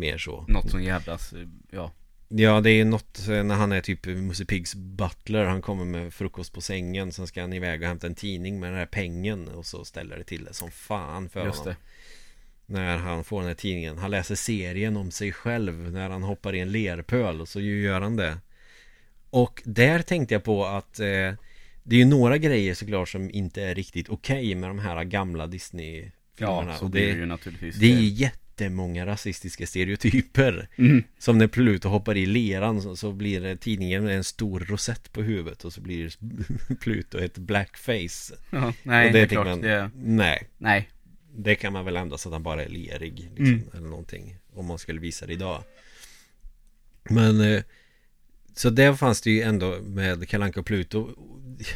Mer 0.00 0.18
så 0.18 0.44
Något 0.48 0.70
som 0.70 0.82
jävlas, 0.82 1.34
ja. 1.70 1.92
Ja, 2.34 2.60
det 2.60 2.70
är 2.70 2.84
något 2.84 3.28
eh, 3.28 3.44
när 3.44 3.54
han 3.54 3.72
är 3.72 3.80
typ 3.80 4.06
Musse 4.06 4.44
Piggs 4.44 4.74
butler. 4.74 5.44
Han 5.44 5.62
kommer 5.62 5.84
med 5.84 6.14
frukost 6.14 6.52
på 6.52 6.60
sängen. 6.60 7.12
Sen 7.12 7.26
ska 7.26 7.40
han 7.40 7.52
iväg 7.52 7.82
och 7.82 7.88
hämta 7.88 8.06
en 8.06 8.14
tidning 8.14 8.60
med 8.60 8.70
den 8.70 8.78
här 8.78 8.86
pengen. 8.86 9.48
Och 9.48 9.66
så 9.66 9.84
ställer 9.84 10.18
det 10.18 10.24
till 10.24 10.44
det 10.44 10.54
som 10.54 10.70
fan 10.70 11.28
för 11.28 11.44
Just 11.44 11.58
honom. 11.58 11.74
det. 12.66 12.72
När 12.74 12.96
han 12.96 13.24
får 13.24 13.40
den 13.40 13.48
här 13.48 13.54
tidningen. 13.54 13.98
Han 13.98 14.10
läser 14.10 14.34
serien 14.34 14.96
om 14.96 15.10
sig 15.10 15.32
själv. 15.32 15.92
När 15.92 16.10
han 16.10 16.22
hoppar 16.22 16.54
i 16.54 16.60
en 16.60 16.72
lerpöl. 16.72 17.40
Och 17.40 17.48
så 17.48 17.60
gör 17.60 18.00
han 18.00 18.16
det. 18.16 18.38
Och 19.30 19.62
där 19.64 20.02
tänkte 20.02 20.34
jag 20.34 20.44
på 20.44 20.66
att 20.66 21.00
eh, 21.00 21.32
det 21.82 21.96
är 21.96 21.98
ju 21.98 22.04
några 22.04 22.38
grejer 22.38 22.74
såklart 22.74 23.08
som 23.08 23.30
inte 23.30 23.62
är 23.62 23.74
riktigt 23.74 24.08
okej 24.08 24.54
med 24.54 24.70
de 24.70 24.78
här 24.78 25.04
gamla 25.04 25.46
Disney-filmerna. 25.46 26.72
Ja, 26.72 26.78
så 26.78 26.88
blir 26.88 27.06
det, 27.06 27.12
ju 27.12 27.26
naturligtvis. 27.26 27.76
det 27.76 27.86
är 27.86 28.00
jättemånga 28.56 29.06
rasistiska 29.06 29.66
stereotyper. 29.66 30.68
Mm. 30.76 31.02
Som 31.18 31.38
när 31.38 31.46
Pluto 31.46 31.88
hoppar 31.88 32.16
i 32.16 32.26
leran 32.26 32.82
så, 32.82 32.96
så 32.96 33.12
blir 33.12 33.40
det 33.40 33.56
tidningen 33.56 34.08
en 34.08 34.24
stor 34.24 34.60
rosett 34.60 35.12
på 35.12 35.22
huvudet 35.22 35.64
och 35.64 35.72
så 35.72 35.80
blir 35.80 36.14
Pluto 36.80 37.18
ett 37.18 37.38
blackface. 37.38 38.34
Ja, 38.50 38.72
nej, 38.82 39.06
och 39.06 39.12
det, 39.12 39.18
är 39.20 39.24
tycker 39.26 39.34
klart. 39.42 39.46
man, 39.46 39.60
Det, 39.60 39.90
Nej, 39.94 40.48
nej. 40.58 40.88
det 41.34 41.54
kan 41.54 41.72
man 41.72 41.84
väl 41.84 41.96
ändra 41.96 42.18
så 42.18 42.28
att 42.28 42.32
han 42.32 42.42
bara 42.42 42.64
är 42.64 42.68
lerig 42.68 43.18
liksom, 43.36 43.46
Mm. 43.46 43.68
eller 43.74 43.88
någonting. 43.88 44.36
Om 44.54 44.66
man 44.66 44.78
skulle 44.78 45.00
visa 45.00 45.26
det 45.26 45.32
idag. 45.32 45.62
Men 47.10 47.40
eh, 47.40 47.62
så 48.54 48.70
där 48.70 48.94
fanns 48.94 49.20
det 49.20 49.30
ju 49.30 49.42
ändå 49.42 49.78
med 49.82 50.28
Kalanka 50.28 50.60
och 50.60 50.66
Pluto. 50.66 51.08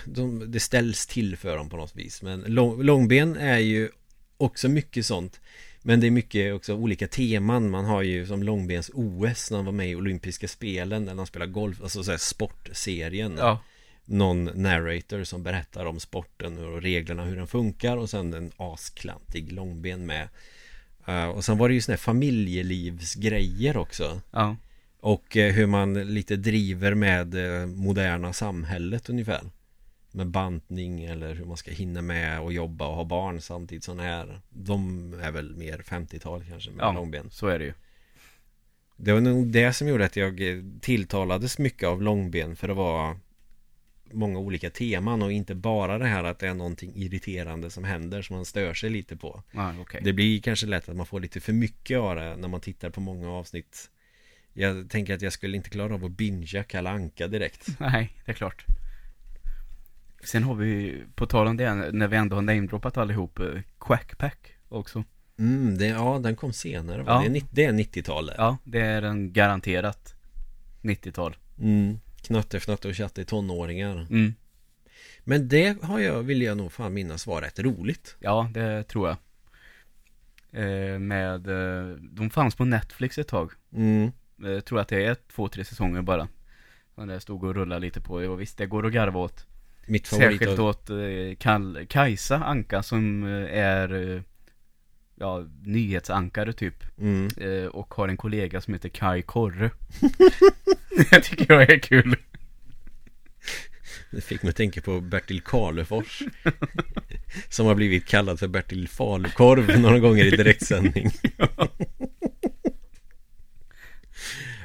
De, 0.05 0.53
det 0.53 0.61
ställs 0.61 1.07
till 1.07 1.37
för 1.37 1.57
dem 1.57 1.69
på 1.69 1.77
något 1.77 1.97
vis. 1.97 2.23
Men 2.23 2.41
lång, 2.41 2.83
Långben 2.83 3.37
är 3.37 3.59
ju 3.59 3.89
också 4.37 4.69
mycket 4.69 5.07
sånt. 5.07 5.41
Men 5.83 6.01
det 6.01 6.07
är 6.07 6.11
mycket 6.11 6.55
också 6.55 6.75
olika 6.75 7.09
teman. 7.09 7.71
Man 7.71 7.85
har 7.85 8.03
ju 8.03 8.27
som 8.27 8.43
Långbens 8.43 8.91
OS 8.95 9.51
när 9.51 9.59
han 9.59 9.65
var 9.65 9.73
med 9.73 9.91
i 9.91 9.95
olympiska 9.95 10.49
spelen. 10.49 11.05
När 11.05 11.15
han 11.15 11.27
spelar 11.27 11.47
golf, 11.47 11.83
alltså 11.83 12.05
så 12.05 12.11
här 12.11 12.19
sportserien 12.19 13.35
Ja, 13.39 13.61
någon 14.05 14.45
narrator 14.45 15.25
som 15.25 15.43
berättar 15.43 15.87
om 15.87 16.01
sporten 16.01 16.59
och 16.59 16.83
reglerna 16.83 17.25
hur 17.25 17.37
den 17.37 17.47
funkar 17.47 17.97
och 17.97 18.11
sen 18.11 18.35
en 18.35 18.53
asklantig 18.57 19.53
långben 19.53 20.07
med. 20.07 20.29
Eh, 21.07 21.29
och 21.29 21.45
sen 21.45 21.59
var 21.59 21.69
det 21.69 21.75
ju 21.75 21.81
såna 21.81 21.93
här 21.93 21.99
familjelivsgrejer 21.99 23.77
också. 23.77 24.21
ja. 24.31 24.57
Och 25.01 25.37
eh, 25.37 25.53
hur 25.53 25.67
man 25.67 26.15
lite 26.15 26.37
driver 26.37 26.95
med 26.95 27.61
eh, 27.61 27.67
moderna 27.67 28.33
samhället 28.33 29.09
ungefär. 29.09 29.41
Med 30.17 30.27
bantning 30.27 31.05
eller 31.05 31.35
hur 31.35 31.45
man 31.45 31.57
ska 31.57 31.71
hinna 31.71 32.03
med 32.03 32.41
och 32.41 32.53
jobba 32.53 32.87
och 32.87 32.95
ha 32.95 33.05
barn 33.05 33.41
samtidigt 33.41 33.85
som 33.85 33.99
här. 33.99 34.41
De 34.49 35.13
är 35.23 35.31
väl 35.31 35.57
mer 35.57 35.79
50-tal 35.79 36.45
kanske 36.49 36.71
med 36.71 36.83
ja 36.83 36.93
långben. 36.93 37.31
så 37.31 37.47
är 37.47 37.59
det 37.59 37.65
ju. 37.65 37.73
Det 38.97 39.13
var 39.13 39.21
nog 39.21 39.47
det 39.47 39.73
som 39.73 39.89
gjorde 39.89 40.05
att 40.05 40.17
jag 40.17 40.41
eh, 40.41 40.63
tilltalades 40.81 41.59
mycket 41.59 41.89
av 41.89 42.03
långben 42.03 42.57
för 42.57 42.69
det 42.69 42.75
var 42.75 43.17
många 44.13 44.39
olika 44.39 44.71
teman 44.71 45.23
och 45.23 45.33
inte 45.33 45.55
bara 45.55 45.99
det 45.99 46.07
här 46.07 46.25
att 46.25 46.39
det 46.39 46.49
är 46.49 46.55
någonting 46.55 46.93
irriterande 46.95 47.71
som 47.71 47.85
händer 47.85 48.23
som 48.23 48.37
man 48.37 48.45
stör 48.45 48.75
sig 48.75 48.91
lite 48.91 49.17
på. 49.17 49.43
Ja, 49.53 49.75
okej. 49.81 50.01
Det 50.05 50.13
blir 50.13 50.41
kanske 50.41 50.67
lätt 50.67 50.89
att 50.89 50.97
man 50.97 51.07
får 51.07 51.21
lite 51.21 51.41
för 51.41 51.53
mycket 51.53 51.99
av 51.99 52.17
det 52.17 52.37
när 52.37 52.49
man 52.49 52.61
tittar 52.61 52.91
på 52.91 53.01
många 53.01 53.31
avsnitt. 53.31 53.91
Jag 54.53 54.91
tänker 54.91 55.15
att 55.15 55.23
jag 55.23 55.33
skulle 55.33 55.57
inte 55.57 55.71
klara 55.71 55.95
av 55.95 56.05
att 56.05 56.11
bingea 56.11 56.65
Kalle 56.65 56.91
Anka 56.91 57.29
direkt. 57.29 57.67
Nej, 57.81 58.13
det 58.25 58.33
är 58.33 58.35
klart. 58.35 58.65
Sen 60.25 60.43
har 60.43 60.55
vi, 60.55 61.03
på 61.15 61.27
tal 61.27 61.47
om 61.47 61.57
det, 61.57 61.75
när 61.75 62.09
vi 62.09 62.17
ändå 62.17 62.37
har 62.37 62.43
namedroppat 62.43 62.97
allihop, 62.97 63.39
eh, 63.39 63.47
Quackpack 63.81 64.57
också. 64.69 65.05
Mm, 65.39 65.79
det, 65.79 65.87
ja, 65.87 66.19
den 66.23 66.37
kom 66.37 66.53
senare. 66.53 67.03
va? 67.03 67.23
Ja. 67.25 67.31
Det 67.31 67.39
är, 67.39 67.43
det 67.51 67.65
är 67.65 67.73
90-talet. 67.73 68.35
Ja, 68.39 68.57
det 68.65 68.81
är 68.81 69.03
en 69.03 69.33
garanterat 69.33 70.15
90-tal. 70.83 71.37
Mm, 71.59 72.01
knatte, 72.23 72.61
fnatte 72.61 72.89
och 72.89 72.95
tjatte 72.95 73.25
tonåringar. 73.25 74.07
Mm. 74.11 74.35
Men 75.25 75.49
det 75.49 75.83
har 75.83 75.99
jag, 75.99 76.23
vill 76.23 76.43
jag 76.43 76.57
nog 76.57 76.73
fan 76.73 76.95
minnas 76.95 77.27
var 77.27 77.41
rätt 77.43 77.59
roligt. 77.59 78.17
Ja, 78.21 78.51
det 78.55 78.83
tror 78.83 79.09
jag. 79.09 79.17
Eh, 80.53 80.99
med, 80.99 81.47
eh, 81.49 81.97
de 81.97 82.31
fanns 82.31 82.55
på 82.55 82.65
Netflix 82.65 83.19
ett 83.19 83.29
tag. 83.29 83.53
Mm, 83.75 84.11
Jag 84.37 84.65
tror 84.65 84.81
att 84.81 84.89
det 84.89 85.05
är 85.05 85.15
två, 85.15 85.49
tre 85.49 85.65
säsonger 85.65 86.03
bara. 86.03 86.29
Så 86.95 87.05
det 87.05 87.21
stod 87.21 87.45
och 87.45 87.55
rullade 87.55 87.81
lite 87.81 88.01
på. 88.01 88.15
Och 88.15 88.41
visst, 88.41 88.59
det 88.59 88.67
går 88.67 88.87
att 88.87 88.93
garva 88.93 89.21
åt. 89.21 89.47
Mitt 89.87 90.09
favorit 90.09 90.39
Särskilt 90.39 90.59
av... 90.59 90.67
åt 90.67 90.91
eh, 90.91 90.97
Kal- 91.39 91.87
Kajsa 91.87 92.37
Anka 92.37 92.83
som 92.83 93.25
eh, 93.25 93.59
är 93.59 94.13
eh, 94.15 94.23
ja, 95.19 95.45
nyhetsankare 95.65 96.53
typ. 96.53 96.85
Mm. 96.99 97.29
Eh, 97.37 97.67
och 97.67 97.95
har 97.95 98.09
en 98.09 98.17
kollega 98.17 98.61
som 98.61 98.75
heter 98.75 98.89
Kai 98.89 99.23
Korre. 99.23 99.71
det 101.11 101.21
tycker 101.21 101.55
jag 101.55 101.71
är 101.71 101.79
kul. 101.79 102.17
Det 104.11 104.21
fick 104.21 104.43
mig 104.43 104.51
att 104.51 104.57
tänka 104.57 104.81
på 104.81 105.01
Bertil 105.01 105.41
Karlefors 105.41 106.23
Som 107.49 107.67
har 107.67 107.75
blivit 107.75 108.07
kallad 108.07 108.39
för 108.39 108.49
Bertil 108.49 108.89
Falukorv 108.89 109.81
några 109.81 109.99
gånger 109.99 110.25
i 110.25 110.31
direktsändning 110.31 111.11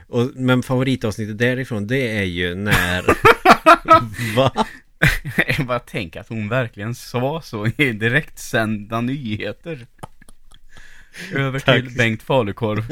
Och, 0.08 0.32
Men 0.36 0.64
favoritavsnittet 0.64 1.38
därifrån 1.38 1.88
det 1.88 2.18
är 2.18 2.24
ju 2.24 2.56
när 2.56 3.06
Va? 4.36 4.66
jag 5.58 5.66
bara 5.66 5.80
tänker 5.80 6.20
att 6.20 6.30
hon 6.30 6.50
verkligen 6.50 6.96
sa 6.96 7.42
så 7.42 7.68
i 7.68 7.94
direktsända 7.94 9.02
nyheter. 9.02 9.88
Över 11.34 11.60
till 11.60 11.86
Tack. 11.86 11.98
Bengt 11.98 12.24
Falukorv. 12.24 12.84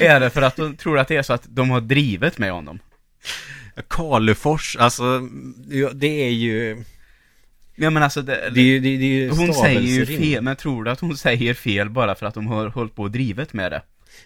är 0.00 0.20
det 0.20 0.30
för 0.30 0.42
att 0.42 0.56
de 0.56 0.76
tror 0.76 0.98
att 0.98 1.08
det 1.08 1.16
är 1.16 1.22
så 1.22 1.32
att 1.32 1.46
de 1.48 1.70
har 1.70 1.80
drivet 1.80 2.38
med 2.38 2.52
honom? 2.52 2.78
Karlefors, 3.88 4.76
alltså 4.76 5.28
Det 5.92 6.26
är 6.26 6.30
ju 6.30 6.84
Ja 7.74 7.90
men 7.90 8.02
alltså 8.02 8.22
det, 8.22 8.50
Det 8.54 8.78
det, 8.78 8.96
det 8.96 9.04
är 9.04 9.08
ju 9.08 9.30
Hon 9.30 9.54
säger 9.54 9.80
ju 9.80 10.06
fel, 10.06 10.42
men 10.42 10.56
tror 10.56 10.84
du 10.84 10.90
att 10.90 11.00
hon 11.00 11.16
säger 11.16 11.54
fel 11.54 11.90
bara 11.90 12.14
för 12.14 12.26
att 12.26 12.34
de 12.34 12.46
har 12.46 12.66
hållit 12.68 12.94
på 12.94 13.02
och 13.02 13.10
drivet 13.10 13.52
med 13.52 13.72
det? 13.72 13.82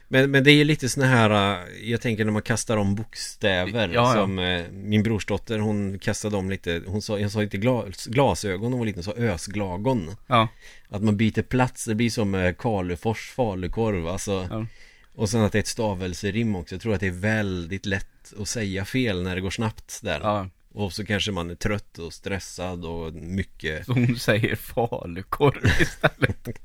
Men, 0.08 0.30
men 0.30 0.44
det 0.44 0.50
är 0.50 0.54
ju 0.54 0.64
lite 0.64 0.88
såna 0.88 1.06
här 1.06 1.30
äh, 1.30 1.90
Jag 1.90 2.00
tänker 2.00 2.24
när 2.24 2.32
man 2.32 2.42
kastar 2.42 2.76
om 2.76 2.94
bokstäver 2.94 3.88
Ja, 3.88 3.94
ja. 3.94 4.14
Som 4.14 4.38
eh, 4.38 4.64
min 4.72 5.02
brorsdotter 5.02 5.58
hon 5.58 5.98
kastade 5.98 6.36
om 6.36 6.50
lite 6.50 6.82
Hon 6.86 7.02
sa, 7.02 7.18
jag 7.18 7.30
sa 7.30 7.42
inte 7.42 7.56
glas, 7.56 8.06
glasögon 8.06 8.72
hon 8.72 8.78
var 8.78 8.86
liten, 8.86 9.02
så 9.02 9.12
ösglagon 9.12 10.16
Ja, 10.26 10.48
Att 10.88 11.02
man 11.02 11.16
byter 11.16 11.42
plats, 11.42 11.84
det 11.84 11.94
blir 11.94 12.10
som 12.10 12.30
med 12.30 12.58
Karlefors 12.58 13.30
falukorv 13.30 14.08
alltså 14.08 14.46
Ja. 14.50 14.66
Och 15.14 15.28
sen 15.28 15.40
att 15.40 15.52
det 15.52 15.58
är 15.58 15.60
ett 15.60 15.66
stavelserim 15.66 16.56
också 16.56 16.74
Jag 16.74 16.82
tror 16.82 16.94
att 16.94 17.00
det 17.00 17.06
är 17.06 17.10
väldigt 17.20 17.86
lätt 17.86 18.32
att 18.38 18.48
säga 18.48 18.84
fel 18.84 19.22
när 19.22 19.34
det 19.34 19.40
går 19.40 19.50
snabbt 19.50 20.00
där 20.02 20.20
ja. 20.22 20.48
Och 20.72 20.92
så 20.92 21.04
kanske 21.04 21.32
man 21.32 21.50
är 21.50 21.54
trött 21.54 21.98
och 21.98 22.12
stressad 22.12 22.84
och 22.84 23.14
mycket 23.14 23.86
Så 23.86 23.92
hon 23.92 24.18
säger 24.18 24.56
falukorv 24.56 25.66
istället. 25.80 26.48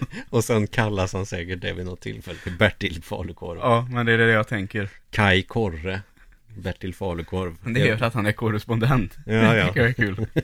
Och 0.30 0.44
sen 0.44 0.66
kallas 0.66 1.12
han 1.12 1.26
säkert 1.26 1.60
det 1.60 1.72
vid 1.72 1.86
något 1.86 2.00
tillfälle 2.00 2.38
till 2.38 2.56
Bertil 2.56 3.02
Falukorv 3.02 3.58
Ja, 3.58 3.88
men 3.90 4.06
det 4.06 4.12
är 4.12 4.18
det 4.18 4.32
jag 4.32 4.48
tänker. 4.48 4.88
Kai 5.10 5.42
Korre 5.42 6.00
Bertil 6.56 6.94
Falukorv 6.94 7.56
Men 7.62 7.74
det 7.74 7.80
gör 7.80 8.02
att 8.02 8.14
han 8.14 8.26
är 8.26 8.32
korrespondent. 8.32 9.18
Ja, 9.26 9.32
det 9.32 9.58
ja. 9.58 9.66
tycker 9.66 9.80
jag 9.80 9.88
är 9.88 9.94
kul. 9.94 10.26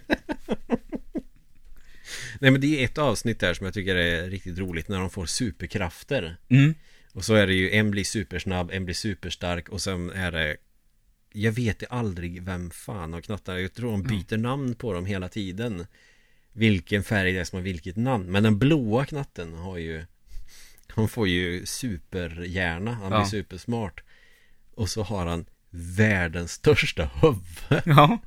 Nej 2.40 2.50
men 2.50 2.60
det 2.60 2.80
är 2.80 2.84
ett 2.84 2.98
avsnitt 2.98 3.40
där 3.40 3.54
som 3.54 3.64
jag 3.64 3.74
tycker 3.74 3.96
är 3.96 4.30
riktigt 4.30 4.58
roligt 4.58 4.88
när 4.88 4.98
de 4.98 5.10
får 5.10 5.26
superkrafter 5.26 6.36
Mm. 6.48 6.74
Och 7.12 7.24
så 7.24 7.34
är 7.34 7.46
det 7.46 7.54
ju 7.54 7.70
en 7.70 7.90
blir 7.90 8.04
supersnabb, 8.04 8.70
en 8.72 8.84
blir 8.84 8.94
superstark 8.94 9.68
och 9.68 9.80
sen 9.80 10.10
är 10.10 10.32
det 10.32 10.56
Jag 11.32 11.52
vet 11.52 11.82
aldrig 11.90 12.42
vem 12.42 12.70
fan 12.70 13.12
har 13.12 13.20
knattar 13.20 13.56
Jag 13.56 13.74
tror 13.74 13.90
de 13.90 14.02
byter 14.02 14.36
namn 14.36 14.74
på 14.74 14.92
dem 14.92 15.06
hela 15.06 15.28
tiden 15.28 15.86
Vilken 16.58 17.02
färg 17.04 17.32
det 17.32 17.40
är 17.40 17.44
som 17.44 17.56
har 17.56 17.64
vilket 17.64 17.96
namn 17.96 18.26
Men 18.32 18.42
den 18.42 18.58
blåa 18.58 19.04
knatten 19.06 19.54
har 19.54 19.76
ju 19.78 20.04
Han 20.88 21.08
får 21.08 21.28
ju 21.28 21.66
superhjärna 21.66 22.92
Han 22.94 23.08
blir 23.10 23.18
Ja. 23.18 23.26
supersmart 23.26 24.02
Och 24.74 24.88
så 24.90 25.02
har 25.02 25.26
han 25.26 25.46
Världens 25.70 26.52
största 26.52 27.10
huvud 27.22 27.82
Ja. 27.96 28.18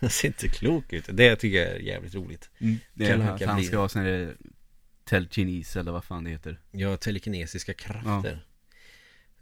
Han 0.00 0.10
ser 0.10 0.28
inte 0.28 0.48
klok 0.48 0.92
ut 0.92 1.04
Det 1.12 1.36
tycker 1.36 1.58
jag 1.58 1.68
är 1.68 1.78
jävligt 1.78 2.14
roligt 2.14 2.50
Det 2.94 3.06
är 3.08 3.18
att 3.18 3.42
han 3.42 3.64
ska 3.64 3.78
ha 3.78 3.88
sån 3.88 4.02
här 4.02 4.36
telekinis 5.04 5.76
eller 5.76 5.92
vad 5.92 6.04
fan 6.04 6.24
det 6.24 6.30
heter. 6.30 6.60
Ja, 6.70 6.96
telekinesiska 6.96 7.74
krafter 7.74 8.44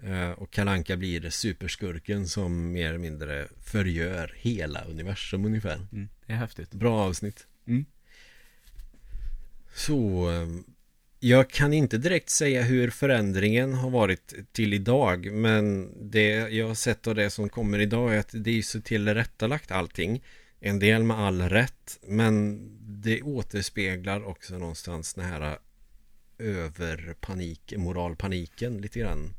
Eh, 0.03 0.31
Och 0.31 0.51
Kalanka 0.51 0.97
blir 0.97 1.31
superskurken 1.31 2.29
som 2.29 2.73
mer 2.73 2.89
eller 2.89 2.99
mindre 2.99 3.49
förgör 3.65 4.33
hela 4.37 4.81
universum 4.85 5.45
ungefär 5.45 5.75
Mm. 5.75 6.09
Det 6.27 6.33
är 6.33 6.37
häftigt. 6.37 6.71
Bra 6.71 6.99
avsnitt 7.01 7.47
Mm. 7.67 7.85
Så 9.75 10.31
eh, 10.31 10.49
Jag 11.21 11.51
kan 11.51 11.73
inte 11.73 11.99
direkt 11.99 12.31
säga 12.31 12.63
hur 12.63 12.91
förändringen 12.91 13.75
har 13.75 13.91
varit 13.91 14.35
till 14.53 14.75
idag 14.75 15.33
Men 15.33 15.93
det 16.11 16.29
jag 16.31 16.69
har 16.69 16.75
sett 16.75 17.07
av 17.07 17.15
det 17.15 17.31
som 17.31 17.49
kommer 17.49 17.79
idag 17.79 18.15
är 18.15 18.19
att 18.19 18.31
det 18.33 18.59
är 18.59 18.63
så 18.63 18.81
tillrättalagt 18.81 19.71
allting 19.71 20.25
En 20.61 20.79
del 20.79 21.03
med 21.03 21.19
all 21.19 21.43
rätt 21.43 21.99
Men 22.07 22.61
det 23.03 23.23
återspeglar 23.23 24.25
också 24.25 24.59
någonstans 24.59 25.15
den 25.15 25.25
här 25.25 25.59
överpanik, 26.39 27.75
moralpaniken 27.77 28.79
lite 28.79 28.99
grann 28.99 29.35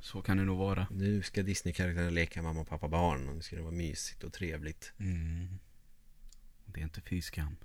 Så 0.00 0.22
kan 0.22 0.36
det 0.36 0.44
nog 0.44 0.58
vara. 0.58 0.86
Nu 0.90 1.22
ska 1.22 1.42
Disney-karaktärerna 1.42 2.10
leka 2.10 2.42
mamma, 2.42 2.64
pappa, 2.64 2.88
barn 2.88 3.28
och 3.28 3.34
nu 3.36 3.42
ska 3.42 3.56
det 3.56 3.62
vara 3.62 3.72
mysigt 3.72 4.24
och 4.24 4.32
trevligt 4.32 4.92
Mm. 4.98 5.48
Det 6.74 6.80
är 6.80 6.84
inte 6.84 7.00
fy 7.00 7.22
skam. 7.22 7.56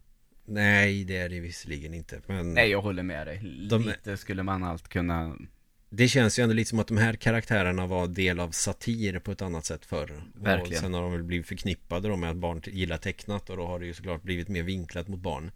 Nej, 0.46 1.04
det 1.04 1.18
är 1.18 1.30
det 1.30 1.40
visserligen 1.40 1.94
inte 1.94 2.22
men 2.28 2.54
Nej, 2.54 2.70
jag 2.70 2.82
håller 2.82 3.04
med 3.04 3.28
dig. 3.28 3.68
De- 3.70 3.84
Lite 3.84 4.18
skulle 4.18 4.44
man 4.44 4.64
allt 4.64 4.88
kunna... 4.88 5.38
Det 5.90 6.08
känns 6.08 6.40
ju 6.40 6.44
ändå 6.44 6.56
lite 6.56 6.70
som 6.70 6.80
att 6.80 6.88
de 6.88 6.98
här 6.98 7.14
karaktärerna 7.14 7.88
var 7.88 8.08
del 8.08 8.40
av 8.40 8.52
satir 8.52 9.20
på 9.20 9.32
ett 9.32 9.42
annat 9.42 9.66
sätt 9.66 9.86
förr 9.86 10.24
Och 10.40 10.46
Verkligen. 10.48 10.82
sen 10.82 10.94
har 10.94 11.02
de 11.02 11.12
väl 11.12 11.24
blivit 11.24 11.48
förknippade 11.48 12.08
då 12.08 12.16
med 12.16 12.30
att 12.30 12.36
barn 12.38 12.62
gillar 12.66 12.98
tecknat 12.98 13.50
och 13.50 13.58
då 13.58 13.66
har 13.68 13.80
det 13.80 13.86
ju 13.86 13.94
såklart 13.94 14.24
blivit 14.24 14.48
mer 14.48 14.64
vinklat 14.64 15.08
mot 15.08 15.20
barn 15.20 15.52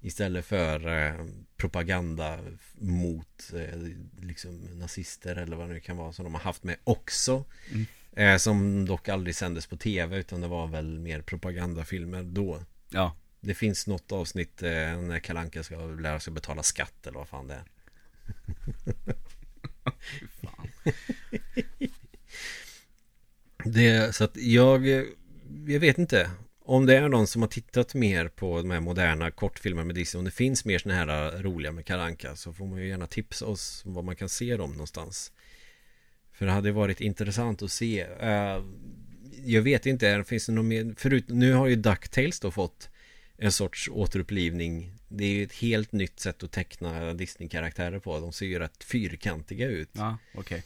Istället 0.00 0.44
för 0.46 1.06
eh, 1.06 1.26
propaganda 1.56 2.38
mot 2.74 3.52
eh, 3.54 3.78
liksom 4.26 4.60
nazister 4.78 5.36
eller 5.36 5.56
vad 5.56 5.68
det 5.68 5.74
nu 5.74 5.80
kan 5.80 5.96
vara 5.96 6.12
som 6.12 6.24
de 6.24 6.34
har 6.34 6.40
haft 6.42 6.64
med 6.64 6.76
också 6.84 7.44
Mm. 7.72 7.86
eh, 8.12 8.36
Som 8.38 8.86
dock 8.86 9.08
aldrig 9.08 9.34
sändes 9.36 9.66
på 9.66 9.76
tv 9.76 10.16
utan 10.18 10.40
det 10.40 10.48
var 10.48 10.66
väl 10.66 10.98
mer 10.98 11.20
propagandafilmer 11.22 12.22
då 12.22 12.62
Ja. 12.94 13.16
Det 13.40 13.54
finns 13.54 13.86
något 13.86 14.12
avsnitt 14.12 14.62
eh, 14.62 14.70
när 15.00 15.18
Kalanka 15.18 15.62
ska 15.62 15.76
lära 15.76 16.20
sig 16.20 16.32
betala 16.32 16.62
skatt 16.62 17.06
eller 17.06 17.18
vad 17.18 17.28
fan 17.28 17.48
det 17.48 17.54
är 17.54 17.64
fan. 20.42 20.68
Det, 23.64 24.14
så 24.14 24.24
att 24.24 24.36
jag, 24.36 24.88
eh, 24.88 25.04
jag 25.66 25.80
vet 25.80 25.98
inte 25.98 26.30
om 26.64 26.86
det 26.86 26.96
är 26.96 27.08
någon 27.08 27.26
som 27.26 27.42
har 27.42 27.48
tittat 27.48 27.94
mer 27.94 28.28
på 28.28 28.56
de 28.56 28.70
här 28.70 28.80
moderna 28.80 29.30
kortfilmerna 29.30 29.86
med 29.86 29.94
Disney 29.94 30.18
Om 30.18 30.24
det 30.24 30.30
finns 30.30 30.64
mer 30.64 30.78
sådana 30.78 30.98
här 30.98 31.36
eh, 31.36 31.42
roliga 31.42 31.72
med 31.72 31.86
Kalanka 31.86 32.36
Så 32.36 32.52
får 32.52 32.66
man 32.66 32.78
ju 32.78 32.88
gärna 32.88 33.06
tipsa 33.06 33.46
oss 33.46 33.82
om 33.86 33.94
var 33.94 34.02
man 34.02 34.16
kan 34.16 34.28
se 34.28 34.56
dem 34.56 34.70
någonstans 34.70 35.32
För 36.32 36.46
det 36.46 36.52
hade 36.52 36.72
varit 36.72 37.00
intressant 37.00 37.62
att 37.62 37.70
se 37.70 38.00
Eh, 38.00 38.62
jag 39.44 39.62
vet 39.62 39.86
inte, 39.86 40.24
finns 40.26 40.46
det 40.46 40.52
något 40.52 40.64
mer 40.64 40.94
Förut, 40.96 41.24
nu 41.28 41.52
har 41.52 41.66
ju 41.66 41.76
DuckTales 41.76 42.40
då 42.40 42.50
fått 42.50 42.88
En 43.38 43.52
sorts 43.52 43.88
återupplivning 43.92 44.92
Det 45.08 45.24
är 45.24 45.28
ju 45.34 45.42
ett 45.42 45.52
helt 45.54 45.92
nytt 45.92 46.20
sätt 46.20 46.42
att 46.42 46.52
teckna 46.52 47.14
Disney-karaktärer 47.14 47.98
på 47.98 48.20
De 48.20 48.32
ser 48.32 48.46
ju 48.46 48.58
rätt 48.58 48.84
fyrkantiga 48.84 49.68
ut 49.68 49.90
Ja, 49.92 50.18
okej. 50.34 50.62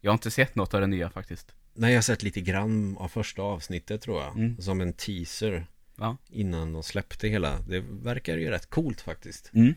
Jag 0.00 0.10
har 0.10 0.14
inte 0.14 0.30
sett 0.30 0.54
något 0.54 0.74
av 0.74 0.80
det 0.80 0.86
nya 0.86 1.10
faktiskt. 1.10 1.52
Nej, 1.74 1.90
jag 1.92 1.96
har 1.96 2.02
sett 2.02 2.22
lite 2.22 2.40
grann 2.40 2.96
av 2.96 3.08
första 3.08 3.42
avsnittet 3.42 4.02
tror 4.02 4.22
jag. 4.22 4.36
Mm. 4.36 4.60
Som 4.62 4.80
en 4.80 4.92
teaser 4.92 5.66
Ja. 5.96 6.16
innan 6.30 6.72
de 6.72 6.82
släppte 6.82 7.28
hela. 7.28 7.58
Det 7.60 7.80
verkar 7.80 8.36
ju 8.36 8.50
rätt 8.50 8.70
coolt 8.70 9.00
faktiskt. 9.00 9.50
Mm. 9.54 9.74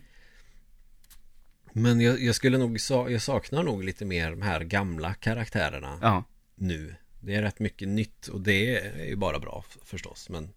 Men 1.72 2.00
jag, 2.00 2.20
jag 2.20 2.34
skulle 2.34 2.58
nog, 2.58 2.78
jag 2.90 3.22
saknar 3.22 3.62
nog 3.62 3.84
lite 3.84 4.04
mer 4.04 4.30
de 4.30 4.42
här 4.42 4.60
gamla 4.60 5.14
karaktärerna 5.14 5.98
Ja. 6.02 6.24
nu. 6.54 6.94
Det 7.24 7.34
är 7.34 7.42
rätt 7.42 7.58
mycket 7.58 7.88
nytt 7.88 8.26
och 8.26 8.40
det 8.40 8.76
är 8.76 9.04
ju 9.04 9.16
bara 9.16 9.38
bra 9.38 9.64
förstås. 9.84 10.28
Men 10.30 10.48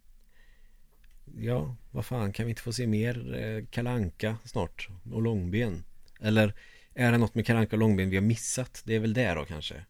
ja, 1.36 1.76
vad 1.92 2.06
fan, 2.06 2.34
kan 2.34 2.46
vi 2.46 2.50
inte 2.50 2.62
få 2.62 2.74
se 2.74 2.88
mer 2.88 3.36
eh, 3.36 3.66
Kalanka 3.66 4.38
snart? 4.46 4.90
Och 5.12 5.22
Långben? 5.22 5.84
Eller 6.20 6.54
är 6.94 7.12
det 7.12 7.18
något 7.18 7.36
med 7.36 7.46
Kalanka 7.46 7.76
och 7.76 7.80
Långben 7.80 8.10
vi 8.10 8.18
har 8.18 8.24
missat? 8.24 8.82
Det 8.86 8.96
är 8.96 9.00
väl 9.00 9.14
det 9.14 9.34
då 9.34 9.46
kanske? 9.46 9.86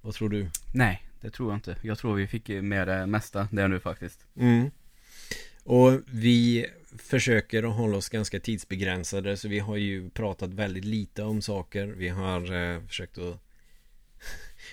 Vad 0.00 0.14
tror 0.14 0.28
du? 0.28 0.50
Nej, 0.74 1.02
det 1.20 1.30
tror 1.30 1.50
jag 1.50 1.56
inte. 1.56 1.76
Jag 1.82 1.98
tror 1.98 2.14
vi 2.14 2.26
fick 2.26 2.48
med 2.48 2.88
det 2.88 3.06
mesta 3.06 3.48
där 3.52 3.68
nu 3.68 3.80
faktiskt. 3.80 4.26
Mm. 4.36 4.70
Och 5.64 6.00
vi 6.06 6.66
försöker 6.98 7.62
att 7.62 7.76
hålla 7.76 7.96
oss 7.96 8.08
ganska 8.08 8.40
tidsbegränsade 8.40 9.36
så 9.36 9.48
vi 9.48 9.58
har 9.58 9.76
ju 9.76 10.10
pratat 10.10 10.50
väldigt 10.50 10.84
lite 10.84 11.22
om 11.22 11.42
saker. 11.42 11.86
Vi 11.86 12.08
har 12.08 12.52
eh, 12.52 12.86
försökt 12.86 13.18
att 13.18 13.40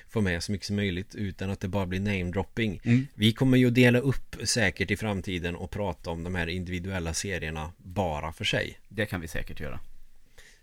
få 0.09 0.21
med 0.21 0.43
så 0.43 0.51
mycket 0.51 0.67
som 0.67 0.75
möjligt 0.75 1.15
utan 1.15 1.49
att 1.49 1.59
det 1.59 1.67
bara 1.67 1.85
blir 1.85 1.99
namedropping. 1.99 2.81
Mm. 2.83 3.07
Vi 3.13 3.33
kommer 3.33 3.57
ju 3.57 3.67
att 3.67 3.75
dela 3.75 3.99
upp 3.99 4.35
säkert 4.43 4.91
i 4.91 4.97
framtiden 4.97 5.55
och 5.55 5.71
prata 5.71 6.09
om 6.09 6.23
de 6.23 6.35
här 6.35 6.47
individuella 6.47 7.13
serierna 7.13 7.71
bara 7.77 8.33
för 8.33 8.45
sig. 8.45 8.79
Det 8.87 9.05
kan 9.05 9.21
vi 9.21 9.27
säkert 9.27 9.59
göra. 9.59 9.79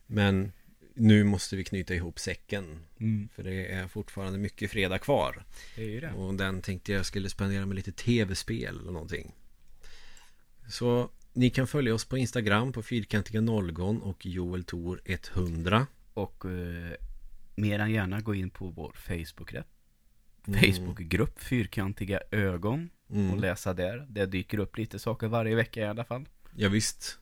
Men 0.07 0.53
nu 0.95 1.25
måste 1.25 1.57
vi 1.57 1.65
knyta 1.65 1.95
ihop 1.95 2.19
säcken. 2.19 2.79
Mm. 3.01 3.29
För 3.35 3.43
det 3.43 3.67
är 3.67 3.89
fortfarande 3.89 4.39
mycket 4.39 4.71
fredag 4.71 4.99
kvar. 4.99 5.45
Det 5.77 5.83
är 5.83 5.89
ju 5.89 6.01
det. 6.01 6.13
Och 6.13 6.35
den 6.35 6.63
tänkte 6.63 6.93
jag 6.93 7.07
skulle 7.07 7.31
spendera 7.31 7.67
med 7.67 7.77
lite 7.77 7.93
tv-spel 7.93 8.79
eller 8.81 8.93
någonting. 8.93 9.35
Så 10.69 11.11
ni 11.33 11.51
kan 11.51 11.67
följa 11.67 11.95
oss 11.95 12.05
på 12.05 12.19
Instagram 12.19 12.73
på 12.73 12.83
fyrkantiga 12.83 13.41
nollgon 13.41 14.03
och 14.03 14.27
Joel 14.27 14.65
Tor 14.65 15.01
100. 15.05 15.87
Och 16.15 16.45
eh, 16.45 16.93
mer 17.55 17.79
än 17.79 17.91
gärna 17.91 18.21
gå 18.21 18.35
in 18.35 18.51
på 18.51 18.69
vår 18.69 18.93
Facebook-grupp. 18.97 19.67
Mm. 20.47 20.61
Facebookgrupp 20.61 21.41
Fyrkantiga 21.41 22.21
ögon. 22.31 22.91
Och 23.09 23.17
Mm. 23.17 23.41
läsa 23.41 23.75
där. 23.75 24.07
Det 24.09 24.27
dyker 24.27 24.59
upp 24.59 24.79
lite 24.79 24.99
saker 24.99 25.27
varje 25.29 25.55
vecka 25.55 25.81
i 25.81 25.85
alla 25.85 26.05
fall. 26.05 26.29
Ja, 26.57 26.69
visst. 26.69 27.19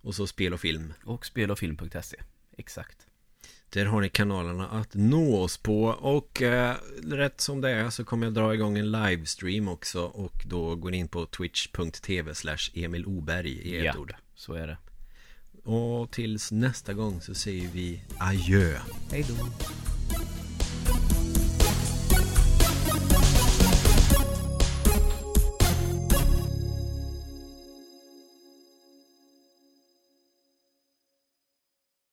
Och 0.00 0.14
så 0.14 0.26
spel 0.26 0.52
och 0.54 0.60
film. 0.60 0.92
Och 1.04 1.26
spelofilm.se. 1.26 2.16
Exakt. 2.56 3.06
Där 3.70 3.84
har 3.86 4.00
ni 4.00 4.08
kanalerna 4.08 4.68
att 4.68 4.94
nå 4.94 5.42
oss 5.42 5.58
på 5.58 5.84
och 5.84 6.42
eh, 6.42 6.74
rätt 7.04 7.40
som 7.40 7.60
det 7.60 7.70
är 7.70 7.90
så 7.90 8.04
kommer 8.04 8.26
jag 8.26 8.34
dra 8.34 8.54
igång 8.54 8.78
en 8.78 8.90
livestream 8.92 9.68
också 9.68 10.02
och 10.04 10.42
då 10.46 10.74
går 10.76 10.90
ni 10.90 10.96
in 10.96 11.08
på 11.08 11.26
twitch.tv 11.26 12.34
slash 12.34 12.70
Emil 12.74 13.06
Oberg 13.06 13.50
i 13.52 13.78
ett 13.78 13.84
Ja. 13.84 13.98
ord. 14.00 14.14
Så 14.34 14.52
är 14.54 14.66
det. 14.66 14.78
Och 15.68 16.10
tills 16.10 16.52
nästa 16.52 16.92
gång 16.92 17.20
så 17.20 17.34
säger 17.34 17.68
vi 17.72 18.00
adjö. 18.18 18.78
Hej 19.10 19.24
då. 19.28 19.34